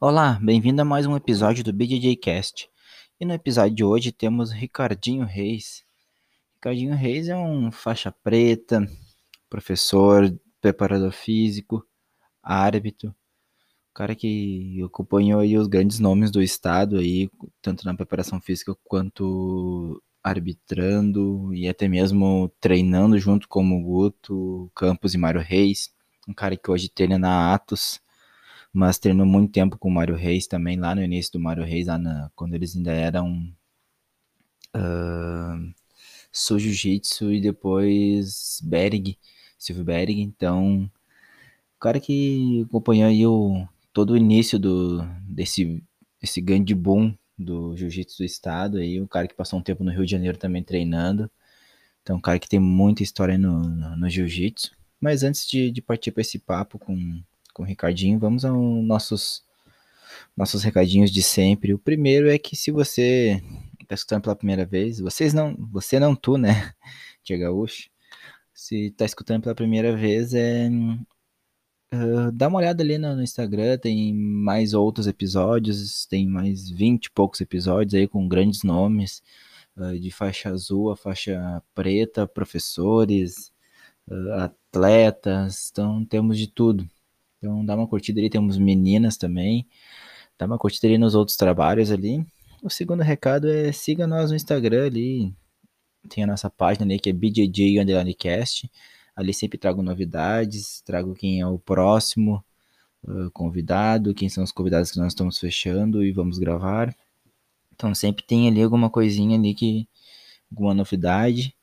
Olá, 0.00 0.38
bem-vindo 0.40 0.80
a 0.80 0.84
mais 0.84 1.06
um 1.06 1.16
episódio 1.16 1.64
do 1.64 1.72
BJJ 1.72 2.14
Cast. 2.18 2.70
E 3.18 3.24
no 3.24 3.34
episódio 3.34 3.74
de 3.74 3.82
hoje 3.82 4.12
temos 4.12 4.52
Ricardinho 4.52 5.24
Reis. 5.24 5.82
Ricardinho 6.54 6.94
Reis 6.94 7.28
é 7.28 7.36
um 7.36 7.72
faixa 7.72 8.12
preta, 8.12 8.88
professor, 9.50 10.32
preparador 10.60 11.10
físico, 11.10 11.84
árbitro, 12.40 13.12
cara 13.92 14.14
que 14.14 14.80
acompanhou 14.84 15.40
aí 15.40 15.58
os 15.58 15.66
grandes 15.66 15.98
nomes 15.98 16.30
do 16.30 16.40
estado 16.40 16.98
aí, 16.98 17.28
tanto 17.60 17.84
na 17.84 17.92
preparação 17.92 18.40
física 18.40 18.76
quanto 18.84 20.00
arbitrando 20.22 21.52
e 21.52 21.66
até 21.66 21.88
mesmo 21.88 22.48
treinando 22.60 23.18
junto 23.18 23.48
com 23.48 23.68
o 23.68 23.82
Guto, 23.82 24.70
Campos 24.76 25.12
e 25.12 25.18
Mário 25.18 25.40
Reis. 25.40 25.92
Um 26.28 26.32
cara 26.32 26.56
que 26.56 26.70
hoje 26.70 26.88
treina 26.88 27.18
na 27.18 27.52
Atos 27.52 28.00
mas 28.72 28.98
treinou 28.98 29.26
muito 29.26 29.52
tempo 29.52 29.78
com 29.78 29.88
o 29.88 29.92
Mário 29.92 30.14
Reis 30.14 30.46
também, 30.46 30.76
lá 30.76 30.94
no 30.94 31.02
início 31.02 31.32
do 31.32 31.40
Mário 31.40 31.64
Reis, 31.64 31.86
lá 31.86 31.98
na, 31.98 32.30
quando 32.34 32.54
eles 32.54 32.76
ainda 32.76 32.92
eram 32.92 33.52
uh, 34.76 35.74
Sul 36.30 36.58
Jiu-Jitsu 36.58 37.32
e 37.32 37.40
depois 37.40 38.60
Berg, 38.62 39.18
Silvio 39.58 39.84
Berg, 39.84 40.20
então 40.20 40.90
o 41.76 41.80
cara 41.80 42.00
que 42.00 42.64
acompanhou 42.68 43.08
aí 43.08 43.26
o, 43.26 43.66
todo 43.92 44.12
o 44.12 44.16
início 44.16 44.58
do, 44.58 45.02
desse, 45.22 45.82
desse 46.20 46.40
grande 46.40 46.74
boom 46.74 47.14
do 47.38 47.76
Jiu-Jitsu 47.76 48.18
do 48.18 48.24
estado, 48.24 48.78
aí, 48.78 49.00
o 49.00 49.08
cara 49.08 49.28
que 49.28 49.34
passou 49.34 49.58
um 49.58 49.62
tempo 49.62 49.84
no 49.84 49.90
Rio 49.90 50.04
de 50.04 50.12
Janeiro 50.12 50.38
também 50.38 50.62
treinando, 50.62 51.30
então 52.02 52.16
um 52.16 52.20
cara 52.20 52.38
que 52.38 52.48
tem 52.48 52.60
muita 52.60 53.02
história 53.02 53.38
no, 53.38 53.62
no, 53.62 53.96
no 53.96 54.08
Jiu-Jitsu, 54.08 54.72
mas 55.00 55.22
antes 55.22 55.46
de, 55.48 55.70
de 55.70 55.80
partir 55.80 56.10
para 56.10 56.20
esse 56.20 56.38
papo 56.38 56.78
com 56.78 57.22
com 57.58 57.64
o 57.64 57.66
Ricardinho, 57.66 58.20
vamos 58.20 58.44
aos 58.44 58.84
nossos, 58.84 59.42
nossos 60.36 60.62
recadinhos 60.62 61.10
de 61.10 61.22
sempre. 61.24 61.74
O 61.74 61.78
primeiro 61.78 62.30
é 62.30 62.38
que 62.38 62.54
se 62.54 62.70
você 62.70 63.42
está 63.82 63.96
escutando 63.96 64.22
pela 64.22 64.36
primeira 64.36 64.64
vez, 64.64 65.00
vocês 65.00 65.34
não, 65.34 65.56
você 65.72 65.98
não 65.98 66.14
tu, 66.14 66.38
né, 66.38 66.72
Tia 67.24 67.36
Gaúcho, 67.36 67.90
se 68.54 68.86
está 68.86 69.04
escutando 69.04 69.42
pela 69.42 69.54
primeira 69.56 69.96
vez, 69.96 70.32
é 70.34 70.70
Uh, 71.90 72.30
dá 72.32 72.48
uma 72.48 72.58
olhada 72.58 72.82
ali 72.82 72.98
no, 72.98 73.16
no, 73.16 73.22
Instagram, 73.22 73.78
tem 73.78 74.12
mais 74.12 74.74
outros 74.74 75.06
episódios, 75.06 76.04
tem 76.04 76.28
mais 76.28 76.68
20 76.68 77.06
e 77.06 77.10
poucos 77.10 77.40
episódios 77.40 77.94
aí 77.94 78.06
com 78.06 78.28
grandes 78.28 78.62
nomes, 78.62 79.22
uh, 79.74 79.98
de 79.98 80.10
faixa 80.10 80.50
azul 80.50 80.90
a 80.90 80.96
faixa 80.98 81.62
preta, 81.74 82.26
professores, 82.26 83.50
uh, 84.06 84.32
atletas, 84.34 85.70
então 85.72 86.04
temos 86.04 86.36
de 86.36 86.48
tudo. 86.48 86.86
Então 87.38 87.64
dá 87.64 87.74
uma 87.74 87.86
curtida 87.86 88.20
ali, 88.20 88.28
temos 88.28 88.58
meninas 88.58 89.16
também. 89.16 89.66
Dá 90.38 90.46
uma 90.46 90.58
curtida 90.58 90.86
ali 90.86 90.98
nos 90.98 91.14
outros 91.14 91.36
trabalhos 91.36 91.90
ali. 91.90 92.24
O 92.62 92.68
segundo 92.68 93.02
recado 93.02 93.48
é 93.48 93.70
siga 93.72 94.06
nós 94.06 94.30
no 94.30 94.36
Instagram 94.36 94.86
ali. 94.86 95.34
Tem 96.08 96.24
a 96.24 96.26
nossa 96.26 96.50
página 96.50 96.84
ali 96.84 96.98
que 96.98 97.10
é 97.10 97.12
BJJ 97.12 97.80
Underlinecast. 97.80 98.70
Ali 99.14 99.34
sempre 99.34 99.58
trago 99.58 99.82
novidades, 99.82 100.80
trago 100.82 101.14
quem 101.14 101.40
é 101.40 101.46
o 101.46 101.58
próximo 101.58 102.44
uh, 103.02 103.30
convidado, 103.32 104.14
quem 104.14 104.28
são 104.28 104.44
os 104.44 104.52
convidados 104.52 104.92
que 104.92 104.98
nós 104.98 105.12
estamos 105.12 105.38
fechando 105.38 106.04
e 106.04 106.12
vamos 106.12 106.38
gravar. 106.38 106.94
Então 107.74 107.94
sempre 107.94 108.24
tem 108.24 108.48
ali 108.48 108.62
alguma 108.62 108.90
coisinha 108.90 109.38
ali 109.38 109.54
que 109.54 109.88
alguma 110.50 110.74
novidade. 110.74 111.54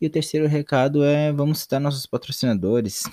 E 0.00 0.06
o 0.06 0.10
terceiro 0.10 0.46
recado 0.46 1.02
é 1.02 1.32
vamos 1.32 1.60
citar 1.60 1.80
nossos 1.80 2.06
patrocinadores. 2.06 3.04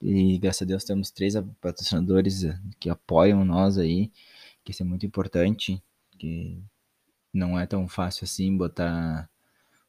E 0.00 0.38
graças 0.38 0.62
a 0.62 0.64
Deus 0.64 0.84
temos 0.84 1.10
três 1.10 1.34
patrocinadores 1.60 2.44
eh, 2.44 2.58
que 2.78 2.88
apoiam 2.88 3.44
nós 3.44 3.76
aí, 3.76 4.10
que 4.64 4.72
isso 4.72 4.82
é 4.82 4.86
muito 4.86 5.04
importante, 5.04 5.82
que 6.18 6.62
não 7.32 7.58
é 7.58 7.66
tão 7.66 7.86
fácil 7.86 8.24
assim 8.24 8.56
botar 8.56 9.28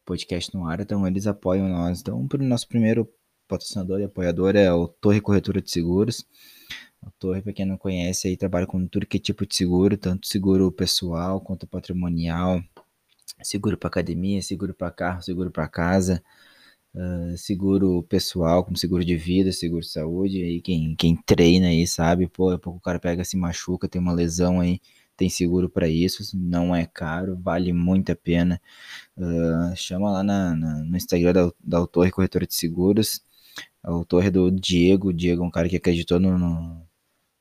podcast 0.06 0.54
no 0.54 0.68
ar, 0.68 0.82
então 0.82 1.08
eles 1.08 1.28
apoiam 1.28 1.70
nós. 1.70 2.02
Então, 2.02 2.28
o 2.32 2.38
nosso 2.40 2.68
primeiro 2.68 3.10
patrocinador 3.48 4.00
e 4.02 4.04
apoiador 4.04 4.56
é 4.56 4.72
o 4.72 4.88
Torre 4.88 5.22
Corretora 5.22 5.62
de 5.62 5.72
Seguros. 5.72 6.26
A 7.02 7.10
Torre, 7.12 7.42
para 7.42 7.54
quem 7.54 7.66
não 7.66 7.78
conhece, 7.78 8.28
aí 8.28 8.38
trabalha 8.38 8.68
com 8.68 8.86
tudo 8.88 9.06
que 9.06 9.18
é 9.18 9.20
tipo 9.20 9.46
de 9.46 9.56
seguro, 9.56 9.98
tanto 9.98 10.28
seguro 10.28 10.72
pessoal 10.72 11.42
quanto 11.42 11.66
patrimonial, 11.66 12.62
seguro 13.42 13.78
para 13.78 13.88
academia, 13.88 14.42
seguro 14.42 14.74
para 14.74 14.92
carro, 14.92 15.22
seguro 15.22 15.50
para 15.50 15.68
casa, 15.68 16.24
Uh, 16.94 17.38
seguro 17.38 18.04
pessoal, 18.04 18.66
como 18.66 18.76
seguro 18.78 19.06
de 19.06 19.16
vida, 19.16 19.52
seguro 19.54 19.82
de 19.82 19.88
saúde, 19.88 20.44
aí 20.44 20.62
quem, 20.62 20.94
quem 20.96 21.16
treina 21.16 21.68
aí 21.68 21.88
sabe, 21.88 22.28
pô, 22.28 22.58
pouco 22.60 22.80
o 22.80 22.82
cara 22.82 23.00
pega, 23.00 23.24
se 23.24 23.38
machuca, 23.38 23.88
tem 23.88 24.02
uma 24.02 24.12
lesão 24.12 24.60
aí, 24.60 24.82
tem 25.16 25.30
seguro 25.30 25.70
para 25.70 25.88
isso, 25.88 26.22
não 26.38 26.76
é 26.76 26.86
caro, 26.86 27.38
vale 27.42 27.72
muito 27.72 28.12
a 28.12 28.16
pena. 28.16 28.62
Uh, 29.18 29.76
chama 29.76 30.12
lá 30.12 30.24
na, 30.24 30.56
na, 30.56 30.84
no 30.84 30.98
Instagram 30.98 31.34
da, 31.34 31.52
da 31.64 31.78
Autor 31.78 32.12
Corretora 32.12 32.46
de 32.46 32.56
Seguros, 32.56 33.24
a 33.84 33.90
autor 33.92 34.26
é 34.26 34.30
do 34.32 34.52
Diego, 34.52 35.10
o 35.10 35.14
Diego 35.14 35.44
é 35.44 35.46
um 35.46 35.52
cara 35.52 35.68
que 35.70 35.76
acreditou 35.78 36.20
no, 36.20 36.38
no, 36.38 36.88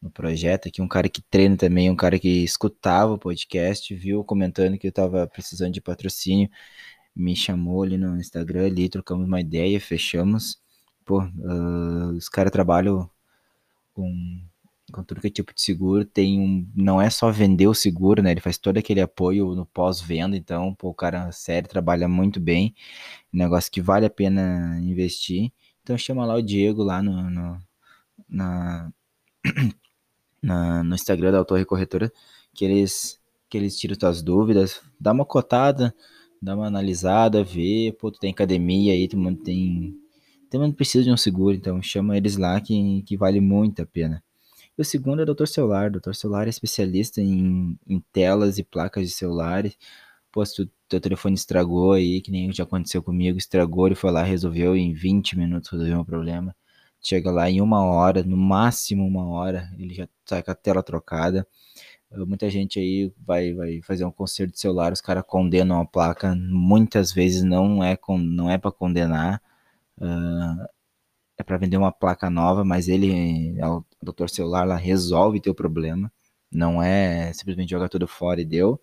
no 0.01 0.11
projeto 0.11 0.69
aqui, 0.69 0.81
um 0.81 0.89
cara 0.89 1.09
que 1.09 1.21
treina 1.23 1.57
também, 1.57 1.91
um 1.91 1.97
cara 1.97 2.19
que 2.19 2.43
escutava 2.45 3.13
o 3.15 3.19
podcast, 3.19 3.95
viu 3.95 4.25
comentando 4.25 4.79
que 4.79 4.87
eu 4.87 4.93
tava 4.93 5.27
precisando 5.27 5.73
de 5.73 5.81
patrocínio, 5.81 6.49
me 7.15 7.35
chamou 7.37 7.83
ali 7.83 7.99
no 7.99 8.19
Instagram, 8.19 8.67
ali, 8.67 8.89
trocamos 8.89 9.27
uma 9.27 9.41
ideia, 9.41 9.81
fechamos. 9.81 10.61
Pô, 11.05 11.23
uh, 11.23 12.11
os 12.17 12.29
caras 12.29 12.53
trabalham 12.53 13.11
com, 13.95 14.41
com 14.93 15.03
tudo 15.05 15.21
que 15.21 15.27
é 15.29 15.31
tipo 15.31 15.55
de 15.55 15.61
seguro, 15.63 16.05
tem 16.05 16.41
um, 16.41 16.67
não 16.75 17.01
é 17.01 17.11
só 17.11 17.31
vender 17.31 17.67
o 17.67 17.75
seguro, 17.75 18.23
né, 18.23 18.33
ele 18.33 18.41
faz 18.41 18.59
todo 18.59 18.79
aquele 18.79 19.01
apoio 19.01 19.55
no 19.55 19.67
pós-venda, 19.67 20.37
então, 20.37 20.75
pô, 20.75 20.91
o 20.91 20.95
cara, 20.95 21.31
sério, 21.33 21.69
trabalha 21.69 22.09
muito 22.09 22.41
bem, 22.41 22.75
negócio 23.33 23.71
que 23.73 23.81
vale 23.81 24.07
a 24.07 24.11
pena 24.11 24.79
investir. 24.83 25.53
Então 25.83 25.97
chama 25.99 26.25
lá 26.25 26.35
o 26.37 26.43
Diego 26.43 26.83
lá 26.83 27.03
no, 27.03 27.31
no 27.31 27.61
na, 28.29 28.93
na, 30.43 30.85
no 30.85 30.95
Instagram 30.95 31.33
da 31.33 31.39
Autorre 31.39 31.65
Corretora, 31.65 32.13
que 32.55 32.65
eles, 32.65 33.21
que 33.49 33.59
eles 33.59 33.79
tiram 33.79 33.97
suas 33.99 34.23
dúvidas, 34.23 34.81
dá 34.99 35.13
uma 35.13 35.25
cotada, 35.25 35.95
dá 36.41 36.57
uma 36.57 36.67
analisada, 36.67 37.45
vê, 37.45 37.95
pô, 38.01 38.11
tu 38.11 38.19
tem 38.19 38.31
academia 38.33 38.93
aí, 38.93 39.09
todo 39.09 39.21
mundo 39.21 39.43
tem. 39.43 39.95
Mundo 40.55 40.75
precisa 40.75 41.05
de 41.05 41.13
um 41.13 41.17
seguro, 41.17 41.55
então 41.57 41.81
chama 41.83 42.17
eles 42.17 42.37
lá 42.37 42.61
que, 42.61 43.03
que 43.03 43.17
vale 43.17 43.41
muito 43.41 43.83
a 43.83 43.87
pena. 43.87 44.23
E 44.77 44.83
o 44.83 44.85
segundo 44.85 45.23
é 45.23 45.25
o. 45.31 45.47
Celular. 45.47 45.93
O. 45.95 46.15
Celular 46.15 46.47
é 46.47 46.51
especialista 46.51 47.21
em, 47.21 47.79
em 47.87 48.01
telas 48.13 48.59
e 48.59 48.65
placas 48.65 49.07
de 49.09 49.15
celulares. 49.15 49.77
Pô, 50.33 50.45
se 50.45 50.57
tu, 50.57 50.71
teu 50.89 51.01
telefone 51.01 51.35
estragou 51.35 51.93
aí, 51.93 52.21
que 52.21 52.31
nem 52.31 52.53
já 52.53 52.65
aconteceu 52.65 53.03
comigo, 53.03 53.39
estragou, 53.39 53.87
ele 53.87 53.95
foi 53.95 54.11
lá, 54.11 54.23
resolveu 54.23 54.77
em 54.77 54.93
20 54.93 55.39
minutos, 55.39 55.71
resolveu 55.71 56.01
o 56.01 56.05
problema. 56.05 56.55
Chega 57.03 57.31
lá 57.31 57.51
em 57.51 57.61
uma 57.61 57.85
hora, 57.85 58.23
no 58.23 58.37
máximo 58.37 59.07
uma 59.07 59.27
hora, 59.29 59.71
ele 59.79 59.95
já 59.95 60.09
tá 60.27 60.43
com 60.43 60.51
a 60.51 60.55
tela 60.55 60.83
trocada. 60.83 61.47
Muita 62.13 62.51
gente 62.51 62.79
aí 62.81 63.13
vai, 63.25 63.53
vai 63.55 63.81
fazer 63.83 64.05
um 64.05 64.11
conserto 64.11 64.53
de 64.53 64.61
celular, 64.61 64.93
os 64.93 65.01
caras 65.01 65.23
condenam 65.25 65.81
a 65.81 65.87
placa, 65.87 66.35
muitas 66.35 67.13
vezes 67.13 67.45
não 67.45 67.85
é, 67.85 67.97
não 68.19 68.51
é 68.51 68.59
para 68.59 68.73
condenar, 68.73 69.41
uh, 69.99 70.67
é 71.39 71.43
para 71.45 71.57
vender 71.57 71.77
uma 71.77 71.93
placa 71.93 72.29
nova, 72.29 72.65
mas 72.65 72.89
ele, 72.89 73.55
o 73.63 73.85
doutor 74.03 74.29
celular 74.29 74.65
lá, 74.67 74.77
resolve 74.77 75.41
teu 75.41 75.55
problema, 75.55 76.13
não 76.53 76.83
é 76.83 77.33
simplesmente 77.33 77.71
jogar 77.71 77.89
tudo 77.89 78.09
fora 78.09 78.41
e 78.41 78.45
deu. 78.45 78.81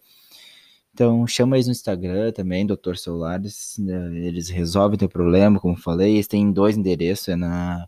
Então 0.94 1.28
chama 1.28 1.58
eles 1.58 1.68
no 1.68 1.74
Instagram 1.74 2.32
também, 2.32 2.66
doutor 2.66 2.98
celulares, 2.98 3.78
eles 3.80 4.50
resolvem 4.50 4.98
teu 4.98 5.10
problema, 5.10 5.60
como 5.60 5.78
falei, 5.78 6.14
eles 6.16 6.28
têm 6.28 6.52
dois 6.52 6.78
endereços, 6.78 7.28
é 7.28 7.36
na 7.36 7.88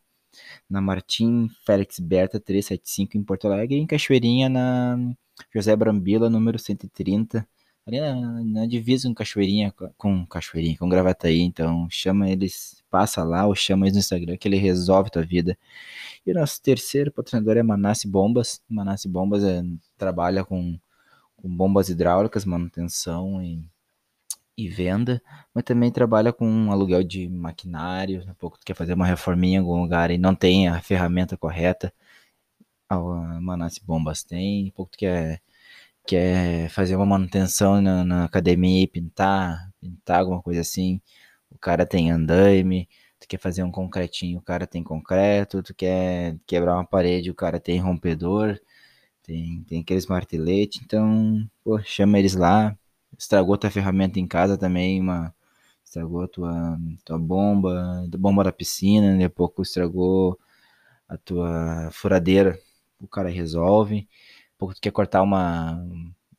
na 0.70 0.82
Martim 0.82 1.50
Félix 1.66 2.00
Berta 2.00 2.40
375 2.40 3.18
em 3.18 3.24
Porto 3.24 3.48
Alegre 3.48 3.78
em 3.78 3.88
Cachoeirinha 3.88 4.48
na 4.50 4.98
José 5.54 5.76
Brambila, 5.76 6.30
número 6.30 6.60
130, 6.60 7.48
ali 7.88 8.00
na, 8.00 8.44
na 8.44 8.68
divisa 8.68 9.08
com 9.08 9.16
Cachoeirinha, 9.16 9.74
com 9.98 10.26
Cachoeirinha, 10.28 10.78
com 10.78 10.90
Gravataí, 10.90 11.42
então 11.42 11.88
chama 11.90 12.30
eles, 12.30 12.84
passa 12.90 13.24
lá 13.24 13.48
ou 13.48 13.56
chama 13.56 13.86
eles 13.86 13.94
no 13.94 14.00
Instagram 14.00 14.38
que 14.38 14.48
ele 14.48 14.58
resolve 14.58 15.10
tua 15.10 15.24
vida. 15.24 15.58
E 16.26 16.32
o 16.32 16.36
nosso 16.36 16.62
terceiro 16.62 17.12
patrocinador 17.12 17.58
é 17.58 17.64
Manassi 17.64 18.08
Bombas, 18.08 18.62
Manassi 18.70 19.08
Bombas 19.08 19.44
é, 19.44 19.64
trabalha 19.98 20.44
com, 20.44 20.78
com 21.36 21.50
bombas 21.50 21.90
hidráulicas, 21.90 22.46
manutenção 22.46 23.42
e, 23.42 23.64
e 24.66 24.68
venda, 24.70 25.22
mas 25.54 25.64
também 25.64 25.92
trabalha 25.92 26.34
com 26.34 26.72
aluguel 26.72 27.04
de 27.04 27.30
maquinário, 27.30 28.24
um 28.28 28.34
pouco 28.34 28.60
tu 28.60 28.66
quer 28.66 28.76
fazer 28.76 28.94
uma 28.94 29.06
reforminha 29.06 29.58
em 29.58 29.62
algum 29.62 29.82
lugar 29.82 30.12
e 30.12 30.18
não 30.18 30.36
tem 30.36 30.68
a 30.68 30.82
ferramenta 30.82 31.38
correta, 31.38 31.94
a 32.90 32.98
Manassi 33.42 33.82
Bombas 33.86 34.24
tem, 34.24 34.72
pouco 34.72 34.92
quer, 34.98 35.42
quer 36.08 36.70
fazer 36.70 36.96
uma 36.96 37.06
manutenção 37.06 37.82
na, 37.82 38.04
na, 38.04 38.26
academia 38.26 38.84
e 38.84 38.88
pintar, 38.88 39.72
pintar 39.82 40.20
alguma 40.22 40.42
coisa 40.42 40.62
assim, 40.62 41.02
o 41.52 41.58
cara 41.58 41.86
tem 41.86 42.12
andaime, 42.12 42.90
tu 43.20 43.28
quer 43.28 43.40
fazer 43.40 43.64
um 43.64 43.72
concretinho, 43.72 44.40
o 44.40 44.42
cara 44.44 44.68
tem 44.68 44.84
concreto, 44.84 45.64
tu 45.64 45.74
quer 45.76 46.38
quebrar 46.48 46.76
uma 46.76 46.86
parede, 46.86 47.32
o 47.32 47.36
cara 47.36 47.60
tem 47.60 47.80
rompedor, 47.80 48.60
tem, 49.24 49.64
tem 49.66 49.82
aqueles 49.82 50.08
marteletes, 50.08 50.82
então, 50.84 51.48
pô, 51.64 51.80
chama 51.84 52.20
eles 52.20 52.36
lá. 52.36 52.78
Estragou 53.20 53.58
tua 53.58 53.70
ferramenta 53.70 54.20
em 54.20 54.26
casa 54.28 54.58
também, 54.58 55.02
uma 55.02 55.36
estragou 55.84 56.28
tua, 56.28 56.80
tua 57.04 57.20
bomba, 57.20 58.06
a 58.14 58.18
bomba 58.18 58.44
da 58.46 58.52
piscina, 58.52 59.12
daqui 59.12 59.24
a 59.26 59.30
pouco 59.30 59.62
estragou 59.62 60.40
a 61.08 61.18
tua 61.18 61.90
furadeira, 61.92 62.58
o 63.02 63.08
cara 63.08 63.30
resolve. 63.30 64.08
Um 64.56 64.58
pouco 64.58 64.76
tu 64.76 64.82
quer 64.82 64.92
cortar 64.92 65.22
uma, 65.24 65.86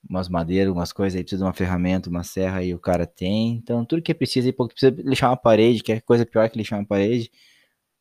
umas 0.09 0.29
madeiras, 0.29 0.73
umas 0.73 0.93
coisas 0.93 1.17
aí, 1.17 1.23
precisa 1.23 1.41
de 1.45 1.47
uma 1.47 1.53
ferramenta, 1.53 2.09
uma 2.11 2.25
serra 2.25 2.59
aí 2.61 2.75
o 2.75 2.79
cara 2.79 3.07
tem. 3.07 3.57
Então, 3.57 3.85
tudo 3.85 4.03
que 4.03 4.15
precisa, 4.15 4.49
e 4.49 4.53
pouco 4.53 4.73
precisa 4.73 4.95
lixar 5.03 5.31
uma 5.31 5.37
parede, 5.37 5.83
que 5.83 5.93
é 5.93 6.01
coisa 6.01 6.25
pior 6.27 6.49
que 6.49 6.59
lixar 6.59 6.79
uma 6.79 6.87
parede. 6.87 7.31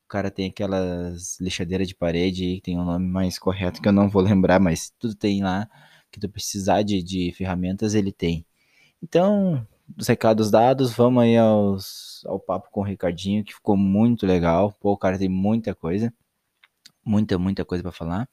O 0.05 0.09
cara 0.09 0.31
tem 0.31 0.49
aquelas 0.49 1.39
lixadeiras 1.39 1.87
de 1.87 1.95
parede 1.95 2.55
que 2.55 2.61
tem 2.61 2.79
um 2.79 2.85
nome 2.85 3.07
mais 3.07 3.39
correto 3.39 3.81
que 3.81 3.87
eu 3.87 3.93
não 3.93 4.09
vou 4.09 4.21
lembrar, 4.23 4.59
mas 4.59 4.91
tudo 4.99 5.15
tem 5.15 5.43
lá 5.43 5.69
que 6.11 6.19
tu 6.19 6.29
precisar 6.29 6.83
de, 6.83 7.03
de 7.03 7.31
ferramentas, 7.33 7.93
ele 7.95 8.11
tem. 8.11 8.45
Então, 9.01 9.65
dos 9.87 10.07
recados 10.07 10.51
dados, 10.51 10.93
vamos 10.93 11.23
aí 11.23 11.37
aos, 11.37 12.23
ao 12.25 12.39
papo 12.39 12.69
com 12.71 12.81
o 12.81 12.83
Ricardinho, 12.83 13.43
que 13.43 13.53
ficou 13.53 13.77
muito 13.77 14.25
legal. 14.25 14.73
Pô, 14.79 14.91
o 14.93 14.97
cara 14.97 15.17
tem 15.17 15.29
muita 15.29 15.73
coisa, 15.73 16.13
muita, 17.05 17.37
muita 17.39 17.65
coisa 17.65 17.83
para 17.83 17.91
falar. 17.91 18.29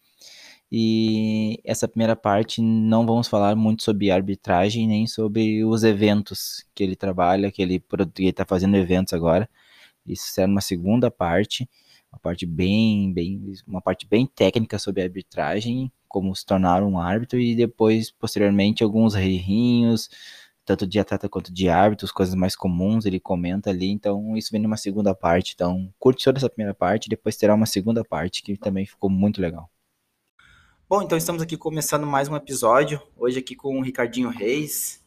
E 0.70 1.60
essa 1.64 1.86
primeira 1.86 2.16
parte 2.16 2.60
não 2.60 3.06
vamos 3.06 3.28
falar 3.28 3.54
muito 3.54 3.84
sobre 3.84 4.10
arbitragem, 4.10 4.86
nem 4.88 5.06
sobre 5.06 5.64
os 5.64 5.84
eventos 5.84 6.66
que 6.74 6.82
ele 6.82 6.96
trabalha, 6.96 7.52
que 7.52 7.62
ele 7.62 7.82
está 8.18 8.44
fazendo 8.44 8.76
eventos 8.76 9.14
agora. 9.14 9.48
Isso 10.04 10.28
será 10.32 10.48
uma 10.48 10.60
segunda 10.60 11.10
parte, 11.10 11.68
uma 12.12 12.18
parte 12.18 12.46
bem, 12.46 13.12
bem, 13.12 13.54
uma 13.66 13.80
parte 13.80 14.06
bem 14.06 14.26
técnica 14.26 14.78
sobre 14.78 15.02
arbitragem, 15.02 15.90
como 16.08 16.34
se 16.34 16.44
tornar 16.44 16.82
um 16.82 16.98
árbitro 16.98 17.38
e 17.38 17.54
depois 17.54 18.10
posteriormente 18.10 18.82
alguns 18.82 19.14
errinhos, 19.14 20.08
tanto 20.66 20.86
de 20.86 20.98
atleta 20.98 21.28
quanto 21.28 21.54
de 21.54 21.68
árbitros, 21.68 22.10
coisas 22.10 22.34
mais 22.34 22.56
comuns, 22.56 23.06
ele 23.06 23.20
comenta 23.20 23.70
ali, 23.70 23.88
então 23.88 24.36
isso 24.36 24.50
vem 24.50 24.60
numa 24.60 24.76
segunda 24.76 25.14
parte, 25.14 25.52
então 25.54 25.88
curte 25.98 26.24
toda 26.24 26.38
essa 26.38 26.50
primeira 26.50 26.74
parte, 26.74 27.08
depois 27.08 27.36
terá 27.36 27.54
uma 27.54 27.66
segunda 27.66 28.04
parte 28.04 28.42
que 28.42 28.56
também 28.58 28.84
ficou 28.84 29.08
muito 29.08 29.40
legal. 29.40 29.70
Bom, 30.88 31.02
então 31.02 31.16
estamos 31.16 31.40
aqui 31.40 31.56
começando 31.56 32.04
mais 32.04 32.28
um 32.28 32.34
episódio, 32.34 33.00
hoje 33.16 33.38
aqui 33.38 33.54
com 33.54 33.78
o 33.78 33.82
Ricardinho 33.82 34.28
Reis, 34.28 35.00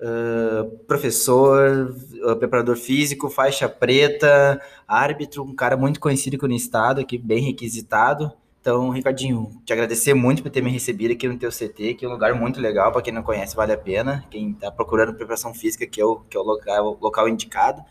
uh, 0.00 0.70
professor, 0.86 1.92
uh, 2.24 2.36
preparador 2.36 2.76
físico, 2.76 3.28
faixa 3.28 3.68
preta, 3.68 4.60
árbitro, 4.86 5.42
um 5.42 5.54
cara 5.54 5.76
muito 5.76 5.98
conhecido 5.98 6.36
aqui 6.36 6.46
no 6.46 6.54
estado, 6.54 7.00
aqui 7.00 7.18
bem 7.18 7.42
requisitado, 7.42 8.32
então, 8.64 8.88
Ricardinho, 8.88 9.50
te 9.62 9.74
agradecer 9.74 10.14
muito 10.14 10.42
por 10.42 10.48
ter 10.50 10.62
me 10.62 10.70
recebido 10.70 11.12
aqui 11.12 11.28
no 11.28 11.36
teu 11.36 11.50
CT, 11.50 11.96
que 11.96 12.06
é 12.06 12.08
um 12.08 12.12
lugar 12.12 12.34
muito 12.34 12.58
legal, 12.58 12.90
para 12.90 13.02
quem 13.02 13.12
não 13.12 13.22
conhece, 13.22 13.54
vale 13.54 13.74
a 13.74 13.76
pena. 13.76 14.24
Quem 14.30 14.52
está 14.52 14.70
procurando 14.70 15.12
preparação 15.12 15.52
física, 15.52 15.86
que 15.86 16.00
é 16.00 16.04
o, 16.06 16.20
que 16.20 16.34
é 16.34 16.40
o 16.40 16.42
local, 16.42 16.96
local 16.98 17.28
indicado. 17.28 17.84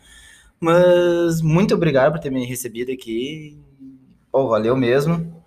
Mas 0.58 1.40
muito 1.40 1.76
obrigado 1.76 2.10
por 2.10 2.18
ter 2.18 2.28
me 2.28 2.44
recebido 2.44 2.90
aqui. 2.90 3.56
Oh, 4.32 4.48
valeu 4.48 4.76
mesmo. 4.76 5.44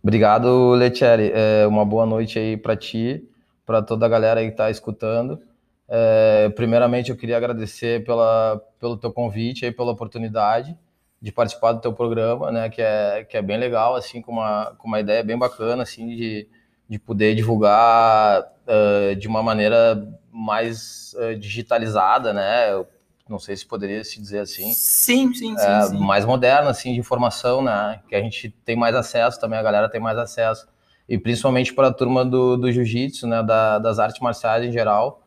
Obrigado, 0.00 0.76
Letieri. 0.76 1.32
É 1.34 1.66
uma 1.66 1.84
boa 1.84 2.06
noite 2.06 2.38
aí 2.38 2.56
para 2.56 2.76
ti, 2.76 3.28
para 3.66 3.82
toda 3.82 4.06
a 4.06 4.08
galera 4.08 4.38
aí 4.38 4.46
que 4.46 4.52
está 4.52 4.70
escutando. 4.70 5.40
É, 5.88 6.50
primeiramente, 6.50 7.10
eu 7.10 7.16
queria 7.16 7.36
agradecer 7.36 8.04
pela, 8.04 8.62
pelo 8.78 8.96
teu 8.96 9.12
convite 9.12 9.64
aí, 9.64 9.72
pela 9.72 9.90
oportunidade 9.90 10.78
de 11.22 11.30
participar 11.30 11.72
do 11.72 11.80
teu 11.80 11.92
programa, 11.92 12.50
né, 12.50 12.68
que 12.68 12.82
é, 12.82 13.24
que 13.24 13.36
é 13.36 13.42
bem 13.42 13.56
legal, 13.56 13.94
assim, 13.94 14.20
com 14.20 14.32
uma, 14.32 14.74
com 14.76 14.88
uma 14.88 14.98
ideia 14.98 15.22
bem 15.22 15.38
bacana, 15.38 15.84
assim, 15.84 16.08
de, 16.08 16.48
de 16.88 16.98
poder 16.98 17.36
divulgar 17.36 18.42
uh, 18.42 19.14
de 19.14 19.28
uma 19.28 19.40
maneira 19.40 20.04
mais 20.32 21.14
uh, 21.14 21.38
digitalizada, 21.38 22.32
né, 22.32 22.72
Eu 22.72 22.88
não 23.28 23.38
sei 23.38 23.56
se 23.56 23.64
poderia 23.64 24.02
se 24.02 24.20
dizer 24.20 24.40
assim. 24.40 24.72
Sim, 24.72 25.32
sim, 25.32 25.56
sim, 25.56 25.64
é, 25.64 25.82
sim. 25.82 25.98
Mais 26.00 26.24
moderna, 26.24 26.70
assim, 26.70 26.92
de 26.92 26.98
informação, 26.98 27.62
né, 27.62 28.00
que 28.08 28.16
a 28.16 28.20
gente 28.20 28.50
tem 28.64 28.74
mais 28.74 28.96
acesso 28.96 29.38
também, 29.40 29.56
a 29.56 29.62
galera 29.62 29.88
tem 29.88 30.00
mais 30.00 30.18
acesso, 30.18 30.66
e 31.08 31.16
principalmente 31.16 31.72
para 31.72 31.86
a 31.86 31.92
turma 31.92 32.24
do, 32.24 32.56
do 32.56 32.72
jiu-jitsu, 32.72 33.28
né, 33.28 33.44
da, 33.44 33.78
das 33.78 34.00
artes 34.00 34.20
marciais 34.20 34.64
em 34.64 34.72
geral, 34.72 35.21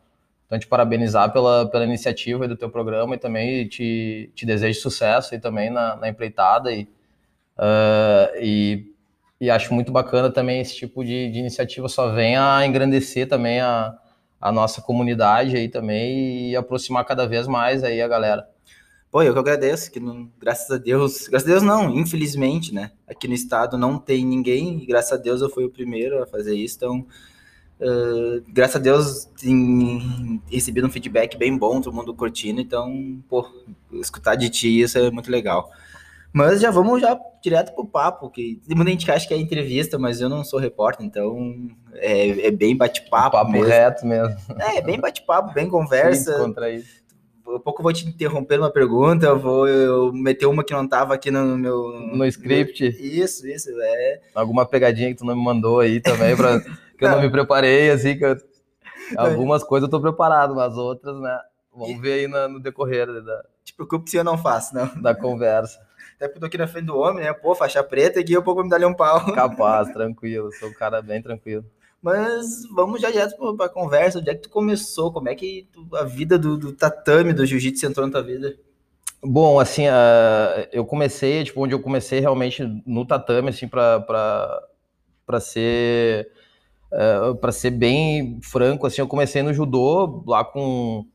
então, 0.46 0.60
te 0.60 0.68
parabenizar 0.68 1.32
pela, 1.34 1.68
pela 1.70 1.86
iniciativa 1.86 2.48
do 2.48 2.56
teu 2.56 2.70
programa 2.70 3.16
e 3.16 3.18
também 3.18 3.68
te, 3.68 4.30
te 4.36 4.46
desejo 4.46 4.80
sucesso 4.80 5.34
e 5.34 5.40
também 5.40 5.72
na, 5.72 5.96
na 5.96 6.08
empreitada 6.08 6.72
e, 6.72 6.84
uh, 7.58 8.36
e, 8.40 8.94
e, 9.42 9.50
acho 9.50 9.74
muito 9.74 9.92
bacana 9.92 10.32
também 10.32 10.62
esse 10.62 10.76
tipo 10.76 11.04
de, 11.04 11.32
de, 11.32 11.40
iniciativa 11.40 11.88
só 11.90 12.12
vem 12.12 12.38
a 12.38 12.64
engrandecer 12.66 13.28
também 13.28 13.60
a, 13.60 13.98
a 14.40 14.52
nossa 14.52 14.82
comunidade 14.82 15.58
aí 15.58 15.68
também 15.68 16.52
e 16.52 16.56
aproximar 16.56 17.06
cada 17.06 17.28
vez 17.28 17.48
mais 17.48 17.84
aí 17.84 18.00
a 18.00 18.08
galera. 18.08 18.48
Pô, 19.10 19.24
eu 19.24 19.34
que 19.34 19.40
agradeço, 19.40 19.92
que 19.92 20.00
não, 20.00 20.30
graças 20.38 20.70
a 20.70 20.78
Deus, 20.78 21.28
graças 21.28 21.48
a 21.48 21.52
Deus 21.54 21.64
não, 21.64 21.90
infelizmente, 21.90 22.74
né, 22.74 22.92
aqui 23.08 23.28
no 23.28 23.34
estado 23.34 23.78
não 23.78 23.98
tem 23.98 24.24
ninguém 24.26 24.84
e 24.84 24.86
graças 24.86 25.14
a 25.14 25.18
Deus 25.18 25.42
eu 25.42 25.50
fui 25.50 25.64
o 25.64 25.72
primeiro 25.72 26.22
a 26.22 26.28
fazer 26.28 26.54
isso, 26.54 26.76
então 26.76 27.08
Uh, 27.80 28.42
graças 28.48 28.78
a 28.78 28.80
Deus 28.80 29.26
tem 29.40 30.42
recebido 30.50 30.88
um 30.88 30.90
feedback 30.90 31.38
bem 31.38 31.58
bom, 31.58 31.82
todo 31.82 31.94
mundo 31.94 32.14
curtindo, 32.14 32.62
então, 32.62 33.22
pô, 33.30 33.46
escutar 33.94 34.36
de 34.36 34.50
ti 34.50 34.82
isso 34.82 34.98
é 34.98 35.12
muito 35.12 35.30
legal. 35.30 35.70
Mas 36.32 36.60
já 36.60 36.70
vamos 36.70 37.02
já 37.02 37.18
direto 37.42 37.74
pro 37.74 37.86
papo, 37.86 38.30
que 38.30 38.62
muita 38.76 38.92
gente 38.92 39.10
acha 39.10 39.28
que 39.28 39.34
é 39.34 39.38
entrevista, 39.38 39.98
mas 39.98 40.20
eu 40.20 40.28
não 40.28 40.44
sou 40.44 40.60
repórter, 40.60 41.06
então 41.06 41.70
é, 41.94 42.48
é 42.48 42.52
bem 42.52 42.76
bate-papo 42.76 43.38
Papo 43.38 43.52
mesmo. 43.52 43.68
reto 43.68 44.06
mesmo. 44.06 44.36
É, 44.60 44.82
bem 44.82 45.00
bate-papo, 45.00 45.54
bem 45.54 45.70
conversa. 45.70 46.38
Contra 46.38 46.70
isso. 46.70 47.06
Um 47.48 47.60
pouco 47.60 47.80
eu 47.80 47.84
vou 47.84 47.94
te 47.94 48.08
interromper 48.08 48.60
uma 48.60 48.72
pergunta, 48.72 49.28
eu 49.28 49.40
vou 49.40 49.68
eu 49.68 50.12
meter 50.12 50.46
uma 50.46 50.64
que 50.64 50.74
não 50.74 50.88
tava 50.88 51.14
aqui 51.14 51.30
no 51.30 51.58
meu... 51.58 51.92
No 52.14 52.26
script? 52.26 52.84
Isso, 53.00 53.48
isso, 53.48 53.70
é. 53.80 54.20
Alguma 54.34 54.66
pegadinha 54.66 55.10
que 55.10 55.16
tu 55.16 55.26
não 55.26 55.36
me 55.36 55.44
mandou 55.44 55.80
aí 55.80 56.02
também 56.02 56.36
pra 56.36 56.60
que 56.98 57.06
eu 57.06 57.10
não 57.10 57.22
me 57.22 57.30
preparei, 57.30 57.92
assim, 57.92 58.18
que 58.18 58.26
eu... 58.26 58.36
algumas 59.18 59.64
coisas 59.64 59.88
eu 59.88 59.92
tô 59.92 60.02
preparado, 60.02 60.56
mas 60.56 60.76
outras, 60.78 61.20
né? 61.20 61.40
Vamos 61.76 62.00
ver 62.00 62.14
aí 62.14 62.28
no, 62.28 62.48
no 62.48 62.60
decorrer 62.60 63.08
da. 63.22 63.44
Te 63.64 63.74
preocupe 63.74 64.10
se 64.10 64.18
eu 64.18 64.24
não 64.24 64.38
faço, 64.38 64.74
não. 64.74 64.90
Da 65.02 65.14
conversa. 65.14 65.80
Até 66.16 66.28
porque 66.28 66.38
eu 66.38 66.42
tô 66.42 66.46
aqui 66.46 66.58
na 66.58 66.68
frente 66.68 66.86
do 66.86 66.98
homem, 66.98 67.26
né? 67.26 67.34
Pô, 67.34 67.54
faixa 67.54 67.84
preta, 67.84 68.20
aqui 68.20 68.32
eu 68.32 68.44
pouco 68.44 68.64
me 68.64 68.70
dar 68.70 68.86
um 68.86 68.94
pau. 68.94 69.34
Capaz, 69.34 69.92
tranquilo. 69.94 70.52
Sou 70.54 70.70
um 70.70 70.74
cara 70.74 71.02
bem 71.02 71.22
tranquilo. 71.22 71.66
Mas 72.02 72.64
vamos 72.74 73.02
já 73.02 73.12
direto 73.12 73.36
para 73.58 73.66
a 73.66 73.70
conversa. 73.70 74.20
Onde 74.20 74.30
é 74.30 74.36
que 74.36 74.44
tu 74.44 74.50
começou? 74.50 75.12
Como 75.12 75.28
é 75.28 75.36
que 75.36 75.68
tu, 75.74 75.88
a 75.96 76.04
vida 76.04 76.38
do, 76.38 76.56
do 76.58 76.72
tatame, 76.72 77.34
do 77.34 77.46
jiu-jitsu 77.46 77.86
entrou 77.86 78.06
na 78.06 78.12
tua 78.12 78.24
vida? 78.24 78.56
Bom, 79.22 79.60
assim, 79.60 79.88
uh, 79.88 80.68
eu 80.72 80.86
comecei, 80.86 81.44
tipo, 81.44 81.64
onde 81.64 81.74
eu 81.74 81.82
comecei 81.82 82.20
realmente 82.20 82.64
no 82.86 83.06
tatame, 83.06 83.50
assim, 83.50 83.68
para 83.68 84.70
ser 85.42 86.30
É, 86.92 87.34
para 87.36 87.52
ser 87.52 87.72
bem 87.72 88.40
franco, 88.42 88.86
assim, 88.88 89.02
eu 89.02 89.08
comecei 89.08 89.42
no 89.42 89.54
judô 89.54 90.24
lá 90.28 90.46
com, 90.46 91.06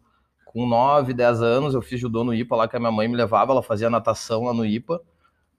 com 0.45 0.67
9, 0.67 1.15
10 1.15 1.43
anos. 1.43 1.75
Eu 1.75 1.83
fiz 1.83 2.00
judô 2.00 2.25
no 2.25 2.35
IPA 2.35 2.57
lá 2.57 2.69
que 2.69 2.77
a 2.77 2.81
minha 2.81 2.93
mãe 2.93 3.09
me 3.09 3.17
levava, 3.17 3.53
ela 3.53 3.62
fazia 3.62 3.91
natação 3.91 4.45
lá 4.45 4.55
no 4.55 4.65
IPA, 4.65 5.00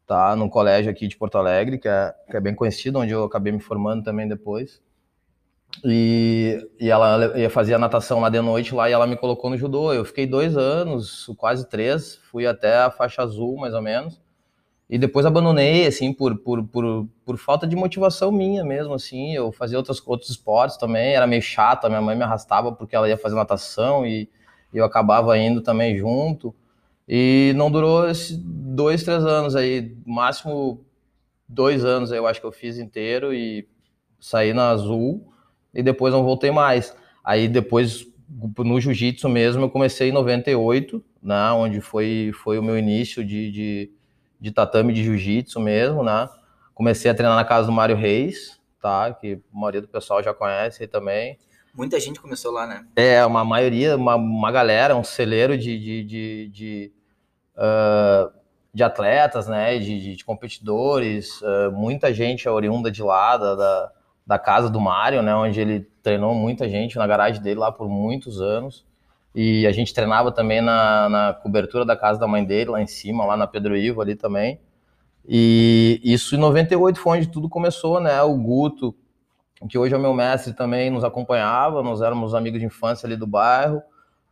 tá? 0.06 0.36
Num 0.36 0.50
colégio 0.50 0.92
aqui 0.92 1.08
de 1.08 1.18
Porto 1.18 1.38
Alegre, 1.38 1.78
que 1.80 1.88
é, 1.88 2.14
que 2.30 2.38
é 2.38 2.40
bem 2.40 2.56
conhecido, 2.56 3.00
onde 3.00 3.12
eu 3.12 3.24
acabei 3.24 3.52
me 3.52 3.60
formando 3.60 4.04
também 4.04 4.28
depois. 4.28 4.82
E, 5.86 6.60
e 6.80 6.90
ela 6.90 7.38
ia 7.38 7.50
fazer 7.50 7.78
natação 7.78 8.20
lá 8.20 8.30
de 8.30 8.42
noite 8.42 8.76
lá 8.76 8.90
e 8.90 8.94
ela 8.94 9.08
me 9.08 9.16
colocou 9.16 9.50
no 9.50 9.58
judô. 9.58 9.94
Eu 9.94 10.04
fiquei 10.04 10.28
dois 10.28 10.58
anos, 10.58 11.32
quase 11.38 11.68
três, 11.70 12.18
fui 12.30 12.46
até 12.46 12.78
a 12.78 12.92
faixa 12.92 13.22
azul 13.24 13.58
mais 13.58 13.74
ou 13.74 13.82
menos. 13.82 14.22
E 14.92 14.98
depois 14.98 15.26
abandonei, 15.26 15.88
assim, 15.88 16.12
por, 16.12 16.38
por, 16.38 16.62
por, 16.68 17.08
por 17.24 17.38
falta 17.38 17.66
de 17.66 17.78
motivação 17.78 18.30
minha 18.30 18.62
mesmo, 18.62 18.94
assim. 18.94 19.34
Eu 19.34 19.50
fazia 19.50 19.78
outros, 19.78 20.04
outros 20.06 20.30
esportes 20.32 20.76
também, 20.76 21.16
era 21.16 21.26
meio 21.26 21.42
chato, 21.42 21.86
a 21.86 21.90
minha 21.90 22.02
mãe 22.02 22.14
me 22.14 22.24
arrastava 22.24 22.74
porque 22.74 22.94
ela 22.94 23.08
ia 23.08 23.18
fazer 23.18 23.36
natação 23.36 24.06
e, 24.06 24.30
e 24.74 24.78
eu 24.78 24.84
acabava 24.84 25.38
indo 25.38 25.62
também 25.62 25.98
junto. 25.98 26.54
E 27.08 27.54
não 27.56 27.72
durou 27.72 28.04
dois, 28.44 29.04
três 29.04 29.26
anos 29.26 29.56
aí, 29.56 29.96
máximo 30.06 30.86
dois 31.48 31.86
anos 31.86 32.12
eu 32.12 32.28
acho 32.28 32.42
que 32.42 32.46
eu 32.46 32.52
fiz 32.52 32.78
inteiro 32.78 33.34
e 33.34 33.66
saí 34.20 34.54
na 34.54 34.72
Azul 34.72 35.26
e 35.74 35.82
depois 35.82 36.14
não 36.14 36.24
voltei 36.24 36.52
mais. 36.52 36.94
Aí 37.24 37.48
depois 37.48 38.06
no 38.58 38.80
jiu-jitsu 38.80 39.30
mesmo 39.30 39.64
eu 39.64 39.70
comecei 39.70 40.10
em 40.10 40.14
98, 40.14 41.02
né, 41.24 41.52
onde 41.52 41.80
foi, 41.80 42.32
foi 42.34 42.60
o 42.60 42.64
meu 42.64 42.78
início 42.78 43.24
de, 43.24 43.52
de 43.52 43.92
de 44.42 44.52
tatame 44.52 44.92
de 44.92 45.04
jiu-jitsu 45.04 45.60
mesmo, 45.60 46.04
né? 46.04 46.28
Comecei 46.74 47.12
a 47.12 47.14
treinar 47.14 47.36
na 47.36 47.46
casa 47.46 47.68
do 47.68 47.72
Mário 47.72 47.96
Reis, 47.96 48.60
tá? 48.82 49.14
Que 49.14 49.40
a 49.54 49.58
maioria 49.58 49.82
do 49.82 49.88
pessoal 49.88 50.24
já 50.24 50.34
conhece 50.34 50.88
também. 50.88 51.38
Muita 51.74 52.00
gente 52.00 52.20
começou 52.20 52.52
lá, 52.52 52.66
né? 52.66 52.86
É, 52.96 53.26
uma 53.26 53.46
maioria, 53.46 53.96
uma, 53.96 54.16
uma 54.16 54.52
galera, 54.52 54.96
um 54.96 55.04
celeiro 55.04 55.58
de, 55.58 55.80
de, 55.80 56.04
de, 56.04 56.48
de 56.50 56.92
uh, 57.56 58.42
de 58.74 58.84
atletas, 58.84 59.48
né, 59.48 59.78
de, 59.78 60.16
de 60.16 60.24
competidores, 60.24 61.42
uh, 61.42 61.72
muita 61.72 62.14
gente 62.14 62.48
é 62.48 62.52
oriunda 62.52 62.90
de 62.90 63.04
lá, 63.04 63.36
da, 63.38 63.56
da, 63.56 63.92
da, 64.26 64.40
casa 64.40 64.70
do 64.70 64.80
Mário, 64.80 65.22
né, 65.22 65.36
onde 65.36 65.60
ele 65.60 65.82
treinou 66.02 66.34
muita 66.34 66.70
gente 66.70 66.98
na 66.98 67.06
garagem 67.06 67.42
dele 67.42 67.60
lá 67.60 67.72
por 67.72 67.90
muitos 67.90 68.42
anos. 68.42 68.86
E 69.34 69.66
a 69.66 69.72
gente 69.72 69.94
treinava 69.94 70.32
também 70.32 70.62
na, 70.62 71.08
na 71.08 71.34
cobertura 71.34 71.86
da 71.86 71.96
casa 71.96 72.20
da 72.20 72.28
mãe 72.28 72.44
dele, 72.44 72.72
lá 72.72 72.82
em 72.82 72.88
cima, 72.88 73.26
lá 73.26 73.38
na 73.38 73.48
Pedro 73.48 73.78
Ivo 73.78 74.02
ali 74.02 74.16
também. 74.16 74.60
E 75.28 76.02
isso 76.04 76.36
em 76.36 76.40
98 76.40 77.00
foi 77.00 77.18
onde 77.18 77.28
tudo 77.28 77.48
começou, 77.48 78.00
né? 78.00 78.22
O 78.22 78.36
Guto, 78.36 78.96
que 79.70 79.78
hoje 79.78 79.96
é 79.96 79.98
meu 79.98 80.14
mestre, 80.14 80.54
também 80.54 80.90
nos 80.90 81.04
acompanhava, 81.04 81.82
nós 81.82 82.02
éramos 82.02 82.34
amigos 82.34 82.60
de 82.60 82.66
infância 82.66 83.08
ali 83.08 83.16
do 83.16 83.28
bairro. 83.28 83.82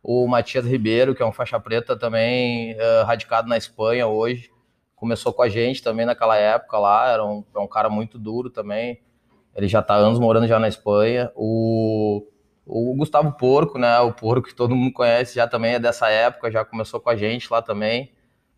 O 0.02 0.26
Matias 0.26 0.66
Ribeiro, 0.66 1.14
que 1.14 1.22
é 1.22 1.26
um 1.26 1.32
faixa 1.32 1.58
preta 1.60 1.96
também 1.96 2.74
uh, 2.74 3.04
radicado 3.04 3.48
na 3.48 3.56
Espanha 3.56 4.06
hoje, 4.06 4.50
começou 4.96 5.32
com 5.32 5.42
a 5.42 5.48
gente 5.48 5.82
também 5.82 6.04
naquela 6.04 6.36
época 6.36 6.78
lá, 6.78 7.10
era 7.10 7.24
um, 7.24 7.44
é 7.54 7.58
um 7.58 7.66
cara 7.66 7.88
muito 7.88 8.18
duro 8.18 8.50
também. 8.50 9.00
Ele 9.54 9.68
já 9.68 9.80
está 9.80 9.94
anos 9.94 10.18
morando 10.18 10.46
já 10.46 10.58
na 10.58 10.68
Espanha. 10.68 11.30
O 11.34 12.26
o 12.70 12.94
Gustavo 12.94 13.32
Porco, 13.32 13.78
né? 13.78 13.98
O 14.00 14.12
Porco 14.12 14.48
que 14.48 14.54
todo 14.54 14.76
mundo 14.76 14.92
conhece 14.92 15.34
já 15.34 15.48
também 15.48 15.74
é 15.74 15.78
dessa 15.78 16.08
época, 16.08 16.50
já 16.50 16.64
começou 16.64 17.00
com 17.00 17.10
a 17.10 17.16
gente 17.16 17.50
lá 17.50 17.60
também, 17.60 18.12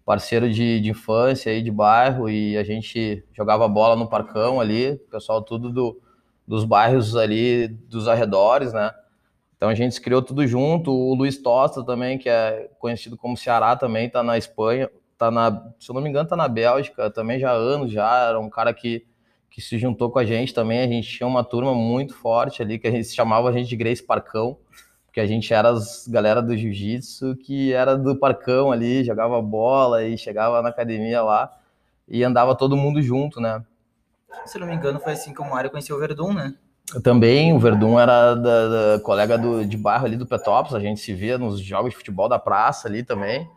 parceiro 0.05 0.53
de, 0.53 0.81
de 0.81 0.91
infância 0.91 1.51
aí 1.51 1.63
de 1.63 1.71
bairro 1.71 2.29
e 2.29 2.59
a 2.59 2.65
gente 2.65 3.25
jogava 3.33 3.67
bola 3.69 3.97
no 3.97 4.09
parcão 4.09 4.61
ali, 4.61 4.97
pessoal 5.11 5.41
tudo 5.43 5.71
do, 5.71 6.01
dos 6.47 6.65
bairros 6.65 7.17
ali 7.17 7.69
dos 7.69 8.07
arredores, 8.07 8.73
né? 8.73 8.93
Então 9.57 9.71
a 9.71 9.75
gente 9.75 10.01
criou 10.01 10.21
tudo 10.21 10.47
junto. 10.47 10.93
O 10.93 11.15
Luiz 11.15 11.39
Tosta 11.39 11.85
também, 11.85 12.19
que 12.19 12.29
é 12.29 12.69
conhecido 12.79 13.17
como 13.17 13.37
Ceará, 13.37 13.77
também 13.77 14.11
tá 14.11 14.23
na 14.23 14.37
Espanha, 14.37 14.91
tá 15.17 15.31
na, 15.31 15.73
se 15.79 15.89
eu 15.89 15.95
não 15.95 16.03
me 16.03 16.11
engano, 16.11 16.29
tá 16.29 16.37
na 16.37 16.49
Bélgica, 16.49 17.11
também 17.11 17.39
já 17.39 17.53
há 17.53 17.55
anos 17.55 17.93
já, 17.93 18.29
era 18.29 18.41
um 18.41 18.51
cara 18.51 18.75
que 18.75 19.07
que 19.53 19.61
se 19.61 19.79
juntou 19.79 20.11
com 20.11 20.19
a 20.19 20.25
gente 20.25 20.53
também. 20.53 20.81
A 20.81 20.89
gente 20.89 21.07
tinha 21.07 21.27
uma 21.27 21.45
turma 21.45 21.75
muito 21.75 22.15
forte 22.15 22.63
ali, 22.63 22.79
que 22.79 22.89
a 22.89 22.91
gente 22.91 23.09
chamava 23.09 23.51
a 23.51 23.53
gente 23.53 23.69
de 23.69 23.77
Grace 23.77 24.03
Parcão, 24.03 24.57
porque 25.05 25.21
a 25.21 25.27
gente 25.27 25.53
era 25.53 25.69
as 25.69 26.09
galera 26.09 26.43
do 26.43 26.57
jiu-jitsu 26.57 27.37
que 27.37 27.73
era 27.73 27.97
do 27.97 28.17
Parcão 28.17 28.73
ali, 28.73 29.05
jogava 29.05 29.41
bola 29.43 30.05
e 30.05 30.17
chegava 30.17 30.63
na 30.63 30.71
academia 30.71 31.23
lá 31.23 31.53
e 32.09 32.25
andava 32.25 32.57
todo 32.57 32.77
mundo 32.77 33.03
junto, 33.03 33.41
né? 33.41 33.63
Se 34.47 34.59
não 34.59 34.67
me 34.67 34.75
engano, 34.75 34.99
foi 34.99 35.13
assim 35.13 35.35
que 35.35 35.43
o 35.43 35.49
Mário 35.49 35.71
conheceu 35.71 35.97
o 35.97 36.01
Verdun, 36.01 36.33
né? 36.33 36.55
Também, 37.03 37.53
o 37.53 37.59
Verdun 37.59 38.01
era 38.01 38.35
da, 38.35 38.95
da 38.95 39.01
colega 39.01 39.37
do, 39.37 39.65
de 39.65 39.77
bairro 39.77 40.07
ali 40.07 40.17
do 40.17 40.27
Petrópolis, 40.27 40.75
a 40.75 40.81
gente 40.81 41.01
se 41.01 41.13
via 41.13 41.37
nos 41.37 41.61
jogos 41.61 41.91
de 41.91 41.97
futebol 41.97 42.29
da 42.29 42.39
praça 42.39 42.89
ali 42.89 43.03
também. 43.03 43.49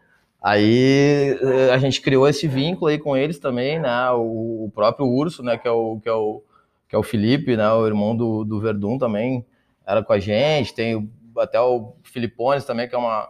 Aí 0.45 1.39
eh, 1.41 1.73
a 1.73 1.77
gente 1.79 1.99
criou 1.99 2.29
esse 2.29 2.47
vínculo 2.47 2.91
aí 2.91 2.99
com 2.99 3.17
eles 3.17 3.39
também, 3.39 3.79
né? 3.79 4.11
O, 4.11 4.69
próprio 4.75 5.07
Urso, 5.07 5.41
né? 5.41 5.57
Que 5.57 5.67
é 5.67 5.71
o, 5.71 5.99
que 5.99 6.07
é 6.07 6.13
o, 6.13 6.43
que 6.87 6.95
é 6.95 6.99
o 6.99 7.01
Felipe, 7.01 7.57
né? 7.57 7.67
O 7.71 7.87
irmão 7.87 8.15
do, 8.15 8.43
do 8.43 8.59
Verdun 8.59 8.99
também 8.99 9.43
era 9.83 10.03
com 10.03 10.13
a 10.13 10.19
gente. 10.19 10.71
Tem 10.75 11.11
até 11.35 11.59
o 11.59 11.95
Filipones 12.03 12.63
também, 12.63 12.87
que 12.87 12.93
é, 12.93 12.97
uma, 12.97 13.27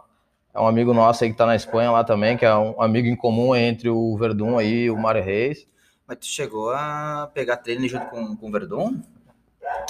é 0.52 0.60
um 0.60 0.66
amigo 0.66 0.92
nosso 0.92 1.24
aí 1.24 1.30
que 1.30 1.36
tá 1.38 1.46
na 1.46 1.56
Espanha 1.56 1.90
lá 1.90 2.04
também, 2.04 2.36
que 2.36 2.44
é 2.44 2.54
um 2.54 2.82
amigo 2.82 3.08
em 3.08 3.16
comum 3.16 3.56
entre 3.56 3.88
o 3.88 4.14
Verdun 4.18 4.58
aí 4.58 4.82
e 4.82 4.90
o 4.90 4.98
Mário 4.98 5.24
Reis. 5.24 5.66
Mas 6.06 6.18
tu 6.18 6.26
chegou 6.26 6.70
a 6.70 7.30
pegar 7.32 7.56
treino 7.56 7.88
junto 7.88 8.10
com, 8.10 8.36
com 8.36 8.48
o 8.50 8.52
Verdun? 8.52 9.00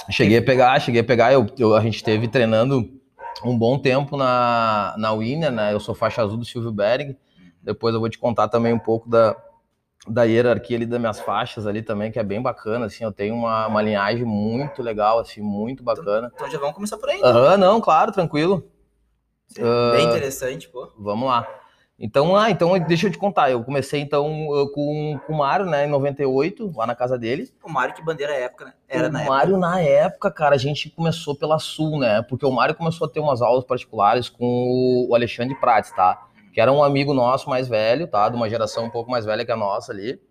Cheguei 0.09 0.37
a 0.37 0.41
pegar, 0.41 0.79
cheguei 0.79 1.01
a 1.01 1.03
pegar. 1.03 1.33
Eu, 1.33 1.45
eu, 1.59 1.75
a 1.75 1.81
gente 1.81 2.01
teve 2.01 2.29
treinando 2.29 2.96
um 3.43 3.57
bom 3.57 3.77
tempo 3.77 4.17
na, 4.17 4.95
na 4.97 5.13
Winner, 5.13 5.51
né? 5.51 5.73
Eu 5.73 5.79
sou 5.79 5.93
faixa 5.95 6.21
azul 6.21 6.37
do 6.37 6.45
Silvio 6.45 6.71
Berg. 6.71 7.17
Depois 7.61 7.93
eu 7.93 7.99
vou 7.99 8.09
te 8.09 8.17
contar 8.17 8.47
também 8.47 8.73
um 8.73 8.79
pouco 8.79 9.09
da, 9.09 9.35
da 10.07 10.23
hierarquia 10.23 10.77
ali 10.77 10.85
das 10.85 10.99
minhas 10.99 11.19
faixas 11.19 11.67
ali 11.67 11.81
também, 11.81 12.11
que 12.11 12.19
é 12.19 12.23
bem 12.23 12.41
bacana, 12.41 12.85
assim, 12.85 13.03
eu 13.03 13.11
tenho 13.11 13.35
uma, 13.35 13.67
uma 13.67 13.81
linhagem 13.81 14.23
muito 14.23 14.81
legal, 14.81 15.19
assim, 15.19 15.41
muito 15.41 15.83
bacana. 15.83 16.27
Então, 16.27 16.45
então 16.45 16.49
já 16.49 16.59
vamos 16.59 16.75
começar 16.75 16.97
por 16.97 17.09
aí, 17.09 17.21
né? 17.21 17.27
Aham, 17.27 17.57
não, 17.57 17.81
claro, 17.81 18.11
tranquilo. 18.11 18.63
Sim, 19.47 19.63
uh, 19.63 19.91
bem 19.91 20.07
interessante, 20.07 20.69
pô. 20.69 20.91
Vamos 20.97 21.27
lá. 21.27 21.47
Então, 21.99 22.35
ah, 22.35 22.51
então 22.51 22.77
deixa 22.79 23.07
eu 23.07 23.11
te 23.11 23.17
contar. 23.17 23.49
Eu 23.49 23.63
comecei 23.63 23.99
então 23.99 24.23
com, 24.73 25.19
com 25.25 25.33
o 25.33 25.37
Mário, 25.37 25.65
né, 25.65 25.87
em 25.87 25.89
98, 25.89 26.71
lá 26.75 26.85
na 26.85 26.93
casa 26.93 27.17
dele. 27.17 27.51
O 27.63 27.71
Mário, 27.71 27.95
que 27.95 28.03
bandeira 28.03 28.33
época, 28.33 28.65
né? 28.65 28.73
Era 28.87 29.07
o 29.07 29.11
na 29.11 29.23
Mário, 29.25 29.55
época. 29.55 29.67
na 29.67 29.81
época, 29.81 30.31
cara, 30.31 30.53
a 30.53 30.59
gente 30.59 30.91
começou 30.91 31.35
pela 31.35 31.57
Sul, 31.57 31.97
né? 31.97 32.21
Porque 32.21 32.45
o 32.45 32.51
Mário 32.51 32.75
começou 32.75 33.07
a 33.07 33.09
ter 33.09 33.19
umas 33.19 33.41
aulas 33.41 33.63
particulares 33.63 34.29
com 34.29 35.07
o 35.09 35.15
Alexandre 35.15 35.55
Prates, 35.59 35.91
tá? 35.91 36.27
Que 36.53 36.61
era 36.61 36.71
um 36.71 36.83
amigo 36.83 37.15
nosso 37.15 37.49
mais 37.49 37.67
velho, 37.67 38.07
tá? 38.07 38.29
De 38.29 38.35
uma 38.35 38.47
geração 38.47 38.85
um 38.85 38.91
pouco 38.91 39.09
mais 39.09 39.25
velha 39.25 39.43
que 39.43 39.51
a 39.51 39.57
nossa 39.57 39.91
ali. 39.91 40.21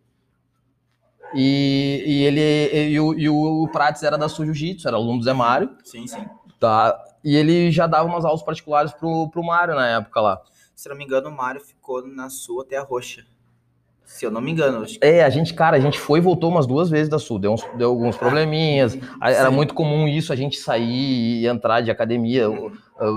E, 1.35 2.05
e 2.07 2.23
ele 2.23 2.41
e, 2.41 2.93
e, 2.93 3.01
o, 3.01 3.19
e 3.19 3.29
o 3.29 3.69
Prates 3.73 4.05
era 4.05 4.17
da 4.17 4.29
Sul 4.29 4.45
Jiu-Jitsu, 4.45 4.87
era 4.87 4.97
aluno 4.97 5.19
do 5.19 5.25
Zé 5.25 5.33
Mário. 5.33 5.77
Sim, 5.83 6.07
sim. 6.07 6.25
Tá? 6.61 6.97
E 7.25 7.35
ele 7.35 7.73
já 7.73 7.89
dava 7.89 8.09
umas 8.09 8.25
aulas 8.25 8.45
particulares 8.45 8.93
pro, 8.93 9.29
pro 9.31 9.43
Mário 9.43 9.75
na 9.75 9.89
época 9.89 10.21
lá 10.21 10.41
se 10.76 10.90
não 10.90 10.95
me 10.95 11.04
engano, 11.04 11.30
o 11.30 11.33
Mário 11.33 11.61
ficou 11.61 12.06
na 12.06 12.28
Sul 12.28 12.61
até 12.61 12.76
a 12.76 12.83
Roxa. 12.83 13.25
Se 14.04 14.25
eu 14.25 14.30
não 14.30 14.40
me 14.40 14.52
engano. 14.52 14.83
Acho 14.83 14.99
É, 15.00 15.25
a 15.25 15.30
gente, 15.30 15.52
cara, 15.52 15.76
a 15.76 15.80
gente 15.80 15.99
foi 15.99 16.21
e 16.21 16.23
voltou 16.23 16.49
umas 16.49 16.66
duas 16.66 16.88
vezes 16.88 17.09
da 17.09 17.18
Sul. 17.18 17.40
Deu, 17.40 17.52
uns, 17.52 17.64
deu 17.76 17.88
alguns 17.88 18.16
probleminhas. 18.16 18.92
Sim. 18.92 19.00
Era 19.21 19.50
muito 19.50 19.75
comum 19.75 20.06
isso, 20.06 20.33
a 20.33 20.37
gente 20.37 20.59
sair 20.59 21.40
e 21.42 21.47
entrar 21.47 21.80
de 21.80 21.90
academia. 21.90 22.49
Uhum. 22.49 22.71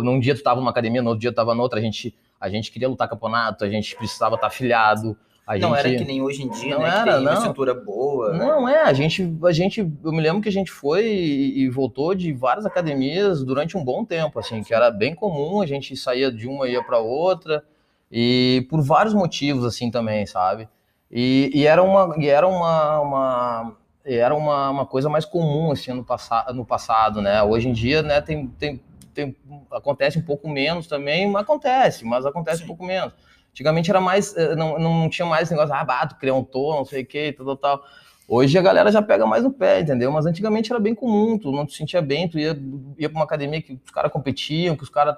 Num 0.03 0.19
dia 0.19 0.33
tu 0.33 0.41
tava 0.41 0.59
numa 0.59 0.71
academia, 0.71 1.01
no 1.01 1.09
outro 1.09 1.21
dia 1.21 1.31
tu 1.31 1.35
tava 1.35 1.53
noutra. 1.53 1.79
A 1.79 1.81
gente, 1.81 2.15
a 2.39 2.49
gente 2.49 2.71
queria 2.71 2.87
lutar 2.87 3.07
campeonato, 3.07 3.63
a 3.63 3.69
gente 3.69 3.95
precisava 3.97 4.35
estar 4.35 4.47
tá 4.47 4.53
afiliado. 4.53 5.15
A 5.50 5.58
não 5.58 5.75
gente... 5.75 5.88
era 5.88 5.98
que 5.98 6.06
nem 6.06 6.22
hoje 6.22 6.44
em 6.44 6.50
dia, 6.50 6.75
não 6.75 6.84
né? 6.84 6.89
Era, 6.89 6.98
que 6.98 7.10
tem 7.10 7.24
não. 7.24 7.32
uma 7.32 7.34
estrutura 7.34 7.74
boa. 7.74 8.34
Não, 8.34 8.70
é, 8.70 8.84
a 8.84 8.94
gente, 8.94 9.36
a 9.44 9.51
gente, 9.51 9.79
eu 9.79 10.12
me 10.12 10.22
lembro 10.22 10.44
que 10.44 10.50
a 10.50 10.51
gente 10.51 10.70
foi 10.72 11.08
e, 11.08 11.62
e, 11.62 11.70
voltou 11.70 12.13
de 12.13 12.32
várias 12.32 12.68
academias 12.68 13.44
durante 13.44 13.75
um 13.75 13.84
bom 13.84 14.06
tempo, 14.06 14.38
assim, 14.38 14.62
que 14.62 14.75
era 14.75 14.91
bem 14.91 15.15
comum, 15.15 15.60
a 15.60 15.65
gente 15.65 15.98
saía 15.98 16.32
de 16.32 16.48
uma 16.48 16.68
e 16.68 16.74
ia 16.74 16.84
para 16.84 17.00
outra. 17.00 17.63
E 18.12 18.68
por 18.70 18.79
vários 18.84 19.15
motivos, 19.15 19.65
assim, 19.65 19.89
também, 19.89 20.24
sabe? 20.27 20.70
E, 21.12 21.50
e 21.51 21.65
era 21.65 21.82
uma, 21.82 22.15
e 22.20 22.27
era 22.27 22.48
uma, 22.48 23.00
uma 23.00 23.77
era 24.06 24.36
uma, 24.36 24.70
uma 24.70 24.86
coisa 24.86 25.10
mais 25.10 25.25
comum, 25.25 25.72
assim, 25.72 25.94
no, 25.94 26.03
passa, 26.03 26.46
no 26.53 26.63
passado, 26.63 27.24
né? 27.24 27.41
Hoje 27.41 27.70
em 27.70 27.74
dia, 27.74 28.03
né, 28.03 28.22
tem, 28.22 28.46
tem, 28.50 28.79
tem, 29.15 29.36
acontece 29.72 30.20
um 30.20 30.22
pouco 30.22 30.48
menos 30.48 30.86
também, 30.86 31.27
mas 31.27 31.41
acontece, 31.41 32.06
mas 32.06 32.24
acontece 32.24 32.60
Sim. 32.60 32.65
um 32.65 32.68
pouco 32.68 32.86
menos. 32.86 33.13
Antigamente 33.59 33.89
era 33.89 33.99
mais, 33.99 34.33
eh, 34.37 34.55
não, 34.55 34.79
não 34.79 35.09
tinha 35.09 35.25
mais 35.25 35.51
negócio, 35.51 35.75
ah, 35.75 35.83
bato, 35.83 36.15
criar 36.15 36.33
um 36.33 36.43
tom, 36.45 36.77
não 36.77 36.85
sei 36.85 37.03
o 37.03 37.05
que, 37.05 37.33
tal, 37.33 37.45
tal, 37.45 37.57
tal. 37.57 37.83
Hoje 38.25 38.57
a 38.57 38.61
galera 38.61 38.89
já 38.89 39.01
pega 39.01 39.25
mais 39.25 39.43
no 39.43 39.51
pé, 39.51 39.81
entendeu? 39.81 40.09
Mas 40.13 40.25
antigamente 40.25 40.71
era 40.71 40.79
bem 40.79 40.95
comum, 40.95 41.37
tu 41.37 41.51
não 41.51 41.65
te 41.65 41.75
sentia 41.75 42.01
bem, 42.01 42.29
tu 42.29 42.39
ia, 42.39 42.57
ia 42.97 43.09
pra 43.09 43.17
uma 43.17 43.25
academia 43.25 43.61
que 43.61 43.77
os 43.83 43.91
caras 43.91 44.09
competiam, 44.13 44.77
que 44.77 44.83
os 44.83 44.89
caras 44.89 45.13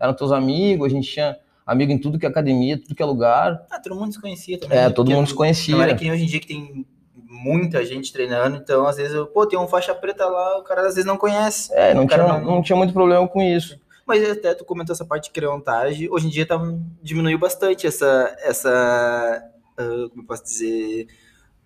eram 0.00 0.14
teus 0.14 0.32
amigos, 0.32 0.86
a 0.86 0.88
gente 0.88 1.06
tinha 1.06 1.36
amigo 1.66 1.92
em 1.92 1.98
tudo 1.98 2.18
que 2.18 2.24
é 2.24 2.30
academia, 2.30 2.80
tudo 2.80 2.94
que 2.94 3.02
é 3.02 3.06
lugar. 3.06 3.66
Ah, 3.70 3.78
todo 3.78 3.94
mundo 3.94 4.14
se 4.14 4.20
conhecia 4.20 4.58
também. 4.58 4.78
É, 4.78 4.88
todo 4.88 5.10
mundo 5.10 5.26
se 5.26 5.34
conhecia. 5.34 5.76
Era 5.76 5.94
que 5.94 6.10
hoje 6.10 6.22
em 6.22 6.26
dia 6.26 6.40
que 6.40 6.46
tem 6.46 6.86
muita 7.14 7.84
gente 7.84 8.10
treinando, 8.10 8.56
então 8.56 8.86
às 8.86 8.96
vezes, 8.96 9.12
eu, 9.12 9.26
pô, 9.26 9.46
tem 9.46 9.58
um 9.58 9.68
faixa 9.68 9.94
preta 9.94 10.24
lá, 10.24 10.58
o 10.58 10.62
cara 10.62 10.80
às 10.80 10.94
vezes 10.94 11.04
não 11.04 11.18
conhece. 11.18 11.70
É, 11.74 11.92
não, 11.92 12.06
tinha, 12.06 12.26
não... 12.26 12.40
não 12.40 12.62
tinha 12.62 12.76
muito 12.76 12.94
problema 12.94 13.28
com 13.28 13.42
isso. 13.42 13.78
Mas 14.06 14.28
até 14.28 14.54
tu 14.54 14.64
comentou 14.64 14.92
essa 14.92 15.04
parte 15.04 15.24
de 15.24 15.30
creontagem, 15.30 16.08
hoje 16.10 16.26
em 16.26 16.30
dia 16.30 16.46
tá, 16.46 16.58
diminuiu 17.02 17.38
bastante 17.38 17.86
essa, 17.86 18.36
essa 18.40 19.42
uh, 19.78 20.10
como 20.10 20.22
eu 20.22 20.26
posso 20.26 20.42
dizer, 20.44 21.06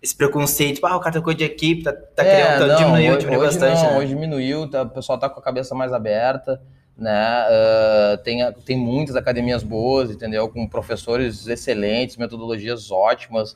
esse 0.01 0.15
preconceito, 0.15 0.85
ah, 0.85 0.95
o 0.95 0.99
cara 0.99 1.15
tá 1.15 1.21
coisa 1.21 1.37
de 1.37 1.43
equipe, 1.45 1.83
tá, 1.83 1.93
tá 1.93 2.23
é, 2.23 2.59
não, 2.59 2.75
diminuiu, 2.75 3.11
hoje, 3.11 3.19
diminuiu 3.19 3.41
hoje 3.41 3.59
bastante. 3.59 3.83
Não, 3.83 3.91
né? 3.91 3.97
Hoje 3.97 4.07
diminuiu, 4.07 4.69
tá, 4.69 4.83
o 4.83 4.89
pessoal 4.89 5.17
tá 5.17 5.29
com 5.29 5.39
a 5.39 5.43
cabeça 5.43 5.73
mais 5.73 5.91
aberta 5.91 6.61
né? 6.97 7.45
Uh, 7.47 8.17
tem, 8.23 8.39
tem 8.65 8.77
muitas 8.77 9.15
academias 9.15 9.61
boas, 9.61 10.09
entendeu? 10.09 10.49
Com 10.49 10.67
professores 10.67 11.47
excelentes, 11.47 12.17
metodologias 12.17 12.89
ótimas. 12.89 13.51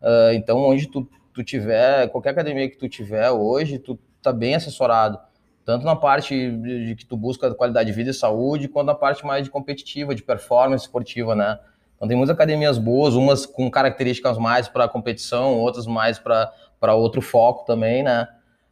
Uh, 0.00 0.32
então, 0.34 0.58
onde 0.58 0.86
tu, 0.86 1.06
tu 1.32 1.42
tiver, 1.42 2.08
qualquer 2.08 2.30
academia 2.30 2.70
que 2.70 2.76
tu 2.76 2.88
tiver 2.88 3.30
hoje, 3.30 3.78
tu 3.78 3.98
tá 4.22 4.32
bem 4.32 4.54
assessorado. 4.54 5.18
Tanto 5.64 5.84
na 5.84 5.96
parte 5.96 6.50
de, 6.50 6.94
que 6.94 7.06
tu 7.06 7.16
busca 7.16 7.54
qualidade 7.54 7.90
de 7.90 7.96
vida 7.96 8.10
e 8.10 8.14
saúde, 8.14 8.68
quanto 8.68 8.86
na 8.86 8.94
parte 8.94 9.24
mais 9.24 9.44
de 9.44 9.50
competitiva, 9.50 10.14
de 10.14 10.22
performance 10.22 10.84
esportiva, 10.84 11.34
né? 11.34 11.58
Então 11.96 12.06
tem 12.06 12.16
muitas 12.16 12.34
academias 12.34 12.76
boas, 12.76 13.14
umas 13.14 13.46
com 13.46 13.70
características 13.70 14.36
mais 14.36 14.68
para 14.68 14.88
competição, 14.88 15.58
outras 15.58 15.86
mais 15.86 16.18
para 16.18 16.94
outro 16.94 17.22
foco 17.22 17.64
também, 17.64 18.02
né? 18.02 18.28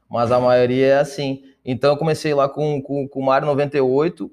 Mas 0.08 0.30
a 0.30 0.38
maioria 0.38 0.86
é 0.86 0.98
assim. 0.98 1.42
Então 1.64 1.92
eu 1.92 1.96
comecei 1.96 2.34
lá 2.34 2.48
com, 2.48 2.82
com, 2.82 3.08
com 3.08 3.20
o 3.20 3.24
Mário 3.24 3.46
98, 3.46 4.30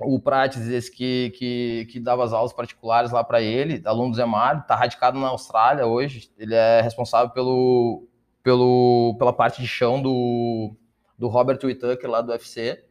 o 0.00 0.18
Prates, 0.18 0.66
esse 0.68 0.90
que, 0.90 1.32
que, 1.38 1.88
que 1.90 2.00
dava 2.00 2.24
as 2.24 2.32
aulas 2.32 2.52
particulares 2.52 3.12
lá 3.12 3.22
para 3.22 3.40
ele, 3.40 3.80
aluno 3.84 4.10
do 4.10 4.16
Zé 4.16 4.24
Mário, 4.24 4.60
está 4.60 4.74
radicado 4.74 5.18
na 5.18 5.28
Austrália 5.28 5.86
hoje, 5.86 6.28
ele 6.36 6.54
é 6.54 6.80
responsável 6.80 7.30
pelo, 7.30 8.08
pelo, 8.42 9.14
pela 9.18 9.32
parte 9.32 9.62
de 9.62 9.68
chão 9.68 10.02
do, 10.02 10.74
do 11.18 11.28
Robert 11.28 11.58
Whittaker 11.62 12.10
lá 12.10 12.20
do 12.20 12.32
UFC, 12.32 12.82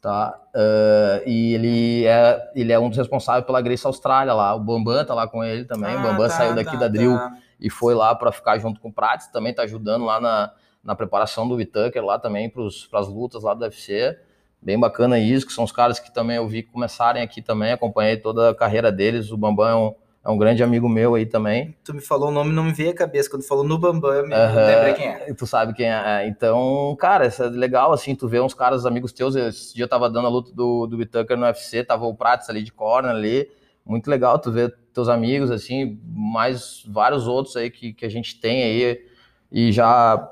tá? 0.00 0.38
Uh, 0.54 1.28
e 1.28 1.54
ele 1.54 2.06
é, 2.06 2.52
ele 2.54 2.72
é 2.72 2.78
um 2.78 2.88
dos 2.88 2.98
responsáveis 2.98 3.44
pela 3.44 3.60
Grace 3.60 3.86
Austrália 3.86 4.32
lá. 4.32 4.54
O 4.54 4.60
Bambam 4.60 5.04
tá 5.04 5.14
lá 5.14 5.26
com 5.26 5.42
ele 5.42 5.64
também. 5.64 5.94
Ah, 5.94 5.98
o 5.98 6.02
Bambam 6.02 6.28
tá, 6.28 6.34
saiu 6.34 6.54
daqui 6.54 6.72
tá, 6.72 6.78
da 6.78 6.88
Drill 6.88 7.16
tá. 7.16 7.36
e 7.58 7.70
foi 7.70 7.94
lá 7.94 8.14
para 8.14 8.30
ficar 8.30 8.58
junto 8.58 8.80
com 8.80 8.88
o 8.88 8.92
Prates, 8.92 9.28
também 9.28 9.54
tá 9.54 9.62
ajudando 9.62 10.04
lá 10.04 10.20
na, 10.20 10.52
na 10.82 10.94
preparação 10.94 11.48
do 11.48 11.56
Vitucker 11.56 12.04
lá 12.04 12.18
também 12.18 12.50
para 12.50 13.00
as 13.00 13.08
lutas 13.08 13.42
lá 13.42 13.54
do 13.54 13.62
UFC. 13.62 14.18
Bem 14.60 14.78
bacana 14.78 15.18
isso, 15.18 15.46
que 15.46 15.52
são 15.52 15.64
os 15.64 15.72
caras 15.72 15.98
que 15.98 16.12
também 16.12 16.36
eu 16.36 16.48
vi 16.48 16.62
começarem 16.62 17.22
aqui 17.22 17.42
também, 17.42 17.72
acompanhei 17.72 18.16
toda 18.16 18.50
a 18.50 18.54
carreira 18.54 18.90
deles. 18.90 19.30
O 19.30 19.36
Bambam 19.36 19.68
é 19.68 19.74
um, 19.74 19.94
é 20.24 20.30
um 20.30 20.38
grande 20.38 20.62
amigo 20.62 20.88
meu 20.88 21.14
aí 21.14 21.26
também. 21.26 21.76
Tu 21.84 21.92
me 21.92 22.00
falou 22.00 22.30
o 22.30 22.32
nome, 22.32 22.50
não 22.50 22.64
me 22.64 22.72
veio 22.72 22.90
a 22.90 22.94
cabeça. 22.94 23.28
Quando 23.28 23.42
falou 23.42 23.62
no 23.62 23.76
Bambam, 23.76 24.10
eu 24.10 24.26
me 24.26 24.34
uhum, 24.34 24.66
lembrei 24.66 24.94
quem 24.94 25.08
é. 25.08 25.34
Tu 25.34 25.46
sabe 25.46 25.74
quem 25.74 25.86
é. 25.86 26.22
é. 26.22 26.26
Então, 26.26 26.96
cara, 26.98 27.26
isso 27.26 27.42
é 27.42 27.48
legal, 27.50 27.92
assim, 27.92 28.14
tu 28.14 28.26
vê 28.26 28.40
uns 28.40 28.54
caras, 28.54 28.86
amigos 28.86 29.12
teus. 29.12 29.36
Esse 29.36 29.74
dia 29.74 29.84
eu 29.84 29.88
tava 29.88 30.08
dando 30.08 30.26
a 30.26 30.30
luta 30.30 30.50
do, 30.50 30.86
do 30.86 30.96
Whittaker 30.96 31.36
no 31.36 31.44
UFC, 31.44 31.84
tava 31.84 32.06
o 32.06 32.14
Prates 32.14 32.48
ali 32.48 32.62
de 32.62 32.72
corner 32.72 33.10
ali. 33.10 33.50
Muito 33.84 34.08
legal 34.08 34.38
tu 34.38 34.50
ver 34.50 34.74
teus 34.94 35.10
amigos, 35.10 35.50
assim, 35.50 36.00
mais 36.06 36.82
vários 36.88 37.28
outros 37.28 37.54
aí 37.54 37.70
que, 37.70 37.92
que 37.92 38.06
a 38.06 38.08
gente 38.08 38.40
tem 38.40 38.62
aí 38.62 39.06
e 39.52 39.72
já, 39.72 40.26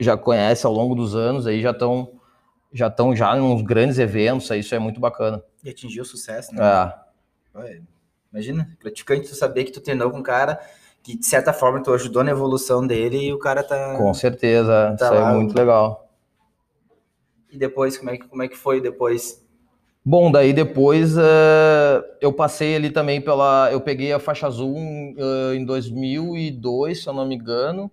já 0.00 0.16
conhece 0.16 0.64
ao 0.64 0.72
longo 0.72 0.94
dos 0.94 1.14
anos 1.14 1.46
aí, 1.46 1.60
já 1.60 1.72
estão 1.72 2.12
já 2.72 2.86
estão 2.86 3.14
já 3.16 3.36
em 3.36 3.40
uns 3.40 3.62
grandes 3.62 3.98
eventos, 3.98 4.50
aí 4.50 4.60
isso 4.60 4.74
é 4.74 4.78
muito 4.78 5.00
bacana. 5.00 5.42
E 5.64 5.70
atingiu 5.70 6.04
sucesso, 6.04 6.54
né? 6.54 6.62
É. 6.62 7.58
Ué 7.58 7.80
Imagina, 8.32 8.76
gratificante 8.80 9.28
tu 9.28 9.34
saber 9.34 9.64
que 9.64 9.72
tu 9.72 9.80
treinou 9.80 10.10
com 10.10 10.18
um 10.18 10.22
cara 10.22 10.60
que, 11.02 11.16
de 11.16 11.24
certa 11.24 11.52
forma, 11.52 11.82
tu 11.82 11.92
ajudou 11.94 12.22
na 12.22 12.30
evolução 12.30 12.86
dele 12.86 13.28
e 13.28 13.32
o 13.32 13.38
cara 13.38 13.62
tá. 13.62 13.94
Com 13.96 14.12
certeza, 14.12 14.94
tá 14.98 15.06
isso 15.06 15.14
lá, 15.14 15.30
é 15.30 15.34
muito 15.34 15.56
legal. 15.56 16.06
E 17.50 17.56
depois, 17.56 17.96
como 17.96 18.10
é 18.10 18.18
que, 18.18 18.28
como 18.28 18.42
é 18.42 18.48
que 18.48 18.56
foi 18.56 18.80
depois? 18.80 19.42
Bom, 20.04 20.30
daí 20.30 20.52
depois 20.52 21.16
uh, 21.16 22.04
eu 22.20 22.32
passei 22.32 22.76
ali 22.76 22.90
também 22.90 23.20
pela. 23.20 23.70
Eu 23.72 23.80
peguei 23.80 24.12
a 24.12 24.18
faixa 24.18 24.46
azul 24.46 24.76
uh, 24.76 25.54
em 25.54 25.64
2002, 25.64 27.02
se 27.02 27.08
eu 27.08 27.14
não 27.14 27.26
me 27.26 27.34
engano. 27.34 27.90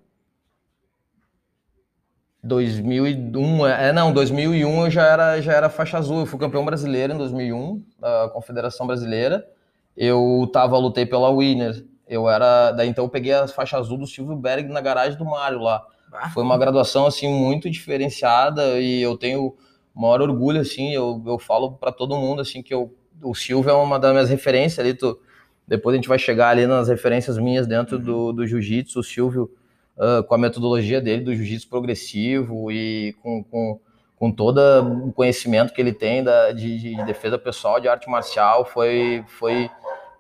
2001, 2.44 3.66
é, 3.66 3.88
é, 3.88 3.94
não, 3.94 4.14
2001 4.14 4.86
eu 4.86 4.92
já 4.92 5.08
era, 5.08 5.42
já 5.42 5.54
era 5.54 5.70
faixa 5.70 5.98
azul. 5.98 6.20
Eu 6.20 6.26
fui 6.26 6.38
campeão 6.38 6.64
brasileiro 6.64 7.14
em 7.14 7.18
2001, 7.18 7.84
da 8.00 8.30
Confederação 8.32 8.86
Brasileira 8.86 9.55
eu 9.96 10.50
tava, 10.52 10.78
lutei 10.78 11.06
pela 11.06 11.36
Winner. 11.36 11.86
Eu 12.08 12.30
era. 12.30 12.72
Daí 12.72 12.88
então 12.88 13.06
eu 13.06 13.10
peguei 13.10 13.34
a 13.34 13.48
faixa 13.48 13.78
azul 13.78 13.98
do 13.98 14.06
Silvio 14.06 14.36
Berg 14.36 14.70
na 14.70 14.82
garagem 14.82 15.18
do 15.18 15.26
Mário 15.26 15.60
lá. 15.60 15.84
Ah. 16.12 16.30
Foi 16.30 16.44
uma 16.44 16.58
graduação 16.58 17.06
assim 17.06 17.28
muito 17.28 17.70
diferenciada 17.70 18.80
e 18.80 19.02
eu 19.02 19.18
tenho 19.18 19.56
o 19.96 20.02
maior 20.02 20.22
orgulho 20.22 20.60
assim, 20.60 20.94
eu, 20.94 21.24
eu 21.26 21.40
falo 21.40 21.74
para 21.74 21.92
todo 21.92 22.18
mundo 22.18 22.42
assim 22.42 22.62
que 22.62 22.74
eu, 22.74 22.94
o 23.24 23.34
Silvio 23.34 23.70
é 23.70 23.74
uma 23.74 23.98
das 23.98 24.12
minhas 24.12 24.30
referências 24.30 24.80
ali, 24.80 24.94
tu, 24.94 25.18
depois 25.66 25.94
a 25.94 25.98
gente 25.98 26.10
vai 26.10 26.20
chegar 26.20 26.50
ali 26.50 26.68
nas 26.68 26.90
referências 26.90 27.38
minhas 27.38 27.66
dentro 27.66 27.98
do, 27.98 28.34
do 28.34 28.46
jiu-jitsu, 28.46 29.00
o 29.00 29.04
Silvio 29.04 29.50
uh, 29.98 30.22
com 30.24 30.36
a 30.36 30.38
metodologia 30.38 31.00
dele 31.00 31.24
do 31.24 31.34
jiu-jitsu 31.34 31.70
progressivo 31.70 32.72
e 32.72 33.16
com, 33.24 33.44
com, 33.46 33.80
com 34.18 34.32
todo 34.32 34.60
o 35.06 35.14
conhecimento 35.14 35.74
que 35.74 35.82
ele 35.82 35.94
tem 35.94 36.24
da, 36.24 36.52
de, 36.52 36.78
de 36.78 37.06
defesa 37.06 37.38
pessoal, 37.38 37.80
de 37.80 37.88
arte 37.88 38.10
marcial, 38.10 38.66
foi, 38.66 39.24
foi 39.28 39.70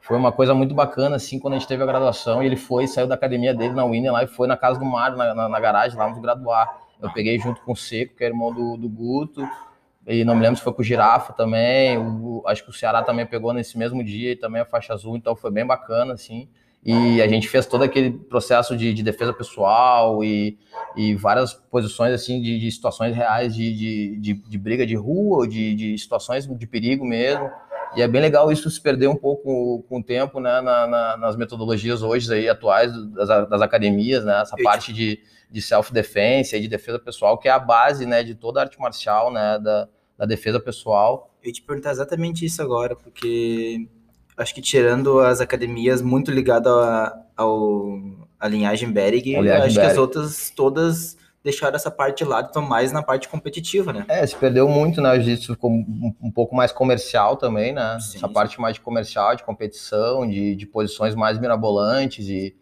foi 0.06 0.16
uma 0.16 0.32
coisa 0.32 0.54
muito 0.54 0.76
bacana, 0.76 1.16
assim, 1.16 1.40
quando 1.40 1.56
a 1.56 1.58
gente 1.58 1.68
teve 1.68 1.82
a 1.82 1.86
graduação, 1.86 2.44
e 2.44 2.46
ele 2.46 2.56
foi, 2.56 2.86
saiu 2.86 3.08
da 3.08 3.16
academia 3.16 3.56
dele 3.56 3.74
na 3.74 3.84
Winner 3.84 4.14
lá 4.14 4.24
e 4.24 4.28
foi 4.28 4.48
na 4.48 4.56
casa 4.56 4.80
do 4.80 4.86
Mário, 4.86 5.18
na, 5.18 5.34
na, 5.34 5.50
na, 5.50 5.60
garagem, 5.60 5.98
lá 5.98 6.08
nos 6.08 6.20
graduar. 6.20 6.78
Eu 7.02 7.12
peguei 7.12 7.40
junto 7.40 7.60
com 7.62 7.72
o 7.72 7.76
Seco, 7.76 8.16
que 8.16 8.24
é 8.24 8.28
irmão 8.28 8.54
do, 8.54 8.78
do 8.78 8.88
Guto, 8.88 9.42
e 10.06 10.24
não 10.24 10.36
me 10.36 10.44
lembro 10.44 10.58
se 10.58 10.64
foi 10.64 10.74
com 10.74 10.84
o 10.84 10.86
Girafa 10.86 11.34
também, 11.34 11.98
o, 11.98 12.44
acho 12.46 12.64
que 12.64 12.70
o 12.70 12.74
Ceará 12.74 13.02
também 13.02 13.26
pegou 13.26 13.52
nesse 13.52 13.80
mesmo 13.80 14.04
dia, 14.04 14.34
e 14.34 14.36
também 14.36 14.62
a 14.62 14.66
faixa 14.66 14.94
azul, 14.94 15.18
então 15.18 15.36
foi 15.36 15.50
bem 15.50 15.66
bacana, 15.66 16.14
assim. 16.14 16.48
E 16.86 17.20
a 17.20 17.28
gente 17.28 17.50
fez 17.50 17.66
todo 17.66 17.84
aquele 17.84 18.12
processo 18.12 18.78
de, 18.78 18.94
de 18.94 19.02
defesa 19.02 19.34
pessoal 19.34 20.24
e, 20.24 20.56
e 20.96 21.16
várias 21.16 21.52
posições, 21.52 22.14
assim, 22.14 22.40
de, 22.40 22.60
de 22.60 22.72
situações 22.72 23.16
reais 23.16 23.56
de, 23.56 24.20
de, 24.20 24.34
de, 24.36 24.58
briga 24.60 24.86
de 24.86 24.94
rua, 24.94 25.48
de, 25.48 25.74
de 25.74 25.98
situações 25.98 26.46
de 26.46 26.68
perigo 26.68 27.04
mesmo. 27.04 27.50
E 27.96 28.02
é 28.02 28.08
bem 28.08 28.22
legal 28.22 28.52
isso 28.52 28.70
se 28.70 28.80
perder 28.82 29.08
um 29.08 29.16
pouco 29.16 29.84
com 29.88 30.00
o 30.00 30.04
tempo, 30.04 30.40
né, 30.40 30.62
na, 30.62 30.88
na, 30.88 31.18
nas 31.18 31.36
metodologias 31.36 32.02
hoje 32.04 32.34
aí 32.34 32.50
atuais 32.50 32.92
das, 33.12 33.50
das 33.50 33.62
academias, 33.62 34.26
né, 34.26 34.42
essa 34.42 34.56
parte 34.64 34.92
de, 34.92 35.20
de 35.50 35.62
self-defense 35.62 36.56
e 36.56 36.60
de 36.60 36.68
defesa 36.68 37.00
pessoal, 37.00 37.38
que 37.38 37.48
é 37.48 37.52
a 37.52 37.60
base, 37.60 38.06
né, 38.06 38.24
de 38.24 38.36
toda 38.36 38.60
a 38.60 38.64
arte 38.64 38.80
marcial, 38.80 39.32
né, 39.32 39.60
da, 39.60 39.88
da 40.18 40.26
defesa 40.26 40.60
pessoal. 40.60 41.34
Eu 41.42 41.48
ia 41.48 41.54
te 41.54 41.62
perguntar 41.62 41.92
exatamente 41.92 42.46
isso 42.46 42.62
agora, 42.62 42.96
porque 42.96 43.88
acho 44.38 44.54
que 44.54 44.62
tirando 44.62 45.20
as 45.20 45.40
academias 45.40 46.02
muito 46.02 46.32
ligadas 46.32 46.74
ao, 47.36 48.00
à 48.40 48.48
linhagem 48.48 48.92
Berg, 48.92 49.36
acho 49.38 49.76
que 49.76 49.86
as 49.86 49.98
outras 49.98 50.50
todas 50.50 51.18
deixaram 51.46 51.76
essa 51.76 51.92
parte 51.92 52.24
de 52.24 52.26
lado, 52.26 52.48
estão 52.48 52.64
mais 52.64 52.92
na 52.92 53.04
parte 53.04 53.30
competitiva, 53.30 53.94
né? 53.94 54.04
É, 54.10 54.26
se 54.26 54.36
perdeu 54.36 54.68
muito, 54.68 55.00
né? 55.00 55.12
O 55.12 55.16
jiu-jitsu 55.16 55.54
ficou 55.54 55.70
um, 55.70 56.16
um, 56.20 56.32
pouco 56.32 56.56
mais 56.56 56.72
comercial 56.72 57.38
também, 57.38 57.72
né? 57.72 58.00
Sim, 58.00 58.18
essa 58.18 58.28
sim. 58.28 58.34
parte 58.34 58.60
mais 58.60 58.74
de 58.74 58.82
comercial, 58.82 59.36
de 59.36 59.44
competição, 59.44 60.28
de, 60.28 60.56
de 60.56 60.66
posições 60.66 61.14
mais 61.14 61.38
mirabolantes 61.38 62.28
e, 62.28 62.56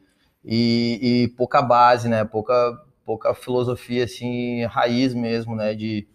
e, 0.44 1.00
e, 1.02 1.28
pouca 1.30 1.62
base, 1.62 2.10
né? 2.10 2.26
Pouca, 2.26 2.78
pouca 3.06 3.34
filosofia, 3.34 4.04
assim, 4.04 4.66
raiz 4.66 5.14
mesmo, 5.14 5.56
né? 5.56 5.74
De, 5.74 6.06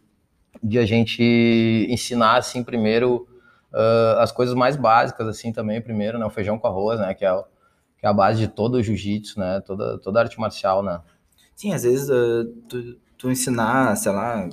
de 0.63 0.79
a 0.79 0.85
gente 0.85 1.87
ensinar, 1.89 2.37
assim, 2.37 2.63
primeiro 2.63 3.27
uh, 3.73 4.19
as 4.19 4.31
coisas 4.31 4.55
mais 4.55 4.77
básicas, 4.77 5.27
assim, 5.27 5.55
também, 5.55 5.81
primeiro, 5.81 6.19
né? 6.19 6.27
O 6.27 6.31
feijão 6.31 6.59
com 6.59 6.67
arroz, 6.67 7.01
né? 7.01 7.15
Que 7.15 7.25
é, 7.25 7.35
que 7.99 8.05
é 8.05 8.09
a 8.11 8.13
base 8.13 8.41
de 8.41 8.49
todo 8.49 8.75
o 8.75 8.83
jiu-jitsu, 8.83 9.41
né? 9.41 9.63
Toda, 9.65 9.99
toda 9.99 10.21
arte 10.21 10.39
marcial, 10.39 10.83
né? 10.83 11.01
Sim, 11.59 11.73
às 11.75 11.83
vezes 11.83 12.09
uh, 12.09 12.45
tu, 12.69 12.97
tu, 13.19 13.31
ensinar, 13.33 13.97
sei 13.97 14.13
lá, 14.13 14.49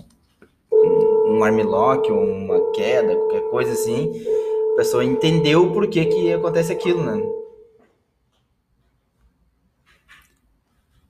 um 0.72 1.44
armlock, 1.44 2.12
uma 2.12 2.72
queda, 2.72 3.16
qualquer 3.16 3.42
coisa 3.52 3.74
assim, 3.74 4.12
a 4.74 4.78
pessoa 4.78 5.06
entendeu 5.06 5.72
por 5.72 5.88
que 5.88 6.04
que 6.04 6.34
acontece 6.34 6.74
aquilo, 6.74 7.04
né? 7.04 7.22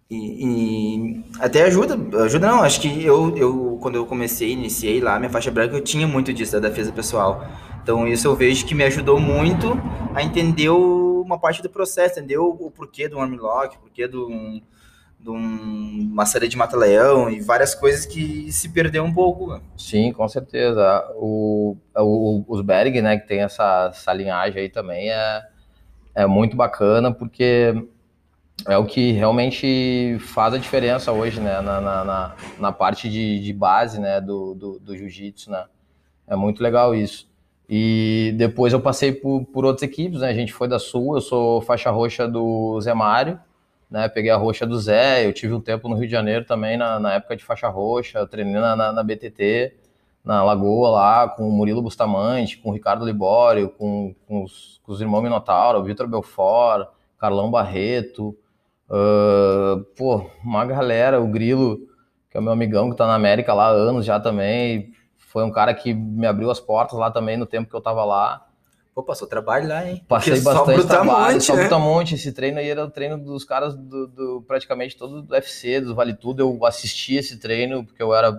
E, 0.10 0.18
e, 0.46 1.24
até 1.40 1.64
ajuda, 1.64 1.98
ajuda 2.26 2.48
não, 2.48 2.62
acho 2.62 2.82
que 2.82 3.06
eu, 3.06 3.34
eu, 3.38 3.80
quando 3.82 3.96
eu 3.96 4.06
comecei, 4.06 4.52
iniciei 4.52 5.00
lá, 5.00 5.18
minha 5.18 5.32
faixa 5.32 5.50
branca, 5.50 5.78
eu 5.78 5.82
tinha 5.82 6.06
muito 6.06 6.34
disso 6.34 6.60
da 6.60 6.68
defesa 6.68 6.92
pessoal. 6.92 7.48
Então 7.82 8.06
isso 8.06 8.28
eu 8.28 8.36
vejo 8.36 8.66
que 8.66 8.76
me 8.76 8.84
ajudou 8.84 9.18
muito 9.18 9.80
a 10.14 10.22
entender 10.22 10.70
uma 10.70 11.40
parte 11.40 11.64
do 11.64 11.70
processo, 11.70 12.20
entender 12.20 12.38
o, 12.38 12.50
o 12.50 12.70
porquê 12.70 13.08
do 13.08 13.18
armlock, 13.18 13.78
o 13.78 13.80
porquê 13.80 14.10
do, 14.10 14.30
de 15.26 15.32
um, 15.32 16.10
uma 16.12 16.26
série 16.26 16.48
de 16.48 16.56
Mata-Leão 16.56 17.32
e 17.32 17.42
várias 17.42 17.74
coisas 17.74 18.06
que 18.06 18.52
se 18.52 18.70
perdeu 18.70 19.04
um 19.04 19.12
pouco. 19.12 19.48
Né? 19.48 19.62
Sim, 19.76 20.14
com 20.14 20.28
certeza. 20.28 21.04
O, 21.16 21.76
o, 21.98 22.46
os 22.48 22.62
Berg, 22.62 23.02
né, 23.02 23.18
que 23.18 23.28
tem 23.28 23.40
essa, 23.42 23.90
essa 23.92 24.14
linhagem 24.14 24.62
aí 24.62 24.70
também, 24.70 25.10
é, 25.10 25.44
é 26.14 26.28
muito 26.28 26.56
bacana, 26.56 27.12
porque 27.12 27.74
é 28.68 28.78
o 28.78 28.86
que 28.86 29.14
realmente 29.14 30.18
faz 30.20 30.54
a 30.54 30.60
diferença 30.60 31.12
hoje, 31.12 31.42
né, 31.42 31.60
na, 31.60 31.82
na, 31.82 32.36
na 32.60 32.72
parte 32.72 33.10
de, 33.10 33.40
de 33.40 33.52
base, 33.52 34.00
né, 34.00 34.22
do, 34.22 34.54
do, 34.54 34.80
do 34.80 34.96
jiu-jitsu, 34.96 35.50
né. 35.50 35.66
É 36.28 36.36
muito 36.36 36.62
legal 36.62 36.94
isso. 36.94 37.28
E 37.68 38.34
depois 38.38 38.74
eu 38.74 38.80
passei 38.80 39.12
por, 39.12 39.44
por 39.46 39.66
outras 39.66 39.82
equipes, 39.82 40.22
né, 40.22 40.30
a 40.30 40.34
gente 40.36 40.54
foi 40.54 40.68
da 40.68 40.78
Sul, 40.78 41.16
eu 41.16 41.22
sou 41.22 41.62
faixa 41.62 41.90
roxa 41.90 42.28
do 42.28 42.80
Zé 42.80 42.94
Mário, 42.94 43.40
né? 43.90 44.08
Peguei 44.10 44.32
a 44.32 44.38
roxa 44.38 44.66
do 44.66 44.80
Zé, 44.80 45.26
eu 45.26 45.34
tive 45.34 45.54
um 45.54 45.62
tempo 45.62 45.88
no 45.88 45.96
Rio 45.96 46.06
de 46.06 46.12
Janeiro 46.12 46.46
também, 46.46 46.78
na, 46.78 47.00
na 47.00 47.14
época 47.14 47.36
de 47.36 47.44
faixa 47.44 47.68
roxa, 47.68 48.26
treinei 48.28 48.60
na, 48.60 48.76
na, 48.76 48.92
na, 48.92 49.04
BTT, 49.04 49.74
na 50.24 50.44
Lagoa 50.44 50.90
lá, 50.90 51.30
com 51.30 51.48
o 51.48 51.52
Murilo 51.52 51.82
Bustamante, 51.82 52.58
com 52.58 52.70
o 52.70 52.74
Ricardo 52.74 53.06
Libório, 53.06 53.70
com, 53.70 54.16
com, 54.28 54.44
os, 54.44 54.80
com 54.84 54.92
os 54.92 55.02
irmãos 55.02 55.22
Minotauro, 55.22 55.84
Vitor 55.84 56.08
Belfort, 56.08 56.88
Carlão 57.18 57.50
Barreto, 57.50 58.38
uh, 58.90 59.84
pô, 59.96 60.30
uma 60.44 60.66
galera, 60.66 61.22
o 61.22 61.28
Grilo, 61.28 61.80
que 62.30 62.38
é 62.38 62.42
meu 62.42 62.52
amigão 62.52 62.90
que 62.90 62.98
tá 62.98 63.08
na 63.08 63.16
América 63.16 63.54
lá 63.54 63.68
há 63.68 63.72
anos 63.72 64.06
já 64.06 64.20
também, 64.20 64.92
foi 65.36 65.44
um 65.44 65.52
cara 65.52 65.74
que 65.74 65.94
me 65.94 66.26
abriu 66.26 66.50
as 66.50 66.62
portas 66.62 66.98
lá 66.98 67.12
também 67.12 67.36
no 67.36 67.46
tempo 67.46 67.70
que 67.70 67.76
eu 67.76 67.82
tava 67.82 68.06
lá. 68.06 68.45
Pô, 68.96 69.04
passou 69.04 69.28
trabalho 69.28 69.68
lá, 69.68 69.86
hein? 69.86 70.02
Passei 70.08 70.36
Porque 70.36 70.46
bastante 70.46 70.82
só 70.84 70.88
trabalho, 70.88 71.42
só 71.42 71.54
né? 71.54 71.70
monte. 71.78 72.16
Esse 72.16 72.32
treino 72.32 72.60
aí 72.60 72.70
era 72.70 72.86
o 72.86 72.90
treino 72.90 73.18
dos 73.18 73.44
caras 73.44 73.76
do, 73.76 74.08
do, 74.08 74.46
praticamente 74.48 74.96
todo 74.96 75.22
do 75.22 75.34
UFC, 75.34 75.82
dos 75.82 75.94
Vale 75.94 76.14
Tudo. 76.14 76.40
Eu 76.40 76.66
assisti 76.66 77.16
esse 77.16 77.38
treino, 77.38 77.84
porque 77.84 78.02
eu 78.02 78.16
era 78.16 78.32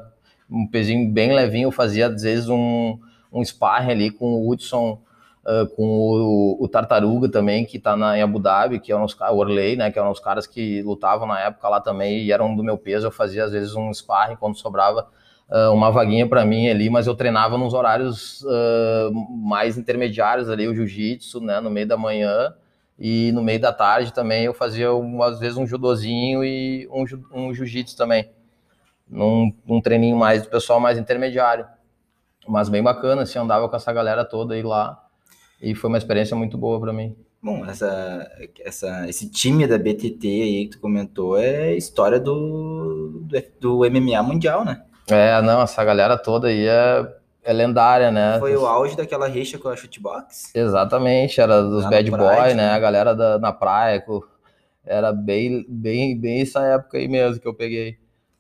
um 0.51 0.67
pezinho 0.67 1.13
bem 1.13 1.35
levinho, 1.35 1.67
eu 1.67 1.73
fazia 1.73 2.07
às 2.07 2.23
vezes 2.23 2.49
um, 2.49 2.99
um 3.31 3.45
sparring 3.45 3.91
ali 3.91 4.11
com 4.11 4.33
o 4.33 4.49
Hudson, 4.49 4.99
uh, 5.45 5.67
com 5.77 5.85
o, 5.85 6.65
o, 6.65 6.67
Tartaruga 6.69 7.29
também, 7.29 7.67
que 7.67 7.79
tá 7.79 7.95
na, 7.95 8.17
em 8.17 8.23
Abu 8.23 8.39
Dhabi, 8.39 8.81
que 8.81 8.91
é 8.91 8.97
o 8.97 9.07
Orley, 9.35 9.77
né? 9.77 9.91
Que 9.91 9.99
eram 9.99 10.11
os 10.11 10.21
caras 10.21 10.47
que 10.47 10.81
lutavam 10.81 11.29
na 11.29 11.39
época 11.39 11.69
lá 11.69 11.83
também 11.83 12.23
e 12.23 12.33
eram 12.33 12.57
do 12.57 12.65
meu 12.65 12.79
peso. 12.79 13.07
Eu 13.07 13.13
fazia 13.13 13.45
às 13.45 13.53
vezes 13.53 13.75
um 13.75 13.93
sparring 13.93 14.37
quando 14.37 14.57
sobrava 14.57 15.07
uh, 15.51 15.73
uma 15.73 15.91
vaguinha 15.91 16.29
para 16.29 16.45
mim 16.45 16.69
ali, 16.69 16.91
mas 16.91 17.07
eu 17.07 17.15
treinava 17.15 17.57
nos 17.57 17.75
horários 17.75 18.43
uh, 18.43 19.13
mais 19.31 19.79
intermediários 19.79 20.49
ali, 20.49 20.67
o 20.69 20.75
jiu-jitsu, 20.75 21.41
né, 21.41 21.61
no 21.61 21.71
meio 21.71 21.87
da 21.87 21.97
manhã 21.97 22.55
e 22.99 23.31
no 23.33 23.43
meio 23.43 23.61
da 23.61 23.73
tarde 23.73 24.13
também 24.13 24.45
eu 24.45 24.55
fazia 24.55 24.89
às 25.25 25.39
vezes 25.39 25.59
um 25.59 25.67
judozinho 25.67 26.45
e 26.45 26.89
um, 26.91 27.05
um 27.33 27.55
jiu-jitsu 27.55 27.97
também, 27.97 28.31
num, 29.09 29.81
treininho 29.83 30.17
mais 30.17 30.43
do 30.43 30.49
pessoal 30.49 30.81
mais 30.81 30.99
intermediário, 30.99 31.67
mas 32.49 32.69
bem 32.69 32.83
bacana, 32.83 33.23
assim, 33.23 33.39
andava 33.39 33.69
com 33.69 33.77
essa 33.77 33.93
galera 33.93 34.25
toda 34.25 34.55
aí 34.55 34.63
lá 34.63 35.03
e 35.61 35.75
foi 35.75 35.89
uma 35.89 35.99
experiência 35.99 36.37
muito 36.37 36.57
boa 36.59 36.81
para 36.81 36.93
mim. 36.93 37.15
Bom, 37.43 37.65
essa, 37.65 38.29
essa, 38.65 39.09
esse 39.09 39.31
time 39.31 39.67
da 39.67 39.79
BTT 39.79 40.27
aí 40.27 40.65
que 40.65 40.71
tu 40.71 40.81
comentou 40.81 41.39
é 41.39 41.77
história 41.77 42.19
do, 42.19 43.23
do, 43.23 43.43
do 43.61 43.91
MMA 43.91 44.21
mundial, 44.23 44.65
né? 44.65 44.83
É, 45.11 45.41
não, 45.43 45.63
essa 45.63 45.85
galera 45.85 46.19
toda 46.19 46.49
aí 46.49 46.67
é, 46.67 47.07
é 47.45 47.53
lendária, 47.53 48.11
né? 48.11 48.39
Foi 48.39 48.57
o 48.57 48.67
auge 48.67 48.97
daquela 48.97 49.29
rixa 49.29 49.59
com 49.59 49.69
a 49.69 49.77
Shootbox? 49.77 50.55
Exatamente, 50.55 51.41
era 51.41 51.63
dos 51.63 51.85
Lá 51.85 51.91
Bad 51.91 52.11
Boy, 52.11 52.55
né? 52.55 52.71
A 52.71 52.79
galera 52.79 53.15
da, 53.15 53.39
na 53.39 53.53
praia, 53.53 54.03
era 54.85 55.13
bem, 55.13 55.65
bem, 55.69 56.19
bem 56.19 56.43
essa 56.43 56.61
época 56.65 56.99
aí 56.99 57.09
mesmo 57.09 57.41
que 57.41 57.47
eu 57.47 57.55
peguei. 57.55 57.99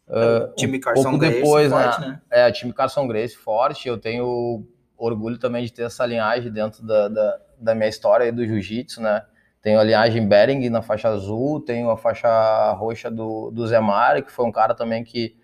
Uh, 0.09 0.55
time 0.55 0.79
um 0.79 0.81
Carson 0.81 1.02
pouco 1.02 1.18
Grace 1.18 1.35
depois, 1.35 1.70
né? 1.70 1.83
forte, 1.83 2.00
né? 2.00 2.07
né? 2.09 2.20
É, 2.31 2.52
time 2.52 2.72
Carson 2.72 3.09
Grace 3.09 3.37
forte. 3.37 3.88
Eu 3.88 3.98
tenho 3.98 4.64
orgulho 4.96 5.38
também 5.38 5.64
de 5.64 5.72
ter 5.72 5.83
essa 5.83 6.07
linhagem 6.07 6.50
dentro 6.50 6.85
da, 6.85 7.09
da, 7.09 7.38
da 7.59 7.74
minha 7.74 7.88
história 7.88 8.33
do 8.33 8.46
jiu-jitsu, 8.46 9.00
né? 9.00 9.22
Tenho 9.61 9.81
a 9.81 9.85
linhagem 9.85 10.26
Bering 10.26 10.70
na 10.70 10.81
faixa 10.81 11.09
azul, 11.09 11.61
tenho 11.61 11.90
a 11.90 11.96
faixa 11.96 12.72
roxa 12.72 13.11
do, 13.11 13.50
do 13.50 13.66
Zé 13.66 13.81
Mário, 13.81 14.22
que 14.22 14.31
foi 14.31 14.46
um 14.46 14.52
cara 14.52 14.74
também 14.74 15.02
que 15.02 15.37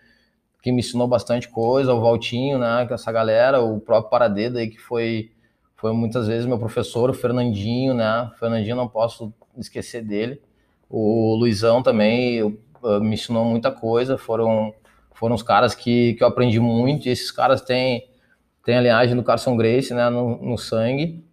que 0.62 0.70
me 0.70 0.78
ensinou 0.78 1.08
bastante 1.08 1.48
coisa, 1.48 1.92
o 1.92 2.00
Valtinho, 2.00 2.56
né, 2.56 2.86
com 2.86 2.94
essa 2.94 3.10
galera, 3.10 3.60
o 3.60 3.80
próprio 3.80 4.08
Paradeda 4.08 4.60
aí, 4.60 4.70
que 4.70 4.78
foi, 4.78 5.32
foi 5.76 5.92
muitas 5.92 6.28
vezes 6.28 6.46
meu 6.46 6.58
professor, 6.58 7.10
o 7.10 7.14
Fernandinho, 7.14 7.92
né, 7.92 8.30
o 8.32 8.38
Fernandinho 8.38 8.76
não 8.76 8.86
posso 8.86 9.34
esquecer 9.58 10.02
dele, 10.02 10.40
o 10.88 11.34
Luizão 11.34 11.82
também 11.82 12.34
eu, 12.34 12.56
eu, 12.84 13.02
me 13.02 13.14
ensinou 13.14 13.44
muita 13.44 13.72
coisa, 13.72 14.16
foram, 14.16 14.72
foram 15.12 15.34
os 15.34 15.42
caras 15.42 15.74
que, 15.74 16.14
que 16.14 16.22
eu 16.22 16.28
aprendi 16.28 16.60
muito, 16.60 17.08
e 17.08 17.10
esses 17.10 17.32
caras 17.32 17.60
têm, 17.60 18.08
têm 18.64 18.76
a 18.76 18.80
linhagem 18.80 19.16
do 19.16 19.24
Carson 19.24 19.56
Grace, 19.56 19.92
né, 19.92 20.08
no, 20.08 20.40
no 20.40 20.56
sangue, 20.56 21.24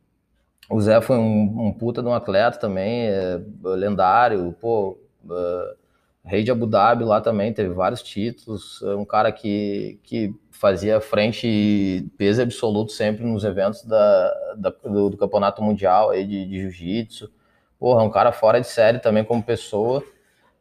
o 0.68 0.82
Zé 0.82 1.00
foi 1.02 1.18
um, 1.18 1.68
um 1.68 1.72
puta 1.72 2.02
de 2.02 2.08
um 2.08 2.14
atleta 2.14 2.58
também, 2.58 3.08
é, 3.08 3.40
lendário, 3.64 4.56
pô, 4.60 4.98
uh, 5.26 5.78
Rei 6.24 6.44
de 6.44 6.52
Abu 6.52 6.66
Dhabi 6.68 7.04
lá 7.04 7.22
também 7.22 7.54
teve 7.54 7.74
vários 7.74 8.04
títulos. 8.04 8.82
É 8.84 8.96
um 8.96 9.06
cara 9.06 9.32
que, 9.32 10.00
que 10.04 10.34
fazia 10.52 11.00
frente 11.00 12.06
peso 12.18 12.42
absoluto 12.42 12.92
sempre 12.92 13.24
nos 13.26 13.44
eventos 13.44 13.84
da, 13.84 14.54
da 14.58 14.70
do, 14.70 15.10
do, 15.10 15.18
campeonato 15.18 15.62
mundial 15.64 16.10
aí 16.10 16.26
de, 16.26 16.46
de 16.46 16.62
jiu-jitsu. 16.62 17.32
Porra, 17.80 18.04
um 18.04 18.10
cara 18.10 18.32
fora 18.32 18.60
de 18.60 18.68
série 18.68 19.00
também 19.00 19.24
como 19.24 19.42
pessoa. 19.42 20.04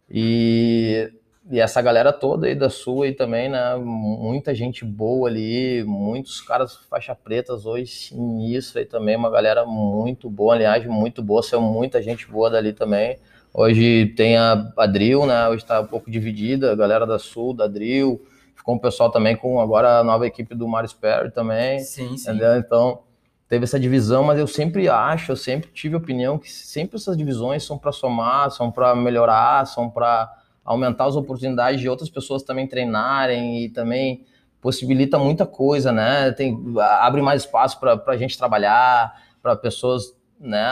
E, 0.09 1.13
e 1.51 1.61
essa 1.61 1.83
galera 1.83 2.13
toda 2.13 2.47
aí 2.47 2.55
da 2.55 2.71
Sul 2.71 3.03
aí 3.03 3.13
também, 3.13 3.49
né? 3.49 3.77
Muita 3.77 4.55
gente 4.55 4.85
boa 4.85 5.29
ali, 5.29 5.83
muitos 5.85 6.41
caras 6.41 6.77
faixa 6.89 7.15
pretas 7.15 7.67
hoje 7.67 7.87
sinistro 7.87 8.79
aí 8.79 8.87
também, 8.87 9.17
uma 9.17 9.31
galera 9.31 9.67
muito 9.67 10.31
boa, 10.31 10.55
aliás, 10.55 10.87
muito 10.87 11.23
boa, 11.23 11.43
saiu 11.43 11.61
muita 11.61 12.01
gente 12.01 12.27
boa 12.31 12.49
dali 12.49 12.73
também. 12.73 13.19
Hoje 13.53 14.13
tem 14.17 14.37
a, 14.37 14.73
a 14.77 14.87
Drill, 14.87 15.27
né? 15.27 15.49
Hoje 15.49 15.63
está 15.63 15.81
um 15.81 15.87
pouco 15.87 16.11
dividida, 16.11 16.73
a 16.73 16.77
galera 16.77 17.07
da 17.07 17.19
Sul, 17.19 17.55
da 17.55 17.67
Drill. 17.67 18.21
Ficou 18.55 18.75
um 18.75 18.79
pessoal 18.79 19.11
também 19.11 19.37
com 19.37 19.61
agora 19.61 19.99
a 19.99 20.05
nova 20.05 20.27
equipe 20.27 20.55
do 20.55 20.69
Mario 20.69 20.91
Perry 21.01 21.31
também. 21.31 21.81
Sim, 21.81 22.17
sim. 22.17 22.31
Entendeu? 22.31 22.57
Então, 22.57 23.01
teve 23.49 23.65
essa 23.65 23.81
divisão, 23.81 24.23
mas 24.25 24.39
eu 24.39 24.47
sempre 24.47 24.89
acho, 24.89 25.33
eu 25.33 25.37
sempre 25.37 25.71
tive 25.73 25.95
a 25.95 25.99
opinião 25.99 26.39
que 26.39 26.51
sempre 26.51 26.97
essas 26.97 27.17
divisões 27.17 27.65
são 27.65 27.79
para 27.79 27.93
somar, 27.93 28.51
são 28.51 28.71
para 28.71 28.95
melhorar, 28.95 29.67
são 29.67 29.89
para 29.89 30.31
aumentar 30.65 31.07
as 31.07 31.17
oportunidades 31.17 31.81
de 31.81 31.89
outras 31.89 32.11
pessoas 32.11 32.43
também 32.43 32.67
treinarem 32.67 33.65
e 33.65 33.71
também 33.71 34.27
possibilita 34.61 35.19
muita 35.19 35.47
coisa, 35.47 35.91
né? 35.91 36.31
Tem, 36.33 36.57
abre 37.01 37.23
mais 37.23 37.43
espaço 37.43 37.81
para 37.81 38.03
a 38.07 38.17
gente 38.17 38.37
trabalhar, 38.37 39.15
para 39.43 39.57
pessoas 39.57 40.18
né, 40.41 40.69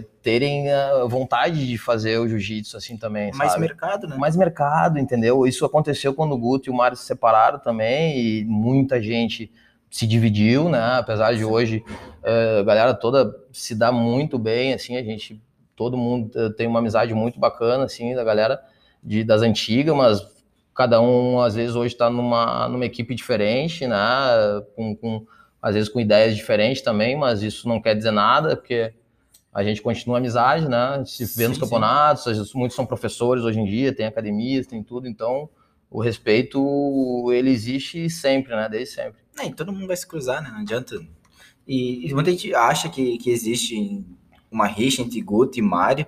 uh, 0.00 0.02
terem 0.22 0.66
vontade 1.08 1.66
de 1.66 1.76
fazer 1.76 2.18
o 2.18 2.26
jiu-jitsu 2.26 2.76
assim 2.76 2.96
também. 2.96 3.30
Mais 3.34 3.52
sabe? 3.52 3.62
mercado, 3.62 4.06
né? 4.08 4.16
Mais 4.16 4.36
mercado, 4.36 4.98
entendeu? 4.98 5.46
Isso 5.46 5.64
aconteceu 5.64 6.14
quando 6.14 6.32
o 6.32 6.38
Guto 6.38 6.68
e 6.68 6.72
o 6.72 6.74
Mário 6.74 6.96
se 6.96 7.04
separaram 7.04 7.58
também 7.58 8.18
e 8.18 8.44
muita 8.44 9.00
gente 9.00 9.52
se 9.90 10.06
dividiu, 10.06 10.68
né? 10.68 10.98
Apesar 10.98 11.34
de 11.34 11.44
hoje 11.44 11.84
uh, 12.22 12.60
a 12.60 12.62
galera 12.62 12.94
toda 12.94 13.34
se 13.52 13.74
dá 13.74 13.92
muito 13.92 14.38
bem, 14.38 14.72
assim, 14.72 14.96
a 14.96 15.02
gente, 15.02 15.42
todo 15.76 15.96
mundo 15.96 16.50
tem 16.54 16.66
uma 16.66 16.78
amizade 16.78 17.12
muito 17.12 17.38
bacana, 17.38 17.84
assim, 17.84 18.14
da 18.14 18.24
galera 18.24 18.60
de, 19.02 19.24
das 19.24 19.42
antigas, 19.42 19.94
mas 19.94 20.26
cada 20.74 21.00
um 21.00 21.40
às 21.40 21.54
vezes 21.54 21.74
hoje 21.74 21.94
está 21.94 22.08
numa, 22.08 22.68
numa 22.68 22.86
equipe 22.86 23.14
diferente, 23.14 23.86
né? 23.86 23.96
com, 24.74 24.96
com 24.96 25.26
às 25.62 25.74
vezes 25.74 25.88
com 25.88 26.00
ideias 26.00 26.36
diferentes 26.36 26.82
também, 26.82 27.16
mas 27.16 27.42
isso 27.42 27.68
não 27.68 27.80
quer 27.80 27.94
dizer 27.94 28.10
nada, 28.10 28.56
porque 28.56 28.92
a 29.52 29.62
gente 29.62 29.82
continua 29.82 30.18
amizade, 30.18 30.68
né? 30.68 31.02
Se 31.04 31.24
vê 31.36 31.48
nos 31.48 31.58
campeonatos, 31.58 32.24
sim. 32.24 32.58
muitos 32.58 32.76
são 32.76 32.86
professores 32.86 33.44
hoje 33.44 33.60
em 33.60 33.64
dia, 33.64 33.94
tem 33.94 34.06
academias, 34.06 34.66
tem 34.66 34.82
tudo, 34.82 35.08
então 35.08 35.48
o 35.90 36.00
respeito 36.00 37.30
ele 37.32 37.50
existe 37.50 38.08
sempre, 38.08 38.54
né? 38.54 38.68
Desde 38.68 38.94
sempre. 38.94 39.20
É, 39.38 39.46
e 39.46 39.52
todo 39.52 39.72
mundo 39.72 39.88
vai 39.88 39.96
se 39.96 40.06
cruzar, 40.06 40.42
né? 40.42 40.50
Não 40.50 40.60
adianta. 40.60 40.96
E, 41.66 42.08
e 42.08 42.14
muita 42.14 42.30
gente 42.30 42.54
acha 42.54 42.88
que, 42.88 43.18
que 43.18 43.30
existe 43.30 44.04
uma 44.50 44.66
rixa 44.66 45.02
entre 45.02 45.20
Guto 45.20 45.58
e 45.58 45.62
Mário, 45.62 46.06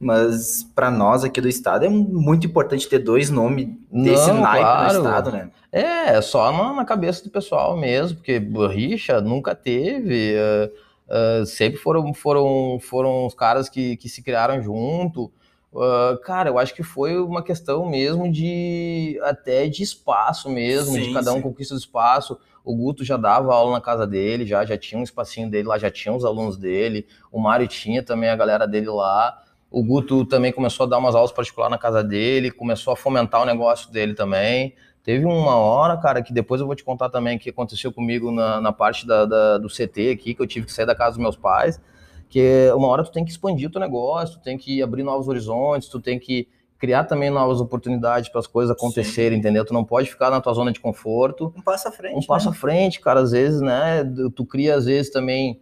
mas 0.00 0.62
para 0.74 0.90
nós 0.90 1.24
aqui 1.24 1.40
do 1.40 1.48
estado 1.48 1.84
é 1.84 1.88
muito 1.88 2.46
importante 2.46 2.88
ter 2.88 2.98
dois 2.98 3.30
nomes 3.30 3.68
desse 3.90 4.28
Não, 4.28 4.40
naipe 4.40 4.64
claro. 4.64 4.92
no 4.92 4.98
estado, 4.98 5.32
né? 5.32 5.50
É, 5.70 6.20
só 6.22 6.50
na, 6.50 6.72
na, 6.72 6.84
cabeça 6.84 7.22
do 7.22 7.30
pessoal 7.30 7.76
mesmo, 7.76 8.16
porque 8.16 8.38
rixa 8.70 9.20
nunca 9.20 9.54
teve, 9.54 10.34
uh, 10.34 11.42
uh, 11.42 11.46
sempre 11.46 11.78
foram, 11.78 12.14
foram, 12.14 12.78
foram 12.80 13.26
os 13.26 13.34
caras 13.34 13.68
que, 13.68 13.96
que 13.98 14.08
se 14.08 14.22
criaram 14.22 14.62
junto. 14.62 15.30
Uh, 15.70 16.18
cara, 16.24 16.48
eu 16.48 16.58
acho 16.58 16.74
que 16.74 16.82
foi 16.82 17.18
uma 17.20 17.42
questão 17.42 17.86
mesmo 17.86 18.32
de 18.32 19.20
até 19.22 19.68
de 19.68 19.82
espaço 19.82 20.48
mesmo, 20.48 20.94
sim, 20.94 21.02
de 21.02 21.12
cada 21.12 21.32
um 21.32 21.36
sim. 21.36 21.42
conquista 21.42 21.74
do 21.74 21.80
espaço. 21.80 22.38
O 22.64 22.74
Guto 22.74 23.04
já 23.04 23.18
dava 23.18 23.54
aula 23.54 23.72
na 23.72 23.80
casa 23.80 24.06
dele, 24.06 24.46
já, 24.46 24.64
já 24.64 24.78
tinha 24.78 24.98
um 24.98 25.04
espacinho 25.04 25.50
dele 25.50 25.68
lá, 25.68 25.78
já 25.78 25.90
tinha 25.90 26.14
os 26.14 26.24
alunos 26.24 26.56
dele. 26.56 27.06
O 27.30 27.38
Mário 27.38 27.68
tinha 27.68 28.02
também 28.02 28.30
a 28.30 28.36
galera 28.36 28.66
dele 28.66 28.88
lá. 28.88 29.42
O 29.70 29.82
Guto 29.82 30.24
também 30.24 30.52
começou 30.52 30.86
a 30.86 30.88
dar 30.88 30.98
umas 30.98 31.14
aulas 31.14 31.30
particulares 31.30 31.70
na 31.70 31.78
casa 31.78 32.02
dele, 32.02 32.50
começou 32.50 32.92
a 32.92 32.96
fomentar 32.96 33.42
o 33.42 33.44
negócio 33.44 33.90
dele 33.92 34.14
também. 34.14 34.74
Teve 35.02 35.24
uma 35.24 35.56
hora, 35.56 35.96
cara, 35.96 36.22
que 36.22 36.32
depois 36.32 36.60
eu 36.60 36.66
vou 36.66 36.74
te 36.74 36.84
contar 36.84 37.08
também 37.10 37.38
que 37.38 37.50
aconteceu 37.50 37.92
comigo 37.92 38.30
na, 38.30 38.60
na 38.60 38.72
parte 38.72 39.06
da, 39.06 39.24
da, 39.24 39.58
do 39.58 39.68
CT 39.68 40.10
aqui, 40.10 40.34
que 40.34 40.42
eu 40.42 40.46
tive 40.46 40.66
que 40.66 40.72
sair 40.72 40.86
da 40.86 40.94
casa 40.94 41.12
dos 41.12 41.18
meus 41.18 41.36
pais, 41.36 41.80
que 42.28 42.70
uma 42.74 42.88
hora 42.88 43.04
tu 43.04 43.10
tem 43.10 43.24
que 43.24 43.30
expandir 43.30 43.68
o 43.68 43.72
teu 43.72 43.80
negócio, 43.80 44.38
tu 44.38 44.42
tem 44.42 44.58
que 44.58 44.82
abrir 44.82 45.02
novos 45.02 45.28
horizontes, 45.28 45.88
tu 45.88 46.00
tem 46.00 46.18
que 46.18 46.48
criar 46.78 47.04
também 47.04 47.28
novas 47.28 47.60
oportunidades 47.60 48.28
para 48.28 48.38
as 48.38 48.46
coisas 48.46 48.74
acontecerem, 48.74 49.36
Sim. 49.36 49.40
entendeu? 49.40 49.64
Tu 49.64 49.74
não 49.74 49.84
pode 49.84 50.08
ficar 50.08 50.30
na 50.30 50.40
tua 50.40 50.54
zona 50.54 50.72
de 50.72 50.80
conforto. 50.80 51.52
Um 51.56 51.62
passo 51.62 51.88
à 51.88 51.92
frente. 51.92 52.16
Um 52.16 52.26
passo 52.26 52.50
né? 52.50 52.56
à 52.56 52.58
frente, 52.58 53.00
cara, 53.00 53.20
às 53.20 53.32
vezes, 53.32 53.60
né? 53.60 54.04
Tu 54.34 54.44
cria, 54.46 54.76
às 54.76 54.86
vezes, 54.86 55.10
também 55.10 55.60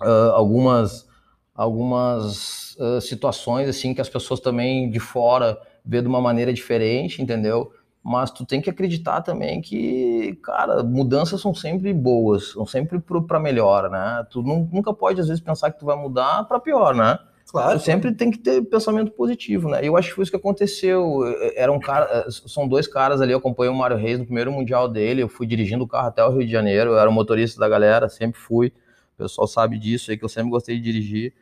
uh, 0.00 0.30
algumas 0.32 1.06
algumas 1.54 2.76
uh, 2.76 3.00
situações 3.00 3.68
assim 3.68 3.94
que 3.94 4.00
as 4.00 4.08
pessoas 4.08 4.40
também 4.40 4.90
de 4.90 4.98
fora 4.98 5.58
vê 5.84 6.02
de 6.02 6.08
uma 6.08 6.20
maneira 6.20 6.52
diferente, 6.52 7.22
entendeu? 7.22 7.72
Mas 8.02 8.30
tu 8.30 8.44
tem 8.44 8.60
que 8.60 8.68
acreditar 8.68 9.22
também 9.22 9.62
que, 9.62 10.38
cara, 10.42 10.82
mudanças 10.82 11.40
são 11.40 11.54
sempre 11.54 11.92
boas, 11.94 12.50
são 12.50 12.66
sempre 12.66 13.00
para 13.00 13.40
melhor, 13.40 13.88
né? 13.88 14.26
Tu 14.28 14.42
não, 14.42 14.68
nunca 14.70 14.92
pode 14.92 15.20
às 15.20 15.28
vezes 15.28 15.42
pensar 15.42 15.70
que 15.70 15.78
tu 15.78 15.86
vai 15.86 15.96
mudar 15.96 16.44
para 16.44 16.60
pior, 16.60 16.94
né? 16.94 17.18
Claro. 17.50 17.78
Tu 17.78 17.84
sempre 17.84 18.12
tem 18.12 18.30
que 18.30 18.38
ter 18.38 18.60
pensamento 18.62 19.10
positivo, 19.12 19.70
né? 19.70 19.80
Eu 19.82 19.96
acho 19.96 20.08
que 20.08 20.14
foi 20.14 20.22
isso 20.22 20.32
que 20.32 20.36
aconteceu. 20.36 21.20
Era 21.54 21.72
um 21.72 21.78
cara, 21.78 22.26
são 22.30 22.68
dois 22.68 22.86
caras 22.86 23.22
ali, 23.22 23.32
eu 23.32 23.38
acompanhei 23.38 23.72
o 23.72 23.76
Mário 23.76 23.96
Reis 23.96 24.18
no 24.18 24.26
primeiro 24.26 24.52
mundial 24.52 24.86
dele, 24.88 25.22
eu 25.22 25.28
fui 25.28 25.46
dirigindo 25.46 25.84
o 25.84 25.88
carro 25.88 26.08
até 26.08 26.22
o 26.22 26.30
Rio 26.30 26.44
de 26.44 26.52
Janeiro, 26.52 26.90
eu 26.90 26.98
era 26.98 27.08
o 27.08 27.12
motorista 27.12 27.58
da 27.58 27.68
galera, 27.68 28.08
sempre 28.10 28.38
fui. 28.38 28.72
O 29.14 29.22
pessoal 29.22 29.46
sabe 29.46 29.78
disso 29.78 30.10
aí 30.10 30.18
que 30.18 30.24
eu 30.24 30.28
sempre 30.28 30.50
gostei 30.50 30.76
de 30.76 30.82
dirigir. 30.82 31.32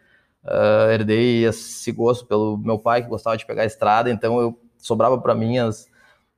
Uh, 0.45 0.91
herdei 0.91 1.45
esse 1.45 1.93
gosto 1.93 2.27
pelo 2.27 2.59
meu 2.59 2.79
pai, 2.79 3.03
que 3.03 3.09
gostava 3.09 3.37
de 3.37 3.47
pegar 3.47 3.63
a 3.63 3.67
estrada, 3.67 4.11
então 4.11 4.41
eu 4.41 4.59
sobrava 4.77 5.17
para 5.17 5.37
mim 5.37 5.59
as, 5.59 5.87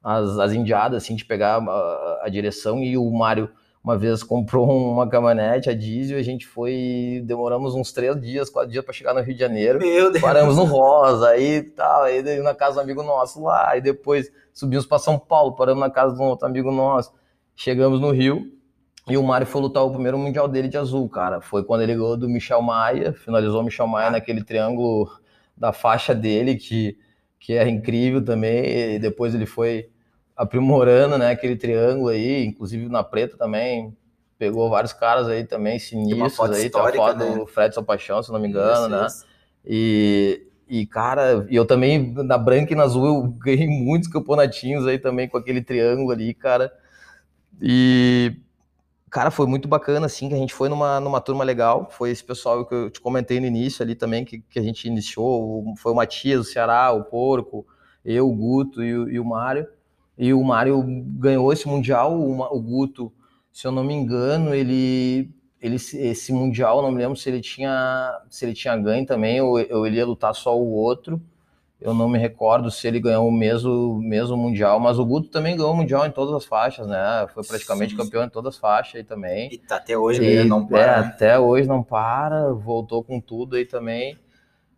as, 0.03 0.39
as, 0.39 0.53
indiadas, 0.53 1.03
assim, 1.03 1.17
de 1.17 1.25
pegar 1.25 1.57
a, 1.57 2.21
a, 2.23 2.29
direção. 2.29 2.83
E 2.83 2.99
o 2.99 3.11
Mário, 3.11 3.49
uma 3.83 3.97
vez, 3.97 4.23
comprou 4.25 4.69
uma 4.71 5.09
caminhonete 5.09 5.71
a 5.71 5.75
diesel, 5.75 6.19
a 6.19 6.23
gente 6.23 6.47
foi, 6.47 7.23
demoramos 7.25 7.75
uns 7.75 7.93
três 7.93 8.21
dias, 8.21 8.51
quatro 8.51 8.71
dias 8.71 8.85
para 8.85 8.93
chegar 8.93 9.15
no 9.15 9.23
Rio 9.23 9.35
de 9.35 9.41
Janeiro. 9.41 9.79
Meu 9.79 10.11
Deus! 10.11 10.23
Paramos 10.23 10.57
no 10.57 10.65
Rosa, 10.65 11.31
aí 11.31 11.63
tal, 11.63 12.03
aí 12.03 12.23
na 12.43 12.55
casa 12.55 12.75
do 12.75 12.81
amigo 12.81 13.03
nosso 13.03 13.43
lá, 13.43 13.75
e 13.75 13.81
depois 13.81 14.31
subimos 14.53 14.85
para 14.85 14.99
São 14.99 15.19
Paulo, 15.19 15.57
paramos 15.57 15.81
na 15.81 15.91
casa 15.91 16.15
de 16.15 16.21
um 16.21 16.27
outro 16.27 16.47
amigo 16.47 16.71
nosso. 16.71 17.11
chegamos 17.57 18.01
no 18.03 18.11
Rio 18.11 18.54
e 19.07 19.17
o 19.19 19.23
Mário 19.23 19.47
foi 19.47 19.61
lutar 19.61 19.85
o 19.85 19.91
primeiro 19.91 20.17
mundial 20.19 20.49
dele 20.49 20.69
de 20.69 20.79
azul, 20.79 21.09
cara. 21.09 21.41
Foi 21.41 21.63
quando 21.63 21.83
ele 21.83 21.95
ganhou 21.95 22.17
do 22.17 22.29
Michel 22.29 22.63
Maia, 22.63 23.13
finalizou 23.13 23.61
o 23.61 23.65
Michel 23.65 23.87
Maia 23.87 24.11
naquele 24.11 24.43
triângulo 24.43 25.11
da 25.57 25.73
faixa 25.73 26.15
dele, 26.15 26.57
que, 26.57 26.97
que 27.39 27.53
é 27.53 27.69
incrível 27.69 28.25
também. 28.25 28.95
E 28.95 28.99
depois 28.99 29.35
ele 29.35 29.45
foi 29.45 29.91
aprimorando, 30.35 31.19
né, 31.19 31.31
aquele 31.31 31.55
triângulo 31.55 32.09
aí, 32.09 32.47
inclusive 32.47 32.89
na 32.89 33.05
preta 33.05 33.37
também. 33.37 33.95
Pegou 34.39 34.71
vários 34.71 34.93
caras 34.93 35.29
aí 35.29 35.45
também, 35.45 35.79
sinistros 35.79 36.51
aí. 36.51 36.71
Tem 36.71 36.81
a 36.81 36.93
foto 36.93 37.19
né? 37.19 37.35
do 37.37 37.47
Fred 37.47 37.75
Paixão, 37.85 38.23
se 38.23 38.33
não 38.33 38.41
me 38.41 38.49
engano, 38.49 38.87
isso, 38.87 38.89
né? 38.89 39.07
Isso. 39.07 39.27
E, 39.67 40.47
e, 40.69 40.87
cara, 40.87 41.47
eu 41.51 41.67
também, 41.67 42.13
na 42.15 42.39
branca 42.39 42.73
e 42.73 42.77
na 42.77 42.85
azul, 42.85 43.07
eu 43.07 43.23
ganhei 43.39 43.69
muitos 43.69 44.09
campeonatinhos 44.09 44.87
aí 44.87 44.99
também 44.99 45.29
com 45.29 45.37
aquele 45.37 45.63
triângulo 45.63 46.11
ali, 46.11 46.35
cara. 46.35 46.73
E, 47.61 48.37
cara, 49.15 49.31
foi 49.31 49.47
muito 49.47 49.69
bacana, 49.69 50.07
assim, 50.07 50.29
que 50.29 50.35
a 50.35 50.37
gente 50.37 50.53
foi 50.53 50.69
numa, 50.69 50.99
numa 50.99 51.21
turma 51.21 51.45
legal. 51.45 51.89
Foi 51.89 52.11
esse 52.11 52.25
pessoal 52.25 52.67
que 52.67 52.75
eu 52.75 52.91
te 52.91 53.01
comentei 53.01 53.39
no 53.39 53.47
início 53.47 53.81
ali 53.81 53.95
também, 53.95 54.25
que, 54.25 54.41
que 54.41 54.59
a 54.59 54.63
gente 54.63 54.89
iniciou. 54.89 55.73
Foi 55.79 55.93
o 55.93 55.95
Matias, 55.95 56.41
o 56.41 56.45
Ceará, 56.45 56.91
o 56.91 57.05
Porco, 57.05 57.65
eu, 58.05 58.29
o 58.29 58.35
Guto 58.35 58.83
e, 58.83 58.89
e 58.89 59.21
o 59.21 59.25
Mário. 59.25 59.69
E 60.19 60.35
o 60.35 60.43
Mário 60.43 60.83
ganhou 61.17 61.53
esse 61.53 61.69
Mundial, 61.69 62.13
o, 62.13 62.41
o 62.41 62.61
Guto, 62.61 63.13
se 63.53 63.65
eu 63.69 63.71
não 63.71 63.85
me 63.85 63.95
engano, 63.95 64.53
ele 64.53 65.31
ele, 65.63 65.77
esse 65.77 66.31
mundial, 66.31 66.83
não 66.83 66.91
me 66.91 66.99
lembro 66.99 67.17
se 67.17 67.27
ele 67.31 67.41
tinha 67.41 68.21
se 68.29 68.45
ele 68.45 68.53
tinha 68.53 68.77
ganho 68.77 69.07
também 69.07 69.41
ou, 69.41 69.53
ou 69.71 69.87
ele 69.87 69.97
ia 69.97 70.05
lutar 70.05 70.35
só 70.35 70.59
o 70.59 70.73
outro. 70.73 71.23
Eu 71.85 71.93
não 71.93 72.09
me 72.09 72.19
recordo 72.19 72.71
se 72.71 72.89
ele 72.89 72.99
ganhou 72.99 73.29
o 73.29 73.31
mesmo, 73.31 74.01
mesmo 74.01 74.39
Mundial, 74.39 74.81
mas 74.81 74.99
o 74.99 75.05
Guto 75.05 75.29
também 75.29 75.55
ganhou 75.55 75.75
o 75.75 75.77
Mundial 75.77 76.07
em 76.07 76.11
todas 76.11 76.35
as 76.35 76.47
faixas, 76.47 76.87
né? 76.87 77.27
Foi 77.35 77.45
praticamente 77.45 77.91
Sim. 77.91 77.99
campeão 77.99 78.25
em 78.25 78.29
todas 78.31 78.55
as 78.55 78.59
faixas 78.59 78.95
aí 78.95 79.05
também. 79.05 79.53
E 79.53 79.59
tá 79.59 79.77
até 79.77 79.95
hoje 79.95 80.25
e, 80.25 80.45
não 80.45 80.67
para. 80.67 80.81
É, 80.81 80.87
né? 80.87 81.07
Até 81.09 81.39
hoje 81.39 81.69
não 81.69 81.83
para, 81.83 82.55
voltou 82.55 83.05
com 83.05 83.21
tudo 83.21 83.57
aí 83.57 83.67
também. 83.67 84.19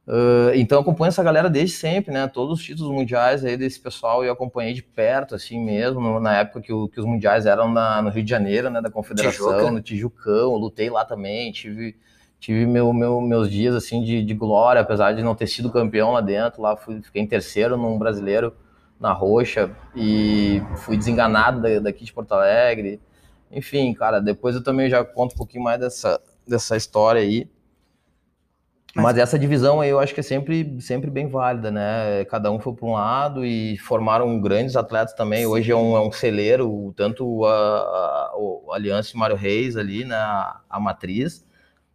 Uh, 0.04 0.50
então 0.56 0.80
acompanho 0.80 1.10
essa 1.10 1.22
galera 1.22 1.48
desde 1.48 1.76
sempre, 1.76 2.12
né? 2.12 2.26
Todos 2.26 2.58
os 2.58 2.64
títulos 2.64 2.90
mundiais 2.90 3.44
aí 3.44 3.56
desse 3.56 3.78
pessoal 3.78 4.24
eu 4.24 4.32
acompanhei 4.32 4.74
de 4.74 4.82
perto, 4.82 5.36
assim 5.36 5.64
mesmo, 5.64 6.18
na 6.18 6.38
época 6.38 6.60
que, 6.60 6.72
o, 6.72 6.88
que 6.88 6.98
os 6.98 7.06
mundiais 7.06 7.46
eram 7.46 7.72
na, 7.72 8.02
no 8.02 8.10
Rio 8.10 8.24
de 8.24 8.30
Janeiro, 8.30 8.68
né? 8.68 8.80
Da 8.80 8.90
Confederação, 8.90 9.52
Tijuca. 9.52 9.70
no 9.70 9.80
Tijucão, 9.80 10.54
lutei 10.54 10.90
lá 10.90 11.04
também, 11.04 11.52
tive 11.52 11.94
tive 12.38 12.66
meu, 12.66 12.92
meu, 12.92 13.20
meus 13.20 13.50
dias 13.50 13.74
assim 13.74 14.02
de, 14.02 14.22
de, 14.22 14.34
glória, 14.34 14.80
apesar 14.80 15.12
de 15.12 15.22
não 15.22 15.34
ter 15.34 15.46
sido 15.46 15.70
campeão 15.70 16.12
lá 16.12 16.20
dentro. 16.20 16.62
Lá 16.62 16.76
fui, 16.76 17.02
fiquei 17.02 17.22
em 17.22 17.26
terceiro 17.26 17.76
num 17.76 17.98
brasileiro 17.98 18.54
na 18.98 19.12
Roxa 19.12 19.70
e 19.94 20.62
fui 20.76 20.96
desenganado 20.96 21.62
daqui 21.80 22.04
de 22.04 22.12
Porto 22.12 22.32
Alegre. 22.32 23.00
Enfim, 23.50 23.92
cara, 23.94 24.20
depois 24.20 24.54
eu 24.54 24.62
também 24.62 24.88
já 24.90 25.04
conto 25.04 25.34
um 25.34 25.38
pouquinho 25.38 25.64
mais 25.64 25.78
dessa, 25.80 26.20
dessa 26.46 26.76
história 26.76 27.20
aí. 27.20 27.48
Mas, 28.96 29.04
Mas 29.04 29.18
essa 29.18 29.38
divisão 29.38 29.82
aí 29.82 29.90
eu 29.90 30.00
acho 30.00 30.14
que 30.14 30.20
é 30.20 30.22
sempre, 30.22 30.80
sempre 30.80 31.10
bem 31.10 31.28
válida, 31.28 31.70
né? 31.70 32.24
Cada 32.30 32.50
um 32.50 32.58
foi 32.58 32.72
para 32.72 32.86
um 32.86 32.92
lado 32.92 33.44
e 33.44 33.76
formaram 33.76 34.40
grandes 34.40 34.74
atletas 34.74 35.14
também. 35.14 35.40
Sim. 35.40 35.46
Hoje 35.46 35.70
é 35.70 35.76
um, 35.76 35.96
é 35.96 36.00
um 36.00 36.10
celeiro, 36.10 36.94
tanto 36.96 37.44
a, 37.44 37.50
a, 37.52 38.32
a 38.70 38.74
Aliança 38.74 39.14
e 39.14 39.18
Mário 39.18 39.36
Reis 39.36 39.76
ali, 39.76 40.06
né? 40.06 40.16
A, 40.16 40.60
a 40.70 40.80
matriz, 40.80 41.44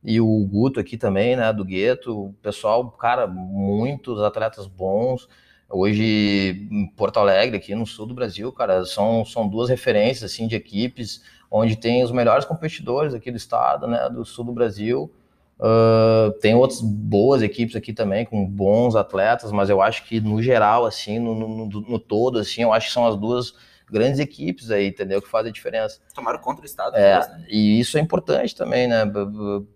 e 0.03 0.19
o 0.19 0.45
Guto 0.45 0.79
aqui 0.79 0.97
também, 0.97 1.35
né, 1.35 1.53
do 1.53 1.63
Gueto, 1.63 2.33
pessoal, 2.41 2.89
cara, 2.91 3.27
muitos 3.27 4.19
atletas 4.21 4.65
bons. 4.65 5.27
Hoje 5.69 6.67
em 6.71 6.87
Porto 6.87 7.17
Alegre, 7.17 7.57
aqui 7.57 7.73
no 7.75 7.85
sul 7.85 8.05
do 8.05 8.13
Brasil, 8.13 8.51
cara, 8.51 8.83
são, 8.85 9.23
são 9.23 9.47
duas 9.47 9.69
referências 9.69 10.31
assim 10.31 10.47
de 10.47 10.55
equipes 10.55 11.21
onde 11.49 11.75
tem 11.75 12.03
os 12.03 12.11
melhores 12.11 12.45
competidores 12.45 13.13
aqui 13.13 13.29
do 13.29 13.37
estado, 13.37 13.87
né, 13.87 14.09
do 14.09 14.25
sul 14.25 14.45
do 14.45 14.53
Brasil. 14.53 15.11
Uh, 15.59 16.31
tem 16.39 16.55
outras 16.55 16.81
boas 16.81 17.43
equipes 17.43 17.75
aqui 17.75 17.93
também 17.93 18.25
com 18.25 18.47
bons 18.47 18.95
atletas, 18.95 19.51
mas 19.51 19.69
eu 19.69 19.79
acho 19.79 20.05
que 20.05 20.19
no 20.19 20.41
geral, 20.41 20.85
assim, 20.85 21.19
no, 21.19 21.35
no, 21.35 21.67
no 21.67 21.99
todo, 21.99 22.39
assim, 22.39 22.63
eu 22.63 22.73
acho 22.73 22.87
que 22.87 22.93
são 22.93 23.05
as 23.05 23.15
duas 23.15 23.53
grandes 23.91 24.19
equipes 24.19 24.71
aí, 24.71 24.87
entendeu? 24.87 25.21
Que 25.21 25.27
fazem 25.27 25.49
a 25.49 25.53
diferença. 25.53 25.99
Tomaram 26.13 26.39
conta 26.39 26.61
do 26.61 26.65
estado. 26.65 26.95
É, 26.95 27.19
né? 27.19 27.45
E 27.49 27.79
isso 27.79 27.97
é 27.97 28.01
importante 28.01 28.55
também, 28.55 28.87
né? 28.87 29.03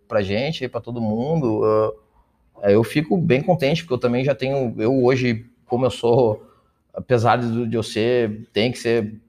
Pra 0.08 0.22
gente, 0.22 0.68
para 0.68 0.82
todo 0.82 1.02
mundo. 1.02 1.62
Uh, 1.62 2.06
eu 2.64 2.84
fico 2.84 3.18
bem 3.18 3.42
contente, 3.42 3.84
porque 3.84 3.94
eu 3.94 4.00
também 4.00 4.24
já 4.24 4.34
tenho. 4.34 4.74
Eu 4.78 5.04
hoje, 5.04 5.46
como 5.66 5.86
eu 5.86 5.92
sou, 5.92 6.48
apesar 6.94 7.38
de, 7.38 7.68
de 7.68 7.76
eu 7.76 7.84
ser, 7.84 8.48
tem 8.54 8.72
que 8.72 8.78
ser 8.78 9.20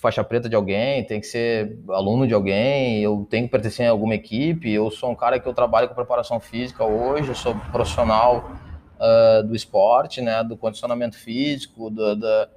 faixa 0.00 0.24
preta 0.24 0.48
de 0.48 0.56
alguém, 0.56 1.04
tem 1.04 1.20
que 1.20 1.26
ser 1.26 1.78
aluno 1.90 2.26
de 2.26 2.32
alguém, 2.32 3.02
eu 3.02 3.26
tenho 3.28 3.44
que 3.44 3.50
pertencer 3.50 3.86
a 3.86 3.90
alguma 3.90 4.14
equipe, 4.14 4.72
eu 4.72 4.90
sou 4.90 5.10
um 5.10 5.14
cara 5.14 5.38
que 5.38 5.46
eu 5.46 5.52
trabalho 5.52 5.88
com 5.88 5.94
preparação 5.94 6.40
física 6.40 6.82
hoje, 6.82 7.28
eu 7.28 7.34
sou 7.34 7.54
profissional 7.70 8.50
uh, 8.96 9.46
do 9.46 9.54
esporte, 9.54 10.22
né, 10.22 10.42
do 10.42 10.56
condicionamento 10.56 11.18
físico, 11.18 11.90
do, 11.90 12.16
da, 12.16 12.48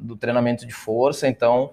do 0.00 0.16
treinamento 0.16 0.66
de 0.66 0.72
força, 0.72 1.28
então 1.28 1.72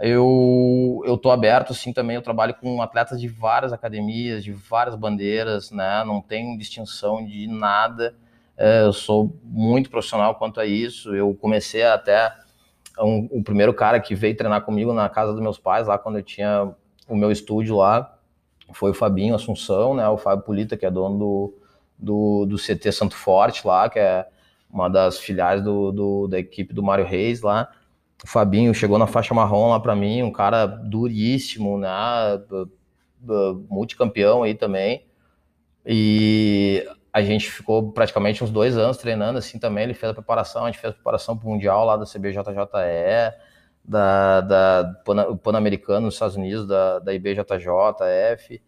eu 0.00 1.02
eu 1.06 1.16
tô 1.16 1.30
aberto 1.30 1.72
assim 1.72 1.92
também, 1.92 2.16
eu 2.16 2.22
trabalho 2.22 2.54
com 2.54 2.82
atletas 2.82 3.20
de 3.20 3.28
várias 3.28 3.72
academias, 3.72 4.44
de 4.44 4.52
várias 4.52 4.94
bandeiras, 4.94 5.70
né? 5.70 6.04
Não 6.04 6.20
tem 6.20 6.56
distinção 6.56 7.24
de 7.24 7.46
nada. 7.46 8.14
É, 8.56 8.82
eu 8.82 8.92
sou 8.92 9.34
muito 9.42 9.90
profissional 9.90 10.34
quanto 10.34 10.60
a 10.60 10.66
isso. 10.66 11.14
Eu 11.14 11.34
comecei 11.34 11.82
até 11.82 12.34
um, 12.98 13.28
o 13.30 13.42
primeiro 13.42 13.74
cara 13.74 14.00
que 14.00 14.14
veio 14.14 14.36
treinar 14.36 14.62
comigo 14.62 14.92
na 14.92 15.08
casa 15.08 15.32
dos 15.32 15.40
meus 15.40 15.58
pais 15.58 15.86
lá 15.86 15.98
quando 15.98 16.18
eu 16.18 16.22
tinha 16.22 16.74
o 17.08 17.14
meu 17.16 17.30
estúdio 17.30 17.76
lá 17.76 18.16
foi 18.72 18.90
o 18.90 18.94
Fabinho 18.94 19.34
Assunção, 19.34 19.94
né? 19.94 20.08
O 20.08 20.16
Fábio 20.16 20.44
Polita 20.44 20.76
que 20.76 20.86
é 20.86 20.90
dono 20.90 21.18
do, 21.18 21.54
do, 21.98 22.46
do 22.46 22.56
CT 22.56 22.92
Santo 22.92 23.16
Forte 23.16 23.66
lá, 23.66 23.88
que 23.88 23.98
é 23.98 24.26
uma 24.76 24.90
das 24.90 25.18
filiais 25.18 25.62
do, 25.62 25.90
do, 25.90 26.28
da 26.28 26.38
equipe 26.38 26.74
do 26.74 26.82
Mário 26.82 27.06
Reis 27.06 27.40
lá. 27.40 27.70
O 28.22 28.28
Fabinho 28.28 28.74
chegou 28.74 28.98
na 28.98 29.06
faixa 29.06 29.32
marrom 29.32 29.70
lá 29.70 29.80
para 29.80 29.96
mim, 29.96 30.22
um 30.22 30.30
cara 30.30 30.66
duríssimo, 30.66 31.78
né? 31.78 31.88
Multicampeão 33.70 34.42
aí 34.42 34.54
também. 34.54 35.06
E 35.84 36.86
a 37.10 37.22
gente 37.22 37.50
ficou 37.50 37.90
praticamente 37.92 38.44
uns 38.44 38.50
dois 38.50 38.76
anos 38.76 38.98
treinando 38.98 39.38
assim 39.38 39.58
também. 39.58 39.84
Ele 39.84 39.94
fez 39.94 40.10
a 40.10 40.14
preparação, 40.14 40.64
a 40.64 40.70
gente 40.70 40.80
fez 40.80 40.92
a 40.92 40.94
preparação 40.94 41.36
para 41.38 41.48
o 41.48 41.50
Mundial 41.50 41.84
lá 41.86 41.96
da 41.96 42.04
CBJJE, 42.04 43.34
da, 43.82 44.40
da 44.42 45.02
Pan-Americano 45.42 46.06
nos 46.06 46.14
Estados 46.14 46.36
Unidos, 46.36 46.66
da, 46.66 46.98
da 46.98 47.14
IBJJF. 47.14 48.62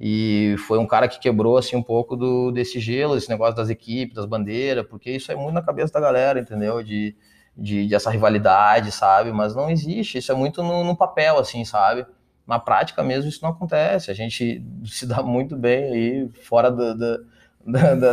E 0.00 0.56
foi 0.66 0.78
um 0.78 0.86
cara 0.86 1.06
que 1.06 1.20
quebrou 1.20 1.58
assim 1.58 1.76
um 1.76 1.82
pouco 1.82 2.16
do 2.16 2.50
desse 2.50 2.80
gelo, 2.80 3.18
esse 3.18 3.28
negócio 3.28 3.54
das 3.54 3.68
equipes, 3.68 4.14
das 4.14 4.24
bandeiras, 4.24 4.86
porque 4.86 5.10
isso 5.10 5.30
é 5.30 5.36
muito 5.36 5.52
na 5.52 5.60
cabeça 5.60 5.92
da 5.92 6.00
galera, 6.00 6.40
entendeu? 6.40 6.82
De, 6.82 7.14
de, 7.54 7.86
de 7.86 7.94
essa 7.94 8.10
rivalidade, 8.10 8.92
sabe? 8.92 9.30
Mas 9.30 9.54
não 9.54 9.68
existe, 9.70 10.16
isso 10.16 10.32
é 10.32 10.34
muito 10.34 10.62
no, 10.62 10.82
no, 10.84 10.96
papel, 10.96 11.38
assim, 11.38 11.66
sabe? 11.66 12.06
Na 12.46 12.58
prática 12.58 13.02
mesmo 13.02 13.28
isso 13.28 13.40
não 13.42 13.50
acontece. 13.50 14.10
A 14.10 14.14
gente 14.14 14.64
se 14.86 15.04
dá 15.04 15.22
muito 15.22 15.54
bem 15.54 15.84
aí 15.92 16.30
fora 16.44 16.70
do, 16.70 16.96
do 16.96 17.40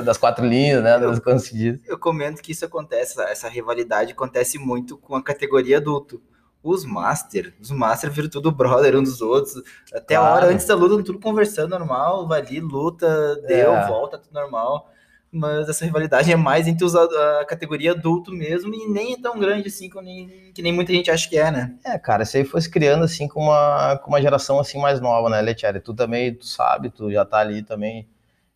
das 0.04 0.18
quatro 0.18 0.46
linhas, 0.46 0.84
né? 0.84 1.00
Das 1.00 1.22
eu, 1.26 1.80
eu 1.86 1.98
comento 1.98 2.42
que 2.42 2.52
isso 2.52 2.66
acontece, 2.66 3.20
essa 3.22 3.48
rivalidade 3.48 4.12
acontece 4.12 4.60
muito 4.60 4.98
com 4.98 5.16
a 5.16 5.24
categoria 5.24 5.78
adulto 5.78 6.22
os 6.64 6.84
Master, 6.84 7.54
os 7.60 7.72
Master 7.72 8.12
viram 8.12 8.30
tudo 8.30 8.52
brother 8.52 8.96
um 8.98 9.04
dos 9.04 9.22
outros. 9.22 9.62
Até 9.94 10.16
claro. 10.16 10.26
a 10.26 10.36
hora 10.36 10.46
antes 10.48 10.66
da 10.66 10.76
luta, 10.76 11.04
tudo 11.04 11.20
conversando 11.20 11.78
normal, 11.78 12.28
vai 12.28 12.42
ali, 12.42 12.60
luta, 12.60 13.36
deu, 13.48 13.74
é. 13.74 13.88
volta, 13.88 14.18
tudo 14.18 14.34
normal. 14.34 14.92
Mas 15.32 15.68
essa 15.68 15.86
rivalidade 15.86 16.32
é 16.32 16.36
mais 16.36 16.68
entre 16.68 16.86
os, 16.86 16.96
a 16.96 17.46
categoria 17.46 17.92
adulto 17.92 18.32
mesmo 18.32 18.74
e 18.74 18.88
nem 18.90 19.14
é 19.14 19.22
tão 19.22 19.38
grande 19.38 19.68
assim 19.68 19.90
que 19.90 20.02
nem, 20.02 20.52
que 20.54 20.62
nem 20.62 20.74
muita 20.74 20.94
gente 20.94 21.12
acha 21.12 21.28
que 21.30 21.38
é, 21.38 21.52
né? 21.52 21.76
É, 21.86 21.98
cara, 22.00 22.24
isso 22.24 22.38
aí 22.38 22.46
foi 22.46 22.62
se 22.62 22.70
criando 22.70 23.04
assim 23.04 23.28
com 23.28 23.44
uma, 23.44 23.98
com 23.98 24.10
uma 24.10 24.22
geração 24.22 24.58
assim 24.60 24.80
mais 24.80 25.02
nova, 25.02 25.30
né, 25.30 25.42
Letieri? 25.42 25.82
Tu 25.82 25.94
também, 25.94 26.34
tu 26.34 26.46
sabe, 26.46 26.90
tu 26.90 27.12
já 27.12 27.26
tá 27.26 27.40
ali 27.40 27.62
também 27.62 28.08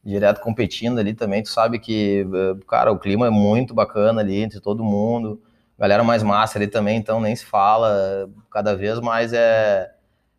direto 0.03 0.39
competindo 0.41 0.97
ali 0.99 1.13
também, 1.13 1.43
tu 1.43 1.49
sabe 1.49 1.77
que, 1.77 2.25
eh, 2.33 2.65
cara, 2.67 2.91
o 2.91 2.97
clima 2.97 3.27
é 3.27 3.29
muito 3.29 3.71
bacana 3.71 4.21
ali 4.21 4.41
entre 4.41 4.59
todo 4.59 4.83
mundo 4.83 5.39
galera 5.81 6.03
mais 6.03 6.21
massa 6.21 6.59
ali 6.59 6.67
também, 6.67 6.97
então 6.97 7.19
nem 7.19 7.35
se 7.35 7.43
fala, 7.43 8.29
cada 8.51 8.75
vez 8.75 8.99
mais 8.99 9.33
é, 9.33 9.91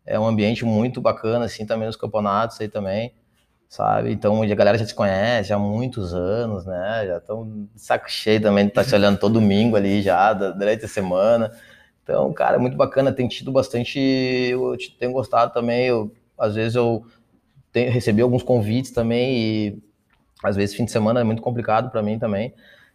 é 0.05 0.17
um 0.17 0.25
ambiente 0.25 0.63
muito 0.63 1.01
bacana, 1.01 1.45
assim, 1.45 1.65
também 1.65 1.85
nos 1.85 1.97
campeonatos 1.97 2.61
aí 2.61 2.69
também, 2.69 3.13
sabe? 3.67 4.13
Então 4.13 4.41
a 4.41 4.55
galera 4.55 4.77
já 4.77 4.85
se 4.85 4.95
conhece 4.95 5.51
há 5.51 5.59
muitos 5.59 6.13
anos, 6.13 6.65
né? 6.65 7.05
Já 7.07 7.17
estão 7.17 7.67
saco 7.75 8.09
cheio 8.09 8.41
também 8.41 8.65
de 8.65 8.71
estar 8.71 8.83
tá 8.83 8.89
se 8.89 8.95
olhando 8.95 9.19
todo 9.19 9.33
domingo 9.33 9.75
ali 9.75 10.01
já, 10.01 10.31
durante 10.31 10.85
a 10.85 10.87
semana. 10.87 11.51
Então, 12.03 12.31
cara, 12.33 12.55
é 12.55 12.59
muito 12.59 12.77
bacana, 12.77 13.11
tem 13.11 13.27
tido 13.27 13.51
bastante, 13.51 13.99
eu 13.99 14.77
tenho 14.99 15.11
gostado 15.11 15.53
também, 15.53 15.87
eu, 15.87 16.11
às 16.37 16.55
vezes 16.55 16.75
eu 16.75 17.05
tenho, 17.71 17.91
recebi 17.91 18.21
alguns 18.21 18.43
convites 18.43 18.91
também 18.91 19.37
e 19.37 19.83
às 20.43 20.55
vezes 20.55 20.75
fim 20.75 20.85
de 20.85 20.91
semana 20.91 21.19
é 21.21 21.23
muito 21.23 21.41
complicado 21.41 21.89
para 21.89 22.01
mim 22.01 22.19
também, 22.19 22.53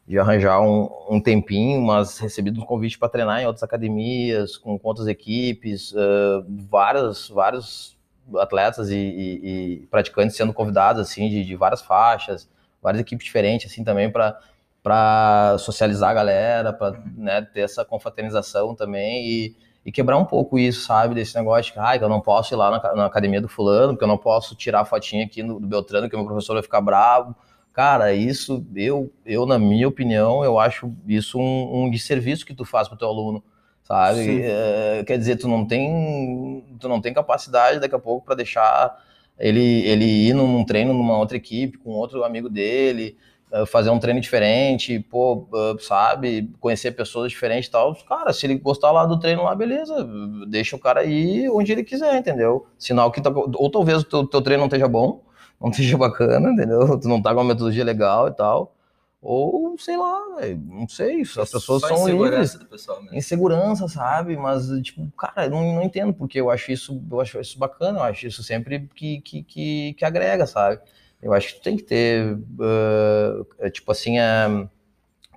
de 0.08 0.18
arranjar 0.18 0.58
um, 0.62 0.88
um 1.10 1.20
tempinho, 1.20 1.82
mas 1.82 2.18
recebido 2.18 2.58
um 2.58 2.64
convite 2.64 2.98
para 2.98 3.10
treinar 3.10 3.42
em 3.42 3.46
outras 3.46 3.62
academias, 3.62 4.56
com, 4.56 4.80
outras 4.82 5.06
equipes, 5.06 5.92
uh, 5.92 6.42
vários, 6.48 7.28
vários 7.28 7.94
atletas 8.38 8.88
e, 8.88 8.96
e, 8.96 9.82
e, 9.82 9.86
praticantes 9.90 10.34
sendo 10.34 10.54
convidados, 10.54 11.02
assim, 11.02 11.28
de, 11.28 11.44
de 11.44 11.54
várias 11.54 11.82
faixas, 11.82 12.48
várias 12.82 13.02
equipes 13.02 13.26
diferentes, 13.26 13.70
assim, 13.70 13.84
também 13.84 14.10
para 14.10 14.38
para 14.80 15.56
socializar 15.58 16.10
a 16.10 16.14
galera, 16.14 16.72
para 16.72 16.98
né, 17.14 17.42
ter 17.42 17.60
essa 17.60 17.84
confraternização 17.84 18.74
também 18.74 19.26
e, 19.26 19.56
e, 19.84 19.92
quebrar 19.92 20.16
um 20.16 20.24
pouco 20.24 20.58
isso, 20.58 20.86
sabe? 20.86 21.14
Desse 21.14 21.36
negócio 21.36 21.74
que, 21.74 21.78
ah, 21.78 21.96
eu 21.96 22.08
não 22.08 22.22
posso 22.22 22.54
ir 22.54 22.56
lá 22.56 22.70
na, 22.70 22.94
na, 22.94 23.04
academia 23.04 23.40
do 23.40 23.48
fulano, 23.48 23.98
que 23.98 24.02
eu 24.02 24.08
não 24.08 24.16
posso 24.16 24.54
tirar 24.54 24.80
a 24.80 24.84
fotinha 24.86 25.26
aqui 25.26 25.42
no, 25.42 25.60
do 25.60 25.66
Beltrano, 25.66 26.08
que 26.08 26.14
o 26.14 26.18
meu 26.18 26.26
professor 26.26 26.54
vai 26.54 26.62
ficar 26.62 26.80
bravo. 26.80 27.34
Cara, 27.72 28.12
isso, 28.12 28.66
eu, 28.74 29.10
eu 29.24 29.46
na 29.46 29.58
minha 29.58 29.86
opinião, 29.86 30.44
eu 30.44 30.58
acho 30.58 30.92
isso 31.06 31.38
um, 31.38 31.84
um 31.84 31.90
desserviço 31.90 32.44
que 32.44 32.54
tu 32.54 32.64
faz 32.64 32.88
pro 32.88 32.98
teu 32.98 33.08
aluno, 33.08 33.42
sabe? 33.84 34.42
É, 34.42 35.04
quer 35.06 35.16
dizer, 35.16 35.36
tu 35.36 35.46
não 35.46 35.64
tem, 35.64 36.64
tu 36.80 36.88
não 36.88 37.00
tem 37.00 37.14
capacidade 37.14 37.78
daqui 37.78 37.94
a 37.94 37.98
pouco 37.98 38.26
para 38.26 38.34
deixar 38.34 38.98
ele, 39.38 39.86
ele 39.86 40.04
ir 40.04 40.34
num 40.34 40.64
treino 40.64 40.92
numa 40.92 41.16
outra 41.16 41.36
equipe, 41.36 41.78
com 41.78 41.90
outro 41.90 42.24
amigo 42.24 42.48
dele, 42.48 43.16
eh, 43.50 43.64
fazer 43.64 43.88
um 43.90 43.98
treino 43.98 44.20
diferente, 44.20 44.98
pô, 44.98 45.48
eh, 45.54 45.76
sabe, 45.80 46.50
conhecer 46.60 46.92
pessoas 46.92 47.30
diferentes 47.30 47.68
e 47.68 47.70
tal. 47.70 47.94
Cara, 48.06 48.32
se 48.32 48.44
ele 48.44 48.58
gostar 48.58 48.90
lá 48.90 49.06
do 49.06 49.18
treino 49.18 49.44
lá, 49.44 49.54
beleza, 49.54 50.06
deixa 50.48 50.76
o 50.76 50.78
cara 50.78 51.04
ir 51.04 51.48
onde 51.50 51.72
ele 51.72 51.82
quiser, 51.82 52.16
entendeu? 52.16 52.66
Sinal 52.78 53.10
que 53.10 53.22
tá, 53.22 53.30
ou 53.30 53.70
talvez 53.70 54.02
o 54.02 54.04
teu, 54.04 54.26
teu 54.26 54.42
treino 54.42 54.62
não 54.62 54.66
esteja 54.66 54.88
bom, 54.88 55.22
não 55.60 55.70
esteja 55.70 55.96
bacana, 55.96 56.50
entendeu? 56.50 56.98
Tu 56.98 57.08
não 57.08 57.20
tá 57.20 57.34
com 57.34 57.40
uma 57.40 57.48
metodologia 57.48 57.84
legal 57.84 58.28
e 58.28 58.32
tal. 58.32 58.74
Ou, 59.20 59.76
sei 59.78 59.96
lá, 59.96 60.20
não 60.56 60.88
sei, 60.88 61.22
as 61.22 61.50
pessoas 61.50 61.82
Só 61.82 61.88
são 61.88 62.08
livres. 62.08 62.54
Do 62.54 62.66
pessoal 62.66 63.02
mesmo. 63.02 63.16
Insegurança, 63.16 63.88
sabe? 63.88 64.36
Mas, 64.36 64.68
tipo, 64.80 65.10
cara, 65.18 65.46
eu 65.46 65.50
não, 65.50 65.74
não 65.74 65.82
entendo, 65.82 66.14
porque 66.14 66.40
eu 66.40 66.50
acho 66.50 66.70
isso, 66.70 67.02
eu 67.10 67.20
acho 67.20 67.40
isso 67.40 67.58
bacana, 67.58 67.98
eu 67.98 68.04
acho 68.04 68.26
isso 68.28 68.44
sempre 68.44 68.88
que, 68.94 69.20
que, 69.20 69.42
que, 69.42 69.94
que 69.94 70.04
agrega, 70.04 70.46
sabe? 70.46 70.80
Eu 71.20 71.32
acho 71.32 71.48
que 71.48 71.54
tu 71.54 71.62
tem 71.64 71.76
que 71.76 71.82
ter, 71.82 72.32
uh, 72.36 73.70
tipo 73.70 73.90
assim, 73.90 74.20
a 74.20 74.68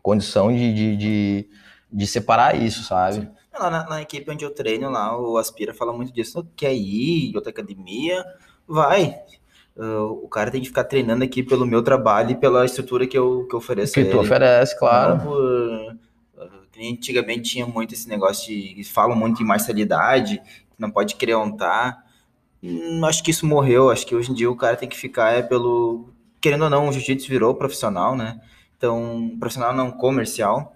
condição 0.04 0.54
de, 0.54 0.74
de, 0.74 0.98
de, 0.98 1.50
de 1.92 2.08
separar 2.08 2.56
isso, 2.56 2.84
sabe? 2.84 3.28
Lá 3.52 3.70
na, 3.70 3.90
na, 3.90 4.02
equipe 4.02 4.30
onde 4.30 4.46
eu 4.46 4.54
treino, 4.54 4.92
lá, 4.92 5.20
o 5.20 5.38
Aspira 5.38 5.74
fala 5.74 5.92
muito 5.92 6.14
disso. 6.14 6.48
Quer 6.56 6.74
ir 6.74 7.36
outra 7.36 7.50
academia? 7.50 8.24
Vai. 8.68 9.20
Uh, 9.76 10.24
o 10.24 10.28
cara 10.28 10.52
tem 10.52 10.62
que 10.62 10.68
ficar 10.68 10.84
treinando 10.84 11.24
aqui 11.24 11.42
pelo 11.42 11.66
meu 11.66 11.82
trabalho 11.82 12.32
e 12.32 12.36
pela 12.36 12.66
estrutura 12.66 13.08
que 13.08 13.18
eu, 13.18 13.48
que 13.48 13.56
eu 13.56 13.60
ofereço. 13.60 13.94
Que 13.94 14.06
tu 14.06 14.20
oferece, 14.20 14.78
claro. 14.78 15.16
Não 15.16 15.26
por, 15.26 15.42
uh, 15.42 15.98
antigamente 16.90 17.52
tinha 17.52 17.66
muito 17.66 17.94
esse 17.94 18.08
negócio 18.08 18.48
de. 18.48 18.84
Falam 18.84 19.16
muito 19.16 19.42
em 19.42 19.46
marcialidade, 19.46 20.42
não 20.78 20.92
pode 20.92 21.16
tá. 21.58 22.04
Hum, 22.62 23.04
acho 23.06 23.24
que 23.24 23.32
isso 23.32 23.46
morreu. 23.46 23.90
Acho 23.90 24.06
que 24.06 24.16
hoje 24.16 24.32
em 24.32 24.36
dia 24.36 24.50
o 24.50 24.56
cara 24.56 24.76
tem 24.76 24.90
que 24.90 24.98
ficar 24.98 25.32
é 25.32 25.42
pelo. 25.42 26.10
Querendo 26.40 26.64
ou 26.64 26.70
não, 26.70 26.90
o 26.90 26.92
jiu-jitsu 26.92 27.28
virou 27.28 27.54
profissional, 27.56 28.16
né? 28.16 28.40
Então, 28.78 29.36
profissional 29.40 29.74
não 29.74 29.92
comercial. 29.92 30.76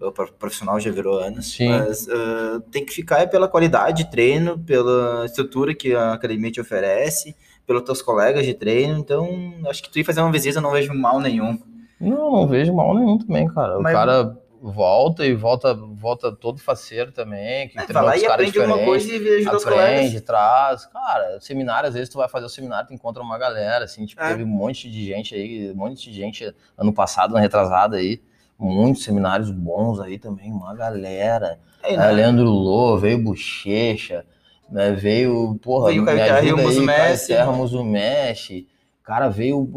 O 0.00 0.12
profissional 0.12 0.80
já 0.80 0.90
virou 0.90 1.18
anos. 1.18 1.52
Sim. 1.52 1.68
Mas 1.68 2.06
uh, 2.06 2.60
tem 2.70 2.86
que 2.86 2.92
ficar 2.92 3.18
é 3.18 3.26
pela 3.26 3.48
qualidade 3.48 4.04
de 4.04 4.10
treino, 4.10 4.58
pela 4.58 5.26
estrutura 5.26 5.74
que 5.74 5.94
a 5.94 6.14
academia 6.14 6.50
te 6.50 6.60
oferece, 6.60 7.36
pelos 7.70 7.84
teus 7.84 8.02
colegas 8.02 8.44
de 8.44 8.52
treino. 8.52 8.98
Então, 8.98 9.54
acho 9.68 9.80
que 9.80 9.88
tu 9.88 10.00
ir 10.00 10.04
fazer 10.04 10.20
uma 10.20 10.32
visita 10.32 10.58
eu 10.58 10.62
não 10.62 10.72
vejo 10.72 10.92
mal 10.92 11.20
nenhum. 11.20 11.56
Não, 12.00 12.32
não 12.32 12.48
vejo 12.48 12.74
mal 12.74 12.92
nenhum 12.96 13.16
também, 13.16 13.46
cara. 13.46 13.78
Mas... 13.78 13.92
O 13.92 13.96
cara 13.96 14.36
volta 14.60 15.24
e 15.24 15.32
volta 15.34 15.72
volta 15.72 16.32
todo 16.32 16.58
faceiro 16.58 17.12
também, 17.12 17.68
que 17.68 17.78
é, 17.78 17.86
vai 17.86 18.02
lá 18.02 18.16
e 18.16 18.26
aprende 18.26 18.58
alguma 18.58 18.84
coisa 18.84 19.08
e 19.08 19.36
ajuda 19.36 19.56
os 19.56 19.64
colegas. 19.64 20.20
Traz. 20.22 20.86
Cara, 20.86 21.40
seminário, 21.40 21.88
às 21.88 21.94
vezes 21.94 22.08
tu 22.08 22.18
vai 22.18 22.28
fazer 22.28 22.46
o 22.46 22.48
seminário, 22.48 22.88
tu 22.88 22.94
encontra 22.94 23.22
uma 23.22 23.38
galera, 23.38 23.84
assim, 23.84 24.04
tipo, 24.04 24.20
é. 24.20 24.30
teve 24.30 24.42
um 24.42 24.48
monte 24.48 24.90
de 24.90 25.06
gente 25.06 25.32
aí, 25.32 25.70
um 25.70 25.76
monte 25.76 26.10
de 26.10 26.12
gente 26.12 26.52
ano 26.76 26.92
passado, 26.92 27.34
na 27.34 27.40
retrasada 27.40 27.98
aí, 27.98 28.20
muitos 28.58 29.04
seminários 29.04 29.50
bons 29.52 30.00
aí 30.00 30.18
também, 30.18 30.50
uma 30.50 30.74
galera. 30.74 31.60
É, 31.84 31.96
né? 31.96 32.10
Leandro 32.10 32.46
Lô, 32.46 32.98
veio 32.98 33.22
Bochecha, 33.22 34.26
né, 34.70 34.92
veio, 34.92 35.58
porra, 35.60 35.88
veio 35.88 36.02
me 36.02 36.10
ajuda 36.10 36.62
aí, 36.62 37.34
Ramos 37.44 37.72
Messi, 37.84 38.66
Cara, 39.10 39.28
veio, 39.28 39.68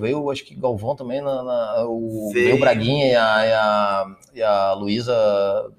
veio 0.00 0.28
acho 0.32 0.44
que 0.44 0.52
Galvão 0.56 0.96
também, 0.96 1.20
na, 1.20 1.44
na 1.44 1.84
o, 1.86 2.30
veio. 2.32 2.46
veio 2.46 2.60
Braguinha 2.60 3.06
e 3.06 3.14
a, 3.14 3.46
e 3.46 3.52
a, 3.52 4.16
e 4.34 4.42
a 4.42 4.72
Luísa 4.72 5.14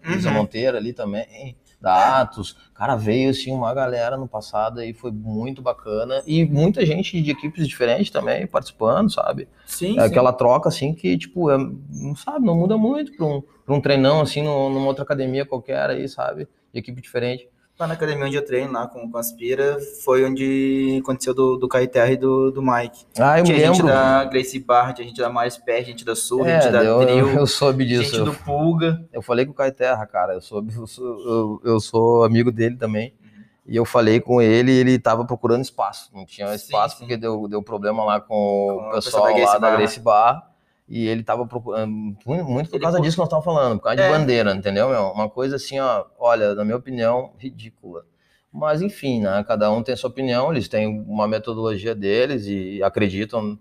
uhum. 0.07 0.31
Monteiro 0.31 0.77
ali 0.77 0.93
também, 0.93 1.57
da 1.81 2.21
Atos. 2.21 2.55
Cara, 2.73 2.95
veio 2.95 3.31
assim 3.31 3.51
uma 3.51 3.73
galera 3.73 4.15
no 4.15 4.29
passado 4.29 4.81
e 4.81 4.93
foi 4.93 5.11
muito 5.11 5.61
bacana. 5.61 6.23
E 6.25 6.45
muita 6.45 6.85
gente 6.85 7.21
de 7.21 7.31
equipes 7.31 7.67
diferentes 7.67 8.11
também 8.11 8.47
participando, 8.47 9.11
sabe? 9.11 9.49
Sim. 9.65 9.99
É 9.99 10.03
aquela 10.03 10.31
troca 10.31 10.69
assim 10.69 10.93
que, 10.93 11.17
tipo, 11.17 11.51
é, 11.51 11.57
não 11.57 12.15
sabe, 12.15 12.45
não 12.45 12.55
muda 12.55 12.77
muito 12.77 13.11
para 13.17 13.25
um, 13.25 13.43
pra 13.65 13.75
um 13.75 13.81
treinão 13.81 14.21
assim 14.21 14.41
numa 14.41 14.87
outra 14.87 15.03
academia 15.03 15.45
qualquer 15.45 15.89
aí, 15.89 16.07
sabe? 16.07 16.47
De 16.71 16.79
equipe 16.79 17.01
diferente 17.01 17.49
lá 17.77 17.87
na 17.87 17.93
academia 17.93 18.25
onde 18.25 18.35
eu 18.35 18.45
treino, 18.45 18.71
lá 18.71 18.87
com, 18.87 19.09
com 19.09 19.17
Aspira, 19.17 19.77
foi 20.03 20.25
onde 20.25 20.99
aconteceu 21.01 21.33
do, 21.33 21.57
do 21.57 21.67
Caeterra 21.67 22.11
e 22.11 22.17
do, 22.17 22.51
do 22.51 22.61
Mike. 22.61 23.05
Ah, 23.19 23.39
eu 23.39 23.43
tinha 23.43 23.57
lembro. 23.57 23.75
gente 23.75 23.85
da 23.85 24.23
Gracie 24.25 24.59
Barra, 24.59 24.93
tinha 24.93 25.07
gente 25.07 25.19
da 25.19 25.29
Mais 25.29 25.57
Pé, 25.57 25.83
gente 25.83 26.05
da 26.05 26.15
Sul, 26.15 26.45
é, 26.45 26.61
gente 26.61 26.71
da 26.71 26.83
eu, 26.83 26.99
Trio. 26.99 27.29
Eu 27.29 27.47
soube 27.47 27.85
disso. 27.85 28.15
Gente 28.15 28.23
do 28.23 28.33
Pulga. 28.33 29.05
Eu 29.11 29.21
falei 29.21 29.45
com 29.45 29.51
o 29.51 29.55
Caeterra, 29.55 30.05
cara, 30.05 30.33
eu, 30.33 30.41
soube, 30.41 30.73
eu, 30.73 30.87
sou, 30.87 31.05
eu, 31.05 31.61
eu 31.63 31.79
sou 31.79 32.23
amigo 32.23 32.51
dele 32.51 32.77
também. 32.77 33.13
Uhum. 33.21 33.43
E 33.67 33.75
eu 33.75 33.83
falei 33.83 34.21
com 34.21 34.41
ele 34.41 34.71
e 34.71 34.75
ele 34.75 34.91
estava 34.91 35.25
procurando 35.25 35.61
espaço. 35.61 36.09
Não 36.13 36.25
tinha 36.25 36.53
espaço 36.55 36.95
sim, 36.95 36.99
sim. 36.99 37.05
porque 37.05 37.17
deu, 37.17 37.47
deu 37.47 37.61
problema 37.61 38.05
lá 38.05 38.21
com, 38.21 38.27
com 38.27 38.89
o 38.89 38.91
pessoal 38.91 39.33
da 39.33 39.45
lá 39.45 39.57
da 39.57 39.75
Gracie 39.75 39.99
Barra 39.99 40.54
e 40.87 41.07
ele 41.07 41.23
tava 41.23 41.47
procurando, 41.47 41.91
muito 42.25 42.69
por 42.69 42.79
causa 42.79 43.01
disso 43.01 43.15
que 43.15 43.19
nós 43.19 43.27
estávamos 43.27 43.45
falando, 43.45 43.77
por 43.79 43.85
causa 43.85 44.01
é. 44.01 44.05
de 44.07 44.17
bandeira, 44.17 44.53
entendeu, 44.53 44.89
meu? 44.89 45.11
Uma 45.11 45.29
coisa 45.29 45.55
assim, 45.55 45.79
ó, 45.79 46.05
olha, 46.19 46.53
na 46.53 46.63
minha 46.63 46.77
opinião, 46.77 47.33
ridícula. 47.37 48.05
Mas, 48.51 48.81
enfim, 48.81 49.21
né? 49.21 49.43
Cada 49.45 49.69
um 49.71 49.83
tem 49.83 49.95
sua 49.95 50.09
opinião, 50.09 50.51
eles 50.51 50.69
têm 50.69 50.87
uma 51.07 51.27
metodologia 51.27 51.93
deles 51.93 52.45
e 52.45 52.81
acreditam 52.81 53.59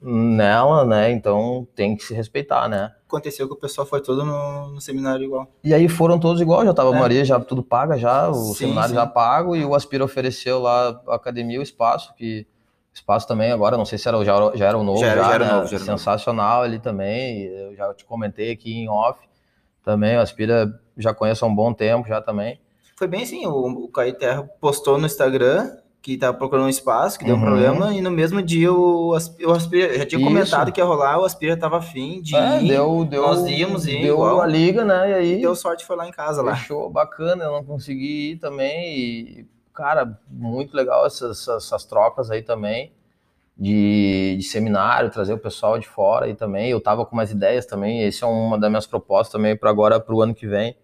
nela, 0.00 0.84
né? 0.84 1.10
Então 1.10 1.68
tem 1.74 1.94
que 1.94 2.04
se 2.04 2.14
respeitar, 2.14 2.68
né? 2.68 2.92
Aconteceu 3.06 3.46
que 3.46 3.52
o 3.52 3.56
pessoal 3.56 3.86
foi 3.86 4.00
todo 4.00 4.24
no, 4.24 4.68
no 4.68 4.80
seminário 4.80 5.24
igual. 5.24 5.52
E 5.62 5.74
aí 5.74 5.88
foram 5.88 6.18
todos 6.18 6.40
igual, 6.40 6.64
já 6.64 6.72
tava 6.72 6.94
é. 6.96 6.98
Maria, 6.98 7.24
já 7.24 7.38
tudo 7.38 7.62
paga, 7.62 7.98
já, 7.98 8.30
o 8.30 8.34
sim, 8.34 8.54
seminário 8.54 8.90
sim. 8.90 8.94
já 8.94 9.06
pago, 9.06 9.54
e 9.54 9.64
o 9.64 9.74
Aspira 9.74 10.04
ofereceu 10.04 10.60
lá 10.60 11.02
a 11.08 11.16
academia 11.16 11.58
o 11.58 11.62
espaço, 11.62 12.14
que 12.14 12.46
espaço 12.92 13.26
também 13.26 13.52
agora, 13.52 13.76
não 13.76 13.84
sei 13.84 13.98
se 13.98 14.08
era, 14.08 14.22
já, 14.24 14.52
já 14.54 14.66
era 14.66 14.76
o 14.78 14.82
novo, 14.82 15.00
já, 15.00 15.14
já, 15.14 15.22
já 15.22 15.34
era 15.34 15.44
né? 15.44 15.52
novo, 15.52 15.66
já 15.68 15.76
era 15.76 15.84
sensacional 15.84 16.64
ele 16.64 16.78
também, 16.78 17.42
eu 17.44 17.74
já 17.74 17.94
te 17.94 18.04
comentei 18.04 18.50
aqui 18.52 18.72
em 18.72 18.88
off, 18.88 19.20
também, 19.82 20.16
o 20.16 20.20
Aspira 20.20 20.80
já 20.96 21.14
conheço 21.14 21.44
há 21.44 21.48
um 21.48 21.54
bom 21.54 21.72
tempo 21.72 22.08
já 22.08 22.20
também. 22.20 22.60
Foi 22.96 23.08
bem 23.08 23.22
assim, 23.22 23.46
o, 23.46 23.84
o 23.84 23.88
Caio 23.88 24.12
Terra 24.14 24.42
postou 24.60 24.98
no 24.98 25.06
Instagram 25.06 25.76
que 26.02 26.16
tava 26.16 26.36
procurando 26.36 26.64
um 26.64 26.70
espaço, 26.70 27.18
que 27.18 27.24
deu 27.26 27.34
uhum. 27.34 27.42
um 27.42 27.44
problema, 27.44 27.92
e 27.92 28.00
no 28.00 28.10
mesmo 28.10 28.40
dia 28.40 28.72
o, 28.72 29.10
o 29.10 29.52
Aspira, 29.52 29.98
já 29.98 30.06
tinha 30.06 30.18
Isso. 30.18 30.28
comentado 30.28 30.72
que 30.72 30.80
ia 30.80 30.84
rolar, 30.84 31.18
o 31.18 31.24
Aspira 31.24 31.56
tava 31.56 31.76
afim 31.78 32.22
de 32.22 32.34
é, 32.34 32.62
ir, 32.62 32.68
deu, 32.68 33.04
deu, 33.04 33.22
nós 33.22 33.46
íamos 33.46 33.86
e 33.86 34.00
deu 34.00 34.14
igual, 34.14 34.40
a 34.40 34.46
liga, 34.46 34.82
né, 34.84 35.10
e 35.10 35.14
aí... 35.14 35.40
Deu 35.40 35.54
sorte, 35.54 35.84
foi 35.84 35.96
lá 35.96 36.08
em 36.08 36.10
casa 36.10 36.40
lá. 36.40 36.56
Fechou, 36.56 36.88
bacana, 36.88 37.44
eu 37.44 37.52
não 37.52 37.64
consegui 37.64 38.32
ir 38.32 38.36
também, 38.38 38.96
e 38.96 39.46
cara, 39.80 40.20
muito 40.28 40.76
legal 40.76 41.06
essas, 41.06 41.48
essas 41.48 41.86
trocas 41.86 42.30
aí 42.30 42.42
também 42.42 42.92
de, 43.56 44.36
de, 44.38 44.44
seminário, 44.44 45.10
trazer 45.10 45.32
o 45.32 45.38
pessoal 45.38 45.78
de 45.78 45.88
fora 45.88 46.26
aí 46.26 46.34
também. 46.34 46.68
Eu 46.68 46.82
tava 46.82 47.06
com 47.06 47.16
umas 47.16 47.30
ideias 47.30 47.64
também, 47.64 48.02
esse 48.02 48.22
é 48.22 48.26
uma 48.26 48.58
das 48.58 48.68
minhas 48.68 48.86
propostas 48.86 49.32
também 49.32 49.56
para 49.56 49.70
agora, 49.70 49.98
para 49.98 50.14
o 50.14 50.20
ano 50.20 50.34
que 50.34 50.46
vem, 50.46 50.76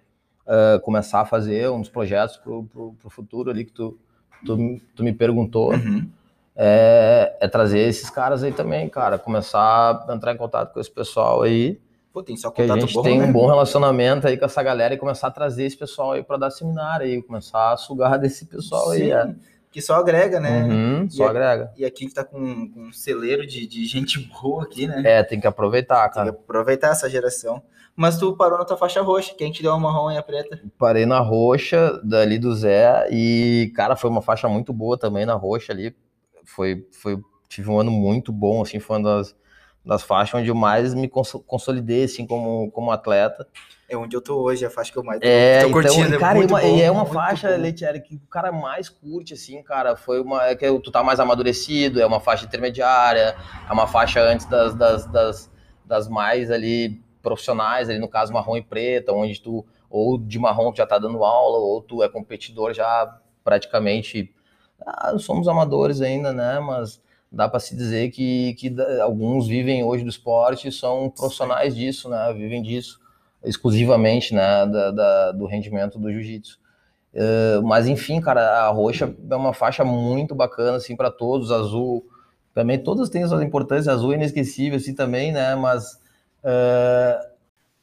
uh, 0.46 0.80
começar 0.80 1.20
a 1.20 1.24
fazer 1.26 1.68
uns 1.70 1.90
projetos 1.90 2.38
para 2.38 2.50
o 2.50 3.11
futuro 3.11 3.50
ali 3.50 3.66
que 3.66 3.72
tu, 3.72 3.98
tu, 4.46 4.80
tu 4.94 5.04
me 5.04 5.12
perguntou. 5.12 5.74
Uhum. 5.74 6.09
É, 6.59 7.37
é, 7.38 7.48
trazer 7.48 7.80
esses 7.80 8.09
caras 8.09 8.42
aí 8.42 8.50
também, 8.50 8.88
cara. 8.88 9.18
Começar 9.18 10.06
a 10.09 10.14
entrar 10.14 10.32
em 10.32 10.38
contato 10.38 10.72
com 10.72 10.80
esse 10.80 10.90
pessoal 10.90 11.42
aí. 11.42 11.78
Pô, 12.17 12.23
tem 12.23 12.35
só 12.35 12.51
que 12.51 12.62
a 12.62 12.67
gente 12.79 12.95
bom, 12.95 13.03
tem 13.03 13.19
né? 13.19 13.27
um 13.27 13.33
bom 13.33 13.47
relacionamento 13.47 14.27
aí 14.27 14.39
com 14.39 14.47
essa 14.47 14.62
galera 14.62 14.95
e 14.95 14.97
começar 14.97 15.27
a 15.27 15.31
trazer 15.31 15.67
esse 15.67 15.77
pessoal 15.77 16.12
aí 16.12 16.23
para 16.23 16.39
dar 16.39 16.51
seminário 16.51 17.05
aí, 17.05 17.21
começar 17.21 17.75
a 17.75 17.77
sugar 17.77 18.17
desse 18.19 18.47
pessoal 18.47 18.87
Sim, 18.93 19.03
aí. 19.03 19.11
É. 19.11 19.35
Que 19.71 19.83
só 19.83 19.97
agrega, 19.97 20.41
né? 20.41 20.64
Uhum, 20.64 21.11
só 21.11 21.29
agrega. 21.29 21.71
E 21.77 21.85
aqui 21.85 22.05
gente 22.05 22.14
tá 22.14 22.25
com, 22.25 22.71
com 22.71 22.85
um 22.85 22.91
celeiro 22.91 23.47
de, 23.47 23.67
de 23.67 23.85
gente 23.85 24.19
boa 24.33 24.62
aqui, 24.62 24.87
né? 24.87 25.03
É, 25.05 25.23
tem 25.23 25.39
que 25.39 25.47
aproveitar, 25.47 26.09
cara. 26.09 26.31
Tem 26.31 26.39
que 26.39 26.41
aproveitar 26.43 26.93
essa 26.93 27.11
geração. 27.11 27.62
Mas 27.95 28.17
tu 28.17 28.35
parou 28.35 28.57
na 28.57 28.64
tua 28.64 28.79
faixa 28.79 29.03
roxa, 29.03 29.35
quem 29.37 29.53
te 29.53 29.62
deu 29.62 29.73
a 29.73 29.79
marrom 29.79 30.11
e 30.11 30.17
a 30.17 30.23
preta? 30.23 30.59
Parei 30.79 31.05
na 31.05 31.19
roxa, 31.19 32.01
dali 32.03 32.39
do 32.39 32.55
Zé, 32.55 33.09
e, 33.11 33.71
cara, 33.77 33.95
foi 33.95 34.09
uma 34.09 34.23
faixa 34.23 34.49
muito 34.49 34.73
boa 34.73 34.97
também 34.97 35.27
na 35.27 35.35
roxa 35.35 35.71
ali. 35.75 35.95
Foi, 36.47 36.87
foi, 36.93 37.19
tive 37.47 37.69
um 37.69 37.79
ano 37.79 37.91
muito 37.91 38.33
bom, 38.33 38.62
assim, 38.62 38.81
foi 38.81 38.97
uma 38.97 39.19
das 39.19 39.37
das 39.87 40.03
faixas 40.03 40.41
onde 40.41 40.49
eu 40.49 40.55
mais 40.55 40.93
me 40.93 41.09
consolidei, 41.09 42.05
assim, 42.05 42.26
como, 42.26 42.68
como 42.72 42.91
atleta. 42.91 43.47
É 43.89 43.97
onde 43.97 44.16
eu 44.16 44.20
tô 44.20 44.43
hoje, 44.43 44.66
a 44.66 44.70
faixa 44.70 44.91
que 44.91 44.99
eu 44.99 45.05
mais 45.05 45.20
tô, 45.20 45.26
é, 45.28 45.61
tô 45.61 45.68
então, 45.68 45.80
curtindo. 45.80 46.16
É 46.16 46.18
cara, 46.18 46.39
é, 46.39 46.45
uma, 46.45 46.61
bom, 46.61 46.80
é 46.80 46.91
uma 46.91 47.07
faixa, 47.07 47.51
Leitieri, 47.51 48.01
que 48.01 48.16
o 48.16 48.28
cara 48.28 48.51
mais 48.51 48.89
curte, 48.89 49.34
assim, 49.34 49.62
cara, 49.62 49.95
foi 49.95 50.20
uma, 50.20 50.45
é 50.45 50.57
que 50.57 50.66
tu 50.80 50.91
tá 50.91 51.05
mais 51.05 51.20
amadurecido, 51.20 52.01
é 52.01 52.07
uma 52.07 52.18
faixa 52.18 52.45
intermediária, 52.45 53.37
é 53.68 53.72
uma 53.72 53.87
faixa 53.87 54.20
antes 54.20 54.45
das, 54.47 54.74
das, 54.74 55.07
das, 55.07 55.53
das 55.84 56.09
mais 56.09 56.51
ali 56.51 57.01
profissionais, 57.22 57.89
ali 57.89 58.01
no 58.01 58.09
caso 58.09 58.32
marrom 58.32 58.57
e 58.57 58.62
preta, 58.62 59.12
onde 59.12 59.41
tu, 59.41 59.64
ou 59.89 60.18
de 60.18 60.37
marrom 60.37 60.72
tu 60.72 60.78
já 60.78 60.87
tá 60.87 60.99
dando 60.99 61.24
aula, 61.24 61.59
ou 61.59 61.80
tu 61.80 62.03
é 62.03 62.09
competidor 62.09 62.74
já 62.74 63.20
praticamente, 63.45 64.34
ah, 64.84 65.16
somos 65.16 65.47
amadores 65.47 66.01
ainda, 66.01 66.32
né, 66.32 66.59
mas 66.59 67.01
dá 67.37 67.49
para 67.49 67.61
se 67.61 67.76
dizer 67.76 68.11
que, 68.11 68.55
que 68.55 68.74
alguns 69.01 69.47
vivem 69.47 69.84
hoje 69.84 70.03
do 70.03 70.11
esporte 70.11 70.68
e 70.68 70.72
são 70.72 71.11
profissionais 71.11 71.76
disso, 71.76 72.09
né? 72.09 72.32
Vivem 72.32 72.62
disso 72.62 72.99
exclusivamente, 73.45 74.34
né? 74.34 74.66
Da, 74.66 74.91
da 74.91 75.32
do 75.32 75.45
rendimento 75.45 75.99
do 75.99 76.11
jiu-jitsu. 76.11 76.59
Uh, 77.14 77.62
mas 77.62 77.87
enfim, 77.87 78.20
cara, 78.20 78.41
a 78.61 78.68
roxa 78.68 79.14
é 79.30 79.37
uma 79.37 79.53
faixa 79.53 79.84
muito 79.84 80.34
bacana 80.34 80.76
assim 80.76 80.97
para 80.97 81.11
todos, 81.11 81.51
azul 81.51 82.05
também 82.53 82.78
todas 82.78 83.11
têm 83.11 83.26
suas 83.26 83.43
importâncias, 83.43 83.89
azul 83.89 84.12
é 84.12 84.16
inesquecível 84.16 84.78
assim 84.78 84.95
também, 84.95 85.30
né? 85.30 85.55
Mas 85.55 85.95
uh... 86.43 87.26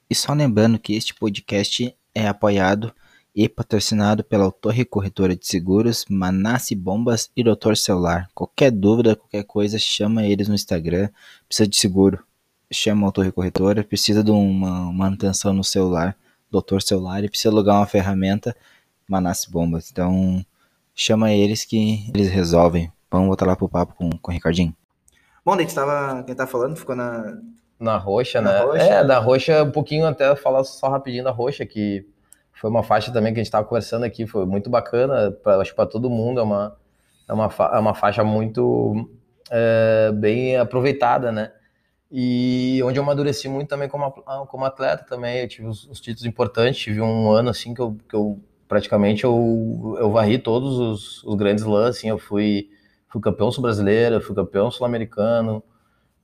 e 0.10 0.16
só 0.16 0.34
lembrando 0.34 0.80
que 0.80 0.96
este 0.96 1.14
podcast 1.14 1.96
é 2.14 2.28
apoiado 2.28 2.94
e 3.36 3.50
patrocinado 3.50 4.24
pela 4.24 4.52
Torre 4.52 4.86
Corretora 4.86 5.36
de 5.36 5.48
Seguros, 5.48 6.06
Manasse 6.08 6.76
Bombas 6.76 7.32
e 7.36 7.44
Doutor 7.44 7.76
Celular. 7.76 8.30
Qualquer 8.34 8.70
dúvida, 8.70 9.16
qualquer 9.16 9.44
coisa, 9.44 9.80
chama 9.80 10.24
eles 10.24 10.48
no 10.48 10.54
Instagram. 10.54 11.10
Precisa 11.48 11.68
de 11.68 11.76
seguro, 11.76 12.24
chama 12.72 13.08
a 13.08 13.12
Torre 13.12 13.32
Corretora. 13.32 13.84
Precisa 13.84 14.24
de 14.24 14.30
uma 14.30 14.92
manutenção 14.92 15.52
no 15.52 15.64
celular, 15.64 16.16
Doutor 16.52 16.82
Celular. 16.82 17.24
E 17.24 17.30
precisa 17.30 17.50
alugar 17.50 17.78
uma 17.78 17.88
ferramenta, 17.88 18.56
Manasse 19.08 19.50
Bombas. 19.50 19.90
Então, 19.92 20.46
chama 20.94 21.32
eles 21.32 21.66
que 21.66 22.08
eles 22.14 22.30
resolvem. 22.30 22.92
Vamos 23.10 23.28
voltar 23.28 23.48
lá 23.48 23.56
pro 23.56 23.68
papo 23.68 23.96
com, 23.96 24.12
com 24.12 24.32
o 24.32 24.34
Ricardinho. 24.34 24.76
Bom, 25.44 25.58
daí 25.58 25.66
tava, 25.66 26.24
quem 26.24 26.36
tá 26.36 26.46
falando 26.46 26.76
ficou 26.76 26.96
na... 26.96 27.38
Na 27.80 27.98
roxa, 27.98 28.40
na 28.40 28.52
né? 28.52 28.60
Roxa. 28.62 28.84
É, 28.84 29.04
da 29.04 29.20
roxa, 29.20 29.64
um 29.64 29.72
pouquinho 29.72 30.06
até 30.06 30.34
falar 30.38 30.64
só 30.64 30.88
rapidinho 30.88 31.24
da 31.24 31.32
roxa, 31.32 31.66
que 31.66 32.08
foi 32.54 32.70
uma 32.70 32.84
faixa 32.84 33.12
também 33.12 33.34
que 33.34 33.40
a 33.40 33.44
gente 33.44 33.48
estava 33.48 33.66
conversando 33.66 34.04
aqui, 34.04 34.26
foi 34.28 34.46
muito 34.46 34.70
bacana, 34.70 35.32
pra, 35.32 35.58
acho 35.58 35.72
que 35.72 35.76
para 35.76 35.86
todo 35.86 36.10
mundo 36.10 36.40
é 36.40 36.44
uma, 36.44 36.78
é 37.28 37.34
uma, 37.34 37.50
é 37.74 37.80
uma 37.80 37.94
faixa 37.94 38.24
muito 38.24 39.10
é, 39.52 40.12
bem 40.14 40.58
aproveitada, 40.58 41.32
né? 41.32 41.52
E 42.12 42.80
onde 42.84 43.00
eu 43.00 43.04
amadureci 43.04 43.50
muito 43.50 43.70
também 43.70 43.90
como, 43.90 44.12
como 44.48 44.66
atleta 44.66 45.04
também, 45.04 45.42
eu 45.42 45.48
tive 45.48 45.68
os, 45.68 45.88
os 45.88 46.00
títulos 46.00 46.26
importantes, 46.26 46.80
tive 46.80 47.02
um 47.02 47.32
ano 47.32 47.50
assim 47.50 47.74
que 47.74 47.82
eu, 47.82 47.98
que 48.08 48.16
eu 48.16 48.40
praticamente 48.68 49.24
eu, 49.24 49.98
eu 50.00 50.12
varri 50.12 50.38
todos 50.38 50.78
os, 50.78 51.24
os 51.24 51.36
grandes 51.36 51.64
lãs, 51.64 51.98
assim, 51.98 52.10
eu 52.10 52.20
fui, 52.20 52.70
fui 53.08 53.20
campeão 53.20 53.52
sul-brasileiro, 53.52 54.22
fui 54.22 54.36
campeão 54.36 54.70
sul-americano, 54.70 55.64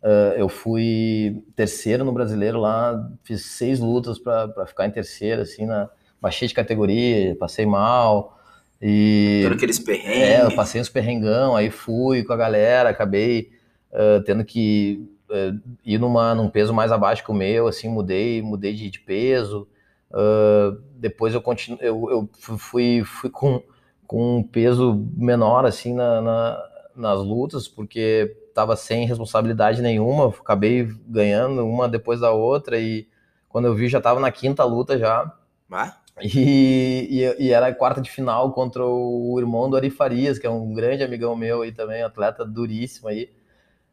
uh, 0.04 0.34
eu 0.38 0.48
fui 0.48 1.44
terceiro 1.56 2.04
no 2.04 2.12
brasileiro 2.12 2.60
lá, 2.60 3.12
fiz 3.24 3.46
seis 3.46 3.80
lutas 3.80 4.20
para 4.20 4.66
ficar 4.68 4.86
em 4.86 4.92
terceiro, 4.92 5.42
assim, 5.42 5.66
na, 5.66 5.90
baixei 6.22 6.48
de 6.48 6.54
categoria, 6.54 7.36
passei 7.36 7.66
mal. 7.66 8.38
E. 8.82 9.42
Todos 9.44 9.58
aqueles 9.58 9.80
perrengues. 9.80 10.22
É, 10.22 10.46
eu 10.46 10.56
passei 10.56 10.80
uns 10.80 10.90
perrengão, 10.90 11.56
aí 11.56 11.70
fui 11.70 12.24
com 12.24 12.34
a 12.34 12.38
galera, 12.38 12.90
acabei 12.90 13.52
uh, 13.92 14.24
tendo 14.24 14.44
que 14.46 15.06
uh, 15.30 15.60
ir 15.86 16.00
numa, 16.00 16.34
num 16.34 16.50
peso 16.50 16.74
mais 16.74 16.92
abaixo 16.92 17.24
que 17.24 17.32
o 17.32 17.36
meu, 17.36 17.68
assim, 17.68 17.90
mudei, 17.90 18.42
mudei 18.42 18.74
de, 18.74 18.90
de 18.90 19.00
peso. 19.00 19.68
Uh, 20.12 20.82
depois 20.96 21.34
eu 21.34 21.42
continuo, 21.42 21.80
eu, 21.82 22.10
eu 22.10 22.30
fui, 22.58 23.04
fui 23.04 23.30
com, 23.30 23.62
com 24.08 24.38
um 24.38 24.44
peso 24.44 25.06
menor, 25.16 25.66
assim, 25.66 25.94
na, 25.94 26.22
na 26.22 26.70
nas 27.00 27.20
lutas, 27.20 27.68
porque 27.68 28.36
estava 28.50 28.76
sem 28.76 29.08
responsabilidade 29.08 29.82
nenhuma, 29.82 30.28
acabei 30.28 30.84
ganhando 31.08 31.66
uma 31.66 31.88
depois 31.88 32.20
da 32.20 32.32
outra 32.32 32.78
e 32.78 33.08
quando 33.48 33.66
eu 33.66 33.74
vi 33.74 33.88
já 33.88 34.00
estava 34.00 34.20
na 34.20 34.32
quinta 34.32 34.64
luta 34.66 34.98
já. 34.98 35.34
Ah? 35.72 35.98
E, 36.22 37.08
e, 37.10 37.48
e, 37.48 37.52
era 37.52 37.74
quarta 37.74 38.02
de 38.02 38.10
final 38.10 38.52
contra 38.52 38.86
o 38.86 39.36
irmão 39.40 39.70
do 39.70 39.76
Ari 39.76 39.90
Farias, 39.90 40.38
que 40.38 40.46
é 40.46 40.50
um 40.50 40.74
grande 40.74 41.04
amigão 41.04 41.36
meu 41.36 41.62
aí 41.62 41.72
também, 41.72 42.02
atleta 42.02 42.46
duríssimo 42.46 43.08
aí. 43.08 43.30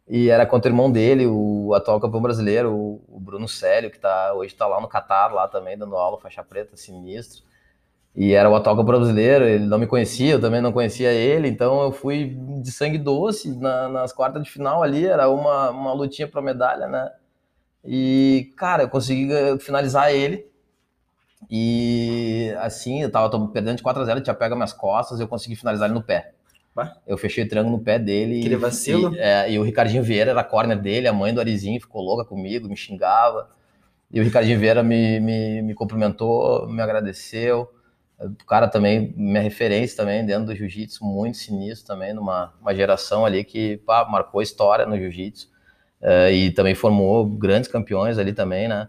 E 0.09 0.31
era 0.31 0.47
contra 0.47 0.71
o 0.71 0.73
irmão 0.73 0.91
dele, 0.91 1.27
o 1.27 1.75
atual 1.75 2.01
campeão 2.01 2.23
brasileiro, 2.23 2.73
o, 2.73 3.19
Bruno 3.21 3.49
Célio, 3.49 3.91
que 3.91 3.99
tá, 3.99 4.33
hoje 4.35 4.53
está 4.53 4.67
lá 4.67 4.81
no 4.81 4.89
Catar, 4.89 5.33
lá 5.33 5.49
também, 5.49 5.77
dando 5.77 5.97
aula, 5.97 6.21
faixa 6.21 6.45
preta, 6.45 6.77
sinistro. 6.77 7.45
E 8.15 8.33
era 8.33 8.49
o 8.49 8.55
atual 8.55 8.77
campeão 8.77 8.99
brasileiro, 8.99 9.45
ele 9.45 9.67
não 9.67 9.79
me 9.79 9.87
conhecia, 9.87 10.33
eu 10.35 10.41
também 10.41 10.61
não 10.61 10.73
conhecia 10.73 11.13
ele, 11.13 11.49
então 11.49 11.83
eu 11.83 11.93
fui 11.93 12.37
de 12.63 12.73
sangue 12.73 12.99
doce 12.99 13.55
na, 13.59 13.89
nas 13.89 14.13
quartas 14.13 14.43
de 14.43 14.51
final 14.51 14.83
ali, 14.83 15.07
era 15.07 15.29
uma, 15.29 15.71
uma 15.71 15.93
lutinha 15.93 16.27
para 16.29 16.41
medalha, 16.41 16.87
né? 16.87 17.13
E, 17.85 18.53
cara, 18.57 18.85
eu 18.85 18.89
consegui 18.89 19.29
finalizar 19.61 20.13
ele, 20.13 20.47
e 21.51 22.53
assim, 22.59 23.03
eu 23.03 23.11
tava 23.11 23.49
perdendo 23.49 23.77
de 23.77 23.83
4 23.83 24.03
a 24.03 24.05
0 24.05 24.19
ele 24.19 24.25
tinha 24.25 24.35
pego 24.35 24.55
minhas 24.55 24.73
costas, 24.73 25.21
eu 25.21 25.29
consegui 25.29 25.57
finalizar 25.57 25.89
ele 25.89 25.95
no 25.95 26.03
pé. 26.03 26.33
Bah. 26.75 26.95
Eu 27.07 27.17
fechei 27.17 27.45
o 27.45 27.49
triângulo 27.49 27.79
no 27.79 27.83
pé 27.83 27.99
dele. 27.99 28.41
Aquele 28.41 28.57
vacilo. 28.57 29.15
E, 29.15 29.19
é, 29.19 29.53
e 29.53 29.59
o 29.59 29.63
Ricardinho 29.63 30.03
Vieira 30.03 30.31
era 30.31 30.45
corner 30.45 30.79
dele, 30.79 31.09
a 31.09 31.13
mãe 31.13 31.33
do 31.33 31.41
Arizinho 31.41 31.81
ficou 31.81 32.03
louca 32.03 32.25
comigo, 32.25 32.69
me 32.69 32.77
xingava. 32.77 33.49
E 34.11 34.21
o 34.21 34.23
Ricardinho 34.23 34.59
Vieira 34.59 34.83
me, 34.83 35.19
me, 35.21 35.63
me 35.63 35.75
cumprimentou, 35.75 36.69
me 36.69 36.83
agradeceu. 36.83 37.71
O 38.19 38.45
cara 38.47 38.69
também, 38.69 39.13
minha 39.17 39.43
referência 39.43 39.97
também 39.97 40.25
dentro 40.25 40.47
do 40.47 40.55
jiu-jitsu, 40.55 41.05
muito 41.05 41.37
sinistro 41.37 41.87
também, 41.87 42.15
numa 42.15 42.53
uma 42.61 42.75
geração 42.75 43.27
ali 43.27 43.45
que 43.45 43.79
pá, 43.79 44.07
marcou 44.09 44.41
história 44.41 44.87
no 44.87 44.97
jiu-jitsu. 44.97 45.49
Uh, 46.01 46.31
e 46.31 46.51
também 46.51 46.75
formou 46.75 47.27
grandes 47.27 47.71
campeões 47.71 48.19
ali 48.19 48.33
também, 48.33 48.69
né? 48.69 48.89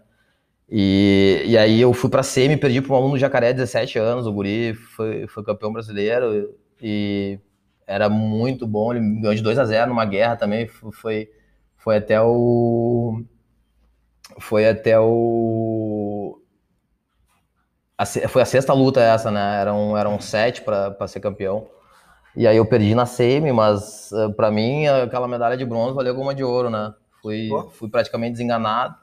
E, 0.70 1.44
e 1.46 1.56
aí 1.56 1.80
eu 1.80 1.92
fui 1.94 2.10
para 2.10 2.22
semi, 2.22 2.56
perdi 2.56 2.82
para 2.82 2.92
um 2.92 2.96
aluno 2.96 3.14
do 3.14 3.18
Jacaré, 3.18 3.52
17 3.52 3.98
anos, 3.98 4.26
o 4.26 4.32
guri 4.32 4.74
foi, 4.74 5.26
foi 5.26 5.42
campeão 5.42 5.72
brasileiro 5.72 6.54
e 6.82 7.40
era 7.86 8.08
muito 8.10 8.66
bom, 8.66 8.92
ele 8.92 9.00
ganhou 9.20 9.34
de 9.34 9.42
2 9.42 9.58
a 9.58 9.64
0 9.64 9.88
numa 9.88 10.04
guerra 10.04 10.36
também, 10.36 10.68
foi, 10.68 11.30
foi 11.76 11.96
até 11.96 12.20
o... 12.20 13.22
Foi 14.38 14.68
até 14.68 15.00
o... 15.00 16.38
A, 17.96 18.04
foi 18.04 18.42
a 18.42 18.44
sexta 18.44 18.72
luta 18.74 19.00
essa, 19.00 19.30
né? 19.30 19.60
Eram, 19.60 19.96
eram 19.96 20.20
sete 20.20 20.62
para 20.62 21.08
ser 21.08 21.18
campeão. 21.18 21.66
E 22.36 22.46
aí 22.46 22.56
eu 22.56 22.66
perdi 22.66 22.94
na 22.94 23.06
semi, 23.06 23.50
mas 23.52 24.12
uh, 24.12 24.32
para 24.34 24.50
mim 24.50 24.86
aquela 24.86 25.26
medalha 25.26 25.56
de 25.56 25.64
bronze 25.64 25.94
valeu 25.96 26.14
uma 26.20 26.34
de 26.34 26.44
ouro, 26.44 26.70
né? 26.70 26.94
Fui, 27.20 27.48
fui 27.72 27.88
praticamente 27.88 28.32
desenganado. 28.32 28.94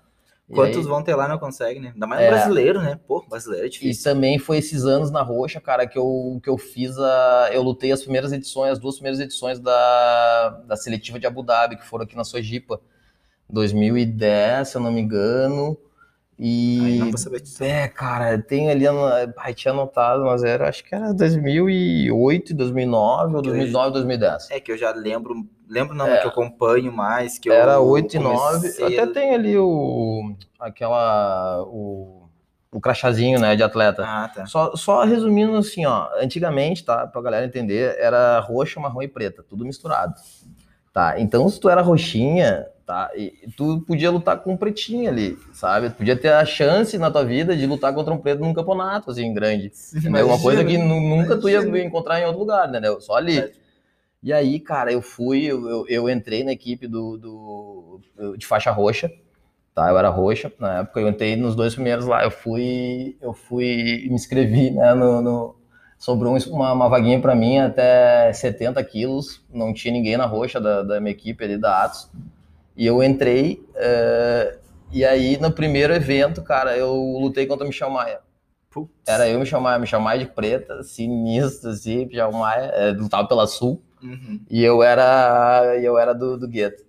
Quantos 0.54 0.78
aí, 0.78 0.84
vão 0.84 1.02
ter 1.02 1.16
lá 1.16 1.28
não 1.28 1.40
conseguem, 1.40 1.82
né? 1.82 1.92
Ainda 1.94 2.06
mais 2.06 2.22
é, 2.22 2.30
brasileiro, 2.30 2.80
né? 2.80 3.00
Pô, 3.08 3.26
brasileiro 3.28 3.66
é 3.66 3.70
difícil. 3.70 4.00
E 4.00 4.04
também 4.04 4.38
foi 4.38 4.58
esses 4.58 4.86
anos 4.86 5.10
na 5.10 5.24
Roxa, 5.24 5.60
cara, 5.60 5.88
que 5.88 5.98
eu, 5.98 6.40
que 6.44 6.50
eu 6.50 6.58
fiz 6.58 6.98
a. 7.00 7.50
Eu 7.52 7.64
lutei 7.64 7.92
as 7.92 8.02
primeiras 8.04 8.32
edições, 8.32 8.74
as 8.74 8.80
duas 8.80 8.96
primeiras 8.96 9.20
edições 9.20 9.60
da, 9.60 10.50
da 10.68 10.76
seletiva 10.76 11.20
de 11.20 11.26
Abu 11.26 11.42
Dhabi, 11.42 11.78
que 11.78 11.86
foram 11.86 12.04
aqui 12.04 12.16
na 12.16 12.24
Sojipa. 12.24 12.80
2010, 13.50 14.68
se 14.68 14.78
eu 14.78 14.82
não 14.82 14.92
me 14.92 15.02
engano. 15.02 15.78
E. 16.38 16.98
não 17.00 17.10
vou 17.10 17.18
saber 17.18 17.42
disso. 17.42 17.64
É, 17.64 17.88
cara, 17.88 18.38
tem 18.38 18.70
ali. 18.70 18.86
Ai, 19.38 19.54
tinha 19.54 19.74
anotado, 19.74 20.26
mas 20.26 20.44
era, 20.44 20.68
acho 20.68 20.84
que 20.84 20.94
era 20.94 21.14
2008, 21.14 22.54
2009 22.54 23.36
ou 23.36 23.42
2009, 23.42 23.92
2010. 23.94 24.52
É 24.52 24.60
que 24.60 24.72
eu 24.72 24.78
já 24.78 24.92
lembro 24.92 25.48
lembro 25.68 25.96
não, 25.96 26.08
é. 26.08 26.18
que 26.18 26.26
eu 26.26 26.30
acompanho 26.30 26.92
mais, 26.92 27.38
que 27.38 27.50
Era 27.50 27.80
8 27.80 28.16
e 28.16 28.20
9, 28.20 28.68
até 28.84 29.08
tem 29.08 29.34
ali 29.34 29.58
o, 29.58 30.36
aquela, 30.60 31.64
o, 31.64 32.30
o 32.72 32.80
crachazinho, 32.80 33.40
né, 33.40 33.56
de 33.56 33.64
atleta. 33.64 34.04
Ah, 34.06 34.30
tá. 34.34 34.46
Só, 34.46 34.76
só 34.76 35.04
resumindo 35.04 35.56
assim, 35.58 35.86
ó, 35.86 36.08
antigamente, 36.20 36.84
tá, 36.84 37.08
pra 37.08 37.22
galera 37.22 37.46
entender, 37.46 37.96
era 38.00 38.40
roxa, 38.40 38.80
marrom 38.80 39.02
e 39.02 39.08
preta, 39.08 39.44
tudo 39.44 39.66
misturado. 39.66 40.14
Tá, 40.94 41.20
então 41.20 41.48
se 41.50 41.60
tu 41.60 41.70
era 41.70 41.82
roxinha, 41.82 42.68
tá, 42.86 43.10
e 43.16 43.34
tu 43.58 43.82
podia 43.82 44.12
lutar 44.12 44.40
com 44.40 44.54
um 44.54 44.58
pretinho 44.58 45.10
ali, 45.10 45.38
sabe? 45.52 45.90
Tu 45.90 45.96
podia 45.96 46.16
ter 46.16 46.32
a 46.32 46.46
chance 46.46 46.98
na 46.98 47.10
tua 47.10 47.26
vida 47.26 47.56
de 47.56 47.66
lutar 47.66 47.94
contra 47.94 48.14
um 48.14 48.18
preto 48.18 48.42
num 48.42 48.54
campeonato, 48.54 49.10
assim, 49.10 49.34
grande. 49.34 49.72
É 50.16 50.24
uma 50.24 50.40
coisa 50.40 50.64
que 50.64 50.78
nunca 50.78 51.38
tu 51.38 51.50
ia 51.50 51.60
encontrar 51.84 52.20
em 52.22 52.26
outro 52.26 52.40
lugar, 52.40 52.70
entendeu? 52.70 53.02
Só 53.02 53.16
ali. 53.16 53.40
É. 53.40 53.52
E 54.22 54.34
aí, 54.34 54.60
cara, 54.60 54.92
eu 54.92 55.02
fui, 55.02 55.46
eu, 55.46 55.86
eu 55.88 56.10
entrei 56.10 56.44
na 56.44 56.52
equipe 56.52 56.88
do, 56.88 57.18
do, 57.18 58.36
de 58.36 58.46
faixa 58.46 58.72
roxa, 58.72 59.12
tá? 59.74 59.90
Eu 59.90 59.98
era 59.98 60.10
roxa 60.10 60.52
na 60.60 60.80
época, 60.80 61.00
eu 61.00 61.08
entrei 61.08 61.36
nos 61.36 61.56
dois 61.56 61.76
primeiros 61.76 62.06
lá, 62.06 62.24
eu 62.24 62.32
fui, 62.32 63.18
eu 63.22 63.34
fui, 63.34 64.06
me 64.08 64.16
inscrevi, 64.16 64.72
né, 64.72 64.96
no, 64.96 65.22
no 65.22 65.56
sobrou 65.98 66.36
uma, 66.48 66.74
uma 66.74 66.90
vaguinha 66.90 67.20
para 67.20 67.36
mim 67.36 67.60
até 67.60 68.32
70 68.34 68.84
quilos, 68.84 69.44
não 69.54 69.74
tinha 69.74 69.94
ninguém 69.94 70.18
na 70.18 70.26
roxa 70.26 70.60
da, 70.60 70.82
da 70.82 71.00
minha 71.00 71.12
equipe 71.12 71.44
ali 71.44 71.58
da 71.58 71.84
Atos, 71.84 72.10
E 72.76 72.86
eu 72.86 73.02
entrei, 73.02 73.66
uh, 73.72 74.60
e 74.92 75.06
aí 75.06 75.38
no 75.40 75.52
primeiro 75.52 75.94
evento, 75.94 76.44
cara, 76.44 76.78
eu 76.78 76.94
lutei 76.94 77.46
contra 77.46 77.64
o 77.64 77.68
Michel 77.68 77.90
Maia. 77.90 78.20
Putz. 78.70 78.92
Era 79.08 79.30
eu, 79.30 79.40
Michel 79.40 79.62
Maia, 79.62 79.80
Michel 79.80 80.02
Maia 80.02 80.20
de 80.20 80.26
preta, 80.26 80.84
sinistro, 80.84 81.70
assim, 81.70 82.06
Michel 82.06 82.32
Maia, 82.34 82.66
é, 82.74 82.92
lutava 82.92 83.26
pela 83.28 83.48
Sul, 83.48 83.82
uhum. 84.04 84.42
e 84.50 84.62
eu 84.62 84.84
era, 84.84 85.78
eu 85.82 85.98
era 85.98 86.14
do, 86.14 86.38
do 86.38 86.48
gueto. 86.48 86.84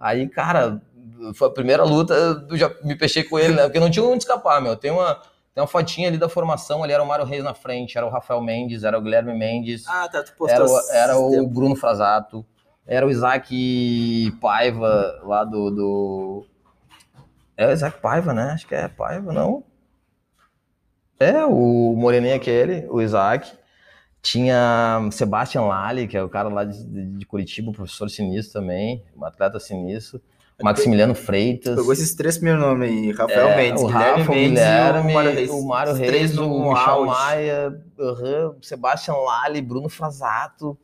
Aí, 0.00 0.26
cara, 0.28 0.80
foi 1.34 1.48
a 1.48 1.50
primeira 1.50 1.84
luta, 1.84 2.14
eu 2.48 2.56
já 2.56 2.74
me 2.82 2.96
peixei 2.96 3.22
com 3.22 3.38
ele, 3.38 3.54
né? 3.54 3.64
Porque 3.64 3.80
não 3.80 3.90
tinha 3.90 4.04
onde 4.04 4.22
escapar, 4.24 4.60
meu. 4.62 4.76
Tem 4.76 4.90
uma, 4.90 5.14
tem 5.54 5.62
uma 5.62 5.66
fotinha 5.66 6.08
ali 6.08 6.18
da 6.18 6.28
formação, 6.28 6.82
ali 6.82 6.92
era 6.92 7.02
o 7.02 7.06
Mário 7.06 7.24
Reis 7.24 7.44
na 7.44 7.54
frente, 7.54 7.96
era 7.96 8.06
o 8.06 8.10
Rafael 8.10 8.40
Mendes, 8.40 8.84
era 8.84 8.98
o 8.98 9.02
Guilherme 9.02 9.34
Mendes. 9.34 9.86
Ah, 9.86 10.08
tá, 10.08 10.22
tu 10.22 10.48
Era, 10.48 10.66
o, 10.66 10.80
era 10.90 11.18
o 11.18 11.46
Bruno 11.46 11.76
Frasato, 11.76 12.44
era 12.86 13.06
o 13.06 13.10
Isaac 13.10 14.32
Paiva 14.40 15.20
lá 15.24 15.44
do, 15.44 15.70
do... 15.70 16.46
É 17.56 17.66
o 17.66 17.72
Isaac 17.72 18.00
Paiva, 18.00 18.32
né? 18.32 18.50
Acho 18.52 18.66
que 18.66 18.74
é 18.74 18.86
Paiva, 18.86 19.32
não? 19.32 19.64
É, 21.18 21.44
o 21.44 21.94
Moreninho 21.96 22.36
aquele, 22.36 22.86
o 22.88 23.00
Isaac. 23.00 23.50
Tinha 24.22 25.08
Sebastian 25.12 25.62
Lali, 25.62 26.08
que 26.08 26.16
é 26.16 26.22
o 26.22 26.28
cara 26.28 26.48
lá 26.48 26.64
de, 26.64 26.84
de 26.84 27.26
Curitiba, 27.26 27.72
professor 27.72 28.10
sinistro 28.10 28.60
também, 28.60 29.04
um 29.16 29.24
atleta 29.24 29.58
sinistro. 29.60 30.20
Maximiliano 30.62 31.14
Freitas. 31.14 31.76
Pegou 31.76 31.92
esses 31.92 32.14
três 32.14 32.38
primeiros 32.38 32.64
nomes 32.64 32.88
aí, 32.90 33.12
Rafael 33.12 33.48
é, 33.48 33.56
Mendes, 33.56 33.82
o 33.82 33.86
Guilherme 33.86 34.18
Rafa, 34.20 34.32
Mendes 34.32 34.50
Guilherme, 34.50 35.10
o 35.10 35.14
Mário 35.14 35.32
Reis. 35.32 35.50
O 35.50 35.66
Mário 35.66 35.92
Reis, 35.92 36.38
o 36.38 36.70
Michel 36.70 37.04
Maia, 37.04 37.82
uhum, 37.98 38.56
Sebastian 38.62 39.14
Lali, 39.14 39.60
Bruno 39.60 39.88
Frasato, 39.88 40.78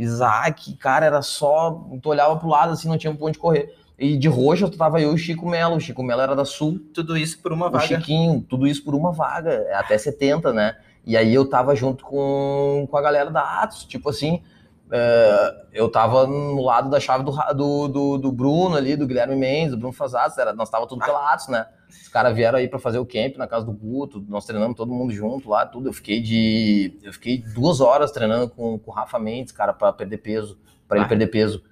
Isaac, 0.00 0.74
cara, 0.76 1.06
era 1.06 1.22
só, 1.22 1.86
tu 2.02 2.08
olhava 2.08 2.36
pro 2.36 2.48
lado 2.48 2.72
assim, 2.72 2.88
não 2.88 2.98
tinha 2.98 3.14
pra 3.14 3.26
onde 3.26 3.38
correr. 3.38 3.74
E 3.98 4.16
de 4.16 4.28
roxa 4.28 4.70
tava 4.70 5.00
eu 5.00 5.12
e 5.12 5.14
o 5.14 5.18
Chico 5.18 5.46
Melo, 5.46 5.76
o 5.76 5.80
Chico 5.80 6.02
Melo 6.02 6.22
era 6.22 6.34
da 6.34 6.44
Sul. 6.44 6.80
Tudo 6.94 7.18
isso 7.18 7.38
por 7.42 7.52
uma 7.52 7.68
vaga. 7.68 7.84
O 7.84 7.86
Chiquinho, 7.86 8.40
tudo 8.40 8.66
isso 8.66 8.82
por 8.82 8.94
uma 8.94 9.12
vaga, 9.12 9.50
é 9.50 9.74
até 9.74 9.98
70, 9.98 10.52
né? 10.52 10.76
E 11.04 11.16
aí 11.16 11.34
eu 11.34 11.48
tava 11.48 11.76
junto 11.76 12.04
com, 12.04 12.86
com 12.90 12.96
a 12.96 13.02
galera 13.02 13.30
da 13.30 13.62
Atos, 13.62 13.84
tipo 13.84 14.08
assim, 14.08 14.42
é, 14.90 15.54
eu 15.72 15.90
tava 15.90 16.26
no 16.26 16.62
lado 16.62 16.90
da 16.90 16.98
chave 16.98 17.24
do, 17.24 17.32
do, 17.54 17.88
do, 17.88 18.18
do, 18.18 18.32
Bruno 18.32 18.76
ali, 18.76 18.96
do 18.96 19.06
Guilherme 19.06 19.36
Mendes, 19.36 19.72
do 19.72 19.78
Bruno 19.78 19.92
Fazatos, 19.92 20.36
era, 20.38 20.52
nós 20.52 20.70
tava 20.70 20.86
tudo 20.86 21.04
pela 21.04 21.32
Atos, 21.32 21.48
né? 21.48 21.66
Os 21.90 22.08
caras 22.08 22.34
vieram 22.34 22.58
aí 22.58 22.68
para 22.68 22.78
fazer 22.78 22.98
o 22.98 23.06
camp 23.06 23.36
na 23.36 23.46
casa 23.46 23.66
do 23.66 23.72
Guto, 23.72 24.24
nós 24.28 24.44
treinamos 24.44 24.76
todo 24.76 24.92
mundo 24.92 25.12
junto 25.12 25.48
lá, 25.48 25.66
tudo. 25.66 25.88
Eu 25.88 25.92
fiquei 25.92 26.20
de. 26.20 26.98
Eu 27.02 27.12
fiquei 27.12 27.38
duas 27.38 27.80
horas 27.80 28.10
treinando 28.10 28.48
com, 28.48 28.78
com 28.78 28.90
o 28.90 28.94
Rafa 28.94 29.18
Mendes, 29.18 29.52
cara, 29.52 29.72
para 29.72 29.92
perder 29.92 30.18
peso, 30.18 30.58
para 30.88 30.98
ele 30.98 31.08
perder 31.08 31.26
peso. 31.28 31.62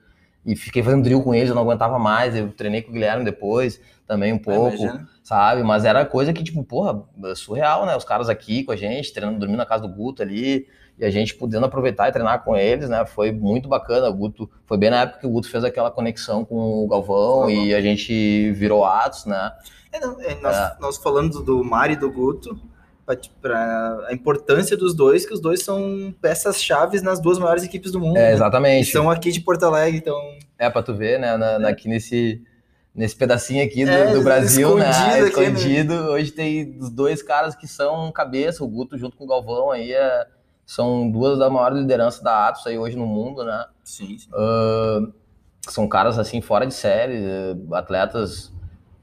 E 0.44 0.56
fiquei 0.56 0.82
fazendo 0.82 1.02
drill 1.02 1.22
com 1.22 1.34
eles, 1.34 1.50
eu 1.50 1.54
não 1.54 1.62
aguentava 1.62 1.98
mais. 1.98 2.34
Eu 2.34 2.50
treinei 2.52 2.82
com 2.82 2.90
o 2.90 2.92
Guilherme 2.92 3.24
depois, 3.24 3.80
também 4.06 4.32
um 4.32 4.38
pouco, 4.38 4.82
sabe? 5.22 5.62
Mas 5.62 5.84
era 5.84 6.06
coisa 6.06 6.32
que, 6.32 6.42
tipo, 6.42 6.64
porra, 6.64 7.04
surreal, 7.36 7.84
né? 7.84 7.94
Os 7.96 8.04
caras 8.04 8.28
aqui 8.28 8.64
com 8.64 8.72
a 8.72 8.76
gente, 8.76 9.12
treinando, 9.12 9.38
dormindo 9.38 9.58
na 9.58 9.66
casa 9.66 9.86
do 9.86 9.94
Guto 9.94 10.22
ali 10.22 10.66
e 10.98 11.04
a 11.04 11.10
gente 11.10 11.34
podendo 11.34 11.66
aproveitar 11.66 12.08
e 12.08 12.12
treinar 12.12 12.42
com 12.42 12.56
eles, 12.56 12.88
né? 12.88 13.06
Foi 13.06 13.30
muito 13.30 13.68
bacana. 13.68 14.08
O 14.08 14.14
Guto 14.14 14.50
foi 14.66 14.76
bem 14.76 14.90
na 14.90 15.02
época 15.02 15.20
que 15.20 15.26
o 15.26 15.30
Guto 15.30 15.48
fez 15.48 15.62
aquela 15.62 15.90
conexão 15.90 16.44
com 16.44 16.84
o 16.84 16.88
Galvão 16.88 17.42
uhum. 17.42 17.50
e 17.50 17.74
a 17.74 17.80
gente 17.80 18.50
virou 18.52 18.84
atos, 18.84 19.24
né? 19.24 19.52
É, 19.92 20.00
não, 20.00 20.20
é, 20.20 20.34
nós, 20.40 20.56
é. 20.56 20.76
nós 20.80 20.96
falando 20.98 21.42
do 21.42 21.64
Mari 21.64 21.94
e 21.94 21.96
do 21.96 22.10
Guto, 22.10 22.60
para 23.40 24.06
a 24.06 24.12
importância 24.12 24.76
dos 24.76 24.94
dois, 24.94 25.24
que 25.24 25.32
os 25.32 25.40
dois 25.40 25.62
são 25.62 26.14
peças 26.20 26.62
chaves 26.62 27.02
nas 27.02 27.20
duas 27.20 27.38
maiores 27.38 27.64
equipes 27.64 27.90
do 27.90 28.00
mundo. 28.00 28.18
É, 28.18 28.32
exatamente. 28.32 28.86
Né? 28.86 28.92
São 28.92 29.10
aqui 29.10 29.32
de 29.32 29.40
Porto 29.40 29.64
Alegre, 29.64 29.98
então. 29.98 30.16
É 30.58 30.68
para 30.68 30.82
tu 30.82 30.94
ver, 30.94 31.18
né? 31.18 31.36
Na, 31.36 31.58
na, 31.58 31.68
aqui 31.68 31.88
nesse 31.88 32.42
nesse 32.94 33.14
pedacinho 33.14 33.64
aqui 33.64 33.84
do, 33.84 33.90
é, 33.92 34.12
do 34.12 34.22
Brasil, 34.22 34.76
né? 34.76 34.90
né? 34.90 35.20
Escondido. 35.20 35.94
Aqui, 35.94 36.02
né? 36.02 36.08
Hoje 36.08 36.32
tem 36.32 36.76
os 36.80 36.90
dois 36.90 37.22
caras 37.22 37.54
que 37.54 37.68
são 37.68 38.10
cabeça, 38.10 38.64
o 38.64 38.68
Guto 38.68 38.98
junto 38.98 39.16
com 39.16 39.24
o 39.24 39.28
Galvão 39.28 39.70
aí 39.70 39.92
é 39.92 40.26
são 40.66 41.10
duas 41.10 41.38
da 41.38 41.48
maior 41.48 41.72
liderança 41.72 42.22
da 42.22 42.48
Atos 42.48 42.66
aí 42.66 42.76
hoje 42.76 42.94
no 42.94 43.06
mundo, 43.06 43.42
né? 43.42 43.64
Sim. 43.82 44.18
sim. 44.18 44.28
Uh, 44.34 45.14
são 45.66 45.88
caras 45.88 46.18
assim 46.18 46.42
fora 46.42 46.66
de 46.66 46.74
série, 46.74 47.24
atletas 47.72 48.52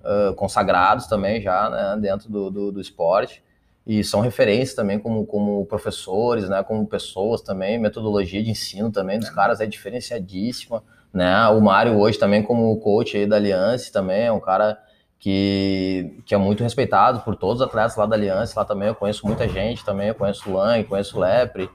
uh, 0.05 0.33
consagrados 0.35 1.07
também 1.07 1.41
já, 1.41 1.69
né? 1.69 1.97
Dentro 1.99 2.29
do, 2.29 2.49
do, 2.49 2.71
do, 2.71 2.81
esporte 2.81 3.43
e 3.85 4.03
são 4.03 4.21
referências 4.21 4.73
também 4.73 4.97
como, 4.97 5.25
como 5.25 5.65
professores, 5.65 6.47
né? 6.47 6.63
Como 6.63 6.85
pessoas 6.87 7.41
também, 7.41 7.77
metodologia 7.77 8.41
de 8.43 8.51
ensino 8.51 8.91
também 8.91 9.19
dos 9.19 9.29
é. 9.29 9.33
caras 9.33 9.59
é 9.59 9.65
diferenciadíssima, 9.65 10.83
né? 11.13 11.47
O 11.49 11.59
Mário 11.61 11.97
hoje 11.99 12.17
também 12.17 12.41
como 12.41 12.77
coach 12.79 13.17
aí 13.17 13.25
da 13.25 13.35
Aliança 13.35 13.91
também 13.91 14.23
é 14.23 14.31
um 14.31 14.39
cara 14.39 14.77
que, 15.19 16.19
que 16.25 16.35
é 16.35 16.37
muito 16.37 16.61
respeitado 16.61 17.21
por 17.21 17.35
todos 17.35 17.61
os 17.61 17.67
atletas 17.67 17.95
lá 17.95 18.05
da 18.05 18.15
Aliança, 18.15 18.59
lá 18.59 18.65
também 18.65 18.89
eu 18.89 18.95
conheço 18.95 19.25
muita 19.25 19.47
gente 19.47 19.83
também, 19.83 20.09
eu 20.09 20.15
conheço 20.15 20.49
o 20.49 20.53
Lang, 20.53 20.83
conheço 20.83 21.17
o 21.17 21.19
Lepre, 21.19 21.69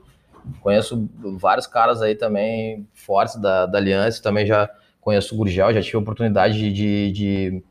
conheço 0.61 1.09
vários 1.37 1.67
caras 1.67 2.01
aí 2.01 2.15
também 2.15 2.87
fortes 2.93 3.37
da, 3.37 3.67
da 3.67 3.79
Aliança, 3.79 4.23
também 4.23 4.47
já 4.47 4.71
conheço 5.01 5.35
o 5.35 5.39
Gurgel, 5.39 5.73
já 5.73 5.83
tive 5.83 5.97
a 5.97 6.01
oportunidade 6.01 6.57
de, 6.59 6.73
de, 6.73 7.13
de, 7.13 7.65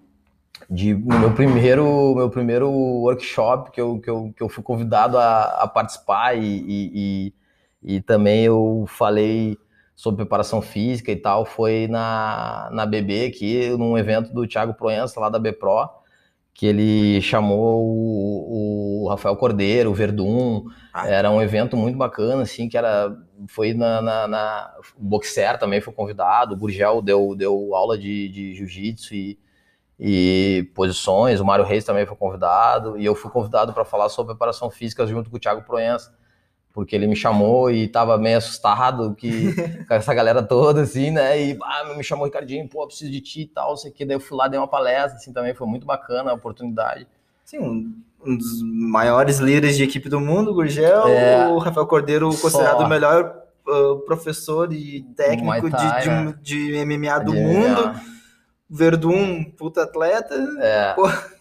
de 0.70 0.94
no 0.94 1.20
meu 1.20 1.34
primeiro, 1.34 2.14
meu 2.16 2.30
primeiro 2.30 2.70
workshop 2.70 3.72
que 3.72 3.82
eu, 3.82 4.00
que 4.00 4.10
eu, 4.10 4.34
que 4.36 4.44
eu 4.44 4.50
fui 4.50 4.64
convidado 4.64 5.18
a, 5.18 5.64
a 5.64 5.68
participar 5.68 6.38
e, 6.38 6.44
e, 6.44 7.34
e, 7.84 7.96
e 7.96 8.02
também 8.02 8.44
eu 8.46 8.86
falei 8.88 9.58
sobre 9.96 10.24
preparação 10.24 10.62
física 10.62 11.12
e 11.12 11.16
tal, 11.16 11.44
foi 11.44 11.88
na, 11.88 12.70
na 12.72 12.86
BB 12.86 13.26
aqui, 13.26 13.70
num 13.78 13.98
evento 13.98 14.32
do 14.32 14.48
Thiago 14.48 14.74
Proença, 14.74 15.20
lá 15.20 15.28
da 15.28 15.40
BPRO, 15.40 15.90
que 16.54 16.66
ele 16.68 17.20
chamou 17.22 17.84
o, 17.84 19.04
o 19.04 19.10
Rafael 19.10 19.36
Cordeiro, 19.36 19.90
o 19.90 19.94
Verdun, 19.94 20.66
ah. 20.94 21.06
era 21.08 21.30
um 21.30 21.42
evento 21.42 21.76
muito 21.76 21.98
bacana, 21.98 22.44
assim, 22.44 22.70
que 22.70 22.78
era, 22.78 23.14
foi 23.48 23.74
na, 23.74 24.02
na, 24.02 24.28
na 24.28 24.74
Boxer 24.98 25.58
também 25.58 25.82
foi 25.82 25.94
convidado, 25.94 26.54
o 26.54 26.58
Gurgel 26.58 27.02
deu, 27.02 27.36
deu 27.36 27.76
aula 27.76 27.98
de, 27.98 28.30
de 28.30 28.54
jiu-jitsu 28.54 29.14
e, 29.14 29.38
e 30.00 30.72
posições, 30.74 31.42
o 31.42 31.46
Mário 31.46 31.66
Reis 31.66 31.84
também 31.84 32.06
foi 32.06 32.16
convidado, 32.16 32.98
e 32.98 33.04
eu 33.04 33.14
fui 33.14 33.30
convidado 33.30 33.74
para 33.74 33.84
falar 33.84 34.08
sobre 34.08 34.34
preparação 34.34 34.70
física 34.70 35.06
junto 35.06 35.30
com 35.30 35.36
o 35.36 35.40
Thiago 35.40 35.64
Proença, 35.64 36.18
porque 36.72 36.96
ele 36.96 37.06
me 37.06 37.16
chamou 37.16 37.70
e 37.70 37.88
tava 37.88 38.18
meio 38.18 38.38
assustado 38.38 39.14
que, 39.16 39.54
com 39.86 39.94
essa 39.94 40.14
galera 40.14 40.42
toda, 40.42 40.84
assim, 40.84 41.12
né? 41.12 41.42
E 41.42 41.58
ah, 41.62 41.94
me 41.98 42.04
chamou 42.04 42.26
Ricardinho, 42.26 42.70
pô, 42.70 42.88
preciso 42.88 43.12
de 43.12 43.20
ti 43.20 43.42
e 43.42 43.48
tal, 43.48 43.76
sei 43.76 43.92
que. 43.92 44.06
Daí 44.06 44.16
eu 44.16 44.22
fui 44.22 44.38
lá, 44.38 44.48
dei 44.48 44.58
uma 44.58 44.68
palestra, 44.68 45.18
assim, 45.18 45.34
também 45.34 45.54
foi 45.54 45.68
muito 45.68 45.86
bacana 45.86 46.32
a 46.32 46.36
oportunidade. 46.36 47.06
Sim, 47.44 47.60
um, 47.60 47.94
um 48.26 48.38
dos 48.38 48.62
maiores 48.64 49.40
líderes 49.40 49.76
de 49.76 49.84
equipe 49.84 50.08
do 50.08 50.22
mundo, 50.22 50.54
Gurgel, 50.54 51.08
é, 51.08 51.48
o 51.48 51.58
Rafael 51.58 51.88
Cordeiro, 51.88 52.30
considerado 52.38 52.82
o 52.82 52.88
melhor 52.88 53.36
uh, 53.68 54.00
professor 54.06 54.72
e 54.72 55.02
técnico 55.18 55.70
Thai, 55.70 56.04
de, 56.04 56.10
né? 56.10 56.36
de, 56.42 56.72
de, 56.72 56.86
MMA 56.86 57.20
do 57.20 57.32
de 57.34 57.40
mundo. 57.42 57.88
MMA. 57.88 58.19
Verdun, 58.70 59.46
puta 59.58 59.84
atleta. 59.84 60.36
É. 60.60 60.96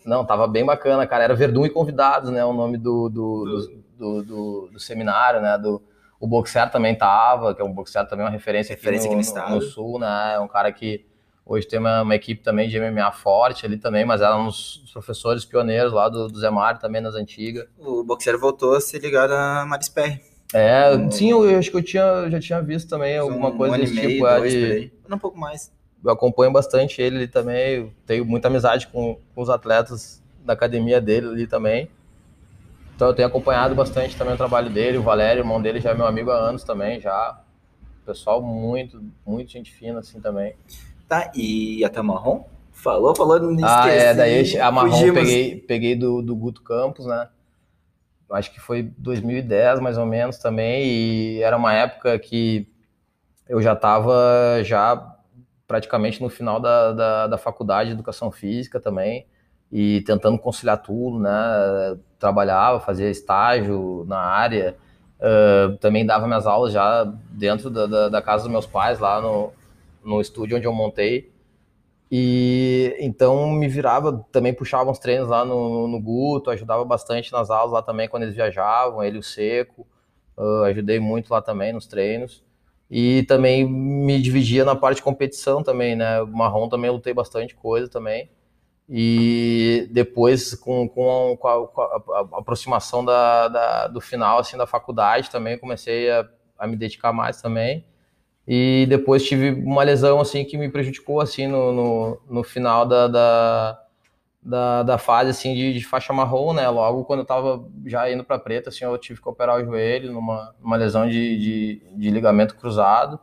Não, 0.05 0.25
tava 0.25 0.47
bem 0.47 0.65
bacana, 0.65 1.07
cara. 1.07 1.25
Era 1.25 1.35
Verdun 1.35 1.67
e 1.67 1.71
convidados, 1.71 2.31
né? 2.31 2.45
O 2.45 2.53
nome 2.53 2.79
do, 2.79 3.09
do, 3.09 3.45
do 3.45 3.79
do, 3.99 4.69
do, 4.73 4.79
seminário, 4.79 5.41
né? 5.41 5.59
Do, 5.59 5.83
o 6.21 6.27
Boxer 6.27 6.71
também 6.71 6.95
tava, 6.95 7.55
que 7.55 7.61
é 7.61 7.65
um 7.65 7.73
Boxer 7.73 8.07
também 8.07 8.25
uma 8.25 8.31
referência, 8.31 8.75
referência 8.75 9.07
aqui, 9.07 9.15
no, 9.15 9.39
aqui 9.39 9.51
no, 9.51 9.57
no, 9.57 9.63
Sul, 9.63 9.99
né? 9.99 10.35
É 10.35 10.41
um 10.41 10.49
cara 10.49 10.73
que 10.73 11.05
hoje 11.45 11.67
tem 11.67 11.79
uma, 11.79 12.03
uma, 12.03 12.15
equipe 12.15 12.43
também 12.43 12.69
de 12.69 12.79
MMA 12.79 13.11
forte 13.13 13.67
ali 13.67 13.77
também, 13.77 14.05
mas 14.05 14.21
era 14.21 14.37
um 14.37 14.47
dos 14.47 14.85
professores 14.93 15.45
pioneiros 15.45 15.93
lá 15.93 16.09
do, 16.09 16.29
do 16.29 16.39
Zé 16.39 16.51
Mário 16.51 16.81
também 16.81 17.01
nas 17.01 17.15
antigas. 17.15 17.67
O 17.79 18.05
Boxer 18.05 18.39
voltou 18.39 18.75
a 18.75 18.81
ser 18.81 19.01
ligado 19.01 19.33
a 19.33 19.65
Marisper. 19.67 20.21
É, 20.55 20.97
um, 20.97 21.11
sim, 21.11 21.31
eu 21.31 21.59
acho 21.59 21.71
que 21.71 21.77
eu 21.77 21.83
tinha, 21.83 22.31
já 22.31 22.41
tinha 22.41 22.63
visto 22.63 22.89
também 22.89 23.19
alguma 23.19 23.51
um, 23.51 23.57
coisa 23.57 23.77
um 23.77 23.79
desse 23.79 23.95
tipo. 23.95 24.27
É, 24.27 24.39
dois, 24.39 24.53
de, 24.53 24.93
um 25.11 25.19
pouco 25.19 25.39
mais. 25.39 25.71
Eu 26.05 26.11
acompanho 26.11 26.53
bastante 26.53 27.03
ele 27.03 27.27
também, 27.27 27.93
tenho 28.07 28.25
muita 28.25 28.49
amizade 28.49 28.87
com, 28.87 29.19
com 29.35 29.43
os 29.43 29.51
atletas 29.51 30.23
da 30.45 30.53
academia 30.53 31.01
dele 31.01 31.27
ali 31.29 31.47
também. 31.47 31.91
Então 32.95 33.09
eu 33.09 33.15
tenho 33.15 33.29
acompanhado 33.29 33.75
bastante 33.75 34.17
também 34.17 34.35
o 34.35 34.37
trabalho 34.37 34.71
dele, 34.71 34.99
o 34.99 35.03
Valério, 35.03 35.43
o 35.43 35.45
irmão 35.45 35.61
dele 35.63 35.81
já 35.81 35.91
é 35.91 35.95
meu 35.95 36.07
amigo 36.07 36.31
há 36.31 36.37
anos 36.37 36.65
também, 36.65 37.01
já. 37.01 37.41
Pessoal 38.05 38.41
muito, 38.41 39.03
muito 39.27 39.53
gente 39.53 39.73
fina 39.73 40.01
assim 40.01 40.21
também. 40.21 40.55
Tá, 41.07 41.31
e 41.35 41.85
a 41.85 41.89
Tamarrom? 41.89 42.45
Falou, 42.73 43.15
falou, 43.15 43.39
não 43.41 43.67
Ah, 43.67 43.89
é, 43.89 44.15
daí 44.15 44.59
a 44.59 44.71
Marrom 44.71 45.07
eu 45.07 45.15
peguei, 45.15 45.57
peguei 45.57 45.97
do, 45.97 46.23
do 46.23 46.35
Guto 46.35 46.63
Campos, 46.63 47.07
né? 47.07 47.29
Acho 48.31 48.53
que 48.53 48.61
foi 48.61 48.83
2010 48.99 49.81
mais 49.81 49.97
ou 49.97 50.07
menos 50.07 50.39
também, 50.39 50.85
e 50.85 51.43
era 51.43 51.57
uma 51.57 51.73
época 51.73 52.19
que 52.19 52.69
eu 53.49 53.61
já 53.63 53.73
estava 53.73 54.63
já 54.63 55.18
praticamente 55.69 56.23
no 56.23 56.31
final 56.31 56.59
da, 56.59 56.93
da, 56.93 57.27
da 57.27 57.39
faculdade 57.39 57.91
de 57.91 57.95
Educação 57.95 58.33
Física 58.33 58.81
também, 58.81 59.27
e 59.71 60.01
tentando 60.01 60.39
conciliar 60.39 60.83
tudo, 60.83 61.19
né? 61.19 61.31
Trabalhava, 62.19 62.81
fazia 62.81 63.11
estágio 63.11 64.05
na 64.09 64.19
área, 64.19 64.75
uh, 65.21 65.77
também 65.77 66.07
dava 66.07 66.27
minhas 66.27 66.47
aulas 66.47 66.73
já 66.73 67.05
dentro 67.31 67.69
da, 67.69 67.87
da, 67.87 68.09
da, 68.09 68.23
casa 68.23 68.45
dos 68.45 68.51
meus 68.51 68.67
pais, 68.67 68.99
lá 68.99 69.21
no, 69.21 69.53
no 70.03 70.21
estúdio 70.23 70.57
onde 70.57 70.67
eu 70.67 70.73
montei. 70.73 71.31
E 72.11 72.97
então 72.99 73.51
me 73.51 73.69
virava, 73.69 74.25
também 74.33 74.55
puxava 74.55 74.91
uns 74.91 74.99
treinos 74.99 75.29
lá 75.29 75.45
no, 75.45 75.87
no 75.87 76.01
Guto, 76.01 76.51
ajudava 76.51 76.83
bastante 76.83 77.31
nas 77.31 77.51
aulas 77.51 77.73
lá 77.73 77.83
também 77.83 78.09
quando 78.09 78.23
eles 78.23 78.35
viajavam, 78.35 79.05
ele 79.05 79.19
o 79.19 79.23
Seco, 79.23 79.87
uh, 80.39 80.63
ajudei 80.65 80.99
muito 80.99 81.31
lá 81.31 81.43
também 81.43 81.75
nos 81.75 81.87
treinos. 81.87 82.43
E 82.91 83.23
também 83.25 83.67
me 83.69 84.21
dividia 84.21 84.65
na 84.65 84.75
parte 84.75 84.97
de 84.97 85.03
competição 85.03 85.63
também, 85.63 85.95
né? 85.95 86.23
Marrom 86.23 86.69
também 86.69 86.91
lutei 86.91 87.13
bastante 87.13 87.55
coisa 87.55 87.89
também. 87.89 88.31
E 88.89 89.87
depois, 89.91 90.55
com, 90.55 90.89
com, 90.89 91.33
a, 91.33 91.37
com 91.37 91.49
a, 91.49 91.69
com 91.69 92.13
a 92.15 92.39
aproximação 92.39 93.05
da, 93.05 93.49
da, 93.49 93.87
do 93.89 94.01
final 94.01 94.39
assim, 94.39 94.57
da 94.57 94.67
faculdade 94.67 95.31
também, 95.31 95.59
comecei 95.59 96.11
a, 96.11 96.27
a 96.59 96.67
me 96.67 96.77
dedicar 96.77 97.13
mais 97.13 97.43
também. 97.43 97.85
E 98.47 98.87
depois 98.89 99.27
tive 99.27 99.51
uma 99.51 99.83
lesão 99.83 100.21
assim 100.21 100.43
que 100.43 100.57
me 100.57 100.71
prejudicou 100.71 101.21
assim 101.21 101.47
no, 101.47 101.71
no, 101.71 102.21
no 102.31 102.43
final 102.43 102.87
da, 102.87 103.07
da, 103.07 103.79
da, 104.43 104.83
da, 104.83 104.99
fase 104.99 105.31
assim 105.31 105.55
de, 105.55 105.75
de, 105.75 105.85
faixa 105.85 106.13
marrom, 106.13 106.53
né? 106.53 106.69
Logo 106.69 107.05
quando 107.05 107.21
eu 107.21 107.27
tava 107.27 107.65
já 107.85 108.11
indo 108.11 108.25
para 108.25 108.39
preta, 108.39 108.71
assim, 108.71 108.85
eu 108.85 108.97
tive 108.99 109.21
que 109.21 109.29
operar 109.29 109.61
o 109.61 109.65
joelho 109.65 110.13
numa, 110.13 110.55
numa 110.61 110.77
lesão 110.77 111.09
de, 111.09 111.39
de, 111.39 111.83
de 111.97 112.11
ligamento 112.11 112.57
cruzado. 112.57 113.19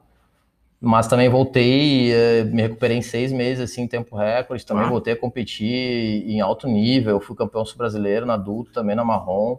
Mas 0.79 1.07
também 1.07 1.29
voltei, 1.29 2.11
eh, 2.13 2.43
me 2.43 2.61
recuperei 2.61 2.97
em 2.97 3.01
seis 3.01 3.31
meses, 3.31 3.71
assim, 3.71 3.83
em 3.83 3.87
tempo 3.87 4.15
recorde. 4.15 4.65
Também 4.65 4.83
ah. 4.85 4.89
voltei 4.89 5.13
a 5.13 5.17
competir 5.17 6.29
em 6.29 6.41
alto 6.41 6.67
nível. 6.67 7.19
Fui 7.19 7.35
campeão 7.35 7.63
brasileiro 7.75 8.25
na 8.25 8.35
adulto, 8.35 8.71
também 8.71 8.95
na 8.95 9.03
marrom, 9.03 9.57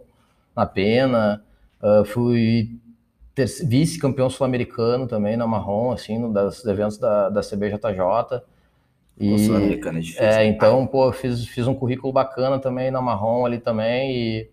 na 0.55 0.65
pena. 0.65 1.43
Uh, 1.81 2.05
fui 2.05 2.79
vice-campeão 3.35 4.29
sul-americano 4.29 5.07
também 5.07 5.35
na 5.35 5.45
marrom, 5.45 5.91
assim, 5.91 6.17
no 6.17 6.31
das 6.31 6.63
eventos 6.65 6.97
da, 6.97 7.29
da 7.29 7.41
CBJJ. 7.41 8.41
E, 9.19 9.39
sul-americano 9.39 9.97
é 9.97 10.01
difícil. 10.01 10.23
É, 10.23 10.45
então, 10.45 10.85
pô, 10.85 11.11
fiz, 11.11 11.45
fiz 11.45 11.67
um 11.67 11.73
currículo 11.73 12.13
bacana 12.13 12.59
também 12.59 12.91
na 12.91 13.01
marrom 13.01 13.45
ali 13.45 13.59
também 13.59 14.15
e, 14.15 14.49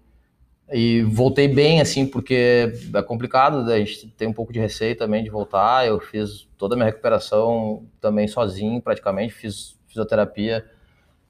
e 0.73 1.03
voltei 1.03 1.47
bem, 1.47 1.81
assim, 1.81 2.07
porque 2.07 2.73
é 2.95 3.03
complicado, 3.03 3.63
né? 3.65 3.75
a 3.75 3.79
gente 3.79 4.09
tem 4.09 4.27
um 4.27 4.33
pouco 4.33 4.53
de 4.53 4.59
receio 4.59 4.97
também 4.97 5.23
de 5.23 5.31
voltar. 5.31 5.87
Eu 5.87 6.01
fiz 6.01 6.49
toda 6.57 6.75
a 6.75 6.77
minha 6.77 6.87
recuperação 6.87 7.85
também 8.01 8.27
sozinho, 8.27 8.81
praticamente, 8.81 9.35
fiz 9.35 9.75
fisioterapia 9.87 10.65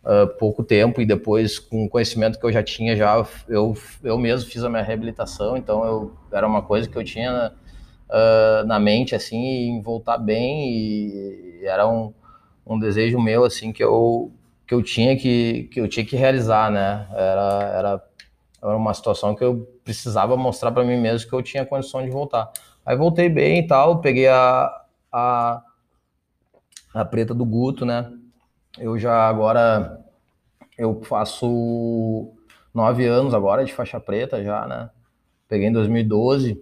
uh, 0.04 0.26
pouco 0.38 0.62
tempo 0.62 1.00
e 1.00 1.06
depois 1.06 1.58
com 1.58 1.84
o 1.84 1.88
conhecimento 1.88 2.38
que 2.38 2.46
eu 2.46 2.52
já 2.52 2.62
tinha 2.62 2.96
já 2.96 3.24
eu 3.48 3.76
eu 4.02 4.18
mesmo 4.18 4.48
fiz 4.50 4.64
a 4.64 4.70
minha 4.70 4.82
reabilitação 4.82 5.54
então 5.54 5.84
eu 5.84 6.12
era 6.32 6.46
uma 6.46 6.62
coisa 6.62 6.88
que 6.88 6.96
eu 6.96 7.04
tinha 7.04 7.52
uh, 8.08 8.66
na 8.66 8.80
mente 8.80 9.14
assim 9.14 9.36
em 9.36 9.82
voltar 9.82 10.16
bem 10.16 10.72
e, 10.72 11.60
e 11.60 11.66
era 11.66 11.86
um, 11.86 12.12
um 12.66 12.78
desejo 12.78 13.20
meu 13.20 13.44
assim 13.44 13.72
que 13.72 13.82
eu 13.82 14.32
que 14.66 14.74
eu 14.74 14.82
tinha 14.82 15.16
que 15.16 15.64
que 15.72 15.80
eu 15.80 15.88
tinha 15.88 16.04
que 16.04 16.16
realizar 16.16 16.70
né? 16.70 17.06
Era 17.12 17.62
era 17.64 18.04
era 18.62 18.76
uma 18.76 18.94
situação 18.94 19.34
que 19.34 19.44
eu 19.44 19.68
precisava 19.84 20.36
mostrar 20.36 20.72
para 20.72 20.84
mim 20.84 20.96
mesmo 20.96 21.28
que 21.28 21.34
eu 21.34 21.42
tinha 21.42 21.66
condição 21.66 22.02
de 22.02 22.10
voltar. 22.10 22.50
Aí 22.84 22.96
voltei 22.96 23.28
bem 23.28 23.60
e 23.60 23.66
tal 23.66 24.00
peguei 24.00 24.28
a 24.28 24.70
a, 25.12 25.62
a 26.92 27.04
preta 27.04 27.34
do 27.34 27.44
Guto 27.44 27.84
né? 27.84 28.10
Eu 28.78 28.98
já 28.98 29.28
agora 29.28 30.04
eu 30.76 31.02
faço 31.04 32.32
nove 32.72 33.06
anos 33.06 33.32
agora 33.32 33.64
de 33.64 33.72
faixa 33.72 34.00
preta 34.00 34.42
já, 34.42 34.66
né? 34.66 34.90
Peguei 35.48 35.68
em 35.68 35.72
2012, 35.72 36.60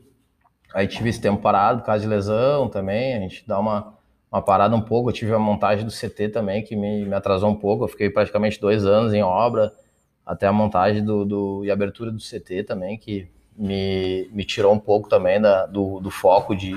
aí 0.74 0.86
tive 0.86 1.09
esse 1.09 1.20
tempo 1.20 1.40
parado 1.40 1.80
por 1.80 1.86
causa 1.86 2.03
de 2.03 2.09
lesão 2.09 2.68
também, 2.68 3.14
a 3.14 3.20
gente 3.20 3.44
dá 3.46 3.59
uma, 3.59 3.94
uma 4.33 4.41
parada 4.41 4.74
um 4.74 4.80
pouco, 4.80 5.11
eu 5.11 5.12
tive 5.12 5.35
a 5.35 5.39
montagem 5.39 5.85
do 5.85 5.93
CT 5.93 6.30
também 6.30 6.62
que 6.62 6.74
me, 6.74 7.05
me 7.05 7.14
atrasou 7.14 7.51
um 7.51 7.55
pouco, 7.55 7.85
eu 7.85 7.89
fiquei 7.89 8.09
praticamente 8.09 8.59
dois 8.59 8.87
anos 8.87 9.12
em 9.12 9.22
obra, 9.22 9.74
até 10.24 10.47
a 10.47 10.53
montagem 10.53 11.05
do, 11.05 11.24
do 11.26 11.64
e 11.64 11.70
abertura 11.70 12.11
do 12.11 12.18
CT 12.18 12.64
também, 12.64 12.97
que 12.97 13.28
me, 13.55 14.30
me 14.33 14.45
tirou 14.45 14.72
um 14.72 14.78
pouco 14.78 15.07
também 15.07 15.39
da, 15.39 15.66
do, 15.66 16.01
do 16.01 16.11
foco 16.11 16.57
de, 16.57 16.72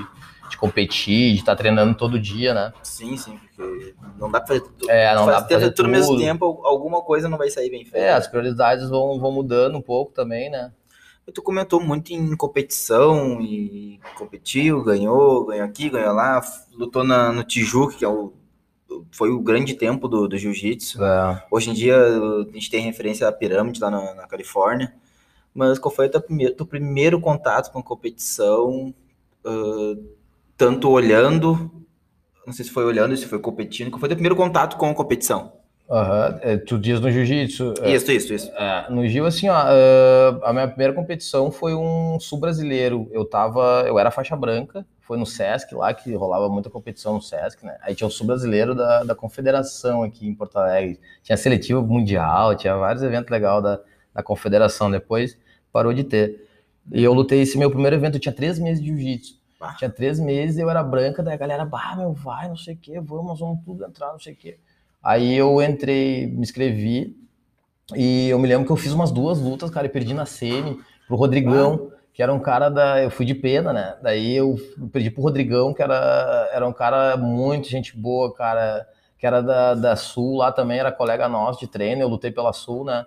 de 0.50 0.56
competir, 0.58 1.32
de 1.32 1.38
estar 1.38 1.52
tá 1.52 1.56
treinando 1.56 1.94
todo 1.94 2.20
dia, 2.20 2.52
né? 2.52 2.74
Sim, 2.82 3.16
sim, 3.16 3.38
porque 3.38 3.94
não 4.18 4.30
dá 4.30 4.38
pra 4.38 4.48
fazer 4.48 4.60
tudo. 4.60 4.90
É, 4.90 5.14
não 5.14 5.24
dá 5.24 5.40
pra 5.40 5.48
fazer 5.48 5.70
tudo 5.70 5.86
ao 5.86 5.92
mesmo 5.92 6.18
tempo, 6.18 6.60
alguma 6.62 7.00
coisa 7.00 7.26
não 7.26 7.38
vai 7.38 7.48
sair 7.48 7.70
bem 7.70 7.84
feita. 7.86 7.98
É, 7.98 8.12
as 8.12 8.26
prioridades 8.26 8.90
vão, 8.90 9.18
vão 9.18 9.32
mudando 9.32 9.78
um 9.78 9.82
pouco 9.82 10.12
também, 10.12 10.50
né? 10.50 10.72
Tu 11.34 11.42
comentou 11.42 11.80
muito 11.80 12.12
em 12.12 12.36
competição 12.36 13.40
e 13.40 14.00
competiu, 14.16 14.82
ganhou, 14.82 15.44
ganhou 15.44 15.64
aqui, 15.64 15.90
ganhou 15.90 16.14
lá, 16.14 16.40
lutou 16.72 17.02
na, 17.02 17.32
no 17.32 17.42
Tijuca, 17.42 17.96
que 17.96 18.04
é 18.04 18.08
o, 18.08 18.32
foi 19.10 19.30
o 19.30 19.40
grande 19.40 19.74
tempo 19.74 20.06
do, 20.06 20.28
do 20.28 20.38
jiu-jitsu. 20.38 21.02
É. 21.02 21.44
Hoje 21.50 21.70
em 21.70 21.74
dia 21.74 21.96
a 21.96 22.52
gente 22.52 22.70
tem 22.70 22.82
referência 22.82 23.26
à 23.26 23.32
pirâmide 23.32 23.80
lá 23.80 23.90
na, 23.90 24.14
na 24.14 24.26
Califórnia. 24.26 24.94
Mas 25.52 25.78
qual 25.78 25.92
foi 25.92 26.06
o 26.06 26.10
teu 26.10 26.20
primeiro, 26.20 26.54
teu 26.54 26.66
primeiro 26.66 27.20
contato 27.20 27.72
com 27.72 27.82
competição? 27.82 28.94
Uh, 29.44 30.16
tanto 30.56 30.90
olhando, 30.90 31.70
não 32.46 32.52
sei 32.52 32.64
se 32.64 32.70
foi 32.70 32.84
olhando, 32.84 33.16
se 33.16 33.26
foi 33.26 33.38
competindo, 33.38 33.90
qual 33.90 34.00
foi 34.00 34.08
o 34.08 34.12
primeiro 34.12 34.36
contato 34.36 34.76
com 34.76 34.90
a 34.90 34.94
competição? 34.94 35.52
Uhum. 35.88 36.58
Tu 36.66 36.78
diz 36.78 37.00
no 37.00 37.10
jiu-jitsu. 37.10 37.74
É, 37.80 37.94
isso, 37.94 38.10
isso, 38.10 38.34
isso. 38.34 38.50
É, 38.52 38.90
no 38.90 39.06
Gil, 39.06 39.24
assim, 39.24 39.48
ó, 39.48 39.54
uh, 39.54 40.44
a 40.44 40.52
minha 40.52 40.66
primeira 40.66 40.92
competição 40.92 41.50
foi 41.52 41.74
um 41.74 42.18
sul-brasileiro. 42.18 43.08
Eu 43.12 43.24
tava, 43.24 43.84
eu 43.86 43.98
era 43.98 44.10
faixa 44.10 44.34
branca, 44.34 44.84
foi 45.00 45.16
no 45.16 45.24
Sesc 45.24 45.72
lá, 45.74 45.94
que 45.94 46.12
rolava 46.14 46.48
muita 46.48 46.68
competição 46.68 47.14
no 47.14 47.22
Sesc, 47.22 47.64
né? 47.64 47.76
Aí 47.82 47.94
tinha 47.94 48.08
o 48.08 48.10
sul-brasileiro 48.10 48.74
da, 48.74 49.04
da 49.04 49.14
confederação 49.14 50.02
aqui 50.02 50.26
em 50.26 50.34
Porto 50.34 50.56
Alegre. 50.56 50.98
Tinha 51.22 51.36
seletivo 51.36 51.80
mundial, 51.82 52.56
tinha 52.56 52.76
vários 52.76 53.04
eventos 53.04 53.30
legais 53.30 53.62
da, 53.62 53.80
da 54.12 54.22
confederação. 54.24 54.90
Depois 54.90 55.38
parou 55.72 55.92
de 55.92 56.02
ter. 56.02 56.44
E 56.92 57.02
eu 57.02 57.12
lutei 57.12 57.42
esse 57.42 57.56
meu 57.56 57.70
primeiro 57.70 57.94
evento, 57.94 58.16
eu 58.16 58.20
tinha 58.20 58.34
três 58.34 58.58
meses 58.58 58.82
de 58.82 58.88
jiu-jitsu. 58.88 59.36
Tinha 59.78 59.90
três 59.90 60.20
meses, 60.20 60.58
eu 60.58 60.68
era 60.68 60.82
branca, 60.82 61.22
daí 61.22 61.34
a 61.34 61.38
galera, 61.38 61.64
bah, 61.64 61.94
meu, 61.96 62.12
vai, 62.12 62.48
não 62.48 62.56
sei 62.56 62.74
o 62.74 62.76
que, 62.76 63.00
vamos, 63.00 63.40
vamos 63.40 63.64
tudo 63.64 63.84
entrar, 63.84 64.12
não 64.12 64.18
sei 64.18 64.34
o 64.34 64.36
que. 64.36 64.58
Aí 65.06 65.36
eu 65.36 65.62
entrei, 65.62 66.26
me 66.26 66.40
inscrevi, 66.40 67.16
e 67.94 68.28
eu 68.28 68.40
me 68.40 68.48
lembro 68.48 68.66
que 68.66 68.72
eu 68.72 68.76
fiz 68.76 68.92
umas 68.92 69.12
duas 69.12 69.38
lutas, 69.38 69.70
cara, 69.70 69.86
e 69.86 69.88
perdi 69.88 70.12
na 70.12 70.26
semi 70.26 70.80
pro 71.06 71.14
Rodrigão, 71.14 71.92
ah. 71.92 71.96
que 72.12 72.20
era 72.20 72.34
um 72.34 72.40
cara 72.40 72.68
da. 72.68 73.00
Eu 73.00 73.08
fui 73.08 73.24
de 73.24 73.32
pena, 73.32 73.72
né? 73.72 73.96
Daí 74.02 74.34
eu 74.34 74.56
perdi 74.92 75.08
pro 75.08 75.22
Rodrigão, 75.22 75.72
que 75.72 75.80
era, 75.80 76.50
era 76.52 76.66
um 76.66 76.72
cara 76.72 77.16
muito 77.16 77.68
gente 77.68 77.96
boa, 77.96 78.34
cara, 78.34 78.84
que 79.16 79.24
era 79.24 79.40
da, 79.40 79.74
da 79.74 79.94
Sul 79.94 80.38
lá 80.38 80.50
também, 80.50 80.80
era 80.80 80.90
colega 80.90 81.28
nosso 81.28 81.60
de 81.60 81.68
treino, 81.68 82.02
eu 82.02 82.08
lutei 82.08 82.32
pela 82.32 82.52
Sul, 82.52 82.84
né? 82.84 83.06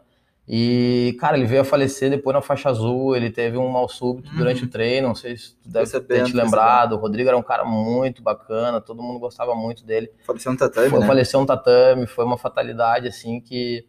E, 0.51 1.15
cara, 1.19 1.37
ele 1.37 1.45
veio 1.45 1.61
a 1.61 1.63
falecer 1.63 2.09
depois 2.09 2.33
na 2.33 2.41
faixa 2.41 2.69
azul, 2.69 3.15
ele 3.15 3.29
teve 3.29 3.55
um 3.55 3.69
mal 3.69 3.87
súbito 3.87 4.31
uhum. 4.31 4.37
durante 4.39 4.63
o 4.63 4.67
treino, 4.67 5.09
não 5.09 5.13
sei 5.13 5.37
se 5.37 5.53
tu 5.53 5.69
deve 5.69 5.99
ter 5.99 6.23
te 6.23 6.35
lembrado. 6.35 6.93
O 6.93 6.97
Rodrigo 6.97 7.29
era 7.29 7.37
um 7.37 7.43
cara 7.43 7.63
muito 7.63 8.23
bacana, 8.23 8.81
todo 8.81 9.03
mundo 9.03 9.19
gostava 9.19 9.53
muito 9.53 9.85
dele. 9.85 10.09
Faleceu 10.25 10.51
no 10.51 10.57
tatame, 10.57 10.89
foi, 10.89 10.99
né? 10.99 11.05
Faleceu 11.05 11.39
no 11.39 11.45
tatame, 11.45 12.07
foi 12.07 12.25
uma 12.25 12.35
fatalidade, 12.35 13.07
assim, 13.07 13.39
que, 13.39 13.85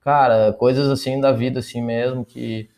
cara, 0.00 0.54
coisas 0.54 0.88
assim 0.88 1.20
da 1.20 1.32
vida, 1.32 1.60
assim 1.60 1.82
mesmo, 1.82 2.24
que 2.24 2.70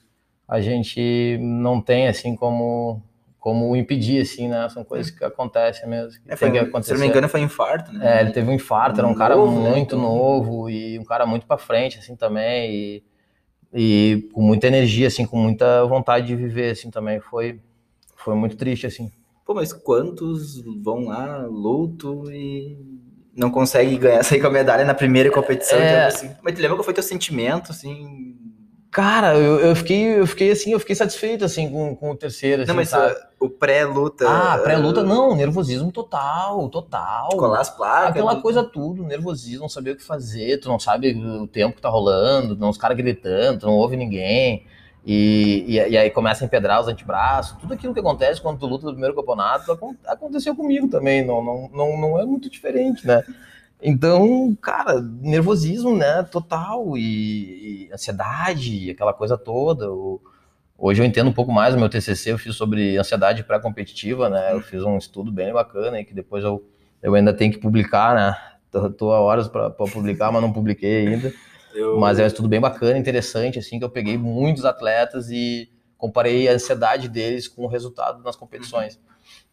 a 0.48 0.60
gente 0.60 1.38
não 1.40 1.80
tem, 1.80 2.08
assim, 2.08 2.34
como 2.34 3.00
como 3.38 3.74
impedir, 3.74 4.22
assim, 4.22 4.48
né? 4.48 4.68
São 4.68 4.84
coisas 4.84 5.10
que 5.10 5.24
acontecem 5.24 5.88
mesmo. 5.88 6.12
Que 6.22 6.32
é, 6.32 6.36
foi, 6.36 6.50
que 6.50 6.82
se 6.82 6.92
não 6.92 7.00
me 7.00 7.06
engano, 7.06 7.28
foi 7.28 7.40
um 7.40 7.44
infarto, 7.44 7.92
né? 7.92 8.18
É, 8.18 8.20
ele 8.20 8.30
teve 8.30 8.48
um 8.48 8.52
infarto, 8.52 9.00
era 9.00 9.08
um 9.08 9.14
cara 9.14 9.34
novo, 9.34 9.60
né? 9.60 9.70
muito 9.70 9.96
né? 9.96 10.02
novo 10.02 10.70
e 10.70 10.96
um 10.96 11.04
cara 11.04 11.26
muito 11.26 11.44
para 11.44 11.58
frente, 11.58 11.98
assim, 11.98 12.14
também. 12.14 12.72
E 12.72 13.11
e 13.72 14.28
com 14.32 14.42
muita 14.42 14.66
energia, 14.66 15.08
assim, 15.08 15.26
com 15.26 15.36
muita 15.36 15.84
vontade 15.86 16.26
de 16.26 16.36
viver, 16.36 16.72
assim, 16.72 16.90
também. 16.90 17.20
Foi, 17.20 17.60
foi 18.16 18.34
muito 18.34 18.56
triste, 18.56 18.86
assim. 18.86 19.10
Pô, 19.44 19.54
mas 19.54 19.72
quantos 19.72 20.62
vão 20.82 21.06
lá, 21.06 21.46
luto 21.46 22.30
e 22.30 22.76
não 23.34 23.50
conseguem 23.50 23.98
ganhar, 23.98 24.22
sair 24.22 24.40
com 24.40 24.46
a 24.46 24.50
medalha 24.50 24.84
na 24.84 24.94
primeira 24.94 25.30
competição? 25.30 25.78
É... 25.78 26.06
Assim. 26.06 26.30
Mas 26.42 26.54
tu 26.54 26.60
lembra 26.60 26.76
qual 26.76 26.84
foi 26.84 26.94
teu 26.94 27.02
sentimento, 27.02 27.72
assim, 27.72 28.36
Cara, 28.92 29.34
eu, 29.38 29.58
eu, 29.58 29.74
fiquei, 29.74 30.20
eu 30.20 30.26
fiquei 30.26 30.50
assim, 30.50 30.72
eu 30.72 30.78
fiquei 30.78 30.94
satisfeito 30.94 31.46
assim 31.46 31.70
com, 31.70 31.96
com 31.96 32.10
o 32.10 32.14
terceiro. 32.14 32.60
Assim, 32.60 32.68
não, 32.68 32.76
mas 32.76 32.90
sabe? 32.90 33.16
o 33.40 33.48
pré-luta. 33.48 34.28
Ah, 34.28 34.58
pré-luta 34.58 35.02
não, 35.02 35.34
nervosismo 35.34 35.90
total, 35.90 36.68
total. 36.68 37.30
Colar 37.30 37.60
as 37.62 37.70
placas. 37.70 38.10
Aquela 38.10 38.32
tudo. 38.32 38.42
coisa 38.42 38.62
tudo, 38.62 39.02
nervosismo, 39.02 39.62
não 39.62 39.68
saber 39.70 39.92
o 39.92 39.96
que 39.96 40.04
fazer, 40.04 40.60
tu 40.60 40.68
não 40.68 40.78
sabe 40.78 41.14
o 41.14 41.46
tempo 41.46 41.74
que 41.74 41.80
tá 41.80 41.88
rolando, 41.88 42.54
não, 42.54 42.68
os 42.68 42.76
caras 42.76 42.94
gritando, 42.94 43.60
tu 43.60 43.66
não 43.66 43.72
ouve 43.72 43.96
ninguém. 43.96 44.66
E, 45.06 45.64
e, 45.66 45.74
e, 45.76 45.96
aí 45.96 46.10
começa 46.10 46.44
a 46.44 46.46
empedrar 46.46 46.78
os 46.78 46.86
antebraços, 46.86 47.58
tudo 47.58 47.72
aquilo 47.72 47.94
que 47.94 47.98
acontece 47.98 48.42
quando 48.42 48.58
tu 48.58 48.66
luta 48.66 48.84
no 48.84 48.92
primeiro 48.92 49.16
campeonato 49.16 49.72
aconteceu 50.06 50.54
comigo 50.54 50.86
também, 50.86 51.26
não, 51.26 51.42
não, 51.42 51.70
não, 51.72 51.96
não 51.96 52.20
é 52.20 52.26
muito 52.26 52.48
diferente, 52.48 53.04
né? 53.06 53.24
Então, 53.82 54.56
cara, 54.62 55.00
nervosismo, 55.00 55.96
né, 55.96 56.22
total, 56.22 56.96
e, 56.96 57.88
e 57.88 57.92
ansiedade, 57.92 58.90
aquela 58.90 59.12
coisa 59.12 59.36
toda. 59.36 59.92
O, 59.92 60.20
hoje 60.78 61.02
eu 61.02 61.06
entendo 61.06 61.28
um 61.28 61.32
pouco 61.32 61.50
mais 61.50 61.74
o 61.74 61.78
meu 61.78 61.88
TCC, 61.88 62.30
eu 62.30 62.38
fiz 62.38 62.54
sobre 62.54 62.96
ansiedade 62.96 63.42
pré-competitiva, 63.42 64.30
né, 64.30 64.52
eu 64.52 64.60
fiz 64.60 64.84
um 64.84 64.96
estudo 64.96 65.32
bem 65.32 65.52
bacana, 65.52 66.00
e 66.00 66.04
que 66.04 66.14
depois 66.14 66.44
eu, 66.44 66.64
eu 67.02 67.14
ainda 67.14 67.34
tenho 67.34 67.50
que 67.50 67.58
publicar, 67.58 68.14
né, 68.14 68.36
tô, 68.70 68.88
tô 68.90 69.12
há 69.12 69.20
horas 69.20 69.48
para 69.48 69.68
publicar, 69.70 70.30
mas 70.30 70.42
não 70.42 70.52
publiquei 70.52 71.08
ainda. 71.08 71.32
Eu... 71.74 71.98
Mas 71.98 72.18
é 72.18 72.24
um 72.24 72.26
estudo 72.26 72.48
bem 72.48 72.60
bacana, 72.60 72.98
interessante, 72.98 73.58
assim, 73.58 73.78
que 73.78 73.84
eu 73.86 73.88
peguei 73.88 74.18
muitos 74.18 74.66
atletas 74.66 75.30
e 75.30 75.72
comparei 75.96 76.46
a 76.46 76.52
ansiedade 76.52 77.08
deles 77.08 77.48
com 77.48 77.64
o 77.64 77.66
resultado 77.66 78.22
nas 78.22 78.36
competições. 78.36 79.00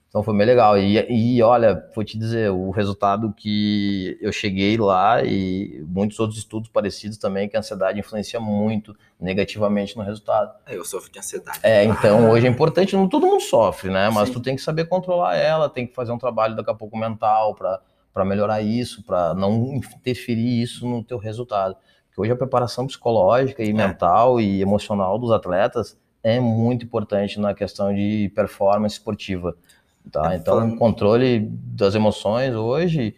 Então 0.10 0.24
foi 0.24 0.36
bem 0.36 0.46
legal. 0.46 0.78
E, 0.78 0.98
e 1.08 1.42
olha, 1.44 1.88
vou 1.96 2.04
te 2.04 2.18
dizer, 2.18 2.50
o 2.50 2.72
resultado 2.72 3.32
que 3.32 4.18
eu 4.20 4.32
cheguei 4.32 4.76
lá 4.76 5.24
e 5.24 5.86
muitos 5.88 6.20
outros 6.20 6.40
estudos 6.40 6.68
parecidos 6.68 7.18
também, 7.18 7.48
que 7.48 7.56
a 7.56 7.60
ansiedade 7.60 8.00
influencia 8.00 8.40
muito 8.40 8.96
negativamente 9.20 9.96
no 9.96 10.04
resultado. 10.04 10.52
É, 10.66 10.76
eu 10.76 10.84
sofro 10.84 11.12
de 11.12 11.20
ansiedade. 11.20 11.60
É, 11.62 11.84
então 11.84 12.30
hoje 12.32 12.48
é 12.48 12.50
importante, 12.50 12.96
não 12.96 13.08
todo 13.08 13.28
mundo 13.28 13.42
sofre, 13.42 13.92
né? 13.92 14.10
Mas 14.10 14.30
Sim. 14.30 14.34
tu 14.34 14.40
tem 14.40 14.56
que 14.56 14.64
saber 14.64 14.86
controlar 14.86 15.36
ela, 15.36 15.70
tem 15.70 15.86
que 15.86 15.94
fazer 15.94 16.12
um 16.12 16.18
trabalho 16.18 16.56
daqui 16.56 16.72
a 16.72 16.76
pouco 16.76 16.98
mental 16.98 17.54
para 17.54 18.26
melhorar 18.26 18.62
isso, 18.64 19.04
para 19.04 19.36
não 19.36 19.76
interferir 19.76 20.60
isso 20.60 20.88
no 20.88 21.04
teu 21.04 21.20
resultado. 21.20 21.76
Porque 22.08 22.22
hoje 22.22 22.32
a 22.32 22.36
preparação 22.36 22.88
psicológica 22.88 23.64
e 23.64 23.70
é. 23.70 23.74
mental 23.74 24.42
e 24.42 24.60
emocional 24.60 25.20
dos 25.20 25.32
atletas 25.32 25.96
é 26.24 26.40
muito 26.40 26.84
importante 26.84 27.40
na 27.40 27.54
questão 27.54 27.94
de 27.94 28.32
performance 28.36 28.96
esportiva. 28.96 29.56
Tá? 30.12 30.34
É, 30.34 30.38
então, 30.38 30.70
o 30.70 30.78
controle 30.78 31.40
das 31.50 31.96
emoções 31.96 32.56
hoje 32.56 33.16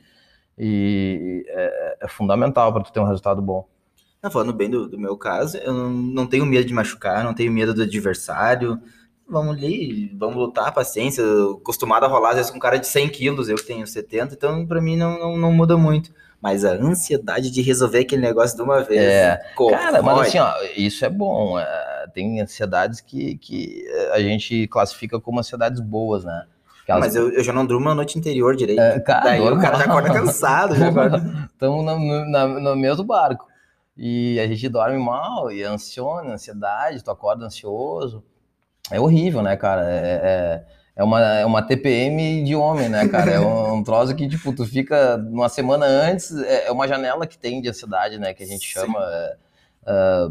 e 0.58 1.44
é, 1.48 1.98
é 2.02 2.08
fundamental 2.08 2.72
para 2.72 2.84
tu 2.84 2.92
ter 2.92 3.00
um 3.00 3.06
resultado 3.06 3.42
bom. 3.42 3.68
Tá 4.22 4.30
falando 4.30 4.54
bem 4.54 4.70
do, 4.70 4.88
do 4.88 5.00
meu 5.00 5.18
caso, 5.18 5.58
eu 5.58 5.74
não, 5.74 5.90
não, 5.90 6.28
tenho 6.28 6.46
medo 6.46 6.68
de 6.68 6.74
machucar, 6.74 7.24
não 7.24 7.34
tenho 7.34 7.52
medo 7.52 7.74
do 7.74 7.82
adversário. 7.82 8.80
Vamos 9.28 9.56
ali, 9.56 10.14
vamos 10.16 10.36
lutar, 10.36 10.72
paciência. 10.72 11.24
Acostumado 11.60 12.04
a 12.04 12.08
rolar, 12.08 12.32
às 12.32 12.36
vezes, 12.36 12.52
com 12.52 12.58
um 12.58 12.62
cara 12.62 12.78
de 12.78 12.86
100 12.86 13.10
quilos, 13.10 13.50
eu 13.50 13.56
que 13.56 13.66
tenho 13.66 13.88
70, 13.88 14.36
então 14.36 14.68
para 14.68 14.80
mim 14.80 14.96
não, 14.96 15.18
não, 15.18 15.38
não, 15.38 15.52
muda 15.52 15.76
muito. 15.76 16.14
Mas 16.40 16.64
a 16.64 16.74
ansiedade 16.74 17.50
de 17.50 17.62
resolver 17.64 18.00
aquele 18.00 18.22
negócio 18.22 18.56
de 18.56 18.62
uma 18.62 18.84
vez. 18.84 19.02
É, 19.02 19.42
cara, 19.70 20.04
mas 20.04 20.28
assim, 20.28 20.38
ó, 20.38 20.54
isso 20.76 21.04
é 21.04 21.10
bom. 21.10 21.58
É, 21.58 22.08
tem 22.14 22.42
ansiedades 22.42 23.02
que, 23.02 23.38
que 23.38 23.84
a 24.12 24.20
gente 24.20 24.68
classifica 24.68 25.20
como 25.20 25.40
ansiedades 25.40 25.80
boas, 25.80 26.24
né? 26.24 26.46
Aquelas... 26.92 27.08
Mas 27.08 27.16
eu, 27.16 27.32
eu, 27.32 27.44
já 27.44 27.54
não 27.54 27.66
durmo 27.66 27.90
a 27.90 27.96
noite 27.96 28.18
interior 28.18 28.56
direito. 28.56 28.82
É, 28.82 29.00
cara, 29.00 29.24
Daí 29.24 29.42
o 29.42 29.60
cara 29.60 29.78
já 29.78 29.86
acorda 29.86 30.12
cansado. 30.14 30.76
Estamos 31.52 31.86
no, 31.86 32.00
no, 32.00 32.60
no 32.60 32.76
mesmo 32.76 33.04
barco. 33.04 33.48
E 33.98 34.40
a 34.40 34.48
gente 34.48 34.68
dorme 34.70 34.98
mal, 34.98 35.52
e 35.52 35.64
ansiona, 35.64 36.34
ansiedade, 36.34 37.04
tu 37.04 37.12
acorda 37.12 37.46
ansioso. 37.46 38.24
É 38.90 39.00
horrível, 39.00 39.42
né, 39.42 39.56
cara? 39.56 39.84
É, 39.90 40.22
é, 40.24 40.66
é, 40.96 41.04
uma, 41.04 41.22
é 41.22 41.46
uma 41.46 41.62
TPM 41.62 42.44
de 42.44 42.56
homem, 42.56 42.90
né, 42.90 43.08
cara? 43.08 43.32
É 43.32 43.40
um, 43.40 43.76
um 43.76 43.84
troço 43.84 44.16
que, 44.16 44.28
tipo, 44.28 44.54
tu 44.54 44.66
fica 44.66 45.18
uma 45.18 45.50
semana 45.50 45.86
antes, 45.86 46.36
é, 46.44 46.68
é 46.68 46.72
uma 46.72 46.88
janela 46.88 47.28
que 47.28 47.38
tem 47.38 47.62
de 47.62 47.70
ansiedade, 47.70 48.18
né, 48.18 48.34
que 48.34 48.44
a 48.44 48.48
gente 48.48 48.66
chama. 48.66 49.00
É, 49.00 49.38
é 49.86 50.30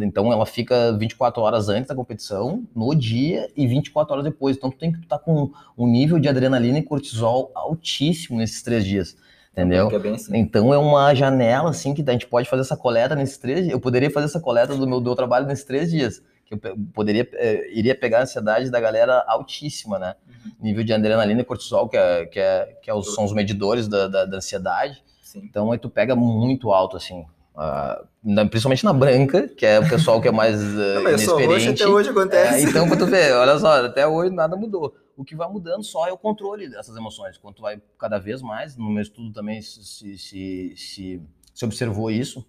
então 0.00 0.32
ela 0.32 0.46
fica 0.46 0.92
24 0.96 1.42
horas 1.42 1.68
antes 1.68 1.88
da 1.88 1.94
competição, 1.94 2.64
no 2.74 2.94
dia 2.94 3.48
e 3.56 3.66
24 3.66 4.12
horas 4.12 4.24
depois. 4.24 4.56
Então 4.56 4.70
tu 4.70 4.78
tem 4.78 4.92
que 4.92 4.98
estar 4.98 5.18
tá 5.18 5.24
com 5.24 5.50
um 5.76 5.86
nível 5.86 6.18
de 6.18 6.28
adrenalina 6.28 6.78
e 6.78 6.82
cortisol 6.82 7.50
altíssimo 7.54 8.38
nesses 8.38 8.62
três 8.62 8.84
dias. 8.84 9.16
Entendeu? 9.52 9.88
É 9.88 10.08
assim. 10.08 10.36
Então 10.36 10.74
é 10.74 10.78
uma 10.78 11.14
janela 11.14 11.70
assim 11.70 11.94
que 11.94 12.02
a 12.06 12.12
gente 12.12 12.26
pode 12.26 12.48
fazer 12.48 12.62
essa 12.62 12.76
coleta 12.76 13.14
nesses 13.14 13.38
três 13.38 13.60
dias. 13.60 13.72
Eu 13.72 13.78
poderia 13.78 14.10
fazer 14.10 14.26
essa 14.26 14.40
coleta 14.40 14.74
do 14.74 14.86
meu, 14.86 15.00
do 15.00 15.14
trabalho 15.14 15.46
nesses 15.46 15.64
três 15.64 15.90
dias. 15.90 16.20
Que 16.44 16.54
eu 16.54 16.58
poderia, 16.92 17.26
é, 17.34 17.72
iria 17.72 17.94
pegar 17.94 18.18
a 18.18 18.22
ansiedade 18.22 18.68
da 18.68 18.80
galera 18.80 19.24
altíssima, 19.28 19.98
né? 19.98 20.14
Uhum. 20.28 20.52
Nível 20.60 20.84
de 20.84 20.92
adrenalina 20.92 21.40
e 21.40 21.44
cortisol, 21.44 21.88
que, 21.88 21.96
é, 21.96 22.26
que, 22.26 22.40
é, 22.40 22.78
que 22.82 22.90
é 22.90 22.94
os, 22.94 23.14
são 23.14 23.24
os 23.24 23.32
medidores 23.32 23.86
da, 23.86 24.08
da, 24.08 24.24
da 24.24 24.36
ansiedade. 24.38 25.02
Sim. 25.22 25.42
Então 25.44 25.70
aí 25.70 25.78
tu 25.78 25.88
pega 25.88 26.16
muito 26.16 26.72
alto, 26.72 26.96
assim. 26.96 27.24
Uh, 27.54 28.04
na, 28.22 28.44
principalmente 28.46 28.84
na 28.84 28.92
branca, 28.92 29.46
que 29.46 29.64
é 29.64 29.78
o 29.78 29.88
pessoal 29.88 30.20
que 30.20 30.26
é 30.26 30.32
mais 30.32 30.60
uh, 30.60 30.94
Não, 31.00 31.08
inexperiente. 31.08 31.82
até 31.82 31.86
hoje 31.86 32.10
acontece. 32.10 32.54
É, 32.54 32.62
então, 32.62 32.88
quando 32.88 32.98
tu 32.98 33.06
vê, 33.06 33.30
olha 33.32 33.56
só, 33.58 33.84
até 33.84 34.06
hoje 34.06 34.34
nada 34.34 34.56
mudou. 34.56 34.94
O 35.16 35.24
que 35.24 35.36
vai 35.36 35.48
mudando 35.48 35.84
só 35.84 36.08
é 36.08 36.12
o 36.12 36.18
controle 36.18 36.68
dessas 36.68 36.96
emoções. 36.96 37.38
Quando 37.38 37.54
tu 37.54 37.62
vai 37.62 37.80
cada 37.96 38.18
vez 38.18 38.42
mais, 38.42 38.76
no 38.76 38.90
meu 38.90 39.02
estudo 39.02 39.32
também 39.32 39.62
se, 39.62 39.84
se, 39.84 40.74
se, 40.76 41.22
se 41.54 41.64
observou 41.64 42.10
isso, 42.10 42.44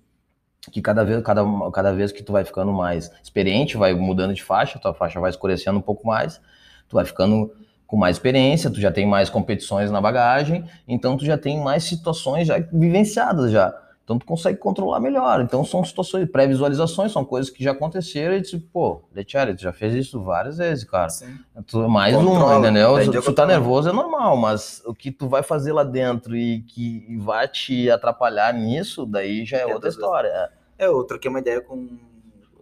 que 0.72 0.82
cada 0.82 1.04
vez, 1.04 1.22
cada, 1.24 1.44
cada 1.72 1.94
vez 1.94 2.12
que 2.12 2.24
tu 2.24 2.32
vai 2.32 2.44
ficando 2.44 2.74
mais 2.74 3.12
experiente, 3.24 3.78
vai 3.78 3.94
mudando 3.94 4.34
de 4.34 4.44
faixa, 4.44 4.80
tua 4.80 4.94
faixa 4.94 5.20
vai 5.20 5.30
escurecendo 5.30 5.78
um 5.78 5.84
pouco 5.84 6.08
mais, 6.08 6.42
tu 6.90 6.96
vai 6.96 7.06
ficando 7.06 7.52
com 7.86 7.96
mais 7.96 8.16
experiência, 8.16 8.72
tu 8.72 8.82
já 8.82 8.92
tem 8.92 9.06
mais 9.06 9.30
competições 9.30 9.92
na 9.92 10.02
bagagem, 10.02 10.68
então 10.88 11.16
tu 11.16 11.24
já 11.24 11.38
tem 11.38 11.62
mais 11.62 11.84
situações 11.84 12.48
já 12.48 12.58
vivenciadas 12.58 13.52
já. 13.52 13.85
Então 14.06 14.20
tu 14.20 14.26
consegue 14.26 14.60
controlar 14.60 15.00
melhor. 15.00 15.42
Então 15.42 15.66
são 15.66 15.84
situações, 15.84 16.30
pré-visualizações, 16.30 17.12
são 17.12 17.26
coisas 17.26 17.52
que 17.52 17.64
já 17.64 17.72
aconteceram 17.72 18.36
e 18.36 18.42
tu, 18.44 18.60
pô, 18.72 19.02
Letieri, 19.14 19.56
tu 19.56 19.64
já 19.64 19.74
fez 19.74 19.96
isso 19.96 20.22
várias 20.22 20.58
vezes, 20.58 20.84
cara. 20.84 21.10
Sim. 21.10 21.40
Tu, 21.66 21.90
mais 21.90 22.16
Controla, 22.16 22.58
um, 22.58 22.60
entendeu? 22.60 23.04
Se 23.04 23.22
tu 23.22 23.34
tá 23.34 23.48
nervoso 23.48 23.90
é 23.90 23.92
normal, 23.92 24.38
mas 24.38 24.84
o 24.86 24.94
que 24.94 25.12
tu 25.12 25.28
vai 25.28 25.42
fazer 25.42 25.74
lá 25.74 25.84
dentro 25.84 26.38
e 26.38 26.62
que 26.62 27.18
vai 27.18 27.48
te 27.48 27.90
atrapalhar 27.90 28.54
nisso, 28.54 29.08
daí 29.08 29.44
já 29.44 29.58
é, 29.58 29.62
é 29.62 29.74
outra 29.74 29.90
história. 29.90 30.52
É, 30.78 30.86
eu 30.86 31.04
troquei 31.04 31.28
uma 31.28 31.40
ideia 31.40 31.60
com. 31.60 31.98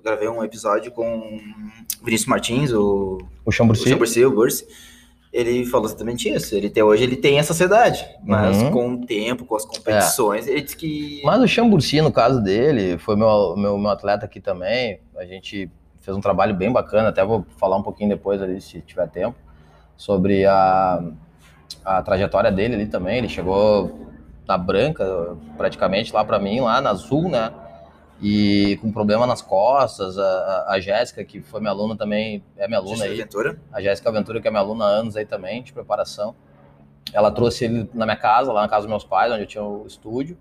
gravei 0.02 0.30
um 0.30 0.42
episódio 0.46 0.94
com 0.94 1.42
Vinícius 2.02 2.30
Martins, 2.30 2.72
o. 2.72 3.18
O 3.46 3.52
Chamburci. 3.52 3.84
O 3.84 3.90
Chamburci, 3.90 4.26
o 4.26 4.32
Bursi 4.32 4.66
ele 5.34 5.66
falou 5.66 5.88
exatamente 5.88 6.30
isso. 6.30 6.56
Ele 6.56 6.68
até 6.68 6.84
hoje 6.84 7.04
ele 7.04 7.16
tem 7.16 7.40
essa 7.40 7.54
ansiedade, 7.54 8.08
mas 8.24 8.62
uhum. 8.62 8.72
com 8.72 8.94
o 8.94 9.06
tempo, 9.06 9.44
com 9.46 9.56
as 9.56 9.66
competições, 9.66 10.48
é. 10.48 10.52
ele 10.52 10.62
disse 10.62 10.78
que. 10.78 11.22
Mas 11.26 11.42
o 11.42 11.48
Chamburci, 11.48 12.00
no 12.02 12.12
caso 12.12 12.40
dele, 12.40 13.00
foi 13.00 13.16
meu, 13.16 13.56
meu, 13.58 13.78
meu 13.78 13.90
atleta 13.90 14.26
aqui 14.26 14.40
também. 14.40 15.00
A 15.18 15.26
gente 15.26 15.70
fez 16.00 16.16
um 16.16 16.22
trabalho 16.22 16.54
bem 16.54 16.72
bacana, 16.72 17.10
até 17.10 17.26
vou 17.26 17.44
falar 17.58 17.78
um 17.78 17.82
pouquinho 17.82 18.10
depois 18.10 18.42
ali, 18.42 18.62
se 18.62 18.80
tiver 18.82 19.10
tempo, 19.10 19.36
sobre 19.98 20.46
a, 20.46 21.04
a 21.84 22.02
trajetória 22.04 22.52
dele 22.52 22.76
ali 22.76 22.86
também. 22.86 23.18
Ele 23.18 23.30
chegou 23.30 24.08
na 24.48 24.58
branca, 24.58 25.36
praticamente, 25.58 26.14
lá 26.14 26.24
para 26.24 26.38
mim, 26.38 26.60
lá 26.60 26.80
na 26.80 26.92
azul, 26.92 27.28
né? 27.28 27.52
E 28.22 28.78
com 28.82 28.92
problema 28.92 29.28
nas 29.28 29.42
costas. 29.42 30.18
A, 30.18 30.66
a 30.70 30.80
Jéssica, 30.80 31.24
que 31.24 31.42
foi 31.42 31.60
minha 31.60 31.72
aluna 31.72 31.96
também, 31.96 32.44
é 32.58 32.68
minha 32.68 32.80
aluna 32.80 33.06
aí. 33.06 33.14
Aventura. 33.14 33.60
A 33.72 33.82
Jéssica 33.82 34.10
Aventura, 34.10 34.42
que 34.42 34.48
é 34.48 34.52
minha 34.52 34.62
aluna 34.62 34.86
há 34.86 34.88
anos 34.88 35.16
aí 35.16 35.26
também, 35.26 35.62
de 35.62 35.74
preparação. 35.74 36.36
Ela 37.12 37.32
trouxe 37.32 37.66
ele 37.66 37.90
na 37.94 38.06
minha 38.06 38.18
casa, 38.18 38.52
lá 38.52 38.62
na 38.62 38.68
casa 38.68 38.82
dos 38.82 38.90
meus 38.90 39.04
pais, 39.04 39.32
onde 39.32 39.44
eu 39.44 39.48
tinha 39.48 39.64
o 39.64 39.86
estúdio. 39.86 40.38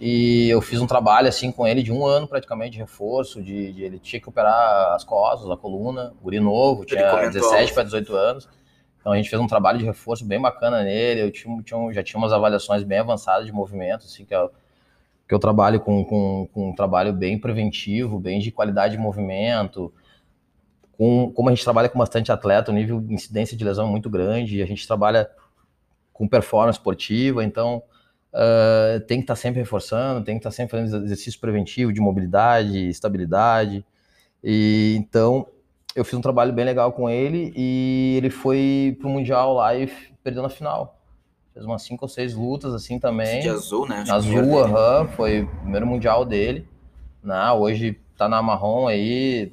E 0.00 0.48
eu 0.48 0.60
fiz 0.60 0.80
um 0.80 0.86
trabalho 0.86 1.28
assim 1.28 1.50
com 1.50 1.66
ele 1.66 1.82
de 1.82 1.92
um 1.92 2.06
ano 2.06 2.28
praticamente 2.28 2.72
de 2.72 2.78
reforço, 2.78 3.42
de, 3.42 3.72
de 3.72 3.82
ele 3.82 3.98
tinha 3.98 4.20
que 4.20 4.28
operar 4.28 4.94
as 4.94 5.02
costas, 5.02 5.50
a 5.50 5.56
coluna, 5.56 6.14
guri 6.22 6.38
novo, 6.38 6.84
tinha 6.84 7.28
17 7.28 7.74
para 7.74 7.82
18 7.82 8.14
anos. 8.14 8.48
Então 9.00 9.12
a 9.12 9.16
gente 9.16 9.28
fez 9.28 9.40
um 9.42 9.46
trabalho 9.46 9.78
de 9.78 9.84
reforço 9.84 10.24
bem 10.24 10.40
bacana 10.40 10.84
nele. 10.84 11.22
Eu 11.22 11.32
tinha, 11.32 11.62
tinha, 11.62 11.92
já 11.92 12.02
tinha 12.02 12.18
umas 12.18 12.32
avaliações 12.32 12.84
bem 12.84 12.98
avançadas 12.98 13.44
de 13.44 13.52
movimento, 13.52 14.04
assim, 14.04 14.24
que 14.24 14.32
é 14.32 14.48
porque 15.28 15.34
eu 15.34 15.38
trabalho 15.38 15.78
com, 15.78 16.02
com, 16.06 16.48
com, 16.54 16.70
um 16.70 16.74
trabalho 16.74 17.12
bem 17.12 17.38
preventivo, 17.38 18.18
bem 18.18 18.40
de 18.40 18.50
qualidade 18.50 18.96
de 18.96 18.98
movimento. 18.98 19.92
Com, 20.96 21.30
como 21.30 21.50
a 21.50 21.54
gente 21.54 21.62
trabalha 21.62 21.90
com 21.90 21.98
bastante 21.98 22.32
atleta, 22.32 22.72
o 22.72 22.74
nível 22.74 22.98
de 22.98 23.12
incidência 23.12 23.54
de 23.54 23.62
lesão 23.62 23.86
é 23.86 23.90
muito 23.90 24.08
grande, 24.08 24.62
a 24.62 24.66
gente 24.66 24.86
trabalha 24.86 25.28
com 26.14 26.26
performance 26.26 26.78
esportiva, 26.78 27.44
então 27.44 27.82
uh, 28.32 29.00
tem 29.00 29.18
que 29.18 29.24
estar 29.24 29.34
tá 29.34 29.36
sempre 29.36 29.60
reforçando, 29.60 30.24
tem 30.24 30.36
que 30.36 30.38
estar 30.38 30.48
tá 30.48 30.56
sempre 30.56 30.80
fazendo 30.80 31.04
exercício 31.04 31.38
preventivo 31.38 31.92
de 31.92 32.00
mobilidade, 32.00 32.88
estabilidade. 32.88 33.84
E 34.42 34.96
então 34.98 35.46
eu 35.94 36.06
fiz 36.06 36.14
um 36.14 36.22
trabalho 36.22 36.54
bem 36.54 36.64
legal 36.64 36.90
com 36.90 37.10
ele 37.10 37.52
e 37.54 38.14
ele 38.16 38.30
foi 38.30 38.96
pro 38.98 39.10
Mundial 39.10 39.52
lá 39.52 39.76
e 39.76 39.92
perdeu 40.24 40.42
na 40.42 40.48
final. 40.48 40.97
Fez 41.58 41.66
umas 41.66 41.82
cinco 41.82 42.04
ou 42.04 42.08
seis 42.08 42.34
lutas 42.34 42.72
assim 42.72 43.00
também. 43.00 43.40
De 43.40 43.48
azul, 43.48 43.88
né? 43.88 44.02
Acho 44.02 44.14
azul, 44.14 44.60
aham. 44.60 45.08
Foi 45.08 45.42
o 45.42 45.48
primeiro 45.48 45.88
mundial 45.88 46.24
dele. 46.24 46.68
Né? 47.20 47.50
Hoje 47.50 47.98
tá 48.16 48.28
na 48.28 48.40
marrom 48.40 48.86
aí. 48.86 49.52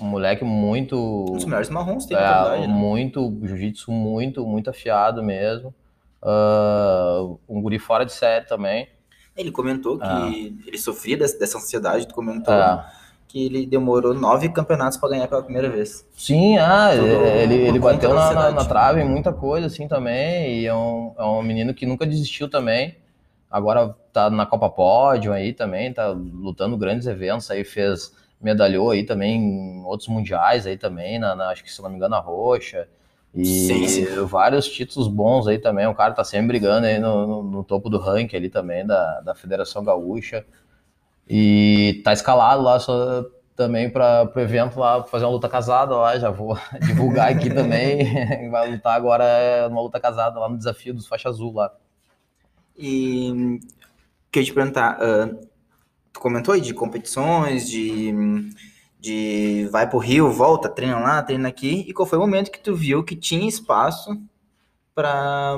Um 0.00 0.06
moleque 0.06 0.44
muito. 0.44 0.96
Um 0.96 1.34
dos 1.34 1.44
melhores 1.44 1.68
marrons 1.68 2.06
tem 2.06 2.16
é, 2.16 2.60
né? 2.60 2.66
Muito, 2.68 3.38
jiu-jitsu 3.42 3.92
muito, 3.92 4.46
muito 4.46 4.70
afiado 4.70 5.22
mesmo. 5.22 5.74
Uh, 6.22 7.38
um 7.46 7.60
guri 7.60 7.78
fora 7.78 8.06
de 8.06 8.12
série 8.12 8.46
também. 8.46 8.88
Ele 9.36 9.50
comentou 9.50 9.98
que 9.98 10.04
ah. 10.06 10.30
ele 10.66 10.78
sofria 10.78 11.18
dessa 11.18 11.58
ansiedade, 11.58 12.08
tu 12.08 12.14
comentou. 12.14 12.54
Ah 12.54 12.90
que 13.32 13.46
ele 13.46 13.64
demorou 13.64 14.12
nove 14.12 14.50
campeonatos 14.50 14.98
para 14.98 15.08
ganhar 15.08 15.26
pela 15.26 15.42
primeira 15.42 15.70
vez. 15.70 16.06
Sim, 16.14 16.58
ah, 16.58 16.90
ele, 16.94 17.54
ele 17.54 17.78
bateu 17.78 18.12
na, 18.12 18.30
na, 18.34 18.50
na, 18.50 18.64
trave 18.66 19.02
muita 19.04 19.32
coisa 19.32 19.68
assim 19.68 19.88
também, 19.88 20.60
e 20.60 20.66
é 20.66 20.74
um, 20.74 21.14
é 21.18 21.24
um 21.24 21.42
menino 21.42 21.72
que 21.72 21.86
nunca 21.86 22.04
desistiu 22.04 22.50
também. 22.50 22.94
Agora 23.50 23.96
tá 24.12 24.28
na 24.28 24.44
Copa 24.44 24.68
Pódio 24.68 25.32
aí 25.32 25.54
também, 25.54 25.90
tá 25.94 26.08
lutando 26.08 26.76
grandes 26.76 27.06
eventos 27.06 27.50
aí, 27.50 27.64
fez, 27.64 28.12
medalhou 28.38 28.90
aí 28.90 29.02
também 29.02 29.40
em 29.40 29.84
outros 29.86 30.10
mundiais 30.10 30.66
aí 30.66 30.76
também, 30.76 31.18
na, 31.18 31.34
na 31.34 31.48
acho 31.48 31.64
que 31.64 31.72
se 31.72 31.80
não 31.80 31.88
me 31.88 31.96
engano 31.96 32.14
a 32.14 32.20
Roxa. 32.20 32.86
E 33.34 33.46
sim, 33.46 33.88
sim. 33.88 34.04
vários 34.26 34.68
títulos 34.68 35.08
bons 35.08 35.46
aí 35.48 35.58
também. 35.58 35.86
O 35.86 35.94
cara 35.94 36.12
tá 36.12 36.22
sempre 36.22 36.48
brigando 36.48 36.86
aí 36.86 36.98
no, 36.98 37.26
no, 37.26 37.42
no, 37.42 37.64
topo 37.64 37.88
do 37.88 37.96
ranking 37.96 38.36
ali 38.36 38.50
também 38.50 38.86
da, 38.86 39.22
da 39.22 39.34
Federação 39.34 39.82
Gaúcha. 39.82 40.44
E 41.28 42.00
tá 42.04 42.12
escalado 42.12 42.62
lá 42.62 42.78
só 42.78 43.24
também 43.56 43.90
para 43.90 44.30
o 44.34 44.40
evento 44.40 44.78
lá, 44.78 45.02
fazer 45.04 45.24
uma 45.24 45.32
luta 45.32 45.48
casada 45.48 45.94
lá. 45.96 46.18
Já 46.18 46.30
vou 46.30 46.58
divulgar 46.86 47.30
aqui 47.30 47.48
também. 47.48 48.06
Vai 48.50 48.72
lutar 48.72 48.94
agora 48.94 49.68
numa 49.68 49.82
luta 49.82 50.00
casada 50.00 50.38
lá 50.38 50.48
no 50.48 50.58
desafio 50.58 50.94
dos 50.94 51.06
faixa 51.06 51.28
azul 51.28 51.54
lá. 51.54 51.72
E 52.76 53.60
queria 54.30 54.46
te 54.46 54.54
perguntar, 54.54 54.98
uh, 54.98 55.38
tu 56.12 56.20
comentou 56.20 56.54
aí 56.54 56.60
de 56.60 56.72
competições, 56.72 57.68
de 57.68 58.12
de 59.02 59.68
vai 59.72 59.90
pro 59.90 59.98
Rio, 59.98 60.30
volta, 60.30 60.68
treina 60.68 60.96
lá, 61.00 61.20
treina 61.20 61.48
aqui, 61.48 61.84
e 61.88 61.92
qual 61.92 62.06
foi 62.06 62.16
o 62.16 62.20
momento 62.20 62.52
que 62.52 62.60
tu 62.60 62.72
viu 62.72 63.02
que 63.02 63.16
tinha 63.16 63.48
espaço 63.48 64.16
para 64.94 65.56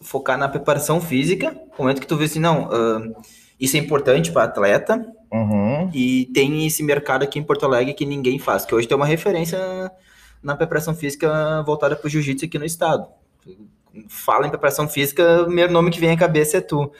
focar 0.00 0.38
na 0.38 0.48
preparação 0.48 1.00
física? 1.00 1.60
O 1.76 1.82
momento 1.82 2.00
que 2.00 2.06
tu 2.06 2.16
viu 2.16 2.26
assim, 2.26 2.38
não, 2.38 2.68
uh, 2.68 3.16
isso 3.62 3.76
é 3.76 3.78
importante 3.78 4.32
para 4.32 4.42
atleta, 4.42 5.06
uhum. 5.32 5.88
e 5.94 6.26
tem 6.34 6.66
esse 6.66 6.82
mercado 6.82 7.22
aqui 7.22 7.38
em 7.38 7.44
Porto 7.44 7.64
Alegre 7.64 7.94
que 7.94 8.04
ninguém 8.04 8.36
faz, 8.36 8.66
que 8.66 8.74
hoje 8.74 8.88
tem 8.88 8.96
uma 8.96 9.06
referência 9.06 9.56
na 10.42 10.56
preparação 10.56 10.92
física 10.96 11.62
voltada 11.62 11.94
para 11.94 12.04
o 12.04 12.10
jiu-jitsu 12.10 12.44
aqui 12.44 12.58
no 12.58 12.64
estado. 12.64 13.06
Fala 14.08 14.48
em 14.48 14.50
preparação 14.50 14.88
física, 14.88 15.42
o 15.42 15.44
primeiro 15.44 15.72
nome 15.72 15.92
que 15.92 16.00
vem 16.00 16.10
à 16.10 16.16
cabeça 16.16 16.56
é 16.56 16.60
tu. 16.60 16.90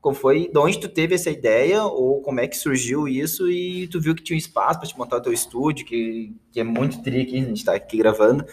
Como 0.00 0.14
foi? 0.14 0.48
De 0.48 0.58
onde 0.58 0.78
tu 0.78 0.88
teve 0.88 1.16
essa 1.16 1.28
ideia? 1.28 1.82
Ou 1.84 2.20
como 2.20 2.38
é 2.38 2.46
que 2.46 2.56
surgiu 2.56 3.08
isso? 3.08 3.50
E 3.50 3.88
tu 3.88 4.00
viu 4.00 4.14
que 4.14 4.22
tinha 4.22 4.36
um 4.36 4.38
espaço 4.38 4.78
para 4.78 4.88
te 4.88 4.96
montar 4.96 5.16
o 5.16 5.20
teu 5.20 5.32
estúdio, 5.32 5.84
que, 5.84 6.32
que 6.52 6.60
é 6.60 6.64
muito 6.64 7.02
tri 7.02 7.22
aqui, 7.22 7.36
a 7.38 7.44
gente 7.44 7.56
está 7.56 7.74
aqui 7.74 7.96
gravando. 7.96 8.44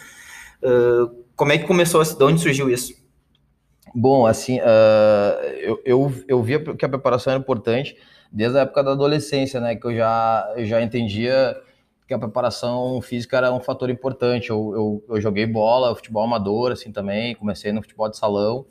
Uh, 0.60 1.24
como 1.36 1.52
é 1.52 1.58
que 1.58 1.66
começou? 1.66 2.02
De 2.02 2.24
onde 2.24 2.40
surgiu 2.40 2.68
isso? 2.68 2.99
Bom, 3.94 4.26
assim, 4.26 4.60
uh, 4.60 5.44
eu, 5.58 5.82
eu, 5.84 6.12
eu 6.28 6.42
via 6.42 6.62
que 6.74 6.84
a 6.84 6.88
preparação 6.88 7.32
era 7.32 7.40
importante 7.40 7.96
desde 8.30 8.58
a 8.58 8.62
época 8.62 8.82
da 8.84 8.92
adolescência, 8.92 9.60
né? 9.60 9.74
Que 9.74 9.86
eu 9.86 9.94
já, 9.94 10.52
eu 10.56 10.64
já 10.64 10.80
entendia 10.80 11.56
que 12.06 12.14
a 12.14 12.18
preparação 12.18 13.00
física 13.00 13.36
era 13.36 13.52
um 13.52 13.60
fator 13.60 13.90
importante. 13.90 14.50
Eu, 14.50 14.72
eu, 14.74 15.04
eu 15.16 15.20
joguei 15.20 15.46
bola, 15.46 15.94
futebol 15.94 16.24
amador, 16.24 16.72
assim, 16.72 16.92
também. 16.92 17.34
Comecei 17.34 17.72
no 17.72 17.82
futebol 17.82 18.08
de 18.08 18.16
salão. 18.16 18.66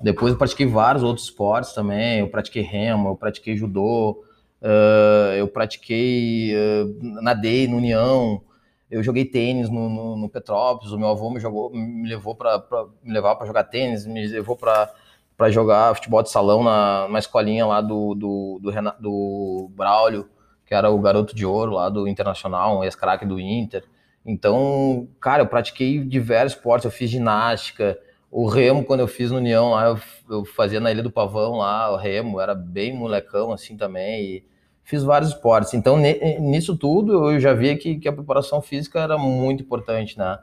Depois 0.00 0.32
eu 0.32 0.38
pratiquei 0.38 0.66
vários 0.66 1.02
outros 1.02 1.26
esportes 1.26 1.72
também. 1.72 2.20
Eu 2.20 2.28
pratiquei 2.28 2.62
remo, 2.62 3.10
eu 3.10 3.16
pratiquei 3.16 3.56
judô, 3.56 4.22
uh, 4.62 5.32
eu 5.36 5.46
pratiquei, 5.48 6.54
uh, 6.54 7.22
nadei 7.22 7.68
no 7.68 7.76
União, 7.76 8.42
eu 8.90 9.02
joguei 9.02 9.24
tênis 9.24 9.68
no, 9.70 9.88
no, 9.88 10.16
no, 10.16 10.28
Petrópolis. 10.28 10.92
O 10.92 10.98
meu 10.98 11.08
avô 11.08 11.30
me 11.30 11.40
jogou, 11.40 11.70
me 11.70 12.08
levou 12.08 12.34
para 12.34 12.62
me 13.02 13.12
levar 13.12 13.36
para 13.36 13.46
jogar 13.46 13.64
tênis, 13.64 14.06
me 14.06 14.26
levou 14.26 14.56
para 14.56 14.92
para 15.36 15.50
jogar 15.50 15.94
futebol 15.94 16.22
de 16.22 16.30
salão 16.30 16.62
na, 16.62 17.08
na 17.08 17.18
escolinha 17.18 17.64
lá 17.64 17.80
do, 17.80 18.14
do, 18.14 18.58
do, 18.60 18.70
Renato, 18.70 19.00
do 19.00 19.70
Braulio, 19.74 20.28
que 20.66 20.74
era 20.74 20.90
o 20.90 20.98
garoto 20.98 21.34
de 21.34 21.46
ouro 21.46 21.72
lá 21.72 21.88
do 21.88 22.06
Internacional, 22.06 22.78
um 22.78 22.84
ex-craque 22.84 23.24
do 23.24 23.40
Inter. 23.40 23.82
Então, 24.22 25.08
cara, 25.18 25.42
eu 25.42 25.46
pratiquei 25.46 25.98
diversos 26.04 26.58
esportes, 26.58 26.84
eu 26.84 26.90
fiz 26.90 27.08
ginástica, 27.08 27.98
o 28.30 28.46
remo, 28.46 28.84
quando 28.84 29.00
eu 29.00 29.08
fiz 29.08 29.30
no 29.30 29.38
União 29.38 29.70
lá, 29.70 29.86
eu, 29.86 29.98
eu, 30.28 30.44
fazia 30.44 30.78
na 30.78 30.92
Ilha 30.92 31.02
do 31.02 31.10
Pavão 31.10 31.56
lá, 31.56 31.90
o 31.90 31.96
remo, 31.96 32.38
era 32.38 32.54
bem 32.54 32.94
molecão 32.94 33.50
assim 33.50 33.78
também, 33.78 34.22
e 34.22 34.44
fiz 34.90 35.04
vários 35.04 35.30
esportes. 35.30 35.72
Então, 35.72 35.96
nisso 35.96 36.76
tudo, 36.76 37.30
eu 37.30 37.38
já 37.38 37.54
via 37.54 37.78
que, 37.78 37.94
que 37.94 38.08
a 38.08 38.12
preparação 38.12 38.60
física 38.60 38.98
era 38.98 39.16
muito 39.16 39.62
importante, 39.62 40.18
né? 40.18 40.36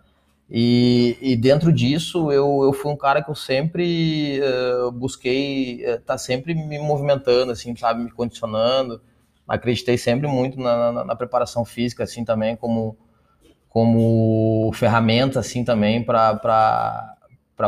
E, 0.49 1.17
e 1.19 1.35
dentro 1.35 1.73
disso, 1.73 2.31
eu, 2.31 2.63
eu 2.63 2.71
fui 2.71 2.89
um 2.89 2.95
cara 2.95 3.21
que 3.21 3.29
eu 3.29 3.35
sempre 3.35 4.39
uh, 4.39 4.89
busquei 4.89 5.81
estar 5.81 5.95
uh, 5.95 6.01
tá 6.01 6.17
sempre 6.17 6.55
me 6.55 6.79
movimentando, 6.79 7.51
assim, 7.51 7.75
sabe, 7.75 8.01
me 8.01 8.09
condicionando. 8.09 9.01
Acreditei 9.45 9.97
sempre 9.97 10.29
muito 10.29 10.57
na, 10.57 10.93
na, 10.93 11.03
na 11.03 11.15
preparação 11.17 11.65
física, 11.65 12.05
assim, 12.05 12.23
também, 12.23 12.55
como, 12.55 12.97
como 13.67 14.71
ferramenta, 14.73 15.41
assim, 15.41 15.65
também, 15.65 16.01
para 16.05 17.17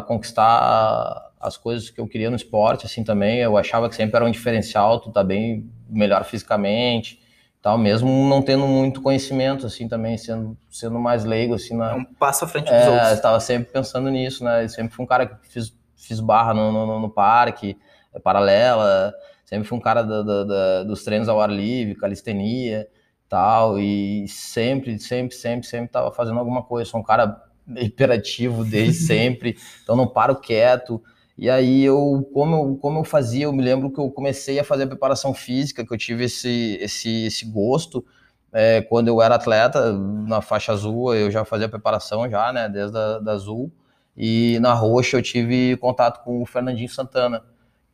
conquistar 0.08 1.29
as 1.40 1.56
coisas 1.56 1.90
que 1.90 2.02
eu 2.02 2.08
queria 2.08 2.30
no 2.30 2.36
esporte, 2.36 2.86
assim 2.86 3.04
também. 3.04 3.40
Eu 3.40 3.58
achava 3.58 3.88
que 3.88 3.96
sempre 3.96 4.18
era 4.18 4.26
um 4.26 4.32
diferencial, 4.32 5.00
tu 5.00 5.12
tá 5.12 5.24
bem 5.24 5.70
melhor 5.90 6.24
fisicamente, 6.26 7.20
tal, 7.62 7.78
mesmo 7.78 8.10
não 8.28 8.42
tendo 8.42 8.68
muito 8.68 9.02
conhecimento, 9.02 9.66
assim 9.66 9.88
também, 9.88 10.18
sendo, 10.18 10.58
sendo 10.70 11.00
mais 11.00 11.24
leigo, 11.24 11.54
assim. 11.54 11.76
Na, 11.76 11.92
é 11.92 11.96
um 11.96 12.04
passo 12.04 12.44
à 12.44 12.48
frente 12.48 12.66
dos 12.66 12.74
é, 12.74 12.90
outros. 12.90 13.12
estava 13.12 13.40
sempre 13.40 13.72
pensando 13.72 14.10
nisso, 14.10 14.44
né? 14.44 14.66
Eu 14.66 14.70
sempre 14.70 14.94
fui 14.94 15.06
um 15.06 15.08
cara 15.08 15.26
que 15.28 15.48
fiz, 15.48 15.74
fiz 15.96 16.20
barra 16.20 16.54
no, 16.54 16.72
no, 16.72 17.00
no 17.00 17.10
parque, 17.10 17.78
é, 18.14 18.20
paralela, 18.20 19.14
sempre 19.46 19.68
fui 19.68 19.78
um 19.78 19.82
cara 19.82 20.02
da, 20.04 20.22
da, 20.22 20.44
da, 20.44 20.84
dos 20.84 21.04
treinos 21.04 21.30
ao 21.30 21.40
ar 21.40 21.50
livre, 21.50 21.96
calistenia, 21.96 22.88
tal, 23.30 23.80
e 23.80 24.28
sempre, 24.28 25.00
sempre, 25.00 25.36
sempre, 25.36 25.66
sempre 25.68 25.86
estava 25.86 26.12
fazendo 26.12 26.40
alguma 26.40 26.64
coisa. 26.64 26.90
Sou 26.90 27.00
um 27.00 27.04
cara 27.04 27.42
hiperativo 27.78 28.66
desde 28.66 29.06
sempre, 29.06 29.58
então 29.84 29.96
não 29.96 30.08
paro 30.08 30.36
quieto. 30.36 31.02
E 31.40 31.50
aí 31.50 31.86
eu 31.86 32.30
como, 32.34 32.56
eu, 32.56 32.76
como 32.82 33.00
eu 33.00 33.04
fazia, 33.06 33.46
eu 33.46 33.54
me 33.54 33.64
lembro 33.64 33.90
que 33.90 34.00
eu 34.00 34.12
comecei 34.12 34.60
a 34.60 34.64
fazer 34.64 34.84
a 34.84 34.88
preparação 34.88 35.34
física, 35.34 35.86
que 35.86 35.94
eu 35.94 35.98
tive 35.98 36.26
esse, 36.26 36.78
esse, 36.82 37.28
esse 37.28 37.46
gosto. 37.46 38.06
É, 38.52 38.82
quando 38.82 39.08
eu 39.08 39.22
era 39.22 39.36
atleta, 39.36 39.94
na 39.94 40.42
faixa 40.42 40.74
azul 40.74 41.16
eu 41.16 41.32
já 41.32 41.46
fazia 41.46 41.68
a 41.68 41.70
preparação 41.70 42.30
já, 42.30 42.52
né, 42.52 42.68
desde 42.68 42.98
a 42.98 43.20
da 43.20 43.32
azul, 43.34 43.72
e 44.18 44.60
na 44.60 44.74
roxa 44.74 45.18
eu 45.18 45.22
tive 45.22 45.78
contato 45.78 46.24
com 46.24 46.42
o 46.42 46.46
Fernandinho 46.46 46.90
Santana, 46.90 47.44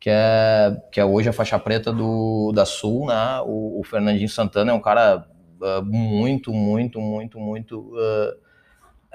que 0.00 0.10
é, 0.10 0.82
que 0.90 0.98
é 0.98 1.04
hoje 1.04 1.28
a 1.28 1.32
faixa 1.32 1.58
preta 1.58 1.92
do, 1.92 2.52
da 2.52 2.64
Sul, 2.64 3.06
né, 3.06 3.40
o, 3.46 3.80
o 3.80 3.84
Fernandinho 3.84 4.28
Santana 4.28 4.72
é 4.72 4.74
um 4.74 4.80
cara 4.80 5.24
uh, 5.60 5.84
muito, 5.84 6.52
muito, 6.52 7.00
muito, 7.00 7.38
muito... 7.38 7.78
Uh, 7.94 8.45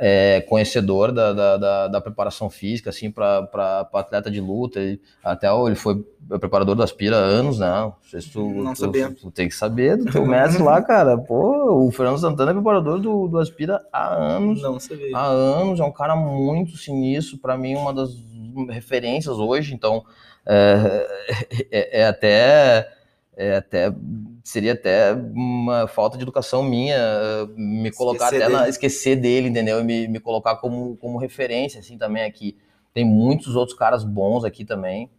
é, 0.04 0.42
conhecedor 0.42 1.12
da, 1.12 1.32
da, 1.32 1.58
da, 1.58 1.88
da, 1.88 2.02
preparação 2.02 2.50
física, 2.50 2.90
assim, 2.90 3.12
para 3.12 3.88
atleta 3.94 4.32
de 4.32 4.42
luta. 4.42 4.80
Ele, 4.80 5.00
até 5.24 5.48
ele 5.48 5.76
foi 5.76 6.04
preparador 6.40 6.74
da 6.74 6.84
Aspira 6.84 7.18
há 7.18 7.20
anos, 7.20 7.60
né? 7.60 7.70
Não 7.70 7.96
sei 8.10 8.20
se 8.20 8.32
tu, 8.32 8.50
Não 8.50 8.74
tu, 8.74 8.80
sabia. 8.80 9.12
Tu, 9.12 9.30
tem 9.30 9.48
que 9.48 9.54
saber 9.54 9.98
do 9.98 10.12
teu 10.12 10.26
mestre 10.26 10.64
lá, 10.64 10.82
cara. 10.82 11.20
Pô, 11.20 11.86
o 11.86 11.92
Fernando 11.92 12.18
Santana 12.18 12.50
é 12.50 12.54
preparador 12.56 13.00
do, 13.00 13.28
do 13.28 13.38
Aspira 13.38 13.80
há 13.94 14.12
anos. 14.12 14.64
Não 14.64 14.80
sabia. 14.80 15.16
Há 15.16 15.24
anos, 15.28 15.80
é 15.80 15.84
um 15.84 15.92
cara 15.92 16.16
muito 16.16 16.78
sinistro, 16.78 17.38
para 17.38 17.56
mim, 17.56 17.76
uma 17.76 17.94
das 17.94 18.10
referências 18.70 19.38
hoje, 19.38 19.76
então 19.76 20.04
é, 20.48 21.08
é, 21.72 22.02
é 22.02 22.08
até 22.08 22.90
é 23.36 23.56
até 23.56 23.94
seria 24.44 24.74
até 24.74 25.14
uma 25.14 25.88
falta 25.88 26.18
de 26.18 26.24
educação 26.24 26.64
minha 26.64 26.98
me 27.56 27.92
colocar 27.92 28.26
esquecer 28.26 28.44
até 28.44 28.54
na, 28.54 28.70
esquecer 28.70 29.16
dele, 29.16 29.50
entendeu? 29.50 29.80
E 29.80 29.84
me, 29.84 30.08
me 30.08 30.20
colocar 30.20 30.58
como, 30.58 30.98
como 30.98 31.18
referência, 31.18 31.80
assim, 31.80 31.98
também 31.98 32.24
aqui. 32.24 32.58
Tem 32.94 33.06
muitos 33.06 33.56
outros 33.56 33.78
caras 33.78 34.04
bons 34.04 34.44
aqui 34.44 34.66
também, 34.66 35.10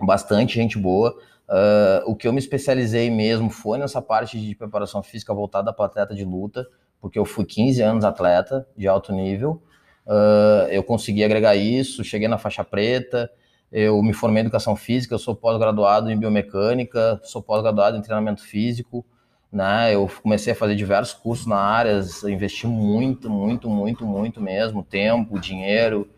bastante 0.00 0.54
gente 0.54 0.78
boa. 0.78 1.14
Uh, 1.46 2.10
o 2.10 2.16
que 2.16 2.26
eu 2.26 2.32
me 2.32 2.38
especializei 2.38 3.10
mesmo 3.10 3.50
foi 3.50 3.76
nessa 3.76 4.00
parte 4.00 4.40
de 4.40 4.54
preparação 4.54 5.02
física 5.02 5.34
voltada 5.34 5.72
para 5.72 5.84
atleta 5.84 6.14
de 6.14 6.24
luta, 6.24 6.66
porque 7.00 7.18
eu 7.18 7.24
fui 7.26 7.44
15 7.44 7.82
anos 7.82 8.04
atleta 8.04 8.66
de 8.76 8.88
alto 8.88 9.12
nível. 9.12 9.62
Uh, 10.06 10.68
eu 10.70 10.82
consegui 10.82 11.22
agregar 11.22 11.54
isso, 11.54 12.02
cheguei 12.02 12.28
na 12.28 12.38
faixa 12.38 12.64
preta, 12.64 13.30
eu 13.70 14.00
me 14.02 14.12
formei 14.12 14.42
em 14.42 14.46
educação 14.46 14.76
física, 14.76 15.14
eu 15.14 15.18
sou 15.18 15.34
pós-graduado 15.34 16.10
em 16.10 16.18
biomecânica, 16.18 17.20
sou 17.24 17.42
pós-graduado 17.42 17.96
em 17.96 18.02
treinamento 18.02 18.42
físico, 18.42 19.04
né? 19.50 19.94
Eu 19.94 20.10
comecei 20.22 20.52
a 20.52 20.56
fazer 20.56 20.74
diversos 20.74 21.14
cursos 21.14 21.46
na 21.46 21.56
área, 21.56 22.00
investi 22.24 22.66
muito, 22.66 23.30
muito, 23.30 23.68
muito, 23.68 24.04
muito 24.04 24.40
mesmo, 24.40 24.82
tempo, 24.82 25.38
dinheiro, 25.38 26.08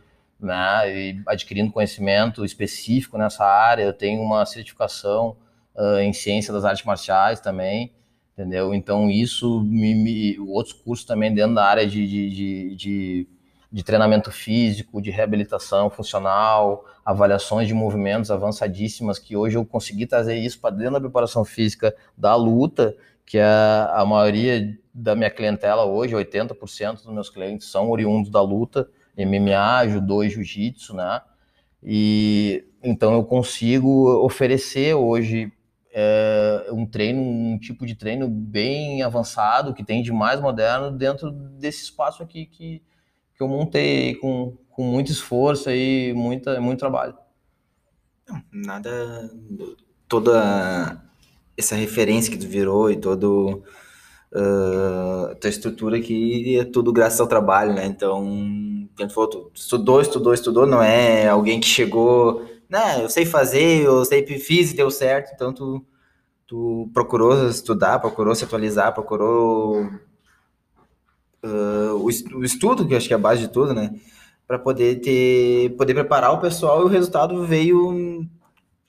né? 0.41 0.91
E 0.91 1.23
adquirindo 1.27 1.73
conhecimento 1.73 2.45
específico 2.45 3.19
nessa 3.19 3.45
área. 3.45 3.83
Eu 3.83 3.93
tenho 3.93 4.23
uma 4.23 4.45
certificação 4.47 5.37
uh, 5.75 5.99
em 5.99 6.13
ciência 6.13 6.53
das 6.53 6.65
artes 6.65 6.85
marciais 6.85 7.41
também, 7.41 7.93
entendeu? 8.33 8.75
Então 8.75 9.11
isso 9.11 9.61
me, 9.63 9.95
me 9.95 10.39
outros 10.41 10.75
cursos 10.75 11.05
também 11.07 11.33
dentro 11.33 11.55
da 11.55 11.65
área 11.65 11.87
de, 11.87 12.07
de, 12.07 12.31
de, 12.31 12.75
de 12.77 13.29
de 13.77 13.83
treinamento 13.83 14.33
físico, 14.33 15.03
de 15.03 15.11
reabilitação 15.11 15.91
funcional, 15.91 16.87
avaliações 17.05 17.69
de 17.69 17.75
movimentos 17.75 18.31
avançadíssimas, 18.31 19.19
que 19.19 19.37
hoje 19.37 19.59
eu 19.59 19.67
consegui 19.67 20.07
trazer 20.07 20.35
isso 20.35 20.59
para 20.59 20.75
dentro 20.75 20.95
da 20.95 21.01
preparação 21.01 21.45
física 21.45 21.95
da 22.17 22.35
luta, 22.35 22.97
que 23.27 23.37
é 23.37 23.45
a 23.45 24.03
maioria 24.07 24.75
da 24.95 25.15
minha 25.15 25.29
clientela 25.29 25.85
hoje, 25.85 26.15
80% 26.15 27.03
dos 27.03 27.13
meus 27.13 27.29
clientes 27.29 27.71
são 27.71 27.91
oriundos 27.91 28.31
da 28.31 28.41
luta, 28.41 28.89
MMA, 29.15 29.87
judô 29.91 30.25
e 30.25 30.31
jiu-jitsu, 30.31 30.97
né? 30.97 31.21
E 31.83 32.65
então 32.83 33.13
eu 33.13 33.25
consigo 33.25 34.25
oferecer 34.25 34.95
hoje 34.95 35.53
é, 35.93 36.67
um 36.73 36.87
treino, 36.87 37.21
um 37.21 37.59
tipo 37.59 37.85
de 37.85 37.95
treino 37.95 38.27
bem 38.27 39.03
avançado, 39.03 39.75
que 39.75 39.85
tem 39.85 40.03
de 40.03 40.13
mais 40.13 40.41
moderno 40.41 40.91
dentro 40.91 41.31
desse 41.31 41.83
espaço 41.83 42.23
aqui 42.23 42.47
que, 42.47 42.83
que 43.37 43.43
eu 43.43 43.49
montei 43.49 44.15
com, 44.17 44.57
com 44.71 44.83
muito 44.83 45.13
esforço 45.13 45.71
e 45.71 46.13
muita, 46.15 46.61
muito 46.61 46.79
trabalho. 46.79 47.15
Nada. 48.53 49.31
Toda 50.09 51.03
essa 51.57 51.75
referência 51.75 52.31
que 52.31 52.39
tu 52.39 52.47
virou 52.47 52.91
e 52.91 52.97
todo 52.97 53.63
uh, 54.33 55.35
tua 55.41 55.51
estrutura 55.51 55.97
aqui 55.97 56.59
é 56.59 56.65
tudo 56.65 56.93
graças 56.93 57.21
ao 57.21 57.27
trabalho, 57.27 57.75
né? 57.75 57.87
Então, 57.87 58.89
quem 58.97 59.09
falou, 59.09 59.31
tu 59.31 59.51
estudou, 59.55 60.01
estudou, 60.01 60.35
estudou, 60.35 60.67
não 60.67 60.83
é 60.83 61.29
alguém 61.29 61.61
que 61.61 61.67
chegou, 61.67 62.45
né? 62.69 63.03
Eu 63.03 63.09
sei 63.09 63.25
fazer, 63.25 63.85
eu 63.85 64.05
sempre 64.05 64.39
fiz 64.39 64.73
e 64.73 64.77
deu 64.77 64.91
certo, 64.91 65.33
então 65.35 65.53
tu, 65.53 65.85
tu 66.47 66.91
procurou 66.93 67.49
estudar, 67.49 67.99
procurou 67.99 68.35
se 68.35 68.45
atualizar, 68.45 68.93
procurou 68.95 69.89
uh, 71.45 71.95
o, 71.97 72.07
o 72.39 72.45
estudo, 72.45 72.87
que 72.87 72.95
acho 72.95 73.09
que 73.09 73.15
é 73.15 73.17
a 73.17 73.21
base 73.21 73.43
de 73.43 73.49
tudo, 73.49 73.75
né? 73.75 73.95
Para 74.47 74.59
poder 74.59 75.01
ter, 75.01 75.77
poder 75.77 75.95
preparar 75.95 76.33
o 76.33 76.41
pessoal 76.41 76.83
e 76.83 76.85
o 76.85 76.89
resultado 76.89 77.45
veio 77.45 78.27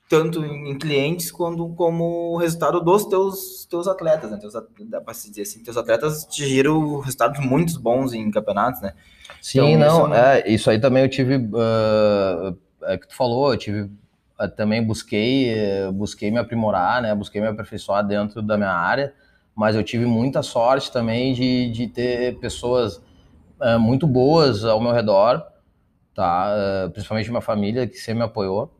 tanto 0.08 0.42
em 0.44 0.76
clientes 0.78 1.30
quanto 1.30 1.68
como 1.74 2.36
resultado 2.38 2.80
dos 2.80 3.04
teus, 3.04 3.66
teus 3.68 3.86
atletas, 3.86 4.30
né? 4.30 4.38
Teus, 4.38 4.54
dá 4.86 5.00
para 5.00 5.12
se 5.12 5.28
dizer 5.28 5.42
assim, 5.42 5.62
teus 5.62 5.76
atletas 5.76 6.24
atingiram 6.24 7.00
resultados 7.00 7.44
muito 7.44 7.78
bons 7.78 8.14
em 8.14 8.30
campeonatos, 8.30 8.80
né? 8.80 8.94
Sim, 9.42 9.72
então, 9.72 10.08
não, 10.08 10.14
isso, 10.14 10.14
é, 10.14 10.48
isso 10.48 10.70
aí 10.70 10.80
também 10.80 11.02
eu 11.02 11.10
tive, 11.10 11.36
uh, 11.36 12.56
é 12.84 12.96
que 12.96 13.06
tu 13.06 13.14
falou, 13.14 13.52
eu 13.52 13.58
tive, 13.58 13.90
também 14.56 14.84
busquei, 14.84 15.54
uh, 15.86 15.92
busquei 15.92 16.30
me 16.30 16.38
aprimorar, 16.38 17.02
né? 17.02 17.14
Busquei 17.14 17.40
me 17.40 17.48
aperfeiçoar 17.48 18.06
dentro 18.06 18.40
da 18.40 18.56
minha 18.56 18.72
área, 18.72 19.12
mas 19.58 19.74
eu 19.74 19.82
tive 19.82 20.06
muita 20.06 20.42
sorte 20.42 20.92
também 20.92 21.34
de, 21.34 21.70
de 21.70 21.88
ter 21.88 22.38
pessoas 22.38 23.02
muito 23.80 24.06
boas 24.06 24.64
ao 24.64 24.80
meu 24.80 24.92
redor, 24.92 25.44
tá? 26.14 26.54
principalmente 26.92 27.28
minha 27.28 27.40
família 27.40 27.88
que 27.88 27.96
sempre 27.96 28.20
me 28.20 28.24
apoiou 28.24 28.72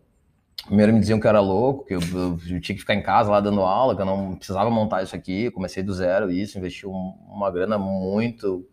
Primeiro 0.68 0.92
me 0.92 1.00
diziam 1.00 1.18
que 1.18 1.26
eu 1.26 1.30
era 1.30 1.40
louco, 1.40 1.86
que 1.86 1.94
eu, 1.94 2.00
eu, 2.00 2.38
eu, 2.50 2.60
tinha 2.60 2.74
que 2.74 2.80
ficar 2.80 2.94
em 2.94 3.02
casa 3.02 3.30
lá 3.30 3.40
dando 3.40 3.62
aula, 3.62 3.96
que 3.96 4.02
eu 4.02 4.06
não 4.06 4.36
precisava 4.36 4.68
montar 4.68 5.02
isso 5.02 5.16
aqui. 5.16 5.50
comecei 5.50 5.82
do 5.82 5.94
zero 5.94 6.30
isso, 6.30 6.58
investi 6.58 6.86
um, 6.86 7.14
uma 7.26 7.50
grana 7.50 7.78
muito 7.78 8.68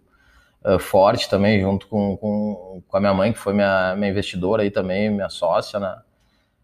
uh, 0.65 0.77
forte 0.77 1.29
também, 1.29 1.61
junto 1.61 1.87
com, 1.87 2.17
com, 2.17 2.83
com, 2.85 2.97
a 2.97 2.99
minha 2.99 3.13
mãe, 3.13 3.31
que 3.31 3.39
foi 3.39 3.53
minha, 3.53 3.95
minha 3.95 4.09
investidora 4.11 4.63
aí 4.63 4.71
também, 4.71 5.09
minha 5.09 5.29
sócia, 5.29 5.79
né? 5.79 5.97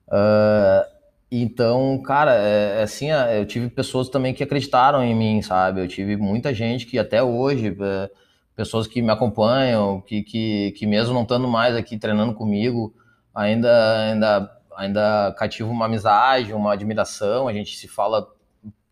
Uh, 0.07 1.00
então, 1.31 2.01
cara, 2.01 2.35
é, 2.35 2.79
é 2.79 2.83
assim, 2.83 3.11
é, 3.11 3.39
eu 3.39 3.45
tive 3.45 3.69
pessoas 3.69 4.09
também 4.09 4.33
que 4.33 4.43
acreditaram 4.43 5.03
em 5.03 5.15
mim, 5.15 5.41
sabe? 5.41 5.81
Eu 5.81 5.87
tive 5.87 6.17
muita 6.17 6.53
gente 6.53 6.85
que 6.85 6.99
até 6.99 7.23
hoje, 7.23 7.75
é, 7.79 8.09
pessoas 8.55 8.87
que 8.87 9.01
me 9.01 9.11
acompanham, 9.11 10.01
que, 10.01 10.23
que, 10.23 10.71
que 10.73 10.85
mesmo 10.85 11.13
não 11.13 11.23
estando 11.23 11.47
mais 11.47 11.75
aqui 11.75 11.97
treinando 11.97 12.33
comigo, 12.33 12.93
ainda, 13.33 14.11
ainda 14.11 14.61
ainda 14.75 15.33
cativa 15.37 15.69
uma 15.69 15.85
amizade, 15.85 16.53
uma 16.53 16.73
admiração. 16.73 17.47
A 17.47 17.53
gente 17.53 17.77
se 17.77 17.87
fala 17.87 18.27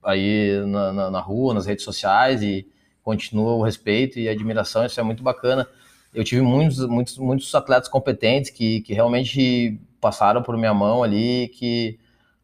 aí 0.04 0.62
na, 0.68 0.94
na, 0.94 1.12
na, 1.12 1.20
rua, 1.20 1.54
nas 1.54 1.66
redes 1.66 1.84
sociais 1.84 2.42
e 2.42 2.68
continua 3.04 3.54
o 3.54 3.64
respeito 3.64 4.20
e 4.20 4.30
admiração. 4.30 4.86
Isso 4.86 5.00
é 5.00 5.04
muito 5.04 5.24
bacana. 5.24 5.68
Eu 6.14 6.24
tive 6.24 6.42
muitos, 6.42 6.86
muitos, 6.86 7.18
muitos 7.18 7.54
atletas 7.54 7.90
competentes 7.90 8.50
que, 8.50 8.82
que 8.82 8.94
realmente 8.94 9.80
passaram 10.02 10.42
por 10.42 10.58
minha 10.58 10.74
mão 10.74 11.04
ali, 11.04 11.50
que 11.50 12.00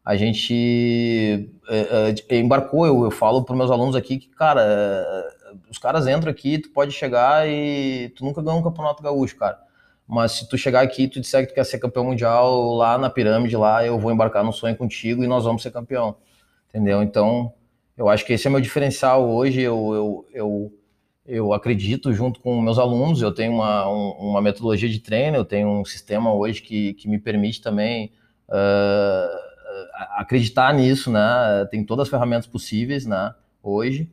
a 0.06 0.16
gente 0.16 1.50
é, 1.68 2.14
é, 2.30 2.38
embarcou. 2.38 2.86
Eu, 2.86 3.04
eu 3.04 3.10
falo 3.10 3.44
para 3.44 3.54
meus 3.54 3.70
alunos 3.70 3.94
aqui 3.94 4.16
que, 4.16 4.28
cara, 4.28 4.62
é, 4.62 5.28
os 5.70 5.76
caras 5.76 6.06
entram 6.06 6.30
aqui, 6.30 6.58
tu 6.58 6.70
pode 6.70 6.92
chegar 6.92 7.46
e 7.46 8.10
tu 8.16 8.24
nunca 8.24 8.40
ganhou 8.40 8.60
um 8.60 8.62
campeonato 8.62 9.02
gaúcho, 9.02 9.36
cara 9.36 9.66
mas 10.06 10.32
se 10.32 10.48
tu 10.48 10.56
chegar 10.56 10.82
aqui 10.82 11.04
e 11.04 11.08
tu 11.08 11.20
disser 11.20 11.42
que 11.42 11.52
tu 11.52 11.54
quer 11.54 11.64
ser 11.64 11.78
campeão 11.78 12.04
mundial 12.04 12.74
lá 12.74 12.96
na 12.96 13.10
pirâmide, 13.10 13.56
lá 13.56 13.84
eu 13.84 13.98
vou 13.98 14.12
embarcar 14.12 14.44
no 14.44 14.52
sonho 14.52 14.76
contigo 14.76 15.24
e 15.24 15.26
nós 15.26 15.44
vamos 15.44 15.62
ser 15.62 15.72
campeão. 15.72 16.16
Entendeu? 16.68 17.02
Então, 17.02 17.52
eu 17.96 18.08
acho 18.08 18.24
que 18.24 18.32
esse 18.32 18.46
é 18.46 18.50
meu 18.50 18.60
diferencial 18.60 19.28
hoje. 19.28 19.60
Eu, 19.60 19.94
eu, 19.94 20.28
eu, 20.32 20.72
eu 21.26 21.52
acredito 21.52 22.12
junto 22.12 22.38
com 22.40 22.60
meus 22.60 22.78
alunos, 22.78 23.20
eu 23.20 23.32
tenho 23.34 23.52
uma, 23.52 23.88
um, 23.88 24.10
uma 24.30 24.40
metodologia 24.40 24.88
de 24.88 25.00
treino, 25.00 25.36
eu 25.38 25.44
tenho 25.44 25.68
um 25.68 25.84
sistema 25.84 26.32
hoje 26.32 26.62
que, 26.62 26.94
que 26.94 27.08
me 27.08 27.18
permite 27.18 27.60
também 27.60 28.12
uh, 28.48 29.45
acreditar 30.16 30.72
nisso, 30.74 31.10
né? 31.10 31.20
Tem 31.70 31.84
todas 31.84 32.04
as 32.04 32.10
ferramentas 32.10 32.46
possíveis, 32.46 33.06
né? 33.06 33.34
Hoje. 33.62 34.10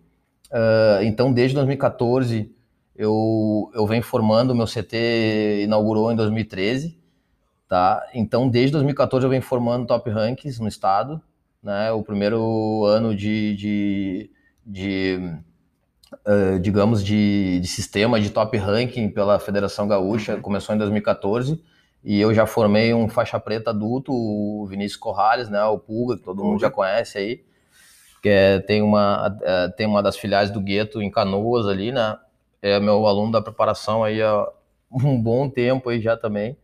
Uh, 0.51 1.03
então, 1.03 1.33
desde 1.33 1.55
2014 1.55 2.51
eu, 2.95 3.71
eu 3.73 3.87
venho 3.87 4.03
formando, 4.03 4.51
o 4.51 4.55
meu 4.55 4.67
CT 4.67 5.63
inaugurou 5.63 6.11
em 6.11 6.15
2013, 6.15 6.97
tá? 7.67 8.03
Então, 8.13 8.47
desde 8.47 8.71
2014 8.73 9.25
eu 9.25 9.29
venho 9.29 9.41
formando 9.41 9.87
top 9.87 10.09
rankings 10.09 10.61
no 10.61 10.67
estado, 10.67 11.21
né? 11.61 11.91
O 11.91 12.03
primeiro 12.03 12.85
ano 12.85 13.15
de, 13.15 13.55
de, 13.55 14.31
de 14.65 15.37
uh, 16.25 16.59
digamos, 16.59 17.03
de, 17.03 17.59
de, 17.59 17.67
sistema 17.67 18.19
de 18.19 18.29
top 18.29 18.55
ranking 18.57 19.09
pela 19.09 19.39
Federação 19.39 19.87
Gaúcha, 19.87 20.37
começou 20.37 20.75
em 20.75 20.77
2014, 20.77 21.61
e 22.03 22.19
eu 22.19 22.33
já 22.33 22.45
formei 22.45 22.93
um 22.93 23.07
faixa 23.07 23.39
preta 23.39 23.69
adulto, 23.69 24.11
o 24.13 24.65
Vinícius 24.67 24.99
Corrales, 24.99 25.49
né? 25.49 25.63
O 25.65 25.79
Pulga, 25.79 26.17
que 26.17 26.23
todo 26.23 26.43
mundo 26.43 26.59
já 26.59 26.69
conhece 26.69 27.17
aí, 27.17 27.43
que 28.21 28.29
é, 28.29 28.59
tem, 28.59 28.81
uma, 28.81 29.37
é, 29.41 29.67
tem 29.69 29.87
uma 29.87 30.03
das 30.03 30.17
filiais 30.17 30.51
do 30.51 30.61
Gueto 30.61 31.01
em 31.01 31.09
Canoas 31.09 31.67
ali, 31.67 31.91
né? 31.91 32.17
é 32.63 32.79
meu 32.79 33.05
aluno 33.05 33.33
da 33.33 33.41
preparação 33.41 34.05
aí 34.05 34.21
há 34.21 34.47
um 34.89 35.21
bom 35.21 35.49
tempo 35.49 35.89
aí 35.89 35.99
já 35.99 36.15
também. 36.15 36.57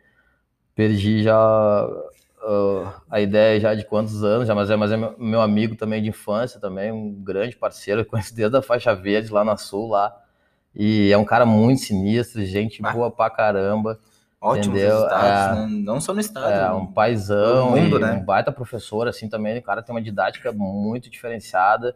Perdi 0.74 1.22
já 1.22 1.86
uh, 1.86 2.94
a 3.12 3.20
ideia 3.20 3.60
já 3.60 3.76
de 3.76 3.84
quantos 3.84 4.24
anos, 4.24 4.48
já, 4.48 4.56
mas 4.56 4.70
é, 4.70 4.78
mas 4.78 4.94
é 4.94 4.98
meu, 4.98 5.14
meu, 5.20 5.42
amigo 5.42 5.76
também 5.76 6.02
de 6.02 6.08
infância 6.08 6.58
também, 6.58 6.90
um 6.90 7.14
grande 7.14 7.58
parceiro, 7.58 8.06
conheço 8.08 8.34
desde 8.34 8.56
a 8.56 8.62
faixa 8.62 8.96
verde 8.96 9.30
lá 9.30 9.44
na 9.44 9.58
Sul 9.58 9.90
lá. 9.90 10.16
E 10.74 11.12
é 11.12 11.18
um 11.18 11.26
cara 11.26 11.46
muito 11.46 11.82
sinistro, 11.82 12.46
gente 12.46 12.80
ah. 12.82 12.94
boa 12.94 13.12
pra 13.12 13.30
caramba. 13.30 14.00
Ótimos 14.42 14.78
entendeu? 14.78 14.96
resultados, 14.96 15.58
é, 15.58 15.62
né? 15.62 15.68
não 15.84 16.00
só 16.00 16.14
no 16.14 16.20
estado. 16.20 16.52
É, 16.52 16.72
um 16.72 16.88
paizão, 16.88 17.72
mundo, 17.72 18.00
né? 18.00 18.14
um 18.14 18.24
baita 18.24 18.52
professor, 18.52 19.08
assim, 19.08 19.28
também, 19.28 19.58
o 19.58 19.62
cara 19.62 19.82
tem 19.82 19.94
uma 19.94 20.02
didática 20.02 20.52
muito 20.52 21.10
diferenciada, 21.10 21.96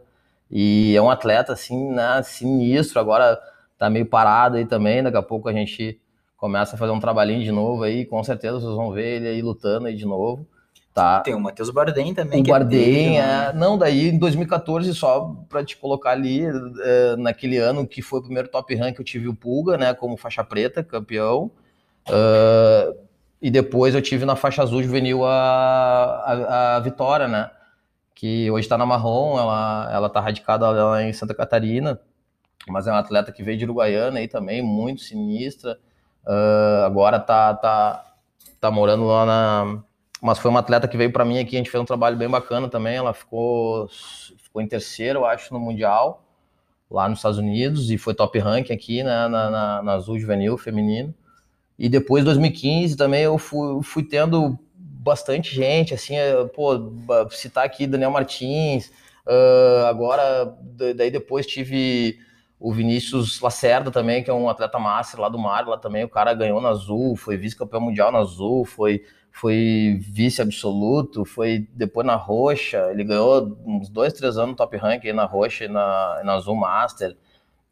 e 0.56 0.96
é 0.96 1.02
um 1.02 1.10
atleta, 1.10 1.54
assim, 1.54 1.92
né, 1.92 2.22
sinistro, 2.22 3.00
agora 3.00 3.40
tá 3.78 3.90
meio 3.90 4.06
parado 4.06 4.58
aí 4.58 4.66
também. 4.66 5.02
Daqui 5.02 5.18
a 5.18 5.22
pouco 5.22 5.50
a 5.50 5.54
gente 5.54 6.00
começa 6.38 6.76
a 6.76 6.78
fazer 6.78 6.92
um 6.92 7.00
trabalhinho 7.00 7.44
de 7.44 7.52
novo 7.52 7.84
aí. 7.84 8.06
Com 8.06 8.24
certeza 8.24 8.60
vocês 8.60 8.76
vão 8.76 8.92
ver 8.92 9.16
ele 9.16 9.28
aí 9.28 9.42
lutando 9.42 9.88
aí 9.88 9.96
de 9.96 10.06
novo. 10.06 10.48
Tá. 10.94 11.22
Tem 11.22 11.34
o 11.34 11.40
Matheus 11.40 11.72
Bardem 11.72 12.14
também. 12.14 12.42
O 12.42 12.44
Bardem, 12.44 13.20
é, 13.20 13.24
é... 13.24 13.54
Não, 13.54 13.80
daí 13.80 14.10
em 14.10 14.20
2014, 14.20 14.94
só 14.94 15.36
para 15.50 15.66
te 15.66 15.76
colocar 15.76 16.12
ali, 16.12 16.44
é, 16.46 17.16
naquele 17.16 17.58
ano 17.58 17.88
que 17.88 18.04
foi 18.04 18.20
o 18.20 18.24
primeiro 18.24 18.48
top 18.48 18.76
rank, 18.76 19.00
eu 19.00 19.04
tive 19.04 19.28
o 19.28 19.34
Pulga, 19.34 19.76
né, 19.76 19.96
como 19.96 20.16
faixa 20.16 20.44
preta, 20.44 20.84
campeão. 20.84 21.50
Uh, 22.10 22.98
e 23.42 23.52
depois 23.52 23.96
eu 23.96 24.02
tive 24.02 24.26
na 24.26 24.36
faixa 24.36 24.62
azul 24.62 24.84
juvenil 24.84 25.26
a, 25.26 25.34
a, 25.34 26.76
a 26.76 26.80
Vitória, 26.80 27.28
né, 27.28 27.52
que 28.16 28.50
hoje 28.50 28.66
está 28.66 28.78
na 28.78 28.86
Marrom, 28.86 29.38
ela, 29.38 29.90
ela 29.92 30.10
tá 30.10 30.20
radicada 30.20 30.70
lá 30.70 31.04
em 31.04 31.14
Santa 31.14 31.34
Catarina 31.34 32.00
mas 32.68 32.88
é 32.88 32.92
uma 32.92 33.00
atleta 33.00 33.32
que 33.32 33.44
veio 33.44 33.58
de 33.58 33.66
Uruguaiana 33.66 34.20
aí 34.20 34.28
também, 34.28 34.62
muito 34.62 35.02
sinistra. 35.02 35.78
Uh, 36.26 36.86
agora 36.86 37.20
tá, 37.20 37.54
tá, 37.54 38.14
tá 38.60 38.72
morando 38.72 39.06
lá 39.06 39.26
na. 39.26 39.84
Mas 40.22 40.40
foi 40.40 40.50
uma 40.50 40.62
atleta 40.62 40.88
que 40.88 40.96
veio 40.96 41.12
para 41.12 41.26
mim 41.26 41.40
aqui, 41.40 41.56
a 41.56 41.60
gente 41.60 41.70
fez 41.70 41.82
um 41.82 41.86
trabalho 41.86 42.16
bem 42.16 42.30
bacana 42.30 42.70
também. 42.70 42.96
Ela 42.96 43.14
ficou, 43.14 43.90
ficou 44.38 44.62
em 44.62 44.68
terceiro, 44.68 45.20
eu 45.20 45.26
acho, 45.26 45.54
no 45.54 45.60
Mundial, 45.60 46.24
lá 46.90 47.10
nos 47.10 47.20
Estados 47.20 47.38
Unidos, 47.38 47.92
e 47.92 47.98
foi 47.98 48.14
top 48.14 48.40
ranking 48.40 48.74
aqui 48.74 49.04
né, 49.04 49.28
na, 49.28 49.50
na, 49.50 49.84
na 49.84 49.94
Azul 49.94 50.18
Juvenil 50.18 50.58
Feminino. 50.58 51.14
E 51.78 51.90
depois, 51.90 52.24
2015, 52.24 52.96
também 52.96 53.24
eu 53.24 53.38
fui, 53.38 53.82
fui 53.84 54.04
tendo 54.04 54.58
bastante 54.76 55.54
gente, 55.54 55.94
assim, 55.94 56.16
pô, 56.56 56.94
citar 57.32 57.66
aqui 57.66 57.86
Daniel 57.86 58.12
Martins, 58.12 58.88
uh, 59.28 59.86
agora, 59.86 60.56
daí 60.96 61.12
depois 61.12 61.46
tive 61.46 62.18
o 62.64 62.72
Vinícius 62.72 63.42
Lacerda 63.42 63.92
também, 63.92 64.24
que 64.24 64.30
é 64.30 64.34
um 64.34 64.48
atleta 64.48 64.80
master 64.80 65.20
lá 65.20 65.28
do 65.28 65.38
Mar, 65.38 65.68
lá 65.68 65.78
também 65.78 66.06
o 66.06 66.10
cara 66.10 66.34
ganhou 66.34 66.62
na 66.62 66.70
Azul, 66.70 67.18
foi 67.18 67.36
vice-campeão 67.36 67.82
mundial 67.82 68.10
na 68.10 68.20
Azul, 68.20 68.64
foi, 68.64 69.04
foi 69.30 70.00
vice 70.00 70.42
absoluto, 70.42 71.26
foi 71.26 71.68
depois 71.74 72.08
na 72.08 72.16
Roxa, 72.16 72.90
ele 72.90 73.04
ganhou 73.04 73.58
uns 73.66 73.90
dois, 73.90 74.14
três 74.14 74.38
anos 74.38 74.52
no 74.52 74.56
top 74.56 74.78
rank 74.78 75.06
aí 75.06 75.12
na 75.12 75.26
Roxa 75.26 75.66
e 75.66 75.68
na, 75.68 76.22
na 76.24 76.36
Azul 76.36 76.56
Master. 76.56 77.18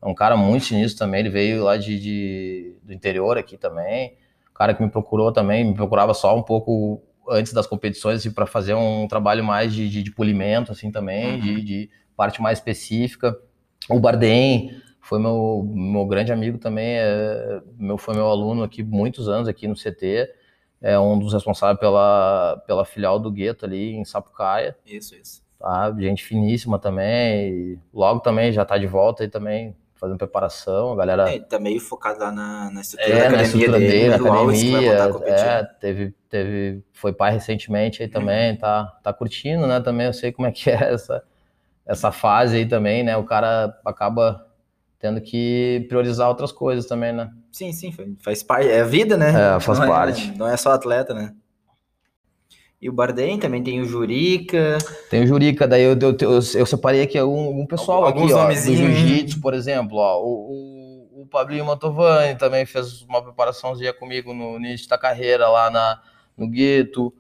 É 0.01 0.07
um 0.07 0.15
cara 0.15 0.35
muito 0.35 0.65
sinistro 0.65 0.99
também, 0.99 1.19
ele 1.19 1.29
veio 1.29 1.63
lá 1.63 1.77
de, 1.77 1.99
de 1.99 2.75
do 2.83 2.93
interior 2.93 3.37
aqui 3.37 3.57
também. 3.57 4.17
O 4.49 4.53
cara 4.53 4.73
que 4.73 4.83
me 4.83 4.89
procurou 4.89 5.31
também, 5.31 5.63
me 5.63 5.73
procurava 5.73 6.13
só 6.13 6.35
um 6.35 6.41
pouco 6.41 7.01
antes 7.29 7.53
das 7.53 7.67
competições 7.67 8.17
assim, 8.17 8.31
para 8.31 8.45
fazer 8.45 8.73
um 8.73 9.07
trabalho 9.07 9.43
mais 9.43 9.73
de, 9.73 9.87
de, 9.89 10.03
de 10.03 10.11
polimento 10.11 10.71
assim 10.71 10.91
também, 10.91 11.35
uhum. 11.35 11.39
de, 11.39 11.61
de 11.61 11.89
parte 12.15 12.41
mais 12.41 12.57
específica 12.57 13.37
o 13.89 13.99
Bardem, 13.99 14.81
foi 14.99 15.19
meu, 15.19 15.67
meu 15.67 16.05
grande 16.05 16.31
amigo 16.31 16.57
também, 16.57 16.97
é, 16.97 17.61
meu, 17.77 17.97
foi 17.97 18.13
meu 18.13 18.27
aluno 18.27 18.63
aqui 18.63 18.83
muitos 18.83 19.27
anos 19.27 19.47
aqui 19.47 19.67
no 19.67 19.75
CT, 19.75 20.29
é 20.81 20.97
um 20.99 21.17
dos 21.17 21.33
responsáveis 21.33 21.79
pela, 21.79 22.61
pela 22.65 22.85
filial 22.85 23.19
do 23.19 23.31
Gueto 23.31 23.65
ali 23.65 23.93
em 23.93 24.03
Sapucaia. 24.03 24.75
Isso, 24.85 25.15
isso. 25.15 25.41
Tá? 25.59 25.93
Gente 25.99 26.23
finíssima 26.23 26.79
também, 26.79 27.79
logo 27.93 28.19
também 28.19 28.51
já 28.51 28.65
tá 28.65 28.77
de 28.77 28.87
volta 28.87 29.23
aí 29.23 29.29
também, 29.29 29.75
fazendo 30.01 30.17
preparação, 30.17 30.93
a 30.93 30.95
galera... 30.95 31.29
É, 31.29 31.39
tá 31.39 31.59
meio 31.59 31.79
focado 31.79 32.19
lá 32.19 32.31
na, 32.31 32.71
na 32.71 32.81
estrutura 32.81 33.13
É, 33.13 33.13
da 33.13 33.29
na 33.29 33.37
academia 33.37 33.45
estrutura 33.45 33.79
dele, 33.79 33.91
dele, 33.91 34.23
na 34.23 34.35
Alves, 34.35 34.63
a 34.73 35.05
academia, 35.05 35.35
é, 35.35 35.63
teve, 35.79 36.15
teve, 36.27 36.83
foi 36.91 37.13
pai 37.13 37.31
recentemente 37.31 38.01
aí 38.01 38.09
também, 38.09 38.57
tá, 38.57 38.85
tá 39.03 39.13
curtindo, 39.13 39.67
né, 39.67 39.79
também 39.79 40.07
eu 40.07 40.13
sei 40.13 40.31
como 40.31 40.47
é 40.47 40.51
que 40.51 40.71
é 40.71 40.91
essa, 40.93 41.23
essa 41.85 42.11
fase 42.11 42.57
aí 42.57 42.65
também, 42.67 43.03
né, 43.03 43.15
o 43.15 43.23
cara 43.23 43.79
acaba 43.85 44.47
tendo 44.99 45.21
que 45.21 45.85
priorizar 45.87 46.27
outras 46.27 46.51
coisas 46.51 46.87
também, 46.87 47.13
né. 47.13 47.31
Sim, 47.51 47.71
sim, 47.71 47.91
faz- 48.19 48.41
parte, 48.41 48.69
é 48.69 48.81
a 48.81 48.85
vida, 48.85 49.15
né? 49.17 49.55
É, 49.55 49.59
faz 49.59 49.77
Não 49.77 49.87
parte. 49.87 50.31
não 50.35 50.47
é 50.47 50.57
só 50.57 50.71
atleta, 50.71 51.13
né? 51.13 51.35
E 52.81 52.89
o 52.89 52.93
Bardem 52.93 53.37
também 53.37 53.61
tem 53.61 53.79
o 53.79 53.85
Jurica. 53.85 54.77
Tem 55.09 55.23
o 55.23 55.27
Jurica, 55.27 55.67
daí 55.67 55.83
eu, 55.83 55.91
eu, 55.99 56.17
eu, 56.19 56.33
eu 56.55 56.65
separei 56.65 57.03
aqui 57.03 57.21
um, 57.21 57.61
um 57.61 57.65
pessoal 57.67 58.03
Alguns 58.05 58.31
aqui, 58.31 58.33
ó, 58.33 58.47
do. 58.47 58.53
Jiu-Jitsu, 58.55 59.39
por 59.39 59.53
exemplo, 59.53 59.97
ó, 59.99 60.19
o, 60.19 61.11
o, 61.13 61.21
o 61.21 61.27
Pablinho 61.27 61.63
Mantovani 61.65 62.35
também 62.39 62.65
fez 62.65 63.03
uma 63.03 63.21
preparaçãozinha 63.21 63.93
comigo 63.93 64.33
no 64.33 64.55
início 64.57 64.89
da 64.89 64.97
carreira 64.97 65.47
lá 65.47 65.69
na, 65.69 66.01
no 66.35 66.47
Gueto, 66.49 67.13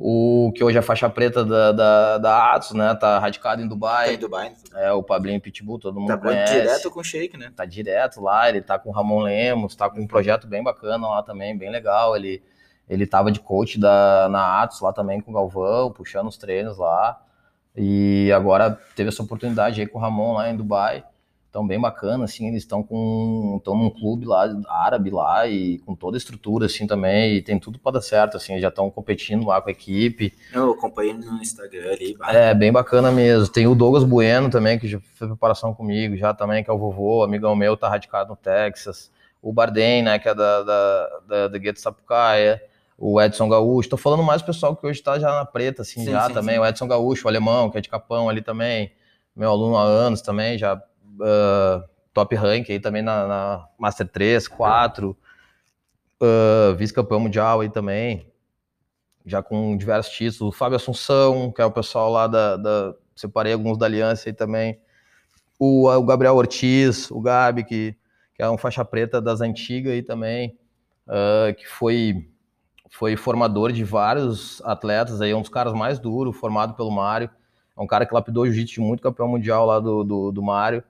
o 0.00 0.52
que 0.54 0.62
hoje 0.62 0.78
é 0.78 0.82
faixa 0.82 1.10
preta 1.10 1.44
da, 1.44 1.72
da, 1.72 2.18
da 2.18 2.54
Atos, 2.54 2.70
né, 2.70 2.94
tá 2.94 3.18
radicado 3.18 3.60
em 3.60 3.64
Tá 3.64 3.70
Dubai, 3.70 4.14
em 4.14 4.18
Dubai. 4.18 4.52
é 4.76 4.92
o 4.92 5.02
Pablinho 5.02 5.40
Pitbull, 5.40 5.80
todo 5.80 5.98
mundo 5.98 6.10
Tá 6.10 6.18
conhece. 6.18 6.52
direto 6.52 6.88
com 6.92 7.00
o 7.00 7.04
Shake, 7.04 7.36
né? 7.36 7.50
Tá 7.56 7.64
direto 7.64 8.20
lá, 8.20 8.48
ele 8.48 8.60
tá 8.62 8.78
com 8.78 8.90
o 8.90 8.92
Ramon 8.92 9.22
Lemos, 9.22 9.74
tá 9.74 9.90
com 9.90 9.98
um 10.00 10.06
projeto 10.06 10.46
bem 10.46 10.62
bacana 10.62 11.08
lá 11.08 11.24
também, 11.24 11.58
bem 11.58 11.68
legal. 11.72 12.14
Ele, 12.14 12.40
ele 12.88 13.06
tava 13.06 13.30
de 13.30 13.40
coach 13.40 13.78
da, 13.78 14.28
na 14.30 14.62
Atos 14.62 14.80
lá 14.80 14.92
também 14.92 15.20
com 15.20 15.30
o 15.30 15.34
Galvão, 15.34 15.90
puxando 15.90 16.28
os 16.28 16.36
treinos 16.36 16.78
lá. 16.78 17.20
E 17.76 18.32
agora 18.32 18.78
teve 18.96 19.08
essa 19.08 19.22
oportunidade 19.22 19.80
aí 19.80 19.86
com 19.86 19.98
o 19.98 20.00
Ramon 20.00 20.34
lá 20.34 20.50
em 20.50 20.56
Dubai. 20.56 21.04
Então, 21.50 21.66
bem 21.66 21.80
bacana, 21.80 22.24
assim, 22.24 22.46
eles 22.46 22.62
estão 22.62 22.82
com 22.82 23.56
estão 23.58 23.74
num 23.74 23.88
clube 23.88 24.26
lá 24.26 24.46
árabe 24.68 25.10
lá 25.10 25.46
e 25.46 25.78
com 25.78 25.94
toda 25.94 26.16
a 26.16 26.18
estrutura 26.18 26.66
assim 26.66 26.86
também, 26.86 27.36
e 27.36 27.42
tem 27.42 27.58
tudo 27.58 27.78
para 27.78 27.92
dar 27.92 28.02
certo 28.02 28.36
assim, 28.36 28.60
já 28.60 28.68
estão 28.68 28.90
competindo 28.90 29.46
lá 29.46 29.60
com 29.60 29.68
a 29.68 29.72
equipe. 29.72 30.34
Eu 30.52 30.72
acompanhei 30.72 31.14
no 31.14 31.40
Instagram 31.40 31.90
ali. 31.90 32.16
É, 32.28 32.52
bem 32.52 32.70
bacana 32.70 33.10
mesmo. 33.10 33.48
Tem 33.48 33.66
o 33.66 33.74
Douglas 33.74 34.04
Bueno 34.04 34.50
também, 34.50 34.78
que 34.78 34.86
já 34.86 35.00
fez 35.00 35.28
preparação 35.30 35.72
comigo, 35.72 36.16
já 36.16 36.34
também, 36.34 36.62
que 36.62 36.70
é 36.70 36.72
o 36.72 36.78
vovô, 36.78 37.24
amigão 37.24 37.56
meu, 37.56 37.76
tá 37.76 37.88
radicado 37.88 38.28
no 38.28 38.36
Texas. 38.36 39.10
O 39.40 39.50
Bardem, 39.50 40.02
né, 40.02 40.18
que 40.18 40.28
é 40.28 40.34
da, 40.34 40.62
da, 40.62 41.20
da, 41.26 41.48
da 41.48 41.58
Gueto 41.58 41.80
Sapucaia. 41.80 42.62
O 42.98 43.20
Edson 43.22 43.48
Gaúcho. 43.48 43.88
Tô 43.88 43.96
falando 43.96 44.24
mais 44.24 44.42
do 44.42 44.46
pessoal 44.46 44.74
que 44.76 44.84
hoje 44.84 45.00
tá 45.00 45.18
já 45.18 45.30
na 45.32 45.44
preta, 45.44 45.82
assim, 45.82 46.04
Sim, 46.04 46.10
já 46.10 46.26
sim, 46.26 46.34
também. 46.34 46.56
sim. 46.56 46.60
O 46.60 46.66
Edson 46.66 46.88
Gaúcho, 46.88 47.26
o 47.26 47.28
alemão, 47.28 47.70
que 47.70 47.78
é 47.78 47.80
de 47.80 47.88
Capão 47.88 48.28
ali 48.28 48.42
também. 48.42 48.92
Meu 49.36 49.50
aluno 49.50 49.76
há 49.76 49.84
anos 49.84 50.20
também, 50.20 50.58
já 50.58 50.82
ah, 51.22 51.84
top 52.12 52.34
rank 52.34 52.68
aí 52.68 52.80
também 52.80 53.00
na, 53.02 53.26
na 53.28 53.68
Master 53.78 54.08
3, 54.08 54.48
4. 54.48 55.16
ah, 56.20 56.74
Vice-campeão 56.76 57.20
mundial 57.20 57.60
aí 57.60 57.70
também 57.70 58.26
já 59.24 59.42
com 59.42 59.76
diversos 59.76 60.12
títulos. 60.14 60.54
O 60.54 60.56
Fábio 60.56 60.76
Assunção, 60.76 61.52
que 61.52 61.60
é 61.60 61.64
o 61.64 61.70
pessoal 61.70 62.10
lá 62.10 62.26
da. 62.26 62.56
da 62.56 62.94
separei 63.14 63.52
alguns 63.52 63.76
da 63.76 63.86
Aliança 63.86 64.28
aí 64.28 64.32
também. 64.32 64.80
O, 65.58 65.88
o 65.88 66.02
Gabriel 66.04 66.34
Ortiz, 66.36 67.10
o 67.10 67.20
Gabi, 67.20 67.64
que, 67.64 67.96
que 68.34 68.42
é 68.42 68.48
um 68.48 68.56
faixa 68.56 68.84
preta 68.84 69.20
das 69.20 69.40
antigas 69.40 69.92
aí 69.92 70.02
também, 70.02 70.56
ah, 71.06 71.52
que 71.56 71.66
foi, 71.66 72.28
foi 72.90 73.16
formador 73.16 73.72
de 73.72 73.84
vários 73.84 74.62
atletas 74.64 75.20
aí, 75.20 75.34
um 75.34 75.40
dos 75.40 75.50
caras 75.50 75.72
mais 75.72 75.98
duros, 75.98 76.36
formado 76.36 76.74
pelo 76.74 76.90
Mário. 76.90 77.30
É 77.76 77.80
um 77.80 77.86
cara 77.86 78.04
que 78.04 78.14
lapidou 78.14 78.46
jiu-jitsu 78.46 78.74
de 78.74 78.80
muito 78.80 79.02
campeão 79.02 79.28
mundial 79.28 79.66
lá 79.66 79.78
do, 79.78 80.02
do, 80.02 80.32
do 80.32 80.42
Mário. 80.42 80.82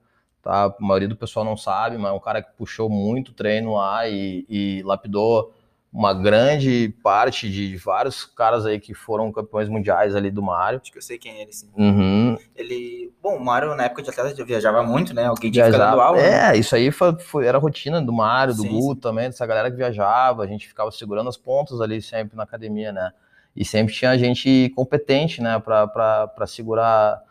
Tá? 0.42 0.66
A 0.66 0.74
maioria 0.80 1.09
do 1.09 1.16
pessoal 1.16 1.44
não 1.44 1.57
sabe, 1.57 1.99
mas 1.99 2.11
é 2.11 2.14
um 2.14 2.20
cara 2.20 2.42
que 2.42 2.51
puxou 2.57 2.88
muito 2.88 3.32
treino 3.32 3.74
lá 3.74 4.09
e, 4.09 4.46
e 4.49 4.82
lapidou 4.84 5.53
uma 5.92 6.12
grande 6.12 6.94
parte 7.03 7.51
de 7.51 7.76
vários 7.76 8.24
caras 8.24 8.66
aí 8.66 8.78
que 8.78 8.94
foram 8.94 9.32
campeões 9.32 9.68
mundiais 9.68 10.14
ali 10.14 10.30
do 10.30 10.42
Mário. 10.42 10.80
Acho 10.80 10.92
que 10.92 10.99
eu 10.99 11.03
sei 11.03 11.18
quem 11.18 11.32
é 11.32 11.42
ele, 11.42 11.53
sim. 11.53 11.68
Uhum. 11.76 12.27
Ele. 12.59 13.12
Bom, 13.22 13.36
o 13.36 13.44
Mário, 13.44 13.74
na 13.74 13.84
época 13.84 14.02
de 14.02 14.11
atleta, 14.11 14.34
já 14.36 14.44
viajava 14.44 14.82
muito, 14.82 15.14
né? 15.14 15.24
Alguém 15.26 15.50
tinha 15.50 15.64
Viajava. 15.64 15.90
dando 15.92 16.00
aula. 16.00 16.18
né? 16.18 16.54
É, 16.54 16.56
isso 16.59 16.74
aí 16.74 16.90
foi, 16.90 17.18
foi- 17.18 17.46
era 17.46 17.56
a 17.59 17.61
rotina 17.61 18.00
do 18.02 18.12
Mário, 18.12 18.54
do 18.54 18.62
Sim, 18.62 18.68
Guto 18.68 19.00
também, 19.00 19.26
dessa 19.26 19.46
galera 19.46 19.70
que 19.70 19.76
viajava, 19.76 20.42
a 20.42 20.46
gente 20.46 20.66
ficava 20.66 20.90
segurando 20.90 21.28
as 21.28 21.36
pontas 21.36 21.80
ali 21.80 22.00
sempre 22.02 22.36
na 22.36 22.42
academia, 22.42 22.92
né? 22.92 23.12
E 23.56 23.64
sempre 23.64 23.92
tinha 23.94 24.16
gente 24.18 24.72
competente, 24.76 25.40
né, 25.42 25.59
pra 25.61 26.46
segurar 26.46 27.22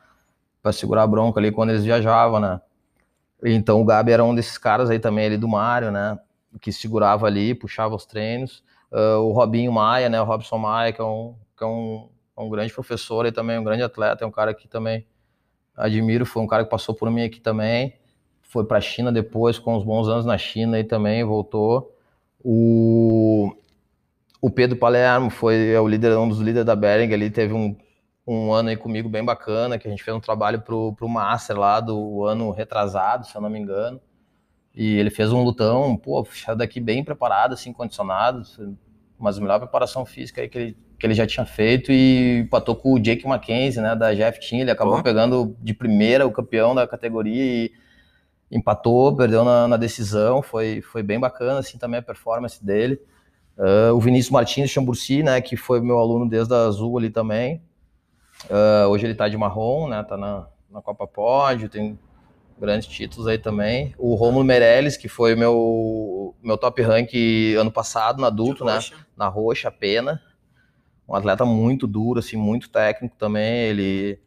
para 0.61 0.73
segurar 0.73 1.03
a 1.03 1.07
bronca 1.07 1.39
ali 1.39 1.51
quando 1.51 1.69
eles 1.69 1.83
viajavam, 1.85 2.39
né? 2.41 2.59
Então 3.43 3.79
o 3.81 3.85
Gabi 3.85 4.11
era 4.11 4.23
um 4.23 4.33
desses 4.35 4.57
caras 4.57 4.89
aí 4.89 4.99
também 4.99 5.25
ali 5.27 5.37
do 5.37 5.47
Mário, 5.47 5.91
né? 5.91 6.17
Que 6.59 6.71
segurava 6.71 7.27
ali, 7.27 7.53
puxava 7.53 7.95
os 7.95 8.05
treinos. 8.05 8.63
Ah, 8.91 9.17
o 9.19 9.31
Robinho 9.31 9.71
Maia, 9.71 10.09
né? 10.09 10.19
O 10.19 10.25
Robson 10.25 10.57
Maia, 10.57 10.91
que 10.91 10.99
é 10.99 11.03
um, 11.03 11.35
que 11.57 11.63
é 11.63 11.67
um, 11.67 12.09
um 12.37 12.49
grande 12.49 12.73
professor 12.73 13.25
e 13.25 13.31
também 13.31 13.57
um 13.59 13.63
grande 13.63 13.83
atleta, 13.83 14.23
é 14.23 14.27
um 14.27 14.31
cara 14.31 14.53
que 14.53 14.67
também 14.67 15.05
admiro, 15.77 16.25
foi 16.25 16.41
um 16.41 16.47
cara 16.47 16.63
que 16.63 16.69
passou 16.69 16.93
por 16.95 17.09
mim 17.09 17.23
aqui 17.23 17.39
também 17.39 17.93
foi 18.47 18.65
para 18.65 18.77
a 18.77 18.81
China 18.81 19.11
depois, 19.11 19.59
com 19.59 19.75
uns 19.75 19.83
bons 19.83 20.07
anos 20.07 20.25
na 20.25 20.37
China 20.37 20.79
e 20.79 20.83
também 20.83 21.23
voltou. 21.23 21.93
O, 22.43 23.53
o 24.41 24.49
Pedro 24.49 24.77
Palermo 24.77 25.29
foi 25.29 25.71
é 25.71 25.79
o 25.79 25.87
líder, 25.87 26.17
um 26.17 26.29
dos 26.29 26.39
líderes 26.39 26.65
da 26.65 26.75
Bering, 26.75 27.11
ele 27.11 27.29
teve 27.29 27.53
um, 27.53 27.75
um 28.25 28.53
ano 28.53 28.69
aí 28.69 28.77
comigo 28.77 29.09
bem 29.09 29.23
bacana, 29.23 29.77
que 29.77 29.87
a 29.87 29.91
gente 29.91 30.03
fez 30.03 30.15
um 30.15 30.19
trabalho 30.19 30.61
pro, 30.61 30.93
pro 30.93 31.09
Master 31.09 31.57
lá 31.57 31.79
do 31.81 32.23
ano 32.23 32.51
retrasado, 32.51 33.27
se 33.27 33.35
eu 33.35 33.41
não 33.41 33.49
me 33.49 33.59
engano. 33.59 33.99
E 34.73 34.95
ele 34.95 35.09
fez 35.09 35.31
um 35.33 35.43
lutão, 35.43 35.97
pô, 35.97 36.25
saiu 36.25 36.55
daqui 36.55 36.79
bem 36.79 37.03
preparado, 37.03 37.53
assim, 37.53 37.73
condicionado, 37.73 38.43
mas 39.19 39.37
a 39.37 39.41
melhor 39.41 39.59
preparação 39.59 40.05
física 40.05 40.41
aí 40.41 40.47
que 40.47 40.57
ele, 40.57 40.77
que 40.99 41.05
ele 41.05 41.13
já 41.13 41.27
tinha 41.27 41.45
feito 41.45 41.91
e 41.91 42.39
empatou 42.39 42.75
com 42.75 42.93
o 42.93 42.99
Jake 42.99 43.27
Mackenzie, 43.27 43.81
né, 43.81 43.95
da 43.95 44.13
Jeff 44.13 44.39
Team, 44.39 44.61
ele 44.61 44.71
acabou 44.71 44.97
Pô. 44.97 45.03
pegando 45.03 45.55
de 45.61 45.73
primeira 45.73 46.25
o 46.25 46.31
campeão 46.31 46.73
da 46.73 46.87
categoria 46.87 47.43
e 47.43 47.71
empatou, 48.49 49.15
perdeu 49.15 49.43
na, 49.43 49.67
na 49.67 49.77
decisão, 49.77 50.41
foi, 50.41 50.81
foi 50.81 51.03
bem 51.03 51.19
bacana, 51.19 51.59
assim, 51.59 51.77
também 51.77 51.99
a 51.99 52.03
performance 52.03 52.63
dele. 52.63 52.99
Ah, 53.57 53.91
o 53.93 53.99
Vinícius 53.99 54.31
Martins 54.31 54.69
Chamburci, 54.69 55.23
né, 55.23 55.41
que 55.41 55.57
foi 55.57 55.81
meu 55.81 55.97
aluno 55.97 56.27
desde 56.29 56.53
a 56.53 56.65
Azul 56.65 56.97
ali 56.97 57.09
também. 57.09 57.61
Ah, 58.49 58.87
hoje 58.87 59.05
ele 59.05 59.15
tá 59.15 59.27
de 59.27 59.37
marrom, 59.37 59.87
né, 59.87 60.03
tá 60.03 60.17
na, 60.17 60.47
na 60.69 60.81
Copa 60.81 61.07
Pódio, 61.07 61.69
tem 61.69 61.97
grandes 62.59 62.87
títulos 62.87 63.27
aí 63.27 63.37
também. 63.37 63.93
O 63.97 64.15
Romulo 64.15 64.43
Meirelles, 64.43 64.97
que 64.97 65.07
foi 65.07 65.35
meu, 65.35 66.35
meu 66.41 66.57
top 66.57 66.81
rank 66.81 67.13
ano 67.59 67.71
passado, 67.71 68.19
no 68.19 68.25
adulto, 68.25 68.65
né, 68.65 68.79
na 69.15 69.27
roxa, 69.27 69.69
pena. 69.69 70.21
Um 71.07 71.15
atleta 71.15 71.45
muito 71.45 71.87
duro, 71.87 72.19
assim, 72.19 72.35
muito 72.35 72.69
técnico 72.69 73.15
também. 73.17 73.63
Ele, 73.69 74.19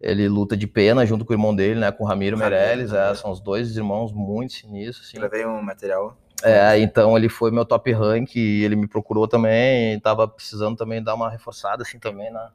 ele 0.00 0.28
luta 0.28 0.56
de 0.56 0.66
pena 0.66 1.04
junto 1.04 1.24
com 1.24 1.32
o 1.32 1.34
irmão 1.34 1.54
dele, 1.54 1.80
né? 1.80 1.90
Com 1.90 2.04
o 2.04 2.06
Ramiro 2.06 2.38
Meirelles. 2.38 2.92
É, 2.92 2.98
Ramiro. 2.98 3.16
são 3.16 3.30
os 3.32 3.40
dois 3.40 3.76
irmãos 3.76 4.12
muito 4.12 4.52
sinistros, 4.52 5.08
assim. 5.08 5.18
Levei 5.18 5.44
um 5.44 5.60
material. 5.60 6.16
É, 6.42 6.78
então 6.78 7.16
ele 7.16 7.28
foi 7.28 7.50
meu 7.50 7.64
top 7.64 7.92
rank 7.92 8.36
e 8.36 8.64
ele 8.64 8.76
me 8.76 8.86
procurou 8.86 9.26
também. 9.26 9.94
E 9.94 10.00
tava 10.00 10.28
precisando 10.28 10.76
também 10.76 11.02
dar 11.02 11.14
uma 11.14 11.28
reforçada, 11.28 11.82
assim, 11.82 11.98
também 11.98 12.30
na. 12.32 12.52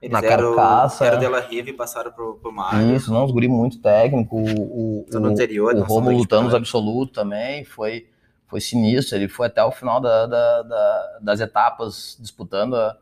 Eles 0.00 0.20
Na 0.20 0.26
eram, 0.26 0.56
carcaça, 0.56 1.06
eram 1.06 1.18
é. 1.18 1.20
dela 1.20 1.40
Riva 1.40 1.70
e 1.70 1.72
passaram 1.72 2.10
pro, 2.10 2.34
pro 2.34 2.50
Mário. 2.50 2.96
Isso, 2.96 3.12
não, 3.12 3.24
os 3.24 3.30
guri 3.30 3.46
muito 3.46 3.80
técnico. 3.80 4.36
O, 4.36 5.06
o, 5.08 5.20
no 5.20 5.28
anterior, 5.28 5.72
o 5.76 5.82
Romulo 5.82 6.26
absoluto 6.56 7.12
também. 7.12 7.64
Foi, 7.64 8.08
foi 8.52 8.60
sinistro. 8.60 9.16
Ele 9.16 9.28
foi 9.28 9.46
até 9.46 9.64
o 9.64 9.70
final 9.72 9.98
da, 9.98 10.26
da- 10.26 10.62
da- 10.62 11.18
das 11.22 11.40
etapas 11.40 12.18
disputando 12.20 12.76
a, 12.76 12.96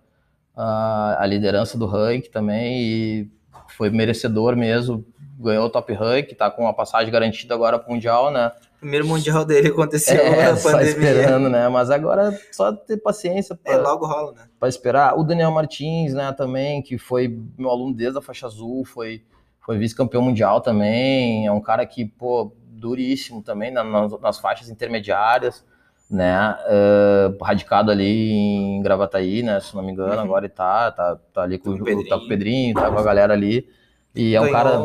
a, 0.57 1.17
a 1.25 1.27
liderança 1.27 1.77
do 1.77 1.87
rank 1.87 2.29
também. 2.29 2.81
E 2.81 3.29
foi 3.77 3.91
merecedor 3.91 4.55
mesmo. 4.55 5.05
Ganhou 5.41 5.67
o 5.67 5.71
top 5.71 5.93
rank, 5.93 6.33
tá 6.37 6.49
com 6.51 6.63
uma 6.63 6.73
passagem 6.73 7.11
garantida 7.13 7.53
agora 7.55 7.79
pro 7.81 7.91
Mundial, 7.93 8.31
né? 8.31 8.53
Primeiro 8.79 9.07
mundial 9.07 9.45
dele 9.45 9.69
aconteceu 9.69 10.17
É, 10.19 10.51
na 10.53 10.57
só 10.57 10.71
pandemia. 10.71 10.91
esperando, 10.93 11.51
né? 11.51 11.69
Mas 11.69 11.91
agora 11.91 12.29
é 12.33 12.39
só 12.53 12.73
ter 12.73 12.97
paciência 12.99 13.59
É, 13.65 13.75
pra, 13.75 13.83
logo 13.83 14.07
rola, 14.07 14.33
né? 14.33 14.43
pra 14.59 14.69
esperar. 14.71 15.19
O 15.19 15.25
Daniel 15.25 15.51
Martins, 15.51 16.15
né, 16.15 16.33
também, 16.33 16.81
que 16.81 16.97
foi 16.97 17.37
meu 17.59 17.69
aluno 17.69 17.93
desde 17.95 18.19
a 18.19 18.23
faixa 18.23 18.47
azul, 18.47 18.85
foi, 18.87 19.23
foi 19.61 19.77
vice-campeão 19.79 20.23
mundial 20.23 20.61
também. 20.63 21.47
É 21.47 21.53
um 21.53 21.61
cara 21.61 21.85
que, 21.85 22.07
pô, 22.07 22.53
duríssimo 22.81 23.43
também 23.43 23.71
na- 23.71 23.85
nas, 23.85 24.21
nas 24.21 24.39
faixas 24.39 24.69
intermediárias, 24.71 25.65
né? 26.11 26.57
eh, 26.67 27.31
radicado 27.43 27.91
ali 27.91 28.31
em 28.33 28.83
Gravataí, 28.83 29.43
né? 29.43 29.61
Se 29.61 29.77
não 29.77 29.83
me 29.83 29.93
engano, 29.93 30.15
Uhum. 30.17 30.21
agora 30.21 30.47
ele 30.47 30.53
tá, 30.55 30.91
tá, 30.91 31.17
tá 31.33 31.43
ali 31.43 31.59
com, 31.59 31.79
Com 31.79 31.85
o 31.85 31.99
o- 31.99 32.09
tá 32.09 32.19
com 32.19 32.25
o 32.25 32.29
Pedrinho. 32.29 32.29
Pedrinho, 32.29 32.75
tá 32.75 32.91
com 32.91 32.99
a 32.99 33.03
galera 33.03 33.33
ali. 33.33 33.69
E 34.15 34.35
é 34.35 34.41
um 34.41 34.51
cara. 34.51 34.81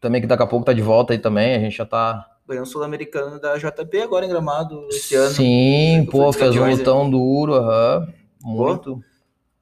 Também 0.00 0.20
que 0.20 0.26
daqui 0.26 0.42
a 0.42 0.46
pouco 0.46 0.64
tá 0.64 0.72
de 0.72 0.82
volta 0.82 1.12
aí 1.12 1.18
também, 1.18 1.56
a 1.56 1.58
gente 1.58 1.76
já 1.76 1.84
tá... 1.86 2.24
Ganhou 2.46 2.62
o 2.62 2.66
Sul-Americano 2.66 3.40
da 3.40 3.58
JP 3.58 4.00
agora 4.00 4.24
em 4.24 4.28
Gramado 4.28 4.86
esse 4.90 5.14
ano. 5.14 5.30
Sim, 5.34 6.06
pô, 6.10 6.32
fez 6.32 6.54
um 6.56 6.70
lutão 6.70 7.10
duro, 7.10 7.54
aham, 7.54 8.06
muito. 8.42 9.02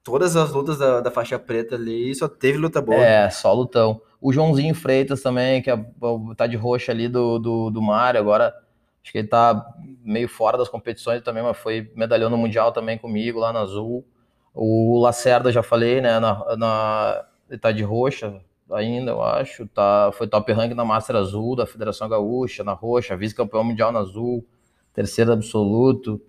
Todas 0.07 0.37
as 0.37 0.53
lutas 0.53 0.77
da, 0.77 1.01
da 1.01 1.11
faixa 1.11 1.37
preta 1.37 1.75
ali, 1.75 2.15
só 2.15 2.29
teve 2.29 2.57
luta 2.57 2.81
boa. 2.81 2.97
É, 2.97 3.29
só 3.29 3.51
lutão. 3.51 4.01
O 4.21 4.31
Joãozinho 4.31 4.73
Freitas 4.73 5.21
também, 5.21 5.61
que 5.61 5.69
é, 5.69 5.77
tá 6.37 6.47
de 6.47 6.55
roxa 6.55 6.93
ali 6.93 7.09
do, 7.09 7.37
do, 7.37 7.69
do 7.69 7.81
Mário, 7.81 8.17
agora 8.17 8.55
acho 9.03 9.11
que 9.11 9.17
ele 9.17 9.27
tá 9.27 9.69
meio 10.01 10.29
fora 10.29 10.57
das 10.57 10.69
competições 10.69 11.21
também, 11.21 11.43
mas 11.43 11.57
foi 11.57 11.91
medalhão 11.93 12.29
no 12.29 12.37
Mundial 12.37 12.71
também 12.71 12.97
comigo, 12.97 13.37
lá 13.37 13.51
na 13.51 13.59
Azul. 13.59 14.05
O 14.53 14.97
Lacerda, 14.97 15.51
já 15.51 15.61
falei, 15.61 15.99
né, 15.99 16.21
na, 16.21 16.55
na, 16.55 17.25
ele 17.49 17.59
tá 17.59 17.73
de 17.73 17.83
roxa 17.83 18.39
ainda, 18.71 19.11
eu 19.11 19.21
acho, 19.21 19.67
tá, 19.67 20.09
foi 20.13 20.25
top 20.25 20.53
rank 20.53 20.71
na 20.73 20.85
Master 20.85 21.17
Azul 21.17 21.53
da 21.53 21.65
Federação 21.65 22.07
Gaúcha, 22.07 22.63
na 22.63 22.71
roxa, 22.71 23.17
vice-campeão 23.17 23.61
mundial 23.61 23.91
na 23.91 23.99
Azul, 23.99 24.45
terceiro 24.93 25.33
absoluto, 25.33 26.21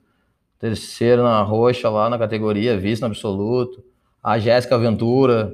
terceiro 0.58 1.22
na 1.22 1.42
roxa 1.42 1.88
lá 1.88 2.08
na 2.10 2.18
categoria, 2.18 2.76
vice 2.78 3.00
no 3.00 3.06
absoluto. 3.06 3.82
A 4.22 4.38
Jéssica 4.38 4.76
Ventura, 4.78 5.52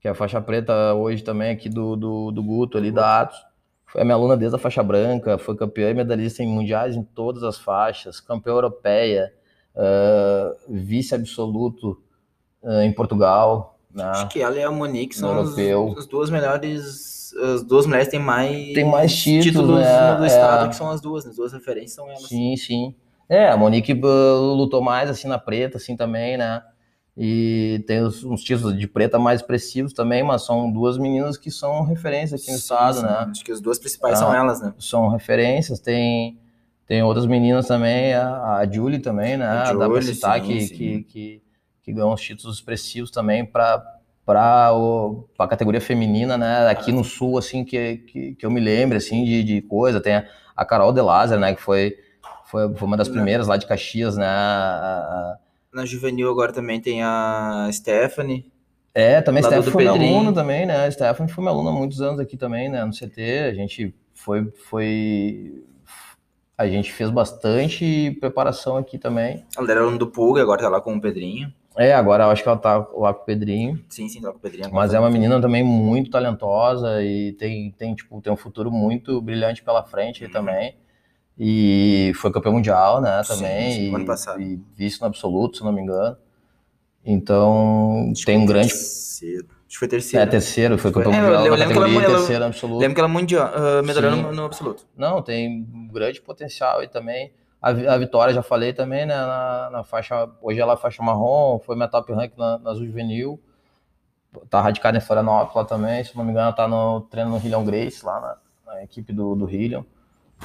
que 0.00 0.08
é 0.08 0.10
a 0.10 0.14
faixa 0.14 0.40
preta 0.40 0.94
hoje 0.94 1.22
também 1.22 1.50
aqui 1.50 1.68
do, 1.68 1.94
do, 1.96 2.30
do 2.30 2.42
Guto, 2.42 2.78
ali 2.78 2.90
da 2.90 3.20
Atos. 3.20 3.38
Foi 3.86 4.00
a 4.00 4.04
minha 4.04 4.14
aluna 4.14 4.36
desde 4.36 4.56
a 4.56 4.58
faixa 4.58 4.82
branca, 4.82 5.36
foi 5.36 5.54
campeã 5.54 5.90
e 5.90 5.94
medalhista 5.94 6.42
em 6.42 6.48
mundiais 6.48 6.96
em 6.96 7.02
todas 7.02 7.42
as 7.42 7.58
faixas, 7.58 8.20
campeã 8.20 8.52
europeia, 8.52 9.32
uh, 9.76 10.56
vice 10.66 11.14
absoluto 11.14 12.00
uh, 12.62 12.80
em 12.80 12.92
Portugal. 12.92 13.78
Né? 13.94 14.04
Acho 14.04 14.28
que 14.28 14.40
ela 14.40 14.56
e 14.56 14.62
a 14.62 14.70
Monique 14.70 15.14
são 15.14 15.38
as, 15.38 15.50
as 15.98 16.06
duas 16.06 16.30
melhores. 16.30 17.12
As 17.54 17.62
duas 17.62 17.86
mulheres 17.86 18.08
têm 18.08 18.20
mais, 18.20 18.72
Tem 18.72 18.84
mais 18.84 19.14
títulos, 19.14 19.80
né? 19.80 20.16
no 20.18 20.24
É. 20.24 20.26
estado, 20.26 20.68
que 20.68 20.76
são 20.76 20.90
as 20.90 21.00
duas, 21.00 21.24
né? 21.24 21.30
as 21.30 21.36
duas 21.36 21.52
referências 21.52 21.92
são 21.92 22.08
elas. 22.08 22.24
Sim, 22.28 22.56
sim. 22.56 22.94
É, 23.34 23.48
a 23.48 23.56
Monique 23.56 23.92
uh, 23.94 24.54
lutou 24.54 24.82
mais 24.82 25.08
assim 25.08 25.26
na 25.26 25.38
preta, 25.38 25.78
assim 25.78 25.96
também, 25.96 26.36
né? 26.36 26.62
E 27.16 27.82
tem 27.86 28.00
os- 28.02 28.24
uns 28.24 28.42
títulos 28.42 28.78
de 28.78 28.86
preta 28.86 29.18
mais 29.18 29.40
expressivos 29.40 29.92
também, 29.92 30.22
mas 30.22 30.44
são 30.44 30.70
duas 30.70 30.98
meninas 30.98 31.36
que 31.38 31.50
são 31.50 31.82
referência 31.82 32.36
aqui 32.36 32.50
no 32.50 32.56
Sim, 32.58 32.62
estado, 32.62 32.96
sim. 32.98 33.02
né? 33.02 33.26
Acho 33.30 33.44
que 33.44 33.52
as 33.52 33.60
duas 33.60 33.78
principais 33.78 34.14
Ah. 34.14 34.16
são 34.26 34.34
elas, 34.34 34.60
né? 34.60 34.74
São 34.78 35.08
referências, 35.08 35.80
tem, 35.80 36.38
tem 36.86 37.02
outras 37.02 37.24
meninas 37.26 37.66
também, 37.66 38.12
a, 38.14 38.56
a 38.58 38.70
Julie 38.70 38.98
também, 38.98 39.36
né? 39.38 39.46
A 39.46 39.72
Dá 39.72 39.88
pra 39.88 40.00
Julie, 40.00 40.14
citar 40.14 40.40
sim, 40.40 40.46
que. 40.46 40.68
Que, 40.68 41.02
que, 41.04 41.42
que 41.84 41.92
ganhou 41.92 42.12
uns 42.12 42.20
títulos 42.20 42.56
expressivos 42.56 43.10
também 43.10 43.44
para 43.44 43.82
para 44.24 44.70
a 45.38 45.48
categoria 45.48 45.80
feminina, 45.80 46.38
né? 46.38 46.68
Aqui 46.68 46.92
no 46.92 47.02
sul, 47.02 47.36
assim, 47.38 47.64
que, 47.64 47.96
que, 47.96 48.34
que 48.36 48.46
eu 48.46 48.50
me 48.52 48.60
lembro, 48.60 48.96
assim, 48.96 49.24
de, 49.24 49.42
de 49.42 49.62
coisa. 49.62 50.00
Tem 50.00 50.14
a, 50.14 50.24
a 50.54 50.64
Carol 50.64 50.92
De 50.92 51.00
Lázaro, 51.00 51.40
né? 51.40 51.54
Que 51.54 51.60
foi, 51.60 51.96
foi, 52.52 52.74
foi 52.74 52.86
uma 52.86 52.98
das 52.98 53.08
primeiras 53.08 53.48
lá 53.48 53.56
de 53.56 53.66
Caxias, 53.66 54.18
né? 54.18 54.26
a- 54.26 54.28
a- 54.28 55.38
Na 55.72 55.86
juvenil 55.86 56.30
agora 56.30 56.52
também 56.52 56.78
tem 56.82 57.02
a 57.02 57.70
Stephanie. 57.72 58.46
É, 58.94 59.22
também 59.22 59.42
Stephanie 59.42 59.70
foi 59.70 59.84
minha 59.84 59.92
Pedrinho. 59.94 60.16
aluna 60.16 60.34
também, 60.34 60.66
né? 60.66 60.84
A 60.84 60.90
Stephanie 60.90 61.32
foi 61.32 61.42
minha 61.42 61.54
aluna 61.54 61.70
há 61.70 61.72
muitos 61.72 62.02
anos 62.02 62.20
aqui 62.20 62.36
também, 62.36 62.68
né? 62.68 62.84
No 62.84 62.92
CT, 62.92 63.22
a 63.50 63.54
gente 63.54 63.94
foi, 64.12 64.44
foi... 64.68 65.64
A 66.58 66.68
gente 66.68 66.92
fez 66.92 67.08
bastante 67.08 68.10
preparação 68.20 68.76
aqui 68.76 68.98
também. 68.98 69.46
Ela 69.56 69.70
era 69.70 69.80
aluna 69.80 69.96
do 69.96 70.06
Pulga, 70.08 70.42
agora 70.42 70.60
tá 70.60 70.68
lá 70.68 70.78
com 70.80 70.94
o 70.94 71.00
Pedrinho. 71.00 71.50
É, 71.74 71.94
agora 71.94 72.24
eu 72.24 72.28
acho 72.30 72.42
que 72.42 72.48
ela 72.50 72.58
tá 72.58 72.76
lá 72.76 73.14
com 73.14 73.22
o 73.22 73.24
Pedrinho. 73.24 73.82
Sim, 73.88 74.10
sim, 74.10 74.20
tá 74.20 74.26
lá 74.26 74.32
com 74.34 74.38
o 74.38 74.42
Pedrinho. 74.42 74.68
Mas 74.70 74.90
tá 74.90 74.98
é 74.98 75.00
uma 75.00 75.08
menina 75.10 75.40
também 75.40 75.64
muito 75.64 76.10
talentosa 76.10 77.02
e 77.02 77.32
tem, 77.32 77.70
tem, 77.72 77.94
tipo, 77.94 78.20
tem 78.20 78.30
um 78.30 78.36
futuro 78.36 78.70
muito 78.70 79.22
brilhante 79.22 79.62
pela 79.62 79.82
frente 79.82 80.22
aí 80.22 80.30
também. 80.30 80.76
E 81.38 82.12
foi 82.16 82.30
campeão 82.30 82.52
mundial, 82.52 83.00
né, 83.00 83.22
também. 83.26 83.72
sim, 83.72 83.90
e, 83.90 83.94
ano 83.94 84.04
passado. 84.04 84.40
e 84.40 84.60
vice 84.76 85.00
no 85.00 85.06
absoluto, 85.06 85.58
se 85.58 85.64
não 85.64 85.72
me 85.72 85.80
engano. 85.80 86.16
Então, 87.04 88.10
Acho 88.12 88.24
tem 88.24 88.38
um 88.38 88.46
grande... 88.46 88.68
Terceiro. 88.68 89.46
Acho 89.66 89.68
que 89.68 89.78
foi 89.78 89.86
É, 89.86 89.90
terceiro. 89.90 90.30
terceiro, 90.30 90.78
foi 90.78 90.92
campeão 90.92 91.12
é, 91.12 91.16
eu 91.18 91.22
mundial 91.22 91.42
na 91.44 91.64
lembro 91.64 91.84
que 91.84 91.96
ela- 91.96 92.16
terceiro 92.18 92.44
absoluto. 92.44 92.80
Lembro 92.80 92.94
que 92.94 93.00
ela 93.00 93.08
mundial, 93.08 93.48
uh, 93.48 93.82
medalhou 93.84 94.12
Sim. 94.12 94.22
no, 94.22 94.32
no 94.32 94.44
absoluto. 94.44 94.86
Não, 94.96 95.22
tem 95.22 95.66
um 95.72 95.88
grande 95.88 96.20
potencial 96.20 96.80
aí 96.80 96.88
também. 96.88 97.32
A, 97.60 97.70
a 97.70 97.98
Vitória, 97.98 98.34
já 98.34 98.42
falei 98.42 98.72
também, 98.72 99.06
né, 99.06 99.14
na, 99.16 99.70
na 99.72 99.84
faixa, 99.84 100.28
hoje 100.42 100.60
ela 100.60 100.74
é 100.74 100.76
faixa 100.76 101.02
marrom, 101.02 101.58
foi 101.60 101.74
minha 101.76 101.88
top 101.88 102.12
rank 102.12 102.32
na, 102.36 102.58
na 102.58 102.74
Juvenil. 102.74 103.40
Tá 104.50 104.60
radicada 104.60 104.98
em 104.98 105.00
Florianópolis 105.00 105.54
lá 105.54 105.64
também, 105.64 106.04
se 106.04 106.16
não 106.16 106.24
me 106.24 106.30
engano, 106.30 106.46
ela 106.46 106.52
tá 106.56 106.66
no 106.68 107.02
treino 107.02 107.30
no 107.30 107.36
Hillion 107.38 107.64
Grace, 107.64 108.04
lá 108.04 108.20
na, 108.66 108.72
na 108.74 108.82
equipe 108.84 109.12
do, 109.12 109.34
do 109.34 109.48
Hillion. 109.48 109.82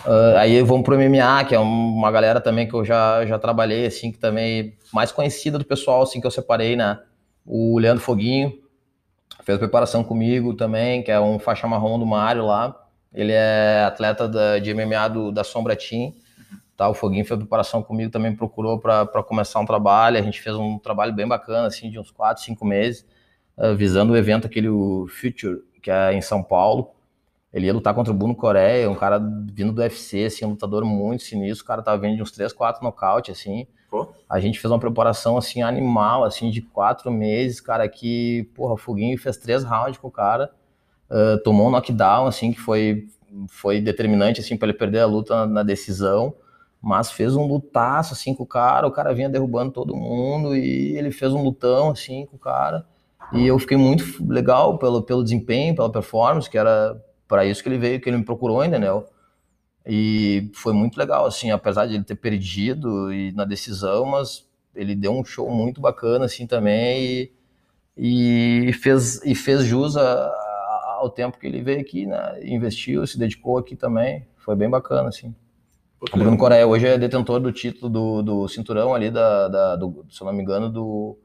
Ah, 0.06 0.40
aí 0.40 0.62
vamos 0.62 0.84
pro 0.84 0.98
MMA, 0.98 1.46
que 1.46 1.56
é 1.56 1.60
uma 1.60 2.12
galera 2.12 2.40
também 2.40 2.68
que 2.68 2.74
eu 2.74 2.84
já, 2.86 3.26
já 3.26 3.40
trabalhei, 3.40 3.86
assim, 3.86 4.12
que 4.12 4.18
também 4.18 4.78
mais 4.94 5.12
conhecida 5.12 5.58
do 5.58 5.66
pessoal, 5.66 6.04
assim, 6.04 6.22
que 6.22 6.28
eu 6.28 6.32
separei, 6.32 6.76
né? 6.76 7.00
O 7.46 7.80
Leandro 7.80 8.04
Foguinho 8.04 8.54
fez 9.44 9.58
preparação 9.58 10.04
comigo 10.04 10.54
também, 10.54 11.02
que 11.02 11.12
é 11.12 11.20
um 11.20 11.40
faixa 11.40 11.68
marrom 11.68 11.98
do 11.98 12.06
Mário 12.06 12.46
lá. 12.46 12.76
Ele 13.14 13.32
é 13.32 13.84
atleta 13.86 14.28
da, 14.28 14.60
de 14.60 14.74
MMA 14.74 15.08
do, 15.08 15.32
da 15.32 15.44
Sombra 15.44 15.76
Team. 15.76 16.14
Tá, 16.76 16.88
o 16.90 16.94
Foguinho 16.94 17.26
fez 17.26 17.40
preparação 17.40 17.82
comigo, 17.82 18.12
também 18.12 18.36
procurou 18.36 18.78
para 18.78 19.24
começar 19.24 19.60
um 19.60 19.66
trabalho. 19.66 20.18
A 20.18 20.22
gente 20.22 20.42
fez 20.42 20.56
um 20.56 20.78
trabalho 20.78 21.14
bem 21.14 21.28
bacana, 21.28 21.68
assim, 21.68 21.90
de 21.90 21.98
uns 21.98 22.12
4, 22.12 22.44
5 22.44 22.64
meses, 22.66 23.06
ah, 23.58 23.74
visando 23.74 24.14
o 24.14 24.18
evento 24.18 24.46
aquele 24.46 24.68
Future, 25.10 25.62
que 25.82 25.90
é 25.90 26.14
em 26.14 26.22
São 26.22 26.44
Paulo. 26.44 26.92
Ele 27.58 27.66
ia 27.66 27.74
lutar 27.74 27.92
contra 27.96 28.14
o 28.14 28.16
Bruno 28.16 28.36
Coreia, 28.36 28.88
um 28.88 28.94
cara 28.94 29.18
vindo 29.52 29.72
do 29.72 29.82
UFC, 29.82 30.26
assim, 30.26 30.46
um 30.46 30.50
lutador 30.50 30.86
muito 30.86 31.24
sinistro. 31.24 31.64
O 31.64 31.68
cara 31.68 31.82
tava 31.82 31.98
vindo 31.98 32.16
de 32.16 32.22
uns 32.22 32.30
3, 32.30 32.54
4 32.54 32.84
nocaute, 32.84 33.32
assim. 33.32 33.66
Pô. 33.90 34.10
A 34.30 34.40
gente 34.40 34.60
fez 34.60 34.72
uma 34.72 34.78
preparação, 34.78 35.36
assim, 35.38 35.64
animal, 35.64 36.24
assim, 36.24 36.52
de 36.52 36.62
quatro 36.62 37.10
meses, 37.12 37.60
cara, 37.60 37.90
que, 37.90 38.48
porra, 38.54 38.76
o 38.76 38.78
Foguinho 38.78 39.18
fez 39.18 39.38
três 39.38 39.64
rounds 39.64 39.98
com 39.98 40.08
o 40.08 40.12
cara, 40.12 40.52
ah, 41.10 41.40
tomou 41.44 41.68
um 41.68 41.72
knockdown, 41.72 42.28
assim, 42.28 42.54
que 42.54 42.60
foi, 42.60 43.08
foi 43.48 43.82
determinante, 43.82 44.40
assim, 44.40 44.56
para 44.56 44.68
ele 44.70 44.78
perder 44.78 45.00
a 45.00 45.08
luta 45.08 45.34
na, 45.36 45.48
na 45.48 45.64
decisão, 45.64 46.36
mas 46.80 47.10
fez 47.10 47.36
um 47.36 47.48
lutaço, 47.48 48.14
assim, 48.14 48.36
com 48.36 48.44
o 48.44 48.48
cara, 48.48 48.86
o 48.86 48.92
cara 48.92 49.16
vinha 49.16 49.30
derrubando 49.30 49.72
todo 49.72 49.96
mundo 49.96 50.56
e 50.56 50.96
ele 50.96 51.10
fez 51.10 51.34
um 51.34 51.42
lutão, 51.42 51.90
assim, 51.90 52.28
com 52.28 52.36
o 52.36 52.40
cara, 52.40 52.86
e 53.34 53.48
eu 53.48 53.58
fiquei 53.58 53.78
muito 53.78 54.06
legal 54.32 54.78
pelo, 54.78 55.02
pelo 55.02 55.24
desempenho, 55.24 55.76
pela 55.76 55.92
performance, 55.92 56.48
que 56.48 56.58
era 56.58 57.02
para 57.28 57.46
isso 57.46 57.62
que 57.64 57.70
ele 57.70 57.78
veio, 57.78 58.00
que 58.02 58.10
ele 58.10 58.18
me 58.18 58.26
procurou, 58.26 58.64
entendeu? 58.64 59.08
E 59.86 60.52
foi 60.54 60.74
muito 60.74 60.98
legal, 60.98 61.26
assim, 61.26 61.52
apesar 61.52 61.86
de 61.88 61.96
ele 61.96 62.04
ter 62.04 62.16
perdido 62.16 63.12
e 63.14 63.32
na 63.32 63.46
decisão, 63.46 64.06
mas 64.06 64.46
ele 64.76 64.96
deu 64.96 65.14
um 65.14 65.24
show 65.24 65.50
muito 65.50 65.80
bacana, 65.82 66.26
assim, 66.26 66.46
também, 66.46 67.32
e, 67.98 68.68
e 68.70 68.74
fez, 68.74 69.22
e 69.26 69.36
fez 69.36 69.64
jus 69.64 69.98
a- 69.98 70.04
a- 70.04 70.98
ao 71.00 71.10
tempo 71.10 71.38
que 71.40 71.48
ele 71.48 71.62
veio 71.64 71.82
aqui, 71.82 72.06
né? 72.06 72.40
Investiu, 72.44 73.06
se 73.08 73.18
dedicou 73.20 73.58
aqui 73.58 73.76
também, 73.76 74.26
foi 74.38 74.56
bem 74.56 74.70
bacana, 74.70 75.10
assim. 75.10 75.34
O 76.02 76.18
Bruno 76.18 76.38
Coreia 76.38 76.68
hoje 76.68 76.88
é 76.88 76.98
detentor 76.98 77.40
do 77.40 77.52
título 77.52 77.90
do, 77.90 78.22
do 78.24 78.48
cinturão 78.50 78.94
ali, 78.96 79.10
da, 79.12 79.48
da- 79.48 79.76
do, 79.78 80.06
se 80.10 80.22
eu 80.22 80.26
não 80.28 80.34
me 80.34 80.44
engano, 80.44 80.70
do, 80.70 81.18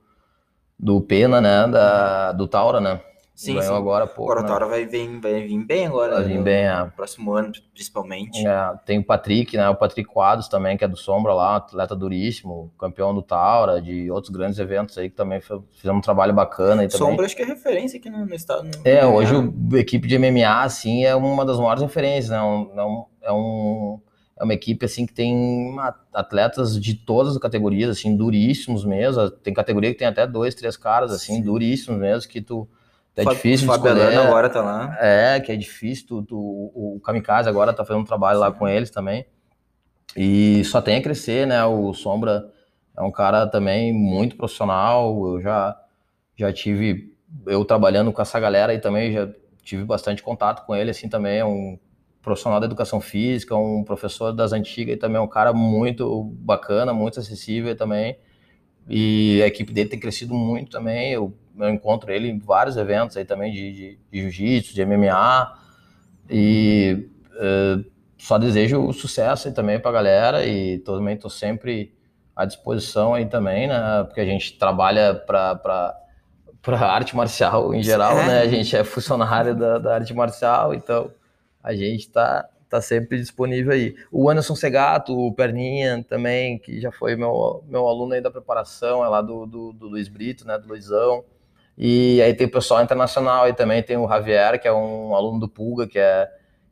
do 0.78 1.00
Pena, 1.00 1.40
né? 1.40 1.68
Da, 1.68 2.32
do 2.32 2.48
Taura, 2.48 2.80
né? 2.80 3.00
Sim, 3.34 3.54
Ganhou 3.54 3.72
sim. 3.74 3.80
agora 3.80 4.06
pouco. 4.06 4.30
Agora 4.30 4.40
o 4.40 4.42
né? 4.42 4.48
Taura 4.48 4.66
vai 4.66 4.84
vir, 4.84 5.18
vai 5.20 5.42
vir 5.42 5.64
bem 5.64 5.86
agora. 5.86 6.16
Vai 6.16 6.24
vir 6.24 6.38
no- 6.38 6.44
bem, 6.44 6.64
é. 6.66 6.84
no 6.84 6.90
próximo 6.90 7.32
ano, 7.34 7.50
principalmente. 7.72 8.46
É, 8.46 8.74
tem 8.84 8.98
o 8.98 9.04
Patrick, 9.04 9.56
né? 9.56 9.68
O 9.70 9.74
Patrick 9.74 10.08
Quadros 10.08 10.48
também, 10.48 10.76
que 10.76 10.84
é 10.84 10.88
do 10.88 10.96
Sombra 10.96 11.32
lá, 11.32 11.56
atleta 11.56 11.96
duríssimo, 11.96 12.70
campeão 12.78 13.14
do 13.14 13.22
Taura, 13.22 13.80
de 13.80 14.10
outros 14.10 14.30
grandes 14.30 14.58
eventos 14.58 14.96
aí 14.98 15.08
que 15.08 15.16
também 15.16 15.40
fizemos 15.40 15.98
um 15.98 16.00
trabalho 16.02 16.32
bacana 16.34 16.82
aí 16.82 16.88
também. 16.88 17.08
Sombra 17.08 17.24
acho 17.26 17.34
que 17.34 17.42
é 17.42 17.46
referência 17.46 17.98
aqui 17.98 18.10
no, 18.10 18.24
no 18.26 18.34
estado. 18.34 18.64
no- 18.64 18.70
É, 18.86 19.04
hoje 19.06 19.34
MMA. 19.34 19.52
o- 19.72 19.76
a 19.76 19.78
equipe 19.80 20.06
de 20.06 20.14
MMA, 20.18 20.62
assim, 20.62 21.04
é 21.04 21.14
uma 21.16 21.44
das 21.44 21.58
maiores 21.58 21.82
referências, 21.82 22.28
né? 22.30 22.40
Um- 22.42 22.70
é, 22.76 22.84
um, 22.84 23.04
é, 23.22 23.32
um, 23.32 24.00
é 24.40 24.44
uma 24.44 24.54
equipe, 24.54 24.84
assim, 24.84 25.06
que 25.06 25.14
tem 25.14 25.74
atletas 26.12 26.78
de 26.80 26.94
todas 26.94 27.32
as 27.34 27.38
categorias, 27.40 27.90
assim, 27.90 28.14
duríssimos 28.16 28.84
mesmo. 28.84 29.30
Tem 29.30 29.54
categoria 29.54 29.90
que 29.90 29.98
tem 29.98 30.06
até 30.08 30.26
dois, 30.26 30.54
três 30.54 30.76
caras, 30.76 31.10
assim, 31.12 31.36
Sim. 31.36 31.42
duríssimos 31.42 31.98
mesmo, 31.98 32.30
que 32.30 32.40
tu... 32.42 32.68
É 33.14 33.24
difícil 33.24 33.70
Alano 33.70 34.00
escolher. 34.00 34.18
agora 34.18 34.48
tá 34.48 34.62
lá. 34.62 34.96
É, 35.00 35.38
que 35.40 35.52
é 35.52 35.56
difícil. 35.56 36.06
Tu, 36.06 36.22
tu- 36.22 36.72
o 36.74 37.00
Kamikaze 37.04 37.48
agora 37.48 37.72
tá 37.72 37.84
fazendo 37.84 38.02
um 38.02 38.06
trabalho 38.06 38.38
lá 38.38 38.50
com 38.50 38.66
eles 38.66 38.90
também. 38.90 39.26
E 40.16 40.64
só 40.64 40.80
tem 40.80 40.96
a 40.96 41.02
crescer, 41.02 41.46
né? 41.46 41.64
O 41.64 41.92
Sombra 41.94 42.50
é 42.96 43.02
um 43.02 43.10
cara 43.10 43.46
também 43.46 43.92
muito 43.92 44.36
profissional. 44.36 45.34
Eu 45.34 45.40
já, 45.40 45.76
já 46.36 46.52
tive, 46.52 47.14
eu 47.46 47.64
trabalhando 47.64 48.12
com 48.12 48.20
essa 48.22 48.38
galera 48.40 48.72
aí 48.72 48.78
também, 48.78 49.12
já 49.12 49.28
tive 49.62 49.84
bastante 49.84 50.22
contato 50.22 50.64
com 50.66 50.74
ele, 50.74 50.90
assim, 50.90 51.08
também. 51.08 51.38
É 51.38 51.44
um 51.44 51.78
profissional 52.22 52.60
da 52.60 52.66
educação 52.66 53.00
física, 53.00 53.56
um 53.56 53.82
professor 53.84 54.32
das 54.32 54.52
antigas 54.52 54.94
e 54.94 54.98
também 54.98 55.16
é 55.18 55.20
um 55.20 55.28
cara 55.28 55.52
muito 55.52 56.24
bacana, 56.38 56.92
muito 56.94 57.18
acessível 57.18 57.76
também. 57.76 58.16
E 58.88 59.40
a 59.42 59.46
equipe 59.46 59.72
dele 59.72 59.88
tem 59.88 59.98
crescido 59.98 60.34
muito 60.34 60.70
também. 60.70 61.12
Eu, 61.12 61.34
eu 61.58 61.70
encontro 61.70 62.12
ele 62.12 62.28
em 62.28 62.38
vários 62.38 62.76
eventos 62.76 63.16
aí 63.16 63.24
também 63.24 63.52
de, 63.52 63.72
de, 63.72 63.98
de 64.10 64.20
jiu-jitsu, 64.20 64.74
de 64.74 64.84
MMA. 64.84 65.58
E 66.30 67.08
uh, 67.32 67.84
só 68.16 68.38
desejo 68.38 68.92
sucesso 68.92 69.48
aí 69.48 69.54
também 69.54 69.80
para 69.80 69.90
a 69.90 69.94
galera 69.94 70.46
e 70.46 70.78
também 70.78 71.14
estou 71.14 71.30
sempre 71.30 71.92
à 72.34 72.44
disposição 72.44 73.14
aí 73.14 73.26
também, 73.26 73.66
né? 73.66 74.04
Porque 74.04 74.20
a 74.20 74.24
gente 74.24 74.58
trabalha 74.58 75.14
para 75.14 75.98
para 76.62 76.78
arte 76.86 77.16
marcial 77.16 77.74
em 77.74 77.82
geral, 77.82 78.16
é. 78.18 78.26
né? 78.26 78.38
A 78.42 78.48
gente 78.48 78.76
é 78.76 78.84
funcionário 78.84 79.54
da, 79.56 79.78
da 79.78 79.94
arte 79.94 80.14
marcial, 80.14 80.72
então 80.72 81.10
a 81.62 81.74
gente 81.74 82.00
está 82.00 82.48
tá 82.68 82.80
sempre 82.80 83.18
disponível 83.18 83.72
aí. 83.72 83.94
O 84.10 84.30
Anderson 84.30 84.54
Segato, 84.54 85.14
o 85.14 85.34
Perninha 85.34 86.04
também, 86.08 86.58
que 86.58 86.80
já 86.80 86.90
foi 86.90 87.14
meu, 87.16 87.62
meu 87.66 87.86
aluno 87.86 88.14
aí 88.14 88.20
da 88.20 88.30
preparação, 88.30 89.04
é 89.04 89.08
lá 89.08 89.20
do, 89.20 89.44
do, 89.44 89.72
do 89.72 89.88
Luiz 89.88 90.08
Brito, 90.08 90.46
né? 90.46 90.56
Do 90.58 90.68
Luizão. 90.68 91.24
E 91.76 92.20
aí 92.22 92.34
tem 92.34 92.46
o 92.46 92.50
pessoal 92.50 92.82
internacional 92.82 93.48
e 93.48 93.54
também 93.54 93.82
tem 93.82 93.96
o 93.96 94.08
Javier, 94.08 94.60
que 94.60 94.68
é 94.68 94.72
um 94.72 95.14
aluno 95.14 95.40
do 95.40 95.48
Pulga, 95.48 95.86
que 95.86 95.98
é 95.98 96.28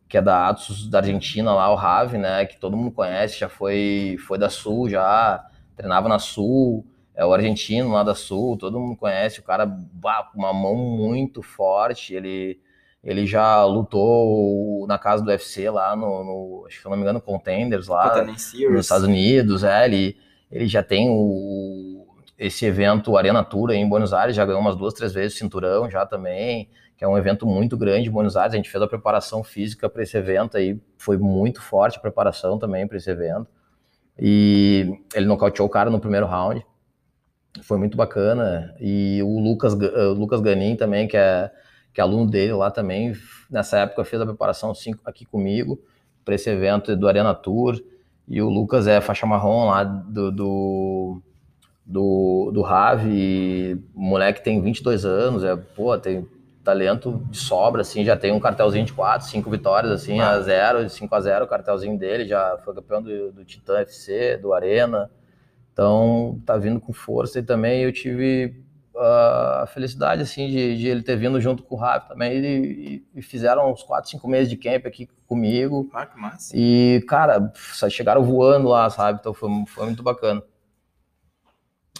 que 0.08 0.18
é 0.18 0.22
da 0.22 0.48
Atos 0.48 0.88
da 0.88 0.98
Argentina 0.98 1.54
lá, 1.54 1.70
o 1.72 1.76
Ravi, 1.76 2.18
né, 2.18 2.44
que 2.44 2.58
todo 2.58 2.76
mundo 2.76 2.90
conhece, 2.90 3.38
já 3.38 3.48
foi 3.48 4.16
foi 4.26 4.36
da 4.38 4.50
Sul 4.50 4.88
já, 4.88 5.46
treinava 5.76 6.08
na 6.08 6.18
Sul, 6.18 6.84
é 7.14 7.24
o 7.24 7.32
argentino 7.32 7.92
lá 7.92 8.02
da 8.02 8.14
Sul, 8.14 8.56
todo 8.58 8.80
mundo 8.80 8.96
conhece, 8.96 9.38
o 9.38 9.42
cara 9.44 9.66
com 9.66 10.38
uma 10.38 10.52
mão 10.52 10.74
muito 10.74 11.42
forte, 11.42 12.12
ele 12.14 12.60
ele 13.02 13.24
já 13.24 13.64
lutou 13.64 14.84
na 14.86 14.98
casa 14.98 15.22
do 15.22 15.30
UFC 15.30 15.70
lá 15.70 15.96
no, 15.96 16.24
no 16.24 16.64
acho 16.66 16.76
que 16.76 16.82
se 16.82 16.88
não 16.88 16.96
me 16.96 17.02
engano, 17.02 17.20
Contenders 17.20 17.86
lá 17.86 18.12
nos 18.24 18.86
Estados 18.86 19.06
Unidos, 19.06 19.64
é, 19.64 19.86
ele, 19.86 20.18
ele 20.50 20.66
já 20.66 20.82
tem 20.82 21.08
o, 21.08 21.99
esse 22.40 22.64
evento 22.64 23.18
Arena 23.18 23.44
Tour 23.44 23.70
em 23.70 23.86
Buenos 23.86 24.14
Aires, 24.14 24.34
já 24.34 24.46
ganhou 24.46 24.62
umas 24.62 24.74
duas, 24.74 24.94
três 24.94 25.12
vezes 25.12 25.36
cinturão 25.36 25.90
já 25.90 26.06
também, 26.06 26.70
que 26.96 27.04
é 27.04 27.08
um 27.08 27.18
evento 27.18 27.46
muito 27.46 27.76
grande 27.76 28.08
em 28.08 28.10
Buenos 28.10 28.34
Aires. 28.34 28.54
A 28.54 28.56
gente 28.56 28.70
fez 28.70 28.82
a 28.82 28.88
preparação 28.88 29.44
física 29.44 29.90
para 29.90 30.02
esse 30.02 30.16
evento 30.16 30.56
aí, 30.56 30.80
foi 30.96 31.18
muito 31.18 31.60
forte 31.60 31.98
a 31.98 32.00
preparação 32.00 32.58
também 32.58 32.88
para 32.88 32.96
esse 32.96 33.10
evento. 33.10 33.46
E 34.18 35.02
ele 35.14 35.26
nocauteou 35.26 35.68
o 35.68 35.70
cara 35.70 35.90
no 35.90 36.00
primeiro 36.00 36.24
round. 36.24 36.64
Foi 37.62 37.76
muito 37.76 37.94
bacana. 37.94 38.74
E 38.80 39.22
o 39.22 39.38
Lucas, 39.38 39.74
o 39.74 40.14
Lucas 40.14 40.40
Ganin 40.40 40.76
também, 40.76 41.06
que 41.06 41.18
é, 41.18 41.50
que 41.92 42.00
é 42.00 42.02
aluno 42.02 42.30
dele 42.30 42.54
lá 42.54 42.70
também, 42.70 43.12
nessa 43.50 43.80
época 43.80 44.02
fez 44.02 44.20
a 44.22 44.24
preparação 44.26 44.72
aqui 45.04 45.26
comigo 45.26 45.78
para 46.24 46.34
esse 46.34 46.48
evento 46.48 46.96
do 46.96 47.06
Arena 47.06 47.34
Tour. 47.34 47.78
E 48.26 48.40
o 48.40 48.48
Lucas 48.48 48.86
é 48.86 48.98
faixa 49.02 49.26
marrom 49.26 49.68
lá 49.68 49.84
do, 49.84 50.30
do, 50.32 51.22
do, 51.90 52.50
do 52.52 52.62
Rave. 52.62 53.82
O 53.94 54.00
moleque 54.00 54.42
tem 54.42 54.60
22 54.62 55.04
anos, 55.04 55.42
é, 55.42 55.56
pô, 55.56 55.98
tem 55.98 56.26
talento 56.62 57.22
de 57.30 57.38
sobra, 57.38 57.80
assim, 57.80 58.04
já 58.04 58.16
tem 58.16 58.32
um 58.32 58.38
cartelzinho 58.38 58.84
de 58.84 58.92
4, 58.92 59.26
5 59.26 59.50
vitórias, 59.50 59.90
assim, 59.90 60.20
ah. 60.20 60.30
a 60.30 60.40
0, 60.40 60.88
5 60.88 61.14
a 61.14 61.20
0 61.20 61.44
o 61.44 61.48
cartelzinho 61.48 61.98
dele, 61.98 62.26
já 62.26 62.58
foi 62.64 62.74
campeão 62.74 63.02
do, 63.02 63.32
do 63.32 63.44
Titã 63.44 63.78
FC, 63.78 64.36
do 64.36 64.52
Arena, 64.52 65.10
então 65.72 66.40
tá 66.44 66.56
vindo 66.56 66.78
com 66.78 66.92
força 66.92 67.38
e 67.38 67.42
também 67.42 67.82
eu 67.82 67.92
tive 67.92 68.62
uh, 68.94 69.62
a 69.62 69.66
felicidade, 69.72 70.22
assim, 70.22 70.48
de, 70.48 70.76
de, 70.76 70.86
ele 70.86 71.02
ter 71.02 71.16
vindo 71.16 71.40
junto 71.40 71.62
com 71.62 71.74
o 71.74 71.78
Rafa 71.78 72.10
também, 72.10 72.38
e, 72.38 73.04
e, 73.14 73.22
fizeram 73.22 73.72
uns 73.72 73.82
4, 73.82 74.10
5 74.10 74.28
meses 74.28 74.48
de 74.48 74.58
camp 74.58 74.86
aqui 74.86 75.08
comigo, 75.26 75.88
ah, 75.94 76.04
que 76.04 76.20
massa. 76.20 76.52
e, 76.54 77.02
cara, 77.08 77.52
chegaram 77.88 78.22
voando 78.22 78.68
lá, 78.68 78.88
sabe, 78.90 79.18
então 79.18 79.32
foi, 79.32 79.48
foi 79.66 79.86
muito 79.86 80.02
bacana. 80.02 80.42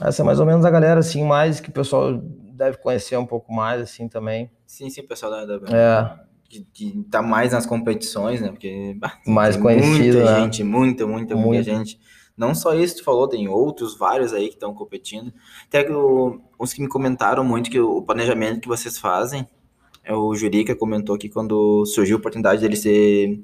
Essa 0.00 0.22
é 0.22 0.24
mais 0.24 0.40
ou 0.40 0.46
menos 0.46 0.64
a 0.64 0.70
galera, 0.70 1.00
assim, 1.00 1.24
mais 1.24 1.60
que 1.60 1.68
o 1.68 1.72
pessoal 1.72 2.16
deve 2.16 2.78
conhecer 2.78 3.16
um 3.16 3.26
pouco 3.26 3.52
mais, 3.52 3.80
assim, 3.80 4.08
também. 4.08 4.50
Sim, 4.66 4.88
sim, 4.88 5.02
o 5.02 5.08
pessoal 5.08 5.30
da, 5.30 5.58
da 5.58 5.76
é. 5.76 6.14
tá 7.10 7.22
mais 7.22 7.52
nas 7.52 7.66
competições, 7.66 8.40
né? 8.40 8.48
Porque 8.48 8.96
mais 9.26 9.56
conhecido, 9.56 10.18
muita 10.18 10.32
né? 10.32 10.40
gente, 10.40 10.64
muita, 10.64 11.06
muita, 11.06 11.34
muita, 11.34 11.36
muita 11.36 11.62
gente. 11.62 11.98
Não 12.36 12.54
só 12.54 12.74
isso 12.74 12.94
que 12.94 13.00
tu 13.02 13.04
falou, 13.04 13.28
tem 13.28 13.48
outros, 13.48 13.98
vários 13.98 14.32
aí 14.32 14.48
que 14.48 14.54
estão 14.54 14.72
competindo. 14.72 15.32
Até 15.66 15.84
que 15.84 15.92
o, 15.92 16.40
uns 16.58 16.72
que 16.72 16.80
me 16.80 16.88
comentaram 16.88 17.44
muito 17.44 17.70
que 17.70 17.78
o 17.78 18.00
planejamento 18.00 18.60
que 18.60 18.68
vocês 18.68 18.98
fazem, 18.98 19.46
é 20.02 20.14
o 20.14 20.34
Jurica 20.34 20.74
comentou 20.74 21.18
que 21.18 21.28
quando 21.28 21.84
surgiu 21.84 22.16
a 22.16 22.18
oportunidade 22.18 22.62
dele 22.62 22.76
ser 22.76 23.42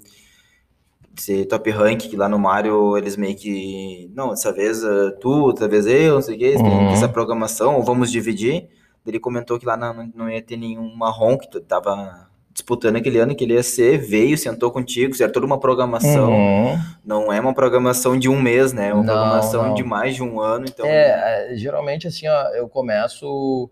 ser 1.23 1.47
top 1.47 1.71
rank, 1.71 2.01
que 2.09 2.17
lá 2.17 2.29
no 2.29 2.39
Mario 2.39 2.97
eles 2.97 3.17
meio 3.17 3.35
que. 3.37 4.11
Não, 4.15 4.31
dessa 4.31 4.53
vez 4.53 4.83
uh, 4.85 5.13
tu, 5.21 5.31
outra 5.31 5.69
vez 5.69 5.87
eu, 5.87 6.15
não 6.15 6.23
sei 6.23 6.37
o 6.37 6.39
que, 6.39 6.55
uhum. 6.57 6.91
essa 6.91 7.09
programação, 7.09 7.77
ou 7.77 7.83
vamos 7.83 8.11
dividir. 8.11 8.69
Ele 9.07 9.21
comentou 9.21 9.59
que 9.59 9.67
lá 9.67 9.77
não, 9.77 10.11
não 10.15 10.29
ia 10.29 10.43
ter 10.43 10.57
nenhum 10.57 10.95
marrom 10.97 11.39
que 11.39 11.49
tu 11.49 11.61
tava 11.61 12.27
disputando 12.57 12.97
aquele 12.97 13.19
ano, 13.19 13.35
que 13.35 13.45
ele 13.45 13.53
ia 13.53 13.63
ser, 13.63 13.99
veio, 13.99 14.37
sentou 14.39 14.71
contigo, 14.71 15.15
era 15.21 15.31
toda 15.31 15.45
uma 15.45 15.61
programação. 15.61 16.33
Uhum. 16.33 16.79
Não 17.05 17.31
é 17.31 17.39
uma 17.39 17.53
programação 17.53 18.19
de 18.19 18.31
um 18.31 18.41
mês, 18.41 18.73
né? 18.73 18.89
É 18.89 18.95
uma 18.95 19.05
não, 19.05 19.13
programação 19.13 19.63
não. 19.69 19.75
de 19.75 19.85
mais 19.85 20.17
de 20.17 20.23
um 20.23 20.41
ano. 20.41 20.65
Então... 20.67 20.87
É, 20.87 21.53
é, 21.53 21.57
geralmente 21.57 22.07
assim, 22.07 22.27
ó, 22.27 22.49
eu 22.55 22.67
começo. 22.67 23.71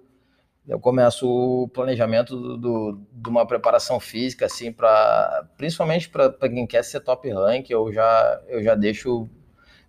Eu 0.67 0.81
começo 0.81 1.29
o 1.29 1.69
planejamento 1.69 2.35
do, 2.35 2.57
do, 2.57 3.01
de 3.13 3.29
uma 3.29 3.47
preparação 3.47 4.01
física, 4.01 4.47
assim, 4.47 4.73
para 4.73 5.47
principalmente 5.59 6.09
para 6.09 6.49
quem 6.49 6.67
quer 6.67 6.83
ser 6.83 7.01
top 7.01 7.31
rank, 7.31 7.69
eu 7.69 7.93
já, 7.93 8.41
eu 8.49 8.63
já 8.63 8.75
deixo 8.75 9.29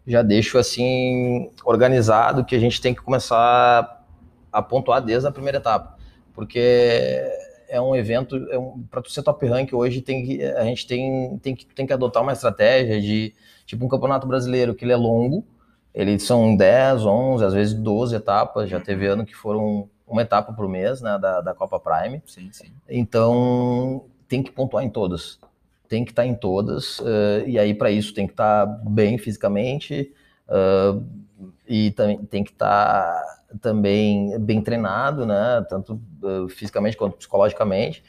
já 0.08 0.22
deixo 0.22 0.58
assim 0.58 1.50
organizado 1.64 2.46
que 2.46 2.56
a 2.56 2.60
gente 2.60 2.80
tem 2.80 2.94
que 2.94 3.02
começar 3.02 4.06
a 4.52 4.62
pontuar 4.62 5.02
desde 5.02 5.28
a 5.28 5.32
primeira 5.32 5.58
etapa, 5.58 5.98
porque 6.34 6.60
é 7.68 7.82
um 7.82 7.96
evento, 7.96 8.36
é 8.52 8.58
um, 8.60 8.84
para 8.90 9.02
ser 9.08 9.24
top 9.24 9.46
rank 9.48 9.74
hoje 9.74 10.02
tem 10.02 10.26
que, 10.26 10.44
a 10.44 10.64
gente 10.64 10.86
tem, 10.86 11.38
tem, 11.40 11.56
que, 11.56 11.66
tem 11.66 11.88
que 11.88 11.94
adotar 11.94 12.22
uma 12.22 12.34
estratégia 12.34 13.02
de 13.02 13.34
tipo 13.66 13.84
um 13.86 13.90
campeonato 13.90 14.28
brasileiro 14.28 14.76
que 14.76 14.86
ele 14.86 14.94
é 14.94 14.96
longo, 14.96 15.46
eles 15.94 16.24
são 16.24 16.56
10, 16.56 17.06
11, 17.06 17.46
às 17.46 17.54
vezes 17.54 17.74
12 17.74 18.16
etapas, 18.16 18.70
já 18.70 18.80
teve 18.80 19.08
ano 19.08 19.26
que 19.26 19.36
foram 19.36 19.90
uma 20.08 20.22
etapa 20.22 20.54
por 20.54 20.68
mês, 20.68 21.02
né, 21.02 21.18
da, 21.18 21.42
da 21.42 21.54
Copa 21.54 21.80
Prime. 21.80 22.22
Sim, 22.26 22.50
sim. 22.52 22.72
Então 22.88 24.06
tem 24.28 24.44
que 24.44 24.52
pontuar 24.52 24.84
em 24.84 24.90
todas, 24.90 25.40
tem 25.88 26.04
que 26.04 26.12
estar 26.12 26.26
em 26.26 26.36
todas, 26.36 27.00
uh, 27.00 27.44
e 27.46 27.58
aí 27.60 27.74
para 27.74 27.92
isso 27.92 28.14
tem 28.14 28.26
que 28.26 28.34
estar 28.34 28.66
bem 28.66 29.18
fisicamente, 29.18 30.14
uh, 30.48 31.04
e 31.68 31.92
também 31.92 32.18
tem 32.26 32.44
que 32.44 32.52
estar 32.52 33.24
também 33.62 34.38
bem 34.40 34.62
treinado, 34.62 35.26
né? 35.26 35.66
Tanto 35.70 36.02
uh, 36.22 36.48
fisicamente 36.50 36.98
quanto 36.98 37.18
psicologicamente. 37.18 38.04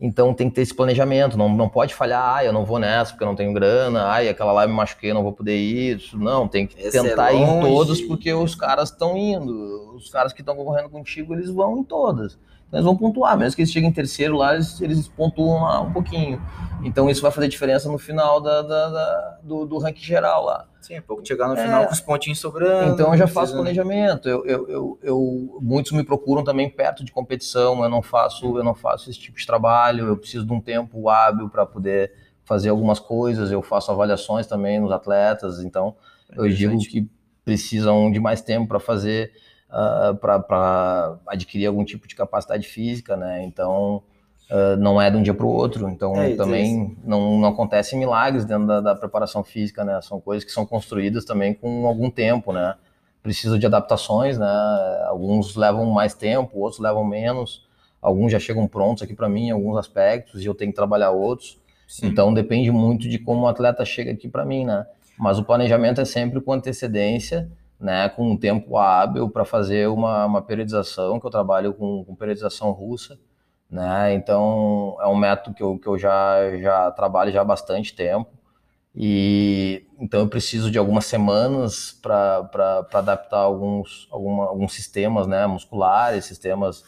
Então 0.00 0.32
tem 0.32 0.48
que 0.48 0.54
ter 0.54 0.62
esse 0.62 0.74
planejamento, 0.74 1.36
não, 1.36 1.48
não 1.48 1.68
pode 1.68 1.92
falhar, 1.92 2.36
ah, 2.36 2.44
eu 2.44 2.52
não 2.52 2.64
vou 2.64 2.78
nessa 2.78 3.10
porque 3.10 3.24
eu 3.24 3.28
não 3.28 3.34
tenho 3.34 3.52
grana, 3.52 4.04
ai, 4.04 4.28
aquela 4.28 4.52
lá 4.52 4.64
me 4.64 4.72
machuquei, 4.72 5.10
eu 5.10 5.14
não 5.14 5.24
vou 5.24 5.32
poder 5.32 5.56
ir. 5.56 5.96
Isso, 5.96 6.16
não, 6.16 6.46
tem 6.46 6.68
que 6.68 6.80
Esse 6.80 6.98
é 6.98 7.02
tentar 7.02 7.32
é 7.32 7.36
ir 7.36 7.42
em 7.42 7.60
todos 7.60 8.00
porque 8.02 8.32
os 8.32 8.54
caras 8.54 8.90
estão 8.90 9.16
indo. 9.16 9.96
Os 9.96 10.08
caras 10.08 10.32
que 10.32 10.40
estão 10.40 10.54
concorrendo 10.54 10.88
contigo, 10.88 11.34
eles 11.34 11.50
vão 11.50 11.78
em 11.78 11.82
todas. 11.82 12.38
Então 12.68 12.78
eles 12.78 12.84
vão 12.84 12.96
pontuar, 12.96 13.36
mesmo 13.36 13.56
que 13.56 13.62
eles 13.62 13.72
cheguem 13.72 13.88
em 13.88 13.92
terceiro 13.92 14.36
lá, 14.36 14.54
eles, 14.54 14.80
eles 14.80 15.08
pontuam 15.08 15.62
lá 15.62 15.80
um 15.80 15.92
pouquinho. 15.92 16.40
Então 16.84 17.10
isso 17.10 17.20
vai 17.20 17.32
fazer 17.32 17.48
diferença 17.48 17.90
no 17.90 17.98
final 17.98 18.40
da, 18.40 18.62
da, 18.62 18.88
da 18.90 19.38
do, 19.42 19.66
do 19.66 19.78
ranking 19.78 20.04
geral 20.04 20.44
lá. 20.44 20.66
Sim, 20.80 20.94
é 20.94 21.00
pouco 21.00 21.26
chegar 21.26 21.48
no 21.48 21.54
é. 21.54 21.62
final 21.62 21.86
com 21.86 21.92
os 21.92 22.00
pontinhos 22.00 22.38
sobrando. 22.38 22.94
Então 22.94 23.12
eu 23.12 23.18
já 23.18 23.26
faço 23.26 23.52
planejamento. 23.52 24.28
Eu, 24.28 24.46
eu, 24.46 24.68
eu, 24.68 24.98
eu, 25.02 25.58
muitos 25.60 25.92
me 25.92 26.04
procuram 26.04 26.44
também 26.44 26.70
perto 26.70 27.04
de 27.04 27.12
competição. 27.12 27.82
Eu 27.82 27.88
não 27.90 28.02
faço, 28.02 28.56
eu 28.56 28.64
não 28.64 28.74
faço 28.74 29.10
esse 29.10 29.18
tipo 29.18 29.38
de 29.38 29.46
trabalho. 29.46 30.06
Eu 30.06 30.16
preciso 30.16 30.46
de 30.46 30.52
um 30.52 30.60
tempo 30.60 31.08
hábil 31.08 31.48
para 31.48 31.66
poder 31.66 32.12
fazer 32.44 32.68
algumas 32.68 32.98
coisas. 32.98 33.50
Eu 33.50 33.60
faço 33.60 33.90
avaliações 33.90 34.46
também 34.46 34.80
nos 34.80 34.92
atletas. 34.92 35.60
Então 35.60 35.94
é 36.32 36.38
eu 36.38 36.48
digo 36.48 36.78
que 36.78 37.08
precisam 37.44 38.10
de 38.10 38.20
mais 38.20 38.40
tempo 38.42 38.68
para 38.68 38.78
fazer, 38.78 39.32
uh, 39.70 40.12
ah, 40.22 40.38
para 40.46 41.18
adquirir 41.26 41.66
algum 41.66 41.84
tipo 41.84 42.06
de 42.06 42.14
capacidade 42.14 42.68
física, 42.68 43.16
né? 43.16 43.42
Então 43.42 44.02
Uh, 44.50 44.78
não 44.78 45.00
é 45.00 45.10
de 45.10 45.16
um 45.18 45.22
dia 45.22 45.34
para 45.34 45.44
o 45.44 45.50
outro, 45.50 45.90
então 45.90 46.16
é, 46.16 46.34
também 46.34 46.96
não, 47.04 47.38
não 47.38 47.50
acontecem 47.50 47.98
milagres 47.98 48.46
dentro 48.46 48.66
da, 48.66 48.80
da, 48.80 48.94
preparação 48.94 49.44
física, 49.44 49.84
né? 49.84 50.00
São 50.00 50.18
coisas 50.18 50.42
que 50.42 50.50
são 50.50 50.64
construídas 50.64 51.26
também 51.26 51.52
com 51.52 51.86
algum 51.86 52.10
tempo, 52.10 52.50
né? 52.50 52.74
Precisa 53.22 53.58
de 53.58 53.66
adaptações, 53.66 54.38
né? 54.38 54.46
Alguns 55.06 55.54
levam 55.54 55.84
mais 55.84 56.14
tempo, 56.14 56.60
outros 56.60 56.80
levam 56.80 57.04
menos. 57.04 57.68
Alguns 58.00 58.32
já 58.32 58.38
chegam 58.38 58.66
prontos 58.66 59.02
aqui 59.02 59.12
para 59.14 59.28
mim 59.28 59.48
em 59.48 59.50
alguns 59.50 59.76
aspectos 59.76 60.42
e 60.42 60.46
eu 60.46 60.54
tenho 60.54 60.72
que 60.72 60.76
trabalhar 60.76 61.10
outros. 61.10 61.60
Sim. 61.86 62.06
Então 62.06 62.32
depende 62.32 62.70
muito 62.70 63.06
de 63.06 63.18
como 63.18 63.42
o 63.42 63.48
atleta 63.48 63.84
chega 63.84 64.12
aqui 64.12 64.28
para 64.28 64.46
mim, 64.46 64.64
né? 64.64 64.86
Mas 65.18 65.38
o 65.38 65.44
planejamento 65.44 66.00
é 66.00 66.06
sempre 66.06 66.40
com 66.40 66.54
antecedência, 66.54 67.50
né? 67.78 68.08
Com 68.08 68.30
um 68.30 68.36
tempo 68.36 68.78
hábil 68.78 69.28
para 69.28 69.44
fazer 69.44 69.88
uma, 69.90 70.24
uma 70.24 70.40
periodização, 70.40 71.20
que 71.20 71.26
eu 71.26 71.30
trabalho 71.30 71.74
com, 71.74 72.02
com 72.02 72.14
periodização 72.14 72.70
russa 72.70 73.18
né? 73.70 74.14
Então 74.14 74.96
é 75.00 75.06
um 75.06 75.16
método 75.16 75.54
que 75.54 75.62
eu, 75.62 75.78
que 75.78 75.86
eu 75.86 75.98
já, 75.98 76.56
já 76.58 76.90
trabalho 76.90 77.32
já 77.32 77.42
há 77.42 77.44
bastante 77.44 77.94
tempo. 77.94 78.30
E 78.94 79.86
então 79.98 80.20
eu 80.20 80.28
preciso 80.28 80.70
de 80.70 80.78
algumas 80.78 81.04
semanas 81.06 81.92
para 81.92 82.86
adaptar 82.94 83.38
alguns, 83.38 84.08
alguma, 84.10 84.46
alguns 84.46 84.72
sistemas 84.72 85.26
né, 85.26 85.46
musculares, 85.46 86.24
sistemas 86.24 86.82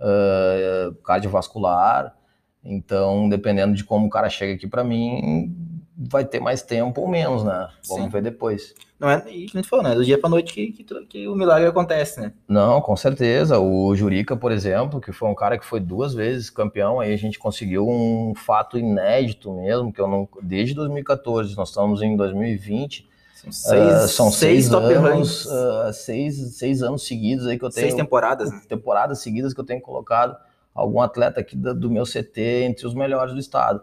uh, 0.00 0.94
cardiovascular. 1.04 2.14
Então, 2.62 3.28
dependendo 3.28 3.74
de 3.74 3.84
como 3.84 4.06
o 4.06 4.10
cara 4.10 4.28
chega 4.30 4.54
aqui 4.54 4.66
para 4.66 4.82
mim, 4.82 5.54
vai 5.96 6.24
ter 6.24 6.40
mais 6.40 6.62
tempo 6.62 7.00
ou 7.00 7.08
menos, 7.08 7.44
né? 7.44 7.68
Vamos 7.88 8.04
Sim. 8.04 8.10
ver 8.10 8.22
depois. 8.22 8.74
Não 8.98 9.08
é, 9.08 9.22
e 9.28 9.44
a 9.44 9.56
gente 9.56 9.68
falou, 9.68 9.84
né? 9.84 9.94
Do 9.94 10.04
dia 10.04 10.18
pra 10.18 10.28
noite 10.28 10.52
que, 10.52 10.72
que, 10.72 10.84
que, 11.04 11.28
o 11.28 11.34
milagre 11.34 11.68
acontece, 11.68 12.20
né? 12.20 12.32
Não, 12.48 12.80
com 12.80 12.96
certeza. 12.96 13.58
O 13.58 13.94
Jurica, 13.94 14.36
por 14.36 14.50
exemplo, 14.50 15.00
que 15.00 15.12
foi 15.12 15.28
um 15.28 15.34
cara 15.34 15.58
que 15.58 15.64
foi 15.64 15.78
duas 15.80 16.14
vezes 16.14 16.50
campeão, 16.50 17.00
aí 17.00 17.12
a 17.12 17.16
gente 17.16 17.38
conseguiu 17.38 17.88
um 17.88 18.32
fato 18.34 18.78
inédito 18.78 19.52
mesmo, 19.52 19.92
que 19.92 20.00
eu 20.00 20.08
não. 20.08 20.28
Desde 20.42 20.74
2014, 20.74 21.56
nós 21.56 21.68
estamos 21.68 22.02
em 22.02 22.16
2020. 22.16 23.08
São 23.34 23.52
seis, 23.52 24.04
uh, 24.04 24.08
são 24.08 24.30
seis, 24.32 24.64
seis 24.66 24.72
anos, 24.72 25.46
uh, 25.46 25.92
seis, 25.92 26.56
seis 26.56 26.82
anos 26.82 27.06
seguidos 27.06 27.46
aí 27.46 27.58
que 27.58 27.64
eu 27.64 27.70
tenho. 27.70 27.88
Seis 27.88 27.94
temporadas, 27.94 28.50
né? 28.50 28.62
Temporadas 28.66 29.20
seguidas 29.20 29.52
que 29.52 29.60
eu 29.60 29.64
tenho 29.64 29.82
colocado 29.82 30.36
algum 30.74 31.00
atleta 31.00 31.40
aqui 31.40 31.56
do, 31.56 31.74
do 31.74 31.90
meu 31.90 32.04
CT 32.04 32.40
entre 32.64 32.86
os 32.86 32.94
melhores 32.94 33.32
do 33.32 33.38
estado. 33.38 33.82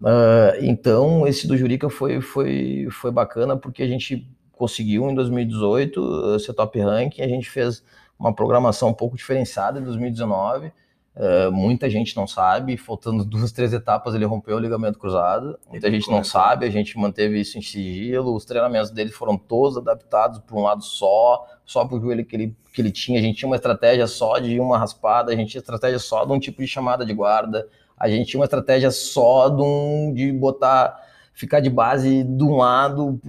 Uh, 0.00 0.56
então, 0.62 1.26
esse 1.26 1.46
do 1.46 1.56
Jurica 1.56 1.90
foi, 1.90 2.20
foi, 2.20 2.88
foi 2.90 3.10
bacana 3.10 3.56
porque 3.56 3.82
a 3.82 3.86
gente 3.86 4.26
conseguiu 4.52 5.08
em 5.10 5.14
2018 5.14 6.00
uh, 6.00 6.40
ser 6.40 6.54
top 6.54 6.80
ranking, 6.80 7.22
a 7.22 7.28
gente 7.28 7.48
fez 7.48 7.82
uma 8.18 8.34
programação 8.34 8.90
um 8.90 8.94
pouco 8.94 9.16
diferenciada 9.16 9.78
em 9.78 9.84
2019. 9.84 10.72
Uh, 11.16 11.50
muita 11.50 11.90
gente 11.90 12.16
não 12.16 12.26
sabe, 12.26 12.76
faltando 12.76 13.24
duas, 13.26 13.52
três 13.52 13.72
etapas 13.74 14.14
ele 14.14 14.24
rompeu 14.24 14.56
o 14.56 14.58
ligamento 14.58 14.98
cruzado. 14.98 15.58
Muita 15.68 15.90
gente 15.90 16.10
não 16.10 16.24
sabe, 16.24 16.64
a 16.64 16.70
gente 16.70 16.96
manteve 16.96 17.38
isso 17.38 17.58
em 17.58 17.62
sigilo. 17.62 18.34
Os 18.34 18.44
treinamentos 18.44 18.90
dele 18.90 19.10
foram 19.10 19.36
todos 19.36 19.76
adaptados 19.76 20.38
para 20.38 20.56
um 20.56 20.62
lado 20.62 20.82
só, 20.82 21.46
só 21.64 21.84
para 21.84 21.96
o 21.96 22.00
joelho 22.00 22.24
que 22.24 22.36
ele, 22.36 22.56
que 22.72 22.80
ele 22.80 22.92
tinha. 22.92 23.18
A 23.18 23.22
gente 23.22 23.38
tinha 23.38 23.48
uma 23.48 23.56
estratégia 23.56 24.06
só 24.06 24.38
de 24.38 24.58
uma 24.60 24.78
raspada, 24.78 25.32
a 25.32 25.36
gente 25.36 25.50
tinha 25.50 25.60
estratégia 25.60 25.98
só 25.98 26.24
de 26.24 26.32
um 26.32 26.38
tipo 26.38 26.62
de 26.62 26.68
chamada 26.68 27.04
de 27.04 27.12
guarda, 27.12 27.68
a 28.00 28.08
gente 28.08 28.28
tinha 28.28 28.40
uma 28.40 28.46
estratégia 28.46 28.90
só 28.90 29.50
de, 29.50 29.62
um, 29.62 30.12
de 30.14 30.32
botar 30.32 30.98
ficar 31.34 31.60
de 31.60 31.68
base 31.68 32.24
de 32.24 32.42
um 32.42 32.56
lado 32.56 33.20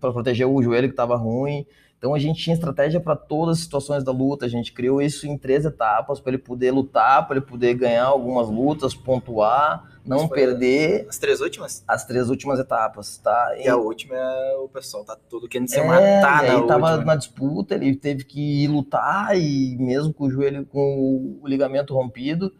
para 0.00 0.12
proteger 0.12 0.46
o 0.46 0.60
joelho 0.60 0.88
que 0.88 0.92
estava 0.92 1.16
ruim. 1.16 1.64
Então 1.98 2.14
a 2.14 2.18
gente 2.18 2.42
tinha 2.42 2.54
estratégia 2.54 3.00
para 3.00 3.16
todas 3.16 3.58
as 3.58 3.64
situações 3.64 4.04
da 4.04 4.12
luta. 4.12 4.44
A 4.44 4.48
gente 4.48 4.72
criou 4.72 5.00
isso 5.00 5.26
em 5.26 5.38
três 5.38 5.64
etapas 5.64 6.20
para 6.20 6.32
ele 6.32 6.38
poder 6.38 6.70
lutar, 6.70 7.26
para 7.26 7.36
ele 7.36 7.46
poder 7.46 7.74
ganhar 7.74 8.04
algumas 8.04 8.48
lutas, 8.48 8.94
pontuar, 8.94 9.84
não 10.04 10.28
perder. 10.28 11.06
As 11.08 11.18
três 11.18 11.40
últimas? 11.40 11.82
As 11.88 12.04
três 12.04 12.28
últimas 12.28 12.60
etapas, 12.60 13.18
tá? 13.18 13.54
E, 13.58 13.64
e 13.64 13.68
a 13.68 13.76
última, 13.76 14.16
o 14.62 14.68
pessoal 14.68 15.04
tá 15.04 15.16
todo 15.28 15.48
querendo 15.48 15.68
se 15.68 15.78
é, 15.80 15.86
matar 15.86 16.44
e 16.44 16.50
aí 16.50 16.60
na 16.60 16.66
tava 16.66 16.96
na 16.98 17.16
disputa, 17.16 17.74
ele 17.74 17.96
teve 17.96 18.24
que 18.24 18.64
ir 18.64 18.68
lutar 18.68 19.36
e 19.36 19.76
mesmo 19.78 20.12
com 20.12 20.26
o 20.26 20.30
joelho 20.30 20.66
com 20.66 21.38
o 21.42 21.48
ligamento 21.48 21.94
rompido, 21.94 22.52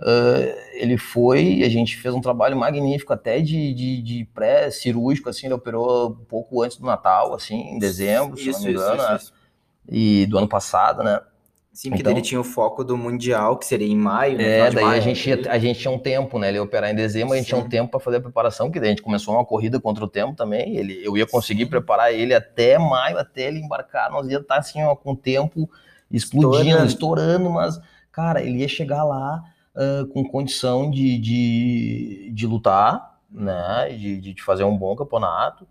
Uh, 0.00 0.54
ele 0.74 0.96
foi, 0.96 1.64
a 1.64 1.68
gente 1.68 1.96
fez 1.96 2.14
um 2.14 2.20
trabalho 2.20 2.56
magnífico 2.56 3.12
até 3.12 3.40
de, 3.40 3.74
de, 3.74 4.00
de 4.00 4.24
pré-cirúrgico, 4.32 5.28
assim, 5.28 5.46
ele 5.46 5.54
operou 5.54 6.10
um 6.10 6.24
pouco 6.24 6.62
antes 6.62 6.76
do 6.76 6.86
Natal, 6.86 7.34
assim, 7.34 7.56
em 7.56 7.78
dezembro, 7.80 8.38
isso, 8.38 8.44
se 8.44 8.58
não 8.58 8.60
me 8.60 8.70
engano, 8.70 9.02
isso, 9.02 9.14
isso, 9.14 9.32
né? 9.32 9.38
e 9.90 10.26
do 10.26 10.38
ano 10.38 10.48
passado, 10.48 11.02
né? 11.02 11.20
Sim, 11.72 11.90
porque 11.90 12.02
então, 12.02 12.12
ele 12.12 12.22
tinha 12.22 12.40
o 12.40 12.44
foco 12.44 12.82
do 12.82 12.96
Mundial, 12.96 13.56
que 13.56 13.64
seria 13.64 13.86
em 13.86 13.96
maio. 13.96 14.40
É, 14.40 14.70
daí 14.70 14.84
maio, 14.84 14.98
a, 14.98 15.00
gente, 15.00 15.30
ele... 15.30 15.48
a 15.48 15.58
gente 15.58 15.78
tinha 15.78 15.92
um 15.92 15.98
tempo, 15.98 16.38
né? 16.38 16.48
Ele 16.48 16.58
ia 16.58 16.62
operar 16.62 16.90
em 16.90 16.94
dezembro, 16.94 17.34
a 17.34 17.36
gente 17.36 17.46
Sim. 17.46 17.54
tinha 17.54 17.64
um 17.64 17.68
tempo 17.68 17.90
para 17.90 18.00
fazer 18.00 18.16
a 18.16 18.20
preparação, 18.20 18.68
que 18.68 18.80
daí 18.80 18.88
a 18.88 18.90
gente 18.90 19.02
começou 19.02 19.34
uma 19.34 19.44
corrida 19.44 19.80
contra 19.80 20.04
o 20.04 20.08
tempo 20.08 20.34
também. 20.34 20.76
Ele, 20.76 21.00
eu 21.04 21.16
ia 21.16 21.24
conseguir 21.24 21.64
Sim. 21.64 21.70
preparar 21.70 22.12
ele 22.12 22.34
até 22.34 22.78
maio, 22.78 23.16
até 23.16 23.42
ele 23.42 23.60
embarcar. 23.60 24.10
Nós 24.10 24.26
ia 24.28 24.38
estar 24.38 24.54
tá, 24.54 24.60
assim, 24.60 24.82
ó, 24.82 24.96
com 24.96 25.12
o 25.12 25.16
tempo 25.16 25.70
explodindo, 26.10 26.84
estourando. 26.84 26.86
estourando, 26.86 27.50
mas, 27.50 27.80
cara, 28.10 28.42
ele 28.42 28.58
ia 28.58 28.68
chegar 28.68 29.04
lá 29.04 29.40
uh, 29.78 30.06
com 30.08 30.24
condição 30.24 30.90
de, 30.90 31.18
de, 31.18 32.30
de 32.32 32.46
lutar, 32.46 33.20
né? 33.30 33.88
De, 33.90 34.20
de 34.34 34.42
fazer 34.42 34.64
um 34.64 34.76
bom 34.76 34.96
campeonato. 34.96 35.66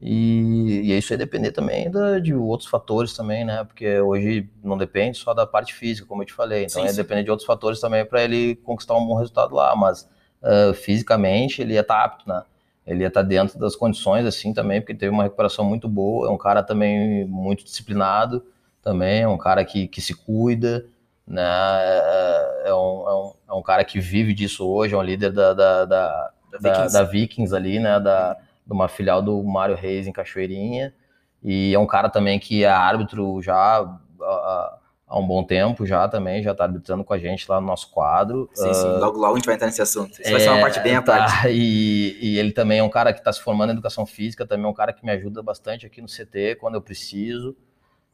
E, 0.00 0.82
e 0.84 0.96
isso 0.96 1.12
aí 1.12 1.18
depender 1.18 1.50
também 1.50 1.90
da, 1.90 2.20
de 2.20 2.32
outros 2.32 2.68
fatores 2.68 3.14
também, 3.14 3.44
né? 3.44 3.64
Porque 3.64 3.98
hoje 4.00 4.48
não 4.62 4.78
depende 4.78 5.18
só 5.18 5.34
da 5.34 5.44
parte 5.44 5.74
física, 5.74 6.06
como 6.06 6.22
eu 6.22 6.26
te 6.26 6.32
falei. 6.32 6.64
Então 6.64 6.82
sim, 6.82 6.88
é 6.88 6.92
depender 6.92 7.24
de 7.24 7.30
outros 7.30 7.46
fatores 7.46 7.80
também 7.80 8.04
para 8.04 8.22
ele 8.22 8.54
conquistar 8.56 8.94
um 8.94 9.04
bom 9.04 9.16
resultado 9.16 9.54
lá. 9.54 9.74
Mas 9.74 10.08
uh, 10.42 10.72
fisicamente 10.72 11.60
ele 11.60 11.74
ia 11.74 11.80
estar 11.80 11.96
tá 11.96 12.04
apto, 12.04 12.28
né? 12.28 12.42
Ele 12.86 13.02
ia 13.02 13.08
estar 13.08 13.22
tá 13.22 13.28
dentro 13.28 13.58
das 13.58 13.74
condições 13.74 14.24
assim 14.24 14.54
também, 14.54 14.80
porque 14.80 14.94
teve 14.94 15.12
uma 15.12 15.24
recuperação 15.24 15.64
muito 15.64 15.88
boa. 15.88 16.28
É 16.28 16.30
um 16.30 16.38
cara 16.38 16.62
também 16.62 17.26
muito 17.26 17.64
disciplinado, 17.64 18.46
também 18.80 19.22
é 19.22 19.28
um 19.28 19.36
cara 19.36 19.64
que, 19.64 19.88
que 19.88 20.00
se 20.00 20.14
cuida 20.14 20.86
né? 21.28 21.44
É, 21.44 22.62
é, 22.66 22.74
um, 22.74 23.08
é, 23.08 23.14
um, 23.14 23.32
é 23.50 23.52
um 23.54 23.62
cara 23.62 23.84
que 23.84 24.00
vive 24.00 24.32
disso 24.32 24.66
hoje, 24.66 24.94
é 24.94 24.98
um 24.98 25.02
líder 25.02 25.30
da, 25.30 25.52
da, 25.52 25.84
da, 25.84 26.30
Vikings. 26.60 26.92
da 26.92 27.02
Vikings. 27.04 27.54
ali, 27.54 27.78
né? 27.78 28.00
Da, 28.00 28.34
de 28.66 28.72
uma 28.72 28.88
filial 28.88 29.22
do 29.22 29.42
Mário 29.42 29.76
Reis 29.76 30.06
em 30.06 30.12
Cachoeirinha. 30.12 30.94
E 31.42 31.74
é 31.74 31.78
um 31.78 31.86
cara 31.86 32.08
também 32.08 32.38
que 32.38 32.64
é 32.64 32.68
árbitro 32.68 33.40
já 33.40 33.54
há, 33.54 34.78
há 35.06 35.18
um 35.18 35.26
bom 35.26 35.44
tempo 35.44 35.86
já 35.86 36.08
também, 36.08 36.42
já 36.42 36.52
está 36.52 36.64
arbitrando 36.64 37.04
com 37.04 37.14
a 37.14 37.18
gente 37.18 37.48
lá 37.48 37.60
no 37.60 37.66
nosso 37.66 37.90
quadro. 37.90 38.50
Sim, 38.52 38.74
sim, 38.74 38.86
ah, 38.86 38.98
logo 38.98 39.18
logo 39.18 39.34
a 39.34 39.36
gente 39.36 39.46
vai 39.46 39.54
entrar 39.54 39.68
nesse 39.68 39.80
assunto. 39.80 40.12
Isso 40.12 40.28
é, 40.28 40.32
vai 40.32 40.40
ser 40.40 40.50
uma 40.50 40.60
parte 40.60 40.80
bem 40.80 40.96
à 40.96 41.02
tá, 41.02 41.16
parte. 41.16 41.48
E, 41.48 42.18
e, 42.20 42.38
ele 42.38 42.52
também 42.52 42.80
é 42.80 42.82
um 42.82 42.90
cara 42.90 43.12
que 43.12 43.20
está 43.20 43.32
se 43.32 43.40
formando 43.40 43.70
em 43.70 43.72
educação 43.72 44.04
física, 44.04 44.46
também 44.46 44.66
é 44.66 44.68
um 44.68 44.74
cara 44.74 44.92
que 44.92 45.04
me 45.04 45.12
ajuda 45.12 45.42
bastante 45.42 45.86
aqui 45.86 46.02
no 46.02 46.08
CT 46.08 46.56
quando 46.60 46.74
eu 46.74 46.82
preciso. 46.82 47.56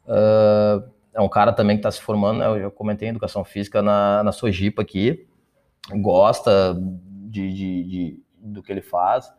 Uh, 0.07 0.85
é 1.15 1.21
um 1.21 1.29
cara 1.29 1.53
também 1.53 1.77
que 1.77 1.81
está 1.81 1.91
se 1.91 2.01
formando, 2.01 2.41
né? 2.41 2.47
eu 2.47 2.61
já 2.61 2.71
comentei 2.71 3.09
em 3.09 3.11
educação 3.11 3.45
física 3.45 3.81
na, 3.81 4.23
na 4.23 4.33
Sojipa 4.33 4.83
aqui, 4.83 5.27
gosta 5.93 6.77
de, 7.29 7.53
de, 7.53 7.85
de, 7.85 8.23
do 8.39 8.63
que 8.63 8.73
ele 8.73 8.83
faz, 8.83 9.33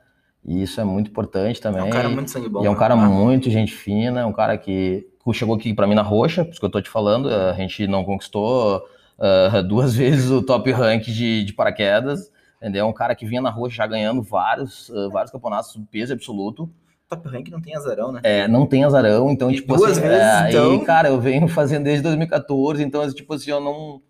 e 0.44 0.62
isso 0.62 0.80
é 0.80 0.84
muito 0.84 1.10
importante 1.10 1.60
também. 1.60 1.82
É 1.82 1.84
um 1.84 1.90
cara 1.90 2.10
muito 2.10 2.32
sangue 2.32 2.48
bom. 2.48 2.64
E 2.64 2.66
é 2.66 2.70
um 2.70 2.74
né? 2.74 2.80
cara 2.80 2.96
né? 2.96 3.06
muito 3.06 3.50
gente 3.50 3.74
fina, 3.74 4.22
é 4.22 4.26
um 4.26 4.34
cara 4.34 4.58
que 4.58 5.06
chegou 5.34 5.56
aqui 5.56 5.74
para 5.74 5.88
mim 5.88 5.96
na 5.96 6.02
roxa, 6.02 6.46
por 6.46 6.52
isso 6.52 6.60
que 6.60 6.66
eu 6.66 6.68
estou 6.68 6.82
te 6.82 6.90
falando, 6.90 7.30
a 7.30 7.54
gente 7.54 7.88
não 7.88 8.06
conquistou 8.06 8.86
uh, 9.18 9.64
duas 9.68 9.96
vezes 9.96 10.30
o 10.32 10.42
top 10.42 10.72
rank 10.72 11.04
de, 11.04 11.44
de 11.44 11.54
paraquedas, 11.54 12.32
entendeu? 12.58 12.86
É 12.86 12.88
um 12.88 12.94
cara 12.94 13.16
que 13.16 13.26
vinha 13.26 13.42
na 13.42 13.50
roxa 13.50 13.76
já 13.76 13.88
ganhando 13.88 14.22
vários, 14.22 14.90
uh, 14.90 15.10
vários 15.10 15.32
campeonatos 15.32 15.78
peso 15.92 16.14
absoluto, 16.14 16.70
Top 17.08 17.28
Rank 17.28 17.50
não 17.50 17.62
tem 17.62 17.76
azarão, 17.76 18.12
né? 18.12 18.22
É, 18.24 18.48
não 18.48 18.66
tem 18.66 18.84
azarão, 18.84 19.30
então, 19.30 19.52
e 19.52 19.56
tipo 19.56 19.76
duas 19.76 19.92
assim, 19.92 20.02
vezes, 20.02 20.18
é, 20.18 20.50
então... 20.50 20.72
aí, 20.72 20.86
cara, 20.86 21.10
eu 21.10 21.20
venho 21.20 21.48
fazendo 21.48 21.84
desde 21.84 22.02
2014, 22.02 22.84
então, 22.84 23.08
tipo 23.14 23.34
assim, 23.34 23.52
eu 23.52 23.60
não... 23.60 24.02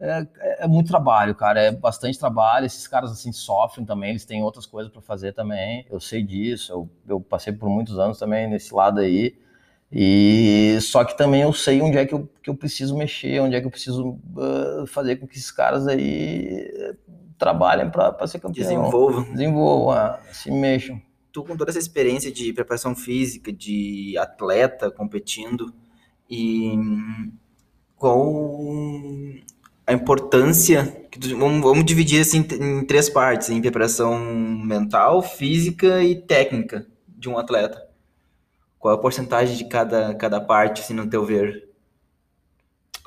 É, 0.00 0.26
é, 0.60 0.66
muito 0.68 0.88
trabalho, 0.88 1.34
cara, 1.34 1.60
é 1.60 1.72
bastante 1.72 2.18
trabalho, 2.18 2.64
esses 2.64 2.86
caras, 2.86 3.10
assim, 3.10 3.32
sofrem 3.32 3.84
também, 3.84 4.10
eles 4.10 4.24
têm 4.24 4.42
outras 4.42 4.64
coisas 4.64 4.92
para 4.92 5.02
fazer 5.02 5.32
também, 5.32 5.84
eu 5.90 5.98
sei 5.98 6.22
disso, 6.22 6.72
eu, 6.72 6.88
eu 7.08 7.20
passei 7.20 7.52
por 7.52 7.68
muitos 7.68 7.98
anos 7.98 8.18
também 8.18 8.48
nesse 8.48 8.72
lado 8.72 9.00
aí, 9.00 9.36
e 9.90 10.78
só 10.80 11.04
que 11.04 11.16
também 11.16 11.42
eu 11.42 11.52
sei 11.52 11.82
onde 11.82 11.98
é 11.98 12.06
que 12.06 12.14
eu, 12.14 12.28
que 12.42 12.48
eu 12.48 12.54
preciso 12.54 12.96
mexer, 12.96 13.40
onde 13.40 13.56
é 13.56 13.60
que 13.60 13.66
eu 13.66 13.70
preciso 13.70 14.18
uh, 14.36 14.86
fazer 14.86 15.16
com 15.16 15.26
que 15.26 15.36
esses 15.36 15.50
caras 15.50 15.88
aí 15.88 16.94
trabalhem 17.38 17.88
para 17.90 18.26
ser 18.26 18.38
campeão. 18.38 18.68
Desenvolvam. 18.68 19.22
Desenvolvam, 19.32 19.96
uh, 19.96 20.18
se 20.30 20.50
mexam 20.50 21.00
tu 21.38 21.44
com 21.44 21.56
toda 21.56 21.70
essa 21.70 21.78
experiência 21.78 22.32
de 22.32 22.52
preparação 22.52 22.96
física, 22.96 23.52
de 23.52 24.16
atleta 24.18 24.90
competindo, 24.90 25.72
e 26.28 26.72
qual 27.96 29.00
a 29.86 29.92
importância, 29.92 31.06
vamos, 31.36 31.62
vamos 31.62 31.84
dividir 31.84 32.20
assim 32.20 32.44
em 32.60 32.84
três 32.84 33.08
partes, 33.08 33.50
em 33.50 33.60
preparação 33.60 34.18
mental, 34.18 35.22
física 35.22 36.02
e 36.02 36.16
técnica 36.16 36.86
de 37.06 37.28
um 37.28 37.38
atleta. 37.38 37.86
Qual 38.78 38.94
a 38.94 38.98
porcentagem 38.98 39.56
de 39.56 39.64
cada, 39.66 40.14
cada 40.14 40.40
parte, 40.40 40.82
assim, 40.82 40.94
no 40.94 41.08
teu 41.08 41.24
ver? 41.24 41.67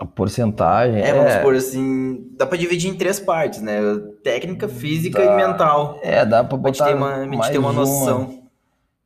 A 0.01 0.05
porcentagem. 0.05 0.99
É, 0.99 1.13
vamos 1.13 1.29
é... 1.29 1.37
supor 1.37 1.53
assim, 1.53 2.27
dá 2.35 2.47
para 2.47 2.57
dividir 2.57 2.89
em 2.89 2.95
três 2.95 3.19
partes, 3.19 3.61
né? 3.61 3.79
Técnica, 4.23 4.67
física 4.67 5.23
dá... 5.23 5.31
e 5.31 5.35
mental. 5.35 5.99
É, 6.01 6.25
dá 6.25 6.43
para 6.43 6.57
botar. 6.57 6.87
ter 6.87 6.95
uma, 6.95 7.17
a 7.17 7.23
gente 7.23 7.51
ter 7.51 7.59
uma 7.59 7.71
noção. 7.71 8.23
Uma. 8.23 8.41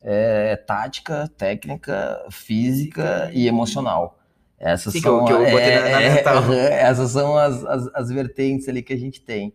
É, 0.02 0.54
é, 0.54 0.56
tática, 0.56 1.30
técnica, 1.38 2.26
física 2.32 3.30
e 3.34 3.46
emocional. 3.46 4.18
Essas 4.58 4.94
Sim, 4.94 5.02
são, 5.02 5.26
que 5.26 5.34
eu, 5.34 5.44
que 5.44 5.52
eu 5.52 5.60
é, 5.60 5.92
na, 5.92 6.00
mental. 6.00 6.44
É, 6.54 6.84
essas 6.84 7.12
são 7.12 7.36
as, 7.36 7.66
as, 7.66 7.90
as, 7.94 8.10
vertentes 8.10 8.70
ali 8.70 8.82
que 8.82 8.94
a 8.94 8.98
gente 8.98 9.20
tem. 9.20 9.52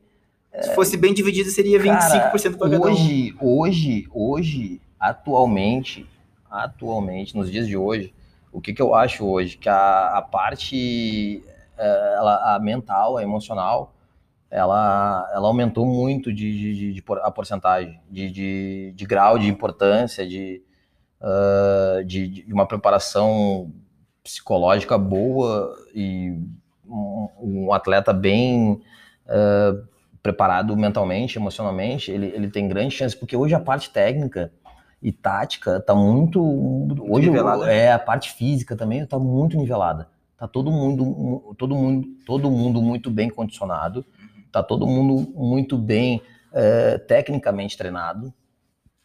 Se 0.60 0.74
fosse 0.74 0.98
bem 0.98 1.14
dividido, 1.14 1.48
seria 1.48 1.80
25% 1.80 2.58
para 2.58 2.68
cada 2.68 2.82
hoje, 2.82 3.34
um. 3.40 3.60
Hoje, 3.60 4.06
hoje, 4.12 4.80
atualmente, 4.98 6.06
atualmente, 6.50 7.34
nos 7.34 7.50
dias 7.50 7.66
de 7.66 7.78
hoje, 7.78 8.12
o 8.52 8.60
que, 8.60 8.72
que 8.72 8.82
eu 8.82 8.94
acho 8.94 9.26
hoje? 9.26 9.56
Que 9.56 9.68
a, 9.68 10.18
a 10.18 10.22
parte 10.22 11.42
é, 11.78 12.14
ela, 12.16 12.54
a 12.54 12.58
mental, 12.58 13.16
a 13.16 13.22
emocional, 13.22 13.94
ela, 14.50 15.30
ela 15.32 15.48
aumentou 15.48 15.86
muito 15.86 16.32
de, 16.32 16.52
de, 16.52 16.74
de, 16.74 16.92
de 16.94 17.04
a 17.22 17.30
porcentagem 17.30 17.98
de, 18.10 18.92
de, 18.94 19.06
grau 19.06 19.38
de 19.38 19.48
importância, 19.48 20.26
de, 20.26 20.62
uh, 21.20 22.04
de, 22.04 22.44
uma 22.52 22.66
preparação 22.66 23.72
psicológica 24.22 24.98
boa 24.98 25.74
e 25.94 26.36
um, 26.86 27.28
um 27.40 27.72
atleta 27.72 28.12
bem 28.12 28.82
uh, 29.26 29.88
preparado 30.22 30.76
mentalmente, 30.76 31.38
emocionalmente, 31.38 32.10
ele, 32.10 32.26
ele 32.26 32.50
tem 32.50 32.68
grande 32.68 32.94
chance, 32.94 33.16
porque 33.16 33.36
hoje 33.36 33.54
a 33.54 33.60
parte 33.60 33.90
técnica 33.90 34.52
e 35.02 35.10
tática 35.12 35.80
tá 35.80 35.94
muito. 35.94 36.40
Hoje 37.08 37.28
nivelada. 37.30 37.72
é 37.72 37.92
a 37.92 37.98
parte 37.98 38.32
física 38.32 38.76
também 38.76 39.04
tá 39.06 39.18
muito 39.18 39.56
nivelada. 39.56 40.08
Tá 40.36 40.48
todo 40.48 40.70
mundo, 40.70 41.54
todo 41.58 41.74
mundo, 41.74 42.08
todo 42.24 42.50
mundo 42.50 42.80
muito 42.80 43.10
bem 43.10 43.28
condicionado, 43.28 44.04
tá 44.50 44.62
todo 44.62 44.86
mundo 44.86 45.30
muito 45.34 45.76
bem 45.76 46.22
é, 46.52 46.96
tecnicamente 46.96 47.76
treinado, 47.76 48.32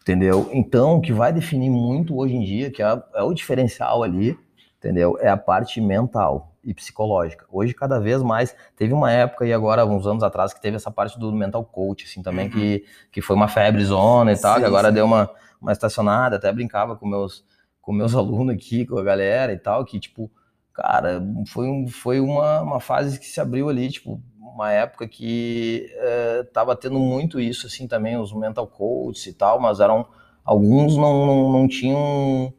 entendeu? 0.01 0.49
Então, 0.53 0.95
o 0.97 1.01
que 1.01 1.11
vai 1.11 1.34
definir 1.34 1.69
muito 1.69 2.15
hoje 2.17 2.35
em 2.35 2.41
dia, 2.41 2.72
que 2.72 2.81
é, 2.81 3.03
é 3.15 3.22
o 3.22 3.34
diferencial 3.34 4.01
ali, 4.01 4.38
entendeu? 4.77 5.17
É 5.19 5.27
a 5.27 5.35
parte 5.35 5.81
mental 5.81 6.53
e 6.63 6.73
psicológica. 6.73 7.45
Hoje, 7.51 7.73
cada 7.73 7.99
vez 7.99 8.23
mais, 8.23 8.55
teve 8.77 8.93
uma 8.93 9.11
época, 9.11 9.45
e 9.45 9.51
agora, 9.53 9.85
uns 9.85 10.07
anos 10.07 10.23
atrás, 10.23 10.53
que 10.53 10.61
teve 10.61 10.77
essa 10.77 10.89
parte 10.89 11.19
do 11.19 11.31
mental 11.34 11.63
coach, 11.65 12.05
assim, 12.05 12.23
também, 12.23 12.45
Uhum. 12.45 12.51
que, 12.53 12.85
que 13.11 13.22
foi 13.22 13.35
uma 13.35 13.47
febre 13.49 13.84
zona 13.84 14.31
e 14.31 14.38
tal, 14.38 14.55
Sim, 14.55 14.61
que 14.61 14.65
agora 14.65 14.88
sim. 14.88 14.93
deu 14.95 15.05
uma, 15.05 15.30
uma 15.66 15.72
estacionada, 15.72 16.36
até 16.36 16.52
brincava 16.52 16.96
com 16.96 17.08
meus, 17.08 17.44
com 17.82 17.92
meus 17.92 18.14
alunos 18.16 18.56
aqui, 18.56 18.86
com 18.86 18.98
a 19.00 19.04
galera 19.04 19.52
e 19.52 19.58
tal, 19.58 19.84
que, 19.84 20.00
tipo, 20.00 20.32
cara, 20.74 21.22
foi, 21.48 21.68
um, 21.68 21.88
foi 21.88 22.20
uma, 22.20 22.62
uma 22.62 22.80
fase 22.80 23.20
que 23.20 23.26
se 23.26 23.42
abriu 23.42 23.68
ali, 23.68 23.90
tipo, 23.90 24.22
uma 24.40 24.72
época 24.72 25.08
que 25.08 25.90
eh, 25.96 26.44
tava 26.54 26.76
tendo 26.76 26.98
muito 27.00 27.40
isso, 27.40 27.68
assim, 27.68 27.88
também, 27.88 28.18
os 28.18 28.32
mental 28.32 28.68
coaches 28.68 29.26
e 29.26 29.34
tal, 29.34 29.60
mas 29.60 29.80
eram, 29.80 30.06
alguns 30.46 30.96
não, 30.96 31.26
não, 31.26 31.52
não 31.52 31.68
tinham 31.68 32.54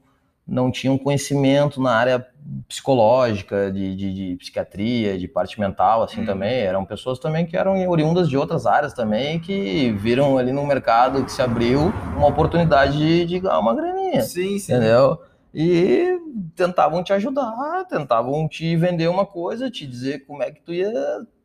não 0.47 0.71
tinham 0.71 0.97
conhecimento 0.97 1.81
na 1.81 1.91
área 1.93 2.27
psicológica, 2.69 3.71
de, 3.73 3.95
de, 3.97 4.15
de 4.15 4.37
psiquiatria, 4.37 5.19
de 5.19 5.27
parte 5.29 5.59
mental, 5.59 6.03
assim, 6.03 6.21
Uhum. 6.21 6.27
também. 6.27 6.55
Eram 6.61 6.85
pessoas 6.85 7.19
também 7.19 7.45
que 7.47 7.57
eram 7.57 7.89
oriundas 7.89 8.29
de 8.29 8.37
outras 8.37 8.67
áreas 8.67 8.93
também, 8.93 9.39
que 9.41 9.93
viram 9.99 10.39
ali 10.39 10.53
no 10.53 10.65
mercado 10.67 11.25
que 11.25 11.33
se 11.33 11.43
abriu 11.43 11.93
uma 12.17 12.27
oportunidade 12.29 12.97
de, 12.97 13.25
de 13.25 13.41
ganhar 13.41 13.59
uma 13.59 13.75
graninha, 13.75 14.23
Sim, 14.23 14.59
sim. 14.59 14.73
entendeu? 14.73 15.19
E 15.55 16.19
tentavam 16.55 17.03
te 17.03 17.13
ajudar, 17.13 17.85
tentavam 17.89 18.47
te 18.49 18.77
vender 18.77 19.09
uma 19.09 19.25
coisa, 19.25 19.71
te 19.71 19.87
dizer 19.87 20.27
como 20.27 20.43
é 20.43 20.51
que 20.51 20.61
tu 20.61 20.73
ia 20.73 20.93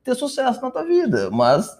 ter 0.03 0.15
sucesso 0.15 0.61
na 0.61 0.69
tua 0.71 0.83
vida, 0.83 1.29
mas 1.31 1.79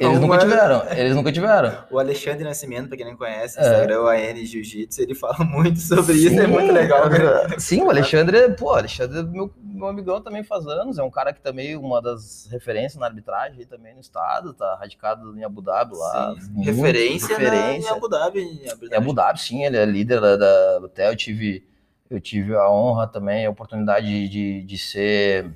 eles 0.00 0.14
Não 0.14 0.20
nunca 0.22 0.36
é- 0.36 0.38
tiveram, 0.40 0.82
eles 0.90 1.14
nunca 1.16 1.32
tiveram. 1.32 1.84
O 1.90 1.98
Alexandre 1.98 2.44
Nascimento, 2.44 2.88
pra 2.88 2.96
quem 2.96 3.06
não 3.06 3.16
conhece, 3.16 3.58
É. 3.58 3.62
Instagram, 3.62 4.00
o 4.02 4.08
AN 4.08 4.44
Jiu-Jitsu, 4.44 5.00
ele 5.02 5.14
fala 5.14 5.38
muito 5.44 5.78
sobre 5.80 6.14
isso, 6.14 6.38
é 6.40 6.46
muito 6.46 6.72
legal, 6.72 7.08
cara. 7.08 7.58
Sim, 7.58 7.82
o 7.82 7.88
Alexandre, 7.90 8.50
pô, 8.54 8.66
o 8.72 8.74
Alexandre 8.76 9.18
é 9.20 9.22
meu, 9.22 9.52
meu 9.62 9.88
amigão 9.88 10.20
também 10.20 10.42
faz 10.44 10.66
anos, 10.66 10.98
é 10.98 11.02
um 11.02 11.10
cara 11.10 11.32
que 11.32 11.40
também, 11.40 11.76
uma 11.76 12.00
das 12.02 12.46
referências 12.50 13.00
na 13.00 13.06
arbitragem 13.06 13.64
também 13.66 13.94
no 13.94 14.00
estado, 14.00 14.52
tá 14.54 14.76
radicado 14.76 15.36
em 15.38 15.44
Abu 15.44 15.62
Dhabi 15.62 15.94
lá. 15.96 16.34
Sim. 16.40 16.50
muito 16.52 16.66
Referência, 16.66 17.38
na- 17.38 17.44
referência. 17.50 17.88
em 17.88 17.92
Abu 17.92 18.08
Dhabi. 18.08 18.40
em 18.40 18.68
Abu 18.70 18.94
Abu 18.94 19.12
Dhabi, 19.14 19.40
sim, 19.40 19.64
ele 19.64 19.76
é 19.76 19.84
líder 19.84 20.20
da, 20.20 20.36
da 20.36 20.80
até 20.84 21.08
eu 21.10 21.16
tive 21.16 21.64
eu 22.08 22.20
tive 22.20 22.54
a 22.54 22.70
honra 22.70 23.06
também, 23.08 23.46
a 23.46 23.50
oportunidade 23.50 24.06
de, 24.06 24.28
de, 24.28 24.62
de 24.62 24.78
ser 24.78 25.50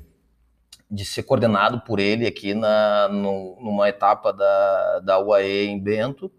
de 0.90 1.04
ser 1.04 1.22
coordenado 1.22 1.80
por 1.82 2.00
ele 2.00 2.26
aqui 2.26 2.52
na 2.54 3.08
no- 3.08 3.56
numa 3.60 3.88
etapa 3.88 4.32
da 4.32 5.00
da 5.04 5.18
UAE 5.20 5.66
em 5.68 5.78
Bento, 5.78 6.30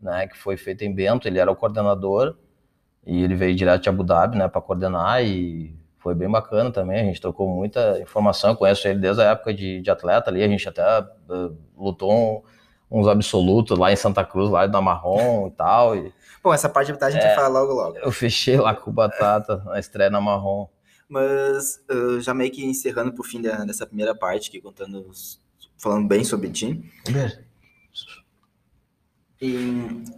né, 0.00 0.26
que 0.26 0.36
foi 0.38 0.56
feita 0.56 0.84
em 0.84 0.92
Bento, 0.94 1.28
ele 1.28 1.38
era 1.38 1.50
o 1.50 1.56
coordenador 1.56 2.34
e 3.06 3.22
ele 3.22 3.34
veio 3.34 3.54
direto 3.54 3.82
de 3.82 3.88
Abu 3.88 4.02
Dhabi, 4.02 4.38
né, 4.38 4.48
para 4.48 4.60
coordenar 4.60 5.22
e 5.24 5.74
foi 5.98 6.14
bem 6.14 6.30
bacana 6.30 6.70
também, 6.70 7.00
a 7.00 7.04
gente 7.04 7.20
trocou 7.20 7.46
muita 7.48 7.98
informação, 8.00 8.50
eu 8.50 8.56
conheço 8.56 8.88
ele 8.88 8.98
desde 9.00 9.20
a 9.22 9.26
época 9.32 9.52
de, 9.52 9.82
de 9.82 9.90
atleta 9.90 10.30
ali, 10.30 10.42
a 10.42 10.48
gente 10.48 10.66
até 10.66 10.82
eh, 10.82 11.50
lutou 11.76 12.10
um- 12.10 12.42
uns 12.90 13.06
absolutos 13.06 13.78
lá 13.78 13.92
em 13.92 13.96
Santa 13.96 14.24
Cruz, 14.24 14.50
lá 14.50 14.66
da 14.66 14.80
Marrom 14.80 15.46
e 15.48 15.50
tal, 15.50 15.94
e 15.94 16.12
Bom, 16.42 16.54
essa 16.54 16.70
parte 16.70 16.90
a 16.98 17.10
gente 17.10 17.22
É. 17.24 17.34
fala 17.34 17.48
logo 17.48 17.72
logo. 17.74 17.98
eu 17.98 18.10
fechei 18.10 18.56
lá 18.56 18.74
com 18.74 18.88
o 18.90 18.92
Batata 18.94 19.58
na 19.66 19.78
estreia 19.78 20.08
na 20.08 20.20
Marrom. 20.22 20.66
Mas 21.10 21.82
uh, 21.90 22.20
já 22.20 22.32
meio 22.32 22.52
que 22.52 22.64
encerrando 22.64 23.12
pro 23.12 23.24
fim 23.24 23.42
da- 23.42 23.64
dessa 23.64 23.84
primeira 23.84 24.14
parte 24.14 24.48
aqui, 24.48 24.60
contando, 24.60 25.04
os- 25.08 25.40
falando 25.76 26.06
bem 26.06 26.22
sobre 26.22 26.48
ti. 26.50 26.80
E 29.42 29.56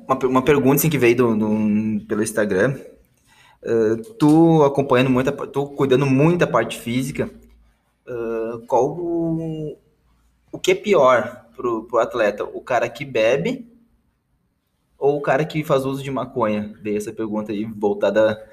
uma, 0.06 0.19
uma 0.27 0.44
pergunta 0.44 0.77
assim, 0.77 0.90
que 0.90 0.98
veio 0.98 1.16
do, 1.16 1.36
do- 1.36 2.06
pelo 2.06 2.23
Instagram. 2.23 2.78
Uh, 3.64 3.97
tu 4.19 4.62
acompanhando 4.64 5.09
muito, 5.09 5.31
a 5.31 5.32
pa- 5.32 5.47
tu 5.47 5.66
cuidando 5.69 6.05
muito 6.05 6.40
da 6.40 6.47
parte 6.48 6.78
física, 6.81 7.31
uh, 8.06 8.59
qual 8.66 8.90
o, 8.90 9.78
o 10.51 10.59
que 10.59 10.73
é 10.73 10.74
pior 10.74 11.47
pro, 11.56 11.85
pro 11.85 11.98
atleta? 12.01 12.44
O 12.44 12.60
cara 12.60 12.89
que 12.89 13.05
bebe 13.05 13.66
ou 14.98 15.16
o 15.16 15.23
cara 15.23 15.44
que 15.44 15.64
faz 15.64 15.86
uso 15.86 16.02
de 16.02 16.10
maconha? 16.10 16.77
Veio 16.82 16.98
essa 16.98 17.12
pergunta 17.12 17.52
aí, 17.52 17.64
voltada 17.64 18.44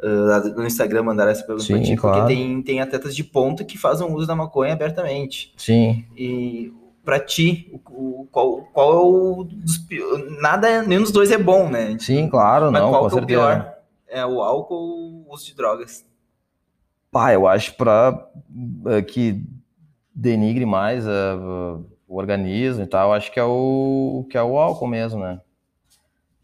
uh, 0.00 0.56
no 0.56 0.66
Instagram, 0.66 1.02
mandaram 1.02 1.30
essa 1.30 1.44
pergunta 1.44 1.66
pra 1.66 1.76
Sim, 1.78 1.82
ti, 1.82 1.96
claro. 1.96 2.20
porque 2.20 2.34
tem, 2.34 2.62
tem 2.62 2.80
atletas 2.80 3.14
de 3.14 3.24
ponta 3.24 3.64
que 3.64 3.78
fazem 3.78 4.06
uso 4.10 4.26
da 4.26 4.36
maconha 4.36 4.72
abertamente. 4.72 5.52
Sim. 5.56 6.04
E 6.16 6.72
pra 7.04 7.20
ti, 7.20 7.80
o, 7.88 8.26
qual, 8.30 8.62
qual 8.72 8.92
é 8.92 8.96
o 8.96 9.44
dos 9.44 9.86
Nada, 10.40 10.82
nenhum 10.82 11.02
dos 11.02 11.12
dois 11.12 11.30
é 11.30 11.38
bom, 11.38 11.68
né? 11.68 11.96
Sim, 11.98 12.28
claro, 12.28 12.70
Mas 12.72 12.82
não, 12.82 12.90
qual 12.90 13.02
com 13.04 13.10
que 13.10 13.18
é 13.18 13.22
o 13.22 13.26
pior? 13.26 13.74
É 14.08 14.26
o 14.26 14.42
álcool 14.42 14.74
ou 14.74 15.26
o 15.28 15.32
uso 15.32 15.46
de 15.46 15.54
drogas? 15.54 16.04
Pá, 17.10 17.32
eu 17.32 17.46
acho 17.46 17.74
para 17.74 18.28
que 19.08 19.42
denigre 20.14 20.66
mais 20.66 21.06
eh, 21.06 21.34
o 22.08 22.16
organismo 22.16 22.82
e 22.82 22.86
tal, 22.86 23.12
acho 23.12 23.32
que 23.32 23.38
é 23.38 23.44
o 23.44 24.26
que 24.30 24.36
é 24.36 24.42
o 24.42 24.58
álcool 24.58 24.86
mesmo, 24.86 25.20
né? 25.20 25.40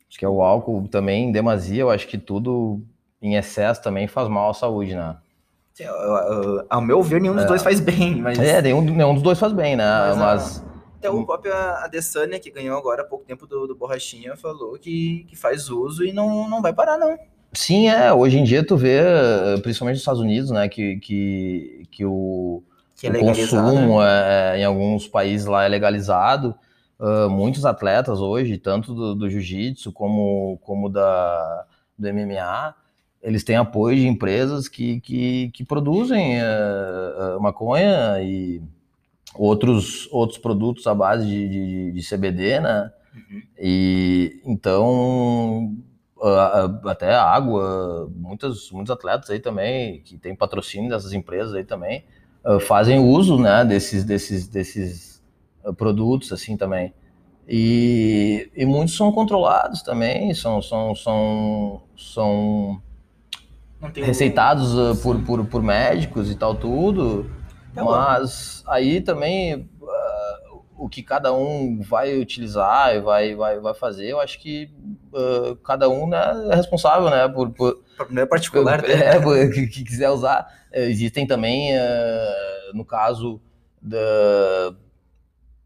Acho 0.09 0.19
que 0.19 0.25
é 0.25 0.29
o 0.29 0.43
álcool 0.43 0.87
também 0.89 1.29
em 1.29 1.33
demasia, 1.33 1.83
eu 1.83 1.91
acho 1.91 2.07
que 2.07 2.19
tudo 2.19 2.83
em 3.23 3.37
excesso 3.37 3.83
também 3.83 4.07
faz 4.09 4.29
mal 4.29 4.51
à 4.51 4.55
saúde, 4.55 4.95
né? 4.95 5.17
Assim, 5.75 5.85
eu- 5.85 5.95
eu- 5.95 6.67
Ao 6.69 6.81
meu 6.83 7.03
ver, 7.03 7.21
nenhum 7.21 7.35
dos 7.35 7.47
dois 7.47 7.63
faz 7.63 7.81
bem, 7.81 8.21
mas 8.21 8.39
É, 8.39 8.61
nenhum, 8.61 8.83
nenhum 8.83 9.15
dos 9.15 9.23
dois 9.23 9.39
faz 9.39 9.53
bem, 9.53 9.77
né? 9.77 9.85
Mas, 9.85 10.17
Mas, 10.17 10.65
até 10.99 11.11
o 11.11 11.25
próprio 11.25 11.55
Adesanya, 11.55 12.39
que 12.39 12.51
ganhou 12.51 12.77
agora 12.77 13.03
há 13.03 13.05
pouco 13.05 13.25
tempo 13.25 13.47
do, 13.47 13.67
do 13.67 13.75
Borrachinha, 13.75 14.37
falou 14.37 14.79
que, 14.79 15.25
que 15.29 15.37
faz 15.37 15.69
uso 15.71 16.05
e 16.05 16.13
não, 16.13 16.49
não 16.49 16.61
vai 16.61 16.73
parar, 16.75 16.99
não. 16.99 17.17
sim, 17.55 17.89
é, 17.89 18.13
hoje 18.13 18.39
em 18.39 18.45
dia 18.45 18.65
tu 18.67 18.77
vê, 18.77 19.01
principalmente 19.63 19.95
nos 19.97 20.03
Estados 20.03 20.21
Unidos, 20.21 20.51
né, 20.51 20.69
que, 20.69 20.97
que, 21.01 21.87
que 21.91 22.05
o, 22.05 22.63
Que 22.97 23.07
é 23.09 23.11
o 23.11 23.19
consumo 23.19 24.01
né? 24.01 24.55
é, 24.57 24.59
em 24.61 24.65
alguns 24.65 25.09
países 25.09 25.47
lá 25.47 25.65
é 25.65 25.69
legalizado. 25.69 26.55
Ah, 26.99 27.29
muitos 27.29 27.65
atletas 27.67 28.21
hoje, 28.21 28.59
tanto 28.59 28.95
do, 28.95 29.15
do 29.15 29.29
jiu-jitsu 29.31 29.93
como, 29.93 30.59
como 30.63 30.89
da, 30.89 31.67
do 31.99 32.09
MMA, 32.09 32.75
eles 33.23 33.45
têm 33.45 33.57
apoio 33.57 33.97
de 33.97 34.07
empresas 34.07 34.69
que, 34.69 35.01
que, 35.01 35.51
que 35.51 35.65
produzem 35.65 36.39
eh, 36.41 37.39
maconha 37.41 38.21
e 38.23 38.61
outros, 39.35 40.09
outros 40.13 40.39
produtos 40.39 40.87
à 40.87 40.95
base 40.95 41.27
de, 41.27 41.49
de, 41.49 41.93
de 41.93 42.03
CBD, 42.03 42.61
né? 42.61 42.93
Uhum. 43.15 43.43
E 43.59 44.41
então 44.47 45.77
a- 46.23 46.81
até 46.91 47.15
a 47.15 47.25
água, 47.25 48.11
muitos, 48.15 48.71
muitos 48.71 48.91
atletas 48.91 49.31
aí 49.31 49.41
também 49.41 50.01
que 50.03 50.17
tem 50.19 50.35
patrocínio 50.37 50.91
dessas 50.91 51.13
empresas 51.13 51.55
aí 51.55 51.65
também 51.65 52.05
ah, 52.45 52.61
fazem 52.61 52.99
uso, 53.01 53.39
né, 53.39 53.65
desses 53.65 54.05
desses 54.05 54.47
desses 54.49 55.23
produtos 55.77 56.33
assim 56.33 56.57
também. 56.57 56.93
E, 57.49 58.51
e 58.57 58.65
muitos 58.65 58.97
são 58.97 59.13
controlados 59.13 59.83
também, 59.83 60.33
são 60.35 60.63
são 60.63 60.95
são, 60.95 61.83
são 61.97 62.83
receitados 63.95 64.79
ah, 64.79 64.95
por, 65.03 65.21
por, 65.23 65.45
por 65.47 65.63
médicos 65.63 66.31
e 66.31 66.35
tal 66.35 66.55
tudo, 66.55 67.31
Tá 67.75 67.83
bom. 67.83 67.91
mas 67.91 68.63
aí 68.67 69.01
também 69.01 69.69
ah, 69.83 70.39
o 70.77 70.89
que 70.89 71.03
cada 71.03 71.33
um 71.33 71.81
vai 71.81 72.19
utilizar 72.19 72.95
e 72.95 73.01
vai, 73.01 73.35
vai, 73.35 73.59
vai 73.61 73.75
fazer, 73.75 74.09
eu 74.09 74.21
acho 74.21 74.39
que 74.41 74.71
ah, 75.15 75.57
cada 75.65 75.89
um 75.89 76.07
né, 76.09 76.21
é 76.51 76.55
responsável 76.55 77.11
né, 77.11 77.29
por, 77.29 77.51
por, 77.51 77.81
Não 78.11 78.23
é 78.23 78.27
particular, 78.27 78.83
né? 78.87 78.93
é, 79.17 79.21
por- 79.21 79.37
que, 79.53 79.67
que 79.67 79.85
quiser 79.85 80.11
usar. 80.11 80.47
Existem 80.75 81.27
também, 81.27 81.71
no 82.73 82.83
caso 82.85 83.41
da- 83.81 84.75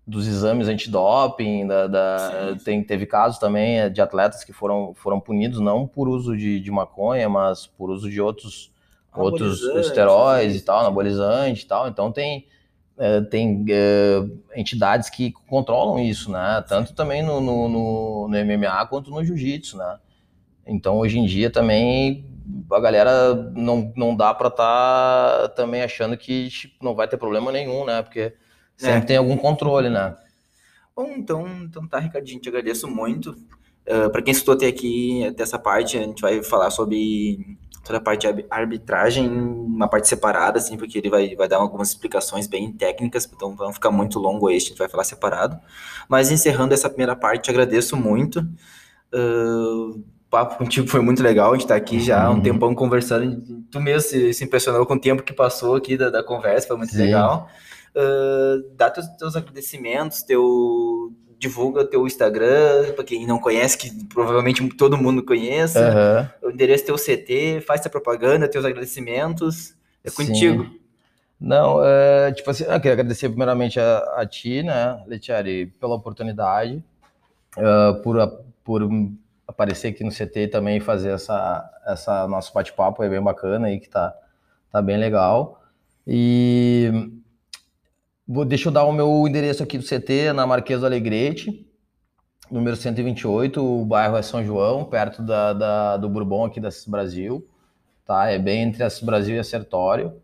dos 0.06 0.26
exames 0.28 0.68
antidoping, 0.68 1.66
da, 1.66 1.86
da- 1.88 2.56
tem, 2.64 2.82
teve 2.84 3.06
casos 3.06 3.38
também 3.38 3.80
eh, 3.80 3.88
de 3.90 4.00
atletas 4.00 4.44
que 4.44 4.52
foram, 4.52 4.94
foram 4.94 5.20
punidos 5.20 5.60
não 5.60 5.86
por 5.86 6.08
uso 6.08 6.36
de, 6.36 6.60
de 6.60 6.70
maconha, 6.70 7.28
mas 7.28 7.66
por 7.66 7.90
uso 7.90 8.08
de 8.10 8.20
outros, 8.20 8.72
outros 9.14 9.72
esteróides 9.74 10.56
e 10.60 10.64
tal, 10.64 10.80
anabolizante 10.80 11.64
e 11.64 11.66
tal. 11.66 11.88
Então 11.88 12.12
tem, 12.12 12.46
eh, 12.98 13.20
tem 13.22 13.64
eh, 13.68 14.22
entidades 14.54 15.10
que 15.10 15.32
controlam 15.48 15.98
isso, 15.98 16.30
né? 16.30 16.64
Tanto 16.68 16.94
também 16.94 17.22
no, 17.22 17.40
no, 17.40 17.68
no, 17.68 18.28
no 18.28 18.36
MMA 18.36 18.86
quanto 18.86 19.10
no 19.10 19.24
jiu-jitsu, 19.24 19.76
né? 19.76 19.98
Então 20.66 20.98
hoje 20.98 21.18
em 21.18 21.26
dia 21.26 21.50
também 21.50 22.24
a 22.70 22.80
galera 22.80 23.34
não, 23.52 23.92
não 23.96 24.16
dá 24.16 24.32
pra 24.34 24.48
estar 24.48 25.48
também 25.50 25.82
achando 25.82 26.16
que 26.16 26.48
tipo, 26.48 26.84
não 26.84 26.94
vai 26.94 27.08
ter 27.08 27.16
problema 27.16 27.52
nenhum, 27.52 27.84
né? 27.84 28.02
Porque 28.02 28.34
sempre 28.76 28.98
É. 28.98 29.00
tem 29.00 29.16
algum 29.16 29.36
controle, 29.36 29.88
né? 29.88 30.16
Bom, 30.94 31.12
então, 31.16 31.46
então 31.62 31.86
tá, 31.86 31.98
Ricardinho, 31.98 32.40
te 32.40 32.48
agradeço 32.48 32.88
muito. 32.88 33.36
Uh, 33.86 34.10
para 34.10 34.22
quem 34.22 34.32
escutou 34.32 34.54
até 34.54 34.66
aqui, 34.66 35.30
dessa 35.36 35.58
parte, 35.58 35.96
a 35.96 36.02
gente 36.02 36.20
vai 36.20 36.42
falar 36.42 36.70
sobre 36.70 37.58
toda 37.86 37.98
a 37.98 38.00
parte 38.00 38.32
de 38.32 38.44
arbitragem, 38.50 39.28
uma 39.28 39.86
parte 39.88 40.08
separada, 40.08 40.58
assim, 40.58 40.76
porque 40.76 40.98
ele 40.98 41.08
vai, 41.08 41.36
vai 41.36 41.46
dar 41.46 41.58
algumas 41.58 41.90
explicações 41.90 42.48
bem 42.48 42.72
técnicas, 42.72 43.30
então 43.32 43.54
não 43.56 43.72
ficar 43.72 43.92
muito 43.92 44.18
longo 44.18 44.50
este, 44.50 44.68
a 44.68 44.70
gente 44.70 44.78
vai 44.78 44.88
falar 44.88 45.04
separado. 45.04 45.56
Mas 46.08 46.32
encerrando 46.32 46.74
essa 46.74 46.88
primeira 46.88 47.14
parte, 47.14 47.44
te 47.44 47.50
agradeço 47.50 47.96
muito. 47.96 48.40
Uh, 49.14 49.90
o 49.90 50.04
papo 50.28 50.58
contigo 50.58 50.88
foi 50.88 51.00
muito 51.00 51.22
legal, 51.22 51.50
a 51.50 51.54
gente 51.54 51.62
está 51.62 51.76
aqui 51.76 52.00
já 52.00 52.24
há 52.24 52.30
um 52.30 52.34
uhum. 52.34 52.42
tempão 52.42 52.74
conversando, 52.74 53.40
tu 53.70 53.80
mesmo 53.80 54.08
se, 54.08 54.34
se, 54.34 54.44
impressionou 54.44 54.84
com 54.84 54.94
o 54.94 55.00
tempo 55.00 55.22
que 55.22 55.32
passou 55.32 55.76
aqui 55.76 55.96
da, 55.96 56.10
da 56.10 56.24
conversa, 56.24 56.66
foi 56.66 56.76
muito 56.76 56.92
Sim. 56.92 57.04
legal. 57.04 57.48
Uh, 57.97 58.68
dá 58.77 58.90
teus, 58.90 59.06
teus 59.16 59.35
agradecimentos, 59.36 60.23
teu 60.23 61.14
divulga 61.39 61.85
teu 61.85 62.06
Instagram, 62.06 62.93
para 62.94 63.05
quem 63.05 63.27
não 63.27 63.39
conhece, 63.39 63.77
que 63.77 64.05
provavelmente 64.06 64.66
todo 64.70 64.97
mundo 64.97 65.24
conheça. 65.24 66.31
Uhum. 66.43 66.48
O 66.48 66.52
endereço 66.52 66.86
teu 66.86 66.97
CT, 66.97 67.62
faz 67.66 67.81
tua 67.81 67.90
propaganda, 67.90 68.48
teus 68.48 68.64
agradecimentos. 68.64 69.74
É 70.02 70.10
Sim. 70.10 70.27
contigo. 70.27 70.70
Não, 71.39 71.85
é, 71.85 72.32
tipo 72.32 72.51
assim, 72.51 72.64
eu 72.64 72.81
queria 72.81 72.93
agradecer 72.93 73.28
primeiramente 73.28 73.78
a, 73.78 73.98
a 74.16 74.27
ti, 74.27 74.62
né, 74.62 75.02
Letiari, 75.06 75.66
pela 75.66 75.94
oportunidade, 75.94 76.82
uh, 77.59 78.01
por, 78.02 78.16
por 78.64 78.89
aparecer 79.47 79.89
aqui 79.89 80.02
no 80.02 80.10
CT 80.10 80.40
e 80.40 80.48
também 80.48 80.81
fazer 80.81 81.10
essa, 81.10 81.70
essa 81.86 82.27
nosso 82.27 82.55
bate-papo, 82.55 83.02
é 83.02 83.09
bem 83.09 83.23
bacana 83.23 83.66
aí, 83.66 83.78
que 83.78 83.89
tá, 83.89 84.14
tá 84.73 84.81
bem 84.81 84.97
legal. 84.97 85.62
E 86.06 87.10
Vou, 88.28 88.44
deixa 88.44 88.68
eu 88.68 88.72
dar 88.72 88.82
o 88.82 88.92
meu 88.92 89.24
endereço 89.28 89.62
aqui 89.62 89.78
do 89.78 89.84
CT, 89.84 90.32
na 90.32 90.44
Marquês 90.44 90.80
do 90.80 90.86
Alegrete, 90.86 91.64
número 92.50 92.74
128, 92.74 93.64
o 93.64 93.84
bairro 93.84 94.16
é 94.16 94.22
São 94.22 94.44
João, 94.44 94.84
perto 94.84 95.22
da, 95.22 95.52
da 95.52 95.96
do 95.96 96.08
Bourbon 96.08 96.44
aqui 96.44 96.58
da 96.58 96.72
CIS 96.72 96.88
Brasil, 96.88 97.48
tá? 98.04 98.28
É 98.28 98.36
bem 98.36 98.62
entre 98.62 98.82
a 98.82 98.90
CIS 98.90 99.04
Brasil 99.04 99.36
e 99.36 99.38
a 99.38 99.44
Sertório. 99.44 100.20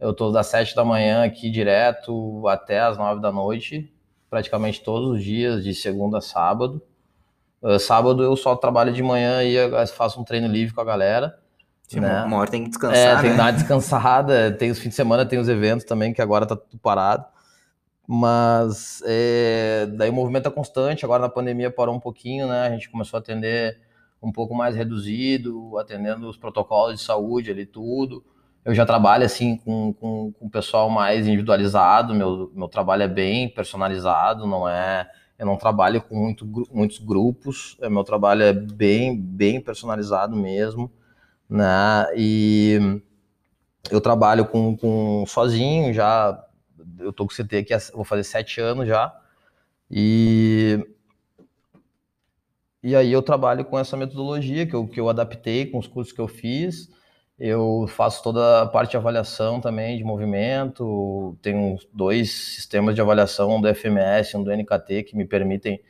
Eu 0.00 0.14
tô 0.14 0.32
das 0.32 0.46
7 0.46 0.74
da 0.74 0.82
manhã 0.82 1.24
aqui 1.24 1.50
direto 1.50 2.48
até 2.48 2.80
as 2.80 2.96
9 2.96 3.20
da 3.20 3.30
noite, 3.30 3.92
praticamente 4.30 4.82
todos 4.82 5.10
os 5.10 5.22
dias, 5.22 5.62
de 5.62 5.74
segunda 5.74 6.18
a 6.18 6.22
sábado. 6.22 6.80
Uh, 7.60 7.78
sábado 7.78 8.22
eu 8.22 8.34
só 8.34 8.56
trabalho 8.56 8.94
de 8.94 9.02
manhã 9.02 9.42
e 9.44 9.86
faço 9.88 10.18
um 10.18 10.24
treino 10.24 10.48
livre 10.48 10.74
com 10.74 10.80
a 10.80 10.84
galera. 10.84 11.38
Sim, 11.86 12.00
né? 12.00 12.24
Uma 12.24 12.38
hora 12.38 12.50
tem 12.50 12.64
que 12.64 12.70
descansar, 12.70 12.96
é, 12.96 13.14
né? 13.14 13.20
tem 13.20 13.30
que 13.32 13.36
dar 13.36 13.44
uma 13.44 13.52
descansada, 13.52 14.52
tem 14.58 14.70
os 14.70 14.78
fins 14.78 14.88
de 14.88 14.94
semana, 14.94 15.26
tem 15.26 15.38
os 15.38 15.50
eventos 15.50 15.84
também, 15.84 16.14
que 16.14 16.22
agora 16.22 16.46
tá 16.46 16.56
tudo 16.56 16.78
parado 16.78 17.26
mas 18.14 19.02
é, 19.06 19.86
daí 19.86 20.10
o 20.10 20.12
movimento 20.12 20.46
é 20.46 20.50
constante. 20.50 21.02
Agora 21.02 21.22
na 21.22 21.30
pandemia 21.30 21.70
parou 21.70 21.94
um 21.94 21.98
pouquinho, 21.98 22.46
né? 22.46 22.66
A 22.66 22.70
gente 22.70 22.90
começou 22.90 23.16
a 23.16 23.20
atender 23.20 23.80
um 24.22 24.30
pouco 24.30 24.54
mais 24.54 24.76
reduzido, 24.76 25.78
atendendo 25.78 26.28
os 26.28 26.36
protocolos 26.36 27.00
de 27.00 27.06
saúde 27.06 27.50
ali, 27.50 27.64
tudo. 27.64 28.22
Eu 28.66 28.74
já 28.74 28.84
trabalho 28.84 29.24
assim 29.24 29.56
com, 29.56 29.94
com, 29.94 30.30
com 30.30 30.46
o 30.46 30.50
pessoal 30.50 30.90
mais 30.90 31.26
individualizado, 31.26 32.14
meu, 32.14 32.52
meu 32.54 32.68
trabalho 32.68 33.02
é 33.02 33.08
bem 33.08 33.48
personalizado, 33.48 34.46
não 34.46 34.68
é. 34.68 35.10
Eu 35.38 35.46
não 35.46 35.56
trabalho 35.56 36.02
com 36.02 36.14
muito, 36.14 36.46
muitos 36.70 36.98
grupos, 36.98 37.78
é, 37.80 37.88
meu 37.88 38.04
trabalho 38.04 38.42
é 38.42 38.52
bem, 38.52 39.18
bem 39.18 39.58
personalizado 39.58 40.36
mesmo, 40.36 40.92
né? 41.48 42.08
E 42.14 43.00
eu 43.90 44.02
trabalho 44.02 44.44
com, 44.44 44.76
com 44.76 45.24
sozinho, 45.26 45.94
já 45.94 46.38
eu 47.02 47.12
tô 47.12 47.26
com 47.26 47.32
CT 47.32 47.58
aqui, 47.58 47.74
vou 47.92 48.04
fazer 48.04 48.24
sete 48.24 48.60
anos 48.60 48.86
já. 48.86 49.14
E 49.90 50.80
e 52.82 52.96
aí 52.96 53.12
eu 53.12 53.22
trabalho 53.22 53.64
com 53.64 53.78
essa 53.78 53.96
metodologia 53.96 54.66
que 54.66 54.74
eu, 54.74 54.88
que 54.88 54.98
eu 54.98 55.08
adaptei 55.08 55.66
com 55.66 55.78
os 55.78 55.86
cursos 55.86 56.12
que 56.12 56.20
eu 56.20 56.26
fiz. 56.26 56.88
Eu 57.38 57.86
faço 57.88 58.22
toda 58.22 58.62
a 58.62 58.66
parte 58.66 58.92
de 58.92 58.96
avaliação 58.96 59.60
também 59.60 59.96
de 59.96 60.04
movimento. 60.04 61.38
Tenho 61.40 61.78
dois 61.92 62.32
sistemas 62.32 62.94
de 62.94 63.00
avaliação, 63.00 63.56
um 63.56 63.60
do 63.60 63.68
FMS 63.72 64.34
e 64.34 64.36
um 64.36 64.42
do 64.42 64.50
NKT, 64.50 65.04
que 65.04 65.16
me 65.16 65.24
permitem 65.24 65.80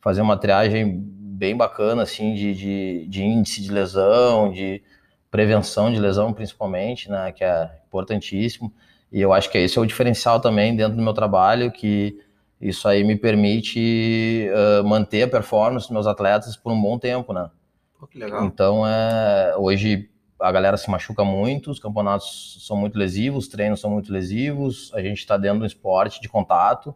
fazer 0.00 0.22
uma 0.22 0.36
triagem 0.36 1.00
bem 1.00 1.56
bacana, 1.56 2.02
assim, 2.02 2.34
de, 2.34 2.54
de, 2.54 3.06
de 3.08 3.22
índice 3.22 3.62
de 3.62 3.70
lesão, 3.70 4.50
de 4.52 4.82
prevenção 5.30 5.92
de 5.92 6.00
lesão, 6.00 6.32
principalmente, 6.32 7.08
né, 7.08 7.32
que 7.32 7.44
é 7.44 7.70
importantíssimo. 7.86 8.72
E 9.12 9.20
eu 9.20 9.32
acho 9.32 9.50
que 9.50 9.58
esse 9.58 9.78
é 9.78 9.80
o 9.80 9.86
diferencial 9.86 10.40
também 10.40 10.76
dentro 10.76 10.96
do 10.96 11.02
meu 11.02 11.12
trabalho, 11.12 11.70
que 11.72 12.18
isso 12.60 12.86
aí 12.86 13.02
me 13.02 13.16
permite 13.16 14.48
uh, 14.52 14.86
manter 14.86 15.22
a 15.22 15.28
performance 15.28 15.86
dos 15.86 15.92
meus 15.92 16.06
atletas 16.06 16.56
por 16.56 16.72
um 16.72 16.80
bom 16.80 16.98
tempo, 16.98 17.32
né? 17.32 17.50
Pô, 17.98 18.06
que 18.06 18.18
legal. 18.18 18.44
Então, 18.44 18.86
é, 18.86 19.54
hoje 19.56 20.08
a 20.38 20.52
galera 20.52 20.76
se 20.76 20.88
machuca 20.90 21.24
muito, 21.24 21.70
os 21.70 21.78
campeonatos 21.78 22.64
são 22.66 22.76
muito 22.76 22.98
lesivos, 22.98 23.44
os 23.44 23.50
treinos 23.50 23.80
são 23.80 23.90
muito 23.90 24.12
lesivos, 24.12 24.90
a 24.94 25.02
gente 25.02 25.18
está 25.18 25.36
dentro 25.36 25.58
de 25.58 25.64
um 25.64 25.66
esporte 25.66 26.20
de 26.20 26.28
contato, 26.28 26.94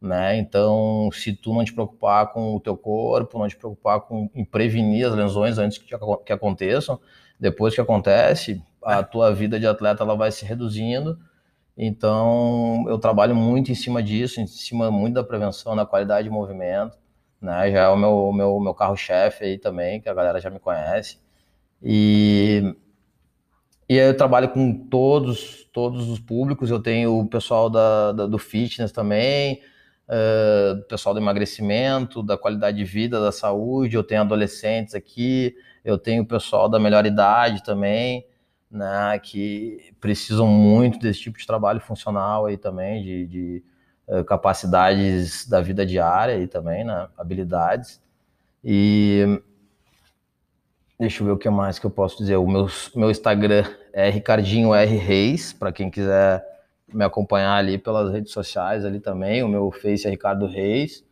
né? 0.00 0.36
Então, 0.36 1.08
se 1.12 1.32
tu 1.32 1.54
não 1.54 1.64
te 1.64 1.72
preocupar 1.72 2.32
com 2.32 2.56
o 2.56 2.60
teu 2.60 2.76
corpo, 2.76 3.38
não 3.38 3.48
te 3.48 3.56
preocupar 3.56 4.00
com 4.00 4.28
em 4.34 4.44
prevenir 4.44 5.06
as 5.06 5.14
lesões 5.14 5.58
antes 5.58 5.78
que, 5.78 5.96
que 6.26 6.32
aconteçam, 6.32 7.00
depois 7.38 7.74
que 7.74 7.80
acontece, 7.80 8.62
a 8.82 9.02
tua 9.02 9.32
vida 9.34 9.58
de 9.58 9.66
atleta 9.66 10.02
ela 10.02 10.14
vai 10.14 10.30
se 10.30 10.44
reduzindo 10.44 11.18
então, 11.76 12.84
eu 12.88 12.98
trabalho 12.98 13.34
muito 13.34 13.72
em 13.72 13.74
cima 13.74 14.02
disso, 14.02 14.40
em 14.40 14.46
cima 14.46 14.90
muito 14.90 15.14
da 15.14 15.24
prevenção, 15.24 15.74
da 15.74 15.84
qualidade 15.84 16.28
de 16.28 16.30
movimento, 16.34 16.96
né? 17.40 17.70
Já 17.72 17.80
é 17.82 17.88
o 17.88 17.96
meu, 17.96 18.32
meu, 18.32 18.60
meu 18.60 18.74
carro-chefe 18.74 19.44
aí 19.44 19.58
também, 19.58 20.00
que 20.00 20.08
a 20.08 20.14
galera 20.14 20.40
já 20.40 20.50
me 20.50 20.60
conhece. 20.60 21.18
E, 21.82 22.74
e 23.88 23.96
eu 23.96 24.16
trabalho 24.16 24.50
com 24.50 24.72
todos, 24.88 25.68
todos 25.72 26.08
os 26.08 26.20
públicos, 26.20 26.70
eu 26.70 26.80
tenho 26.80 27.18
o 27.18 27.26
pessoal 27.28 27.68
da, 27.68 28.12
da 28.12 28.26
do 28.26 28.38
fitness 28.38 28.92
também, 28.92 29.60
uh, 30.08 30.82
pessoal 30.88 31.14
do 31.14 31.20
emagrecimento, 31.20 32.22
da 32.22 32.38
qualidade 32.38 32.76
de 32.76 32.84
vida, 32.84 33.20
da 33.20 33.32
saúde, 33.32 33.96
eu 33.96 34.04
tenho 34.04 34.20
adolescentes 34.22 34.94
aqui, 34.94 35.54
eu 35.84 35.98
tenho 35.98 36.22
o 36.22 36.26
pessoal 36.26 36.68
da 36.68 36.78
melhor 36.78 37.04
idade 37.04 37.62
também, 37.64 38.24
né, 38.74 39.18
que 39.22 39.94
precisam 40.00 40.48
muito 40.48 40.98
desse 40.98 41.20
tipo 41.20 41.38
de 41.38 41.46
trabalho 41.46 41.80
funcional 41.80 42.46
aí 42.46 42.56
também, 42.56 43.02
de, 43.02 43.26
de 43.26 43.64
uh, 44.08 44.24
capacidades 44.24 45.48
da 45.48 45.60
vida 45.60 45.86
diária 45.86 46.38
e 46.38 46.48
também, 46.48 46.84
né, 46.84 47.08
habilidades. 47.16 48.02
E 48.62 49.40
deixa 50.98 51.22
eu 51.22 51.26
ver 51.26 51.32
o 51.32 51.38
que 51.38 51.48
mais 51.48 51.78
que 51.78 51.86
eu 51.86 51.90
posso 51.90 52.18
dizer. 52.18 52.36
O 52.36 52.48
meu, 52.48 52.66
meu 52.96 53.10
Instagram 53.10 53.64
é 53.92 54.10
Ricardinho 54.10 54.74
R 54.74 54.96
Reis, 54.96 55.52
para 55.52 55.70
quem 55.70 55.88
quiser 55.88 56.44
me 56.92 57.04
acompanhar 57.04 57.56
ali 57.56 57.78
pelas 57.78 58.12
redes 58.12 58.32
sociais 58.32 58.84
ali 58.84 58.98
também. 58.98 59.42
O 59.42 59.48
meu 59.48 59.70
Face 59.70 60.06
é 60.06 60.10
Ricardo 60.10 60.46
Reis. 60.46 61.04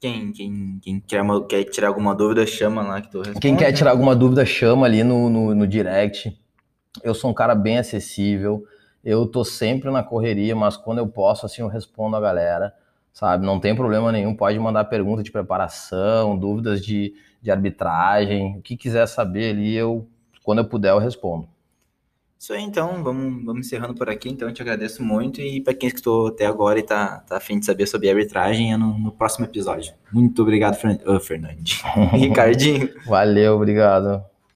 Quem, 0.00 0.32
quem, 0.32 0.80
quem 0.82 1.00
quer, 1.00 1.22
quer 1.48 1.64
tirar 1.64 1.88
alguma 1.88 2.14
dúvida, 2.14 2.44
chama 2.44 2.82
lá 2.82 3.00
que 3.00 3.08
tu 3.08 3.18
responde. 3.18 3.40
Quem 3.40 3.56
quer 3.56 3.72
tirar 3.72 3.92
alguma 3.92 4.16
dúvida, 4.16 4.44
chama 4.44 4.86
ali 4.86 5.04
no, 5.04 5.30
no, 5.30 5.54
no 5.54 5.66
direct. 5.66 6.36
Eu 7.02 7.14
sou 7.14 7.30
um 7.30 7.34
cara 7.34 7.54
bem 7.54 7.78
acessível, 7.78 8.64
eu 9.04 9.26
tô 9.26 9.44
sempre 9.44 9.90
na 9.90 10.02
correria, 10.02 10.54
mas 10.54 10.76
quando 10.76 10.98
eu 10.98 11.08
posso, 11.08 11.46
assim, 11.46 11.62
eu 11.62 11.68
respondo 11.68 12.16
a 12.16 12.20
galera, 12.20 12.74
sabe? 13.12 13.44
Não 13.46 13.58
tem 13.58 13.74
problema 13.74 14.12
nenhum, 14.12 14.34
pode 14.34 14.58
mandar 14.58 14.84
pergunta 14.84 15.22
de 15.22 15.30
preparação, 15.30 16.36
dúvidas 16.36 16.84
de, 16.84 17.14
de 17.40 17.50
arbitragem, 17.50 18.56
o 18.58 18.62
que 18.62 18.76
quiser 18.76 19.06
saber 19.06 19.50
ali, 19.50 19.74
eu, 19.74 20.06
quando 20.42 20.58
eu 20.58 20.68
puder, 20.68 20.90
eu 20.90 20.98
respondo. 20.98 21.48
Isso 22.42 22.52
aí, 22.52 22.62
então, 22.62 23.04
vamos, 23.04 23.44
vamos 23.44 23.66
encerrando 23.68 23.94
por 23.94 24.10
aqui. 24.10 24.28
Então, 24.28 24.48
eu 24.48 24.52
te 24.52 24.60
agradeço 24.60 25.00
muito. 25.00 25.40
E 25.40 25.60
para 25.60 25.72
quem 25.72 25.86
escutou 25.86 26.26
até 26.26 26.44
agora 26.44 26.76
e 26.76 26.82
tá, 26.82 27.20
tá 27.20 27.36
afim 27.36 27.60
de 27.60 27.64
saber 27.64 27.86
sobre 27.86 28.10
arbitragem, 28.10 28.72
é 28.72 28.76
no, 28.76 28.98
no 28.98 29.12
próximo 29.12 29.44
episódio. 29.44 29.94
Muito 30.12 30.42
obrigado, 30.42 30.74
Fern... 30.74 30.98
oh, 31.06 31.20
Fernandes. 31.20 31.80
Ricardinho. 32.10 32.88
Valeu, 33.06 33.54
obrigado. 33.54 34.24